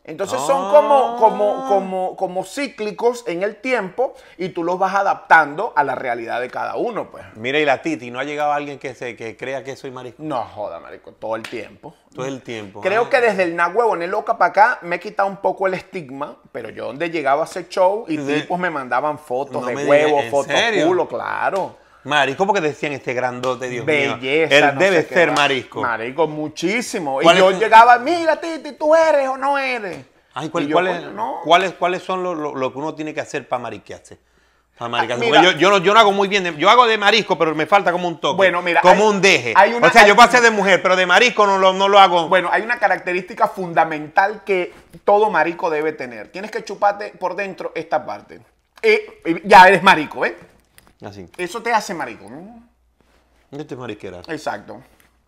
Entonces 0.08 0.40
son 0.40 0.70
como, 0.70 1.16
como, 1.18 1.66
como, 1.68 2.16
como 2.16 2.44
cíclicos 2.44 3.24
en 3.26 3.42
el 3.42 3.56
tiempo 3.56 4.14
y 4.38 4.48
tú 4.48 4.64
los 4.64 4.78
vas 4.78 4.94
adaptando 4.94 5.72
a 5.76 5.84
la 5.84 5.94
realidad 5.94 6.40
de 6.40 6.48
cada 6.50 6.76
uno, 6.76 7.10
pues. 7.10 7.24
Mira, 7.36 7.58
y 7.58 7.64
la 7.64 7.82
Titi, 7.82 8.10
¿no 8.10 8.18
ha 8.18 8.24
llegado 8.24 8.52
alguien 8.52 8.78
que, 8.78 8.94
se, 8.94 9.14
que 9.16 9.36
crea 9.36 9.62
que 9.62 9.76
soy 9.76 9.90
marisco? 9.90 10.22
No 10.22 10.42
joda, 10.44 10.80
marico, 10.80 11.12
todo 11.12 11.36
el 11.36 11.42
tiempo. 11.42 11.94
Todo 12.14 12.26
el 12.26 12.40
tiempo. 12.42 12.80
Creo 12.80 13.04
Ah. 13.04 13.10
que 13.10 13.20
desde 13.20 13.42
el 13.44 13.54
Nahuevo 13.54 13.94
en 13.94 14.02
el 14.02 14.10
Loca 14.10 14.38
para 14.38 14.50
acá 14.50 14.78
me 14.82 14.96
he 14.96 15.00
quitado 15.00 15.28
un 15.28 15.36
poco 15.36 15.66
el 15.66 15.74
estigma, 15.74 16.36
pero 16.52 16.70
yo 16.70 16.86
donde 16.86 17.10
llegaba 17.10 17.42
a 17.42 17.44
hacer 17.44 17.68
show 17.68 18.06
y 18.08 18.16
De- 18.16 18.40
tipos 18.40 18.58
me 18.58 18.70
mandaban 18.70 19.18
fotos 19.18 19.60
No 19.60 19.66
de 19.68 19.74
me 19.76 19.84
huevo, 19.84 20.08
digas, 20.08 20.24
¿en 20.24 20.30
fotos 20.30 20.46
serio? 20.52 20.86
culo, 20.86 21.06
claro. 21.06 21.76
Marisco, 22.08 22.46
porque 22.46 22.60
decían 22.60 22.92
este 22.92 23.12
grandote, 23.14 23.68
Dios 23.68 23.84
Belleza. 23.86 24.16
mío. 24.16 24.46
Él 24.50 24.74
no 24.74 24.80
debe 24.80 25.02
ser 25.02 25.30
marisco. 25.32 25.82
Marico, 25.82 26.26
muchísimo. 26.26 27.20
Y 27.20 27.24
¿Cuál 27.24 27.36
yo 27.38 27.50
es- 27.50 27.58
llegaba, 27.58 27.98
mira, 27.98 28.40
Titi, 28.40 28.72
¿tú 28.72 28.94
eres 28.94 29.28
o 29.28 29.36
no 29.36 29.58
eres? 29.58 29.98
Ay, 30.34 30.48
¿cuál- 30.48 30.66
yo, 30.68 30.80
no. 31.12 31.40
cuáles, 31.44 31.72
¿Cuáles 31.74 32.02
son 32.02 32.22
lo, 32.22 32.34
lo- 32.34 32.54
lo 32.54 32.72
que 32.72 32.78
uno 32.78 32.94
tiene 32.94 33.12
que 33.12 33.20
hacer 33.20 33.46
para 33.46 33.60
mariquearse? 33.62 34.18
Para 34.78 34.88
mariquearse. 34.90 35.36
Ah, 35.36 35.42
yo, 35.42 35.50
yo 35.52 35.70
no, 35.70 35.78
yo 35.78 35.92
no 35.92 35.98
hago 36.00 36.12
muy 36.12 36.28
bien. 36.28 36.44
de- 36.44 36.56
yo 36.56 36.70
hago 36.70 36.86
de 36.86 36.96
marisco, 36.96 37.36
pero 37.36 37.54
me 37.54 37.66
falta 37.66 37.90
como 37.90 38.06
un 38.06 38.20
toque. 38.20 38.36
Bueno, 38.36 38.62
mira, 38.62 38.80
Como 38.80 39.02
hay- 39.02 39.08
un 39.08 39.20
deje. 39.20 39.52
hay 39.56 39.74
una- 39.74 39.88
o 39.88 39.90
sea, 39.90 40.06
yo 40.06 40.14
hay- 40.14 40.20
hacer 40.20 40.40
de 40.40 40.50
mujer, 40.50 40.80
pero 40.80 40.94
de 40.94 41.04
marisco 41.04 41.44
no 41.46 41.58
lo, 41.58 41.72
no 41.72 41.88
lo 41.88 41.98
hago. 41.98 42.28
Bueno, 42.28 42.48
hay 42.52 42.62
una 42.62 42.78
característica 42.78 43.48
fundamental 43.48 44.42
que 44.46 44.72
todo 45.04 45.28
marico 45.30 45.68
debe 45.70 45.92
tener. 45.92 46.28
Tienes 46.28 46.50
que 46.52 46.62
chuparte 46.64 47.12
por 47.18 47.34
dentro 47.34 47.72
esta 47.74 48.06
parte. 48.06 48.40
Eh, 48.80 49.20
eh, 49.24 49.42
ya 49.44 49.66
eres 49.66 49.82
marico, 49.82 50.24
¿eh? 50.24 50.36
Así. 51.02 51.28
Eso 51.36 51.62
te 51.62 51.72
hace 51.72 51.94
marico. 51.94 52.28
¿no? 52.28 52.62
Este 53.50 53.74
es 53.74 53.80
mariquera. 53.80 54.18
Exacto. 54.28 54.82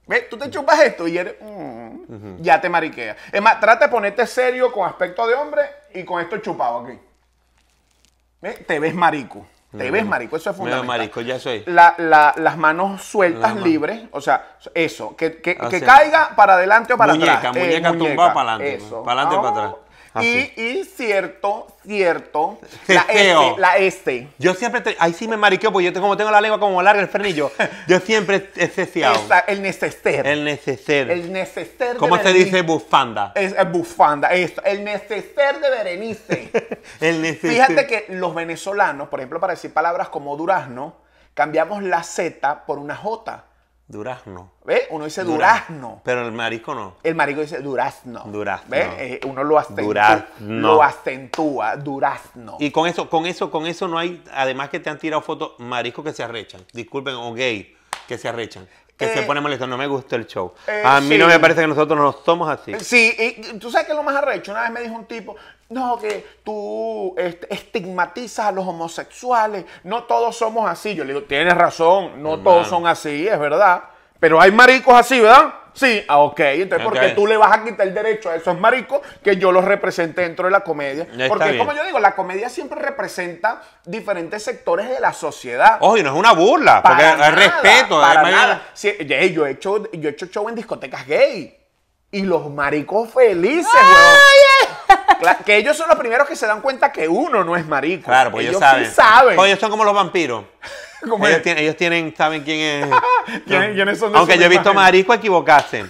¿Ves? 0.07 0.29
Tú 0.29 0.37
te 0.37 0.51
chupas 0.51 0.81
esto 0.81 1.07
y 1.07 1.17
eres. 1.17 1.37
mm, 1.41 2.39
Ya 2.41 2.61
te 2.61 2.69
mariqueas. 2.69 3.17
Es 3.33 3.41
más, 3.41 3.61
trata 3.61 3.87
de 3.87 3.91
ponerte 3.93 4.27
serio 4.27 4.73
con 4.73 4.87
aspecto 4.89 5.27
de 5.27 5.35
hombre 5.35 5.63
y 5.95 6.05
con 6.05 6.21
esto 6.21 6.39
chupado 6.39 6.81
aquí. 6.87 6.99
¿Ves? 8.41 8.67
Te 8.67 8.79
ves 8.81 8.95
marico. 8.95 9.47
Te 9.77 9.89
ves 9.91 10.05
marico. 10.05 10.37
Eso 10.37 10.51
es 10.51 10.57
Me 10.57 10.63
fundamental. 10.63 10.87
marisco, 10.99 11.21
ya 11.21 11.39
soy. 11.39 11.63
La- 11.67 11.95
la- 11.99 12.35
las 12.37 12.57
manos 12.57 13.03
sueltas, 13.05 13.55
libres. 13.57 14.03
O 14.11 14.21
sea, 14.21 14.57
eso. 14.75 15.15
Que, 15.15 15.41
que- 15.41 15.55
caiga 15.57 16.35
para 16.35 16.55
adelante 16.55 16.93
o 16.95 16.97
para 16.99 17.13
Muñeca, 17.13 17.37
atrás. 17.39 17.57
Eh, 17.57 17.61
muñeca 17.61 17.93
tumbada 17.93 18.35
para 18.35 18.55
adelante, 18.55 18.85
para 19.05 19.23
adelante 19.23 19.37
o 19.37 19.43
para 19.43 19.67
atrás. 19.67 19.75
Así. 20.13 20.53
Y, 20.57 20.63
y 20.63 20.85
cierto, 20.85 21.69
cierto. 21.87 22.59
La 22.89 23.03
este, 23.03 23.61
la 23.61 23.77
este. 23.77 24.29
Yo 24.39 24.55
siempre, 24.55 24.81
te- 24.81 24.97
ahí 24.99 25.13
sí 25.13 25.29
me 25.29 25.37
mariqueo, 25.37 25.71
porque 25.71 25.85
yo 25.87 25.93
te- 25.93 26.01
como 26.01 26.17
tengo 26.17 26.31
la 26.33 26.41
lengua 26.41 26.59
como 26.59 26.83
larga 26.83 27.01
el 27.01 27.09
frenillo, 27.09 27.53
yo 27.87 28.01
siempre 28.01 28.51
he 28.57 28.67
ceciado. 28.67 29.15
Esa, 29.15 29.39
el 29.41 29.63
neceser. 29.63 30.27
El 30.27 30.45
neceser. 30.45 31.11
El 31.11 31.33
neceser 31.33 31.93
de 31.93 31.97
¿Cómo 31.99 32.17
se 32.17 32.25
Berenice. 32.25 32.45
dice 32.47 32.63
bufanda? 32.63 33.33
Es, 33.37 33.53
es 33.57 33.71
bufanda, 33.71 34.29
esto. 34.33 34.63
El 34.65 34.83
neceser 34.83 35.61
de 35.61 35.71
Berenice. 35.71 36.51
El 37.01 37.23
neceser. 37.23 37.51
Fíjate 37.53 37.87
que 37.87 38.07
los 38.09 38.35
venezolanos, 38.35 39.09
por 39.09 39.21
ejemplo, 39.21 39.39
para 39.39 39.53
decir 39.55 39.73
palabras 39.73 40.09
como 40.09 40.37
durazno, 40.37 40.97
cambiamos 41.35 41.83
la 41.85 42.03
Z 42.03 42.65
por 42.67 42.79
una 42.79 42.97
J. 42.97 43.45
Durazno. 43.91 44.53
¿Ves? 44.65 44.83
Uno 44.91 45.05
dice 45.07 45.25
durazno. 45.25 46.01
Pero 46.05 46.25
el 46.25 46.31
marisco 46.31 46.77
no. 46.77 46.95
El 47.03 47.17
marico 47.17 47.41
dice 47.41 47.59
durazno. 47.59 48.23
Durazno. 48.27 48.71
¿Ves? 48.71 48.87
Eh, 48.99 49.21
uno 49.27 49.43
lo 49.43 49.59
acentúa. 49.59 49.85
Durazno. 49.85 50.27
Lo 50.39 50.83
acentúa, 50.83 51.77
durazno. 51.77 52.57
Y 52.61 52.71
con 52.71 52.87
eso, 52.87 53.11
con 53.11 53.27
eso, 53.27 53.51
con 53.51 53.67
eso 53.67 53.89
no 53.89 53.99
hay, 53.99 54.23
además 54.33 54.69
que 54.69 54.79
te 54.79 54.91
han 54.91 54.99
tirado 54.99 55.23
fotos 55.23 55.55
mariscos 55.59 56.05
que 56.05 56.13
se 56.13 56.23
arrechan. 56.23 56.65
Disculpen, 56.73 57.17
o 57.17 57.35
gay 57.35 57.77
que 58.07 58.17
se 58.17 58.29
arrechan. 58.29 58.69
Que 59.01 59.07
Eh, 59.07 59.15
se 59.15 59.23
ponen 59.23 59.43
molestos. 59.43 59.67
No 59.69 59.77
me 59.77 59.87
gusta 59.89 60.15
el 60.17 60.27
show. 60.27 60.53
eh, 60.69 60.83
a 60.85 61.01
mí 61.01 61.09
sí. 61.09 61.19
no 61.19 61.27
me 61.27 61.41
parece 61.41 61.63
que 61.63 61.67
nosotros 61.67 61.99
no 61.99 62.13
somos 62.25 62.49
así. 62.49 62.73
Sí, 62.81 63.17
y 63.19 63.59
tú 63.59 63.71
sabes 63.71 63.87
que 63.89 63.95
lo 63.95 64.03
más 64.05 64.15
arrecho, 64.15 64.53
una 64.53 64.63
vez 64.63 64.71
me 64.71 64.81
dijo 64.83 64.95
un 64.95 65.07
tipo, 65.07 65.35
no, 65.71 65.99
que 65.99 66.25
tú 66.45 67.15
este, 67.17 67.53
estigmatizas 67.53 68.47
a 68.47 68.53
los 68.53 68.67
homosexuales, 68.67 69.65
no 69.85 70.05
todos 70.05 70.37
somos 70.37 70.69
así. 70.71 70.95
Yo 70.95 71.05
le 71.05 71.15
digo, 71.15 71.27
tienes 71.27 71.55
razón, 71.55 72.23
no 72.23 72.39
todos 72.41 72.69
son 72.69 72.87
así, 72.87 73.27
es 73.27 73.39
verdad. 73.39 73.85
Pero 74.21 74.41
hay 74.41 74.53
maricos 74.53 74.95
así, 74.95 75.19
¿verdad? 75.21 75.55
Sí, 75.73 76.05
ah, 76.09 76.19
ok. 76.19 76.41
Entonces, 76.41 76.85
¿por 76.87 76.99
qué 76.99 77.07
Ok. 77.07 77.15
tú 77.15 77.27
le 77.29 77.37
vas 77.37 77.53
a 77.57 77.63
quitar 77.65 77.87
el 77.87 77.95
derecho 77.95 78.29
a 78.29 78.35
esos 78.37 78.59
maricos 78.59 79.01
que 79.23 79.37
yo 79.37 79.53
los 79.53 79.65
represente 79.65 80.21
dentro 80.23 80.47
de 80.47 80.51
la 80.51 80.61
comedia? 80.61 81.05
Está 81.05 81.29
Porque, 81.29 81.45
bien. 81.53 81.59
como 81.59 81.73
yo 81.73 81.85
digo, 81.85 81.99
la 82.01 82.15
comedia 82.15 82.49
siempre 82.49 82.81
representa 82.81 83.63
diferentes 83.85 84.43
sectores 84.43 84.89
de 84.91 84.99
la 85.01 85.13
sociedad. 85.13 85.79
Ojo, 85.81 85.97
y 85.97 86.03
no 86.03 86.11
es 86.11 86.17
una 86.17 86.33
burla, 86.33 86.83
porque 86.83 86.97
Para 87.03 87.17
nada, 87.17 87.31
respeto. 87.31 88.01
Para 88.01 88.23
nada. 88.23 88.63
Sí, 88.75 88.95
yo, 89.33 89.47
he 89.47 89.51
hecho, 89.53 89.91
yo 89.93 90.09
he 90.09 90.13
hecho 90.13 90.27
show 90.27 90.49
en 90.49 90.55
discotecas 90.57 91.07
gay. 91.07 91.57
Y 92.13 92.23
los 92.23 92.51
maricos 92.51 93.09
felices, 93.15 93.73
weón. 93.73 94.99
Cla- 95.21 95.39
Que 95.45 95.57
ellos 95.57 95.77
son 95.77 95.89
los 95.89 95.97
primeros 95.97 96.27
que 96.29 96.35
se 96.35 96.47
dan 96.47 96.61
cuenta 96.61 96.91
que 96.91 97.07
uno 97.07 97.45
no 97.45 97.55
es 97.57 97.65
marico. 97.65 98.07
Claro, 98.07 98.33
porque 98.33 98.49
ellos, 98.49 98.57
sí 98.61 98.61
saben. 98.67 98.91
saben. 98.91 99.39
Oye, 99.39 99.51
ellos 99.51 99.61
son 99.61 99.71
como 99.71 99.85
los 99.85 99.95
vampiros. 99.95 100.45
¿Cómo 101.09 101.27
ellos, 101.27 101.39
es? 101.39 101.43
tienen, 101.43 101.63
ellos 101.65 101.77
tienen, 101.77 102.15
saben 102.17 102.43
quién 102.43 102.61
es. 102.61 102.89
¿Quiénes- 103.47 103.75
quiénes 103.75 103.99
son 103.99 104.13
de 104.13 104.19
Aunque 104.19 104.39
yo 104.39 104.45
he 104.47 104.49
visto 104.49 104.73
marisco 104.75 105.15
equivocarse. 105.15 105.85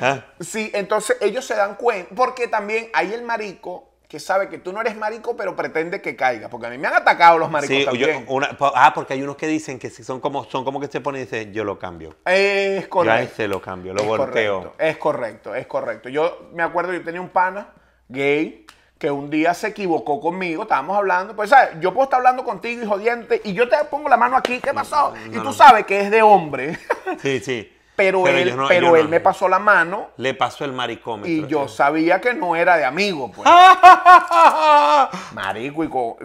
¿Ah? 0.00 0.20
Sí, 0.40 0.70
entonces 0.74 1.16
ellos 1.20 1.44
se 1.44 1.54
dan 1.54 1.76
cuenta. 1.76 2.12
Porque 2.14 2.48
también 2.48 2.88
hay 2.92 3.12
el 3.14 3.22
marico 3.22 3.90
que 4.08 4.20
sabe 4.20 4.48
que 4.48 4.58
tú 4.58 4.72
no 4.72 4.80
eres 4.80 4.96
marico, 4.96 5.36
pero 5.36 5.56
pretende 5.56 6.00
que 6.00 6.14
caiga. 6.14 6.48
Porque 6.48 6.66
a 6.66 6.70
mí 6.70 6.78
me 6.78 6.86
han 6.86 6.94
atacado 6.94 7.38
los 7.38 7.50
maricos 7.50 7.76
Sí, 7.76 7.82
yo- 7.98 8.06
también. 8.06 8.24
una- 8.28 8.56
ah, 8.60 8.92
porque 8.94 9.14
hay 9.14 9.22
unos 9.22 9.36
que 9.36 9.46
dicen 9.48 9.78
que 9.78 9.90
si 9.90 10.04
son 10.04 10.20
como, 10.20 10.44
son 10.44 10.64
como 10.64 10.78
que 10.80 10.86
se 10.86 11.00
ponen 11.00 11.22
y 11.22 11.24
dicen, 11.24 11.52
yo 11.52 11.64
lo 11.64 11.78
cambio. 11.78 12.14
Es 12.24 12.82
Yo 12.82 12.88
correcto. 12.88 13.32
ese 13.34 13.48
lo 13.48 13.60
cambio, 13.60 13.94
lo 13.94 14.02
es 14.02 14.06
volteo. 14.08 14.58
correcto, 14.60 14.76
es 14.84 14.96
correcto, 14.96 15.54
es 15.54 15.66
correcto. 15.66 16.08
Yo 16.08 16.50
me 16.52 16.62
acuerdo, 16.62 16.92
yo 16.92 17.02
tenía 17.02 17.20
un 17.20 17.30
pana 17.30 17.68
gay 18.08 18.64
que 18.98 19.10
un 19.10 19.28
día 19.30 19.52
se 19.54 19.68
equivocó 19.68 20.20
conmigo, 20.20 20.62
estábamos 20.62 20.96
hablando, 20.96 21.36
pues 21.36 21.50
sabes, 21.50 21.70
yo 21.80 21.92
puedo 21.92 22.04
estar 22.04 22.18
hablando 22.18 22.44
contigo 22.44 22.82
y 22.82 22.86
jodiente, 22.86 23.40
y 23.44 23.52
yo 23.52 23.68
te 23.68 23.76
pongo 23.90 24.08
la 24.08 24.16
mano 24.16 24.36
aquí, 24.36 24.58
¿qué 24.60 24.72
pasó? 24.72 25.12
y 25.30 25.38
tú 25.38 25.52
sabes 25.52 25.84
que 25.84 26.00
es 26.00 26.10
de 26.10 26.22
hombre, 26.22 26.78
Sí, 27.20 27.40
sí. 27.40 27.70
pero, 27.94 28.26
él, 28.26 28.56
no- 28.56 28.68
pero 28.68 28.96
él 28.96 29.08
me 29.08 29.20
pasó 29.20 29.48
la 29.48 29.58
mano 29.58 30.08
Le 30.16 30.32
pasó 30.34 30.64
el 30.64 30.72
maricómetro. 30.72 31.30
y 31.30 31.46
yo 31.46 31.68
sabía 31.68 32.20
que 32.22 32.32
no 32.34 32.56
era 32.56 32.76
de 32.78 32.84
amigo, 32.86 33.30
pues. 33.32 33.46
Marico, 35.32 36.16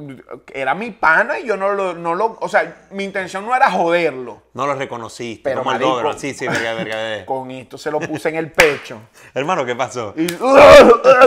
era 0.53 0.73
mi 0.73 0.91
pana 0.91 1.39
y 1.39 1.45
yo 1.47 1.57
no 1.57 1.71
lo, 1.73 1.93
no 1.93 2.15
lo, 2.15 2.37
o 2.39 2.47
sea, 2.49 2.83
mi 2.91 3.03
intención 3.03 3.45
no 3.45 3.55
era 3.55 3.69
joderlo. 3.71 4.41
No 4.53 4.67
lo 4.67 4.75
reconociste. 4.75 5.43
Pero, 5.43 5.59
como 5.59 5.71
el 5.71 5.77
marico, 5.77 5.91
Doberman. 5.91 6.19
Sí, 6.19 6.33
sí, 6.33 6.45
verga, 6.45 6.73
verga. 6.73 7.25
Con 7.25 7.49
esto 7.51 7.77
se 7.77 7.89
lo 7.89 7.99
puse 8.01 8.29
en 8.29 8.35
el 8.35 8.51
pecho. 8.51 8.99
Hermano, 9.33 9.65
¿qué 9.65 9.75
pasó? 9.75 10.13
Y 10.17 10.27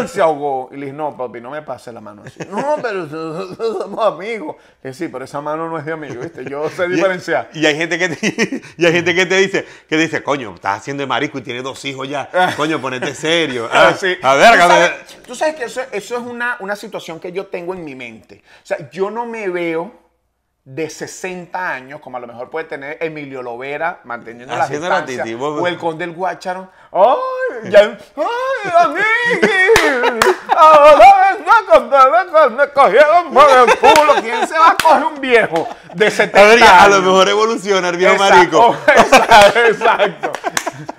se 0.09 0.20
ahogó. 0.20 0.68
Y 0.72 0.77
le 0.77 0.87
dije, 0.87 0.93
no, 0.97 1.16
papi, 1.16 1.41
no 1.41 1.51
me 1.51 1.62
pase 1.62 1.91
la 1.93 2.01
mano 2.01 2.22
así. 2.27 2.41
No, 2.51 2.77
pero 2.83 3.09
somos 3.09 4.05
amigos. 4.07 4.57
Y 4.83 4.93
sí, 4.93 5.09
pero 5.09 5.25
esa 5.25 5.41
mano 5.41 5.68
no 5.68 5.79
es 5.79 5.85
de 5.87 5.93
amigo, 5.93 6.20
¿viste? 6.20 6.45
Yo 6.45 6.68
sé 6.68 6.87
diferenciar. 6.89 7.49
Y 7.55 7.64
hay 7.64 7.77
gente 7.77 7.99
que 7.99 8.09
te, 8.11 8.62
y 8.77 8.85
hay 8.87 8.93
gente 8.93 9.14
que 9.14 9.27
te 9.27 9.37
dice, 9.39 9.66
que 9.89 9.97
dice, 9.97 10.22
coño, 10.22 10.55
estás 10.55 10.79
haciendo 10.79 11.03
de 11.03 11.07
marico 11.07 11.39
y 11.39 11.43
tienes 11.43 11.62
dos 11.62 11.83
hijos 11.85 12.09
ya. 12.09 12.29
Coño, 12.57 12.81
ponete 12.81 13.14
serio. 13.14 13.68
Ah, 13.72 13.89
Ah, 13.89 13.95
sí. 13.95 14.16
A 14.22 14.35
ver, 14.35 14.55
¿Tú 14.57 14.62
a 14.62 14.66
ver. 14.66 14.68
sabes, 14.68 14.93
tú 15.27 15.35
sabes 15.35 15.55
que 15.57 15.64
eso, 15.64 15.81
eso 15.93 16.16
es 16.16 16.22
una, 16.22 16.57
una 16.61 16.75
situación 16.77 17.20
que 17.20 17.33
yo 17.33 17.47
tengo 17.47 17.75
en 17.75 17.85
mi 17.85 17.95
mente. 17.95 18.43
O 18.62 18.66
sea, 18.66 18.91
yo 18.91 19.11
no 19.11 19.27
me 19.27 19.49
veo 19.49 20.03
de 20.67 20.89
60 20.89 21.69
años, 21.69 22.01
como 22.01 22.17
a 22.17 22.21
lo 22.21 22.27
mejor 22.27 22.49
puede 22.49 22.65
tener 22.65 22.97
Emilio 23.01 23.43
Lovera, 23.43 24.01
manteniendo 24.05 24.57
la 24.57 24.67
distancia, 24.67 25.25
o 25.39 25.67
el 25.67 25.77
conde 25.77 26.07
del 26.07 26.15
Guácharo. 26.15 26.71
¡Ay, 26.91 27.71
ya, 27.71 27.99
ay, 28.17 28.73
amigui! 28.81 30.21
Ahora 30.57 31.37
me 32.51 32.69
cogieron 32.69 33.35
por 33.35 33.51
el 33.51 33.77
culo. 33.79 34.15
¿Quién 34.23 34.49
se 34.49 34.59
va 34.59 34.71
a 34.71 34.77
coger 34.77 35.05
un 35.05 35.21
viejo 35.21 35.69
de 35.93 36.11
70 36.11 36.41
A 36.41 36.45
ver, 36.45 36.62
años? 36.62 36.83
a 36.83 36.89
lo 36.89 37.03
mejor 37.03 37.29
evoluciona 37.29 37.89
el 37.91 37.97
viejo 37.99 38.15
Exacto, 38.15 38.35
marico. 38.37 38.77
Exacto, 38.87 39.59
exacto. 39.67 40.33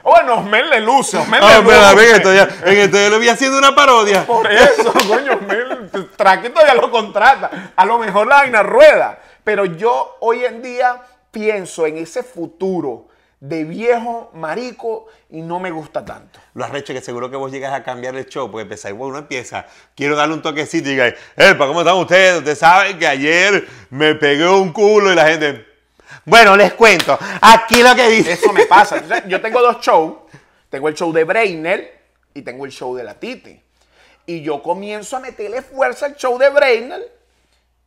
Bueno, 0.04 0.36
Osmel 0.36 0.70
le 0.70 0.80
luce, 0.82 1.18
Osmel 1.18 1.42
Ah, 1.44 1.58
le 1.58 1.64
pero 1.64 1.82
a 1.86 1.94
ver, 1.96 2.06
luce. 2.10 2.16
esto 2.18 2.34
ya, 2.34 2.70
en 2.72 2.78
esto 2.78 2.98
ya 2.98 3.10
lo 3.10 3.18
vi 3.20 3.30
haciendo 3.30 3.58
una 3.58 3.74
parodia. 3.74 4.26
Por 4.26 4.52
eso, 4.52 4.94
coño, 5.08 5.34
Osmel, 5.34 5.90
Traquito 6.16 6.62
ya 6.66 6.76
lo 6.76 6.92
contrata. 6.92 7.50
A 7.76 7.86
lo 7.86 7.98
mejor 7.98 8.28
la 8.28 8.36
vaina 8.38 8.62
rueda. 8.62 9.20
Pero 9.46 9.64
yo 9.64 10.18
hoy 10.20 10.44
en 10.44 10.62
día 10.62 11.02
pienso 11.32 11.86
en 11.86 11.98
ese 11.98 12.24
futuro 12.24 13.08
de 13.40 13.64
viejo 13.64 14.32
marico 14.34 15.08
y 15.30 15.42
no 15.42 15.60
me 15.60 15.72
gusta 15.72 16.04
tanto. 16.04 16.40
Lo 16.54 16.66
arrecho 16.66 16.94
que 16.94 17.02
seguro 17.02 17.30
que 17.30 17.38
vos 17.38 17.52
llegas 17.52 17.74
a 17.74 17.84
cambiar 17.84 18.16
el 18.16 18.26
show, 18.26 18.52
porque 18.52 18.64
empezáis, 18.64 18.96
bueno, 18.96 19.12
uno 19.12 19.20
empieza, 19.20 19.66
quiero 19.96 20.16
darle 20.18 20.34
un 20.34 20.42
toquecito 20.42 20.90
y 20.90 20.92
digáis, 20.92 21.14
Epa, 21.38 21.68
¿cómo 21.68 21.82
están 21.82 21.96
ustedes? 21.98 22.40
Ustedes 22.40 22.60
saben 22.60 22.98
que 23.00 23.08
ayer 23.08 23.68
me 23.92 24.16
pegué 24.16 24.48
un 24.48 24.74
culo 24.74 25.14
y 25.14 25.16
la 25.16 25.28
gente, 25.28 25.66
bueno, 26.26 26.58
les 26.58 26.74
cuento, 26.74 27.18
aquí 27.42 27.84
lo 27.84 27.96
que 27.96 28.10
dice. 28.10 28.34
Eso 28.34 28.52
me 28.52 28.66
pasa. 28.66 28.98
Entonces, 28.98 29.26
yo 29.28 29.40
tengo 29.42 29.62
dos 29.62 29.80
shows. 29.80 30.16
Tengo 30.70 30.90
el 30.90 30.96
show 30.96 31.14
de 31.14 31.24
Brainer 31.24 32.02
y 32.34 32.42
tengo 32.42 32.66
el 32.66 32.72
show 32.72 32.96
de 32.96 33.04
la 33.04 33.14
Titi. 33.14 33.62
Y 34.26 34.42
yo 34.42 34.62
comienzo 34.64 35.18
a 35.18 35.20
meterle 35.20 35.62
fuerza 35.62 36.08
al 36.08 36.16
show 36.16 36.38
de 36.40 36.50
Brainer. 36.50 37.16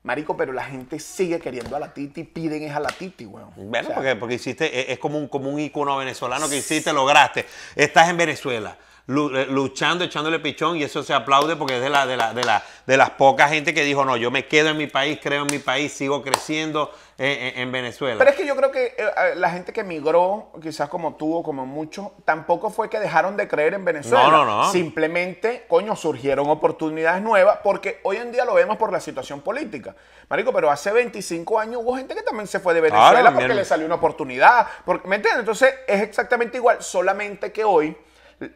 Marico, 0.08 0.38
pero 0.38 0.54
la 0.54 0.64
gente 0.64 0.98
sigue 0.98 1.38
queriendo 1.38 1.76
a 1.76 1.78
la 1.80 1.92
Titi, 1.92 2.24
piden 2.24 2.62
es 2.62 2.74
a 2.74 2.80
la 2.80 2.88
Titi, 2.88 3.26
weón. 3.26 3.50
Bueno, 3.56 3.80
O 3.80 3.86
sea, 3.88 3.94
porque, 3.96 4.16
porque 4.16 4.34
hiciste, 4.36 4.80
es- 4.80 4.88
es 4.88 4.98
como 4.98 5.18
un, 5.18 5.28
como 5.28 5.50
un 5.50 5.60
ícono 5.60 5.98
venezolano 5.98 6.48
que 6.48 6.56
hiciste, 6.56 6.94
lograste. 6.94 7.44
Estás 7.76 8.08
en 8.08 8.16
Venezuela, 8.16 8.74
luchando, 9.08 10.04
echándole 10.04 10.38
pichón, 10.38 10.76
y 10.76 10.82
eso 10.82 11.02
se 11.02 11.14
aplaude 11.14 11.56
porque 11.56 11.76
es 11.76 11.80
de, 11.82 11.88
la, 11.90 12.06
de, 12.06 12.16
la, 12.16 12.34
de, 12.34 12.44
la, 12.44 12.62
de 12.86 12.96
las 12.96 13.10
pocas 13.10 13.50
gente 13.50 13.72
que 13.72 13.82
dijo, 13.82 14.04
no, 14.04 14.16
yo 14.18 14.30
me 14.30 14.46
quedo 14.46 14.68
en 14.68 14.76
mi 14.76 14.86
país, 14.86 15.18
creo 15.22 15.42
en 15.42 15.48
mi 15.50 15.58
país, 15.58 15.92
sigo 15.94 16.22
creciendo 16.22 16.92
en, 17.16 17.26
en- 17.26 17.58
en 17.58 17.72
Venezuela. 17.72 18.18
Pero 18.18 18.30
es 18.30 18.36
que 18.36 18.46
yo 18.46 18.54
creo 18.54 18.70
que 18.70 18.84
eh, 18.86 18.94
eh, 18.98 19.32
la 19.36 19.50
gente 19.50 19.72
que 19.72 19.80
emigró, 19.80 20.52
quizás 20.62 20.88
como 20.90 21.14
tú 21.16 21.36
o 21.36 21.42
como 21.42 21.64
muchos, 21.64 22.08
tampoco 22.26 22.68
fue 22.70 22.90
que 22.90 23.00
dejaron 23.00 23.36
de 23.36 23.48
creer 23.48 23.72
en 23.74 23.84
Venezuela. 23.84 24.24
No, 24.28 24.44
no, 24.44 24.64
no. 24.64 24.70
Simplemente, 24.70 25.64
coño, 25.68 25.96
surgieron 25.96 26.48
oportunidades 26.50 27.22
nuevas 27.22 27.60
porque 27.64 28.00
hoy 28.02 28.18
en 28.18 28.30
día 28.30 28.44
lo 28.44 28.54
vemos 28.54 28.76
por 28.76 28.92
la 28.92 29.00
situación 29.00 29.40
política. 29.40 29.96
Marico, 30.28 30.52
pero 30.52 30.70
hace 30.70 30.92
25 30.92 31.58
años 31.58 31.80
hubo 31.82 31.96
gente 31.96 32.14
que 32.14 32.22
también 32.22 32.46
se 32.46 32.60
fue 32.60 32.74
de 32.74 32.82
Venezuela 32.82 33.32
porque 33.32 33.54
le 33.54 33.64
salió 33.64 33.86
una 33.86 33.94
oportunidad. 33.94 34.66
Porque, 34.84 35.08
¿Me 35.08 35.16
entiendes? 35.16 35.40
Entonces 35.40 35.74
es 35.86 36.02
exactamente 36.02 36.58
igual, 36.58 36.82
solamente 36.82 37.50
que 37.50 37.64
hoy 37.64 37.96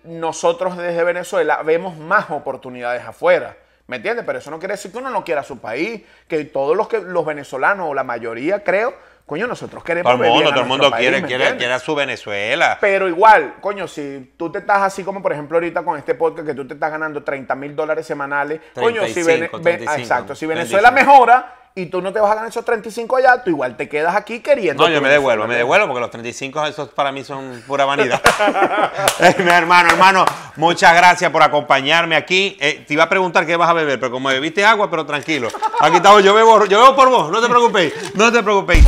nosotros 0.05 0.76
desde 0.76 1.03
Venezuela 1.05 1.62
vemos 1.62 1.97
más 1.97 2.30
oportunidades 2.30 3.05
afuera. 3.05 3.57
¿Me 3.87 3.97
entiendes? 3.97 4.24
Pero 4.24 4.39
eso 4.39 4.51
no 4.51 4.59
quiere 4.59 4.74
decir 4.74 4.93
que 4.93 4.99
uno 4.99 5.11
no 5.11 5.24
quiera 5.24 5.43
su 5.43 5.59
país, 5.59 6.03
que 6.28 6.45
todos 6.45 6.76
los 6.76 6.89
que 6.89 7.01
los 7.01 7.26
venezolanos 7.26 7.89
o 7.91 7.95
la 7.95 8.05
mayoría 8.05 8.62
creo, 8.62 8.95
coño, 9.26 9.47
nosotros 9.47 9.83
queremos 9.83 10.12
todo 10.12 10.22
el 10.24 10.30
mundo, 10.30 10.51
todo 10.51 10.61
el 10.61 10.66
mundo 10.68 10.91
país, 10.91 11.01
quiere, 11.03 11.20
¿me 11.20 11.26
quiere, 11.26 11.57
quiere 11.57 11.72
a 11.72 11.78
su 11.80 11.95
Venezuela. 11.95 12.78
Pero 12.80 13.09
igual, 13.09 13.57
coño, 13.61 13.89
si 13.89 14.35
tú 14.37 14.51
te 14.53 14.61
estás 14.61 14.83
así 14.83 15.03
como 15.03 15.20
por 15.20 15.33
ejemplo 15.33 15.57
ahorita 15.57 15.83
con 15.83 15.99
este 15.99 16.14
podcast 16.14 16.47
que 16.47 16.55
tú 16.55 16.66
te 16.66 16.74
estás 16.74 16.91
ganando 16.93 17.22
30 17.24 17.55
mil 17.57 17.74
dólares 17.74 18.07
semanales, 18.07 18.61
coño, 18.74 19.05
si, 19.07 19.14
35, 19.14 19.26
Vene- 19.26 19.41
Ve- 19.64 19.78
35, 19.78 19.95
exacto, 20.01 20.35
si 20.37 20.47
Venezuela 20.47 20.91
35. 20.91 21.12
mejora 21.12 21.55
y 21.75 21.87
tú 21.87 22.03
no 22.03 22.12
te 22.12 22.20
vas 22.20 22.33
a 22.33 22.35
ganar 22.35 22.51
esos 22.51 22.64
35 22.64 23.16
allá, 23.16 23.43
tú 23.43 23.51
igual 23.51 23.77
te 23.77 23.89
quedas 23.89 24.14
aquí 24.14 24.41
queriendo. 24.41 24.83
No, 24.83 24.93
yo 24.93 25.01
me 25.01 25.09
devuelvo, 25.09 25.47
me 25.47 25.57
devuelvo 25.57 25.87
porque 25.87 26.01
los 26.01 26.11
35 26.11 26.66
esos 26.66 26.89
para 26.91 27.12
mí 27.12 27.25
son 27.25 27.62
pura 27.66 27.85
vanidad. 27.85 28.20
Eh, 29.20 29.35
mi 29.39 29.51
hermano, 29.51 29.91
hermano, 29.91 30.25
muchas 30.57 30.95
gracias 30.95 31.31
por 31.31 31.43
acompañarme 31.43 32.16
aquí. 32.16 32.57
Eh, 32.61 32.85
te 32.87 32.95
iba 32.95 33.05
a 33.05 33.09
preguntar 33.09 33.47
qué 33.47 33.57
vas 33.57 33.68
a 33.68 33.73
beber, 33.73 34.01
pero 34.01 34.11
como 34.11 34.29
bebiste 34.29 34.64
agua, 34.64 34.91
pero 34.91 35.07
tranquilo. 35.07 35.49
Aquí 35.81 35.97
estamos, 35.97 36.25
yo 36.25 36.35
bebo, 36.35 36.64
yo 36.66 36.81
bebo 36.81 36.97
por 36.97 37.09
vos, 37.09 37.31
no 37.31 37.41
te 37.41 37.49
preocupéis, 37.49 37.93
no 38.14 38.33
te 38.33 38.43
preocupéis. 38.43 38.85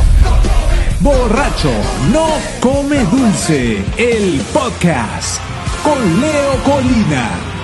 Borracho 0.99 1.71
no 2.11 2.27
come 2.59 2.99
dulce, 3.05 3.83
el 3.97 4.41
podcast 4.53 5.41
con 5.83 6.21
Leo 6.21 6.63
Colina. 6.63 7.54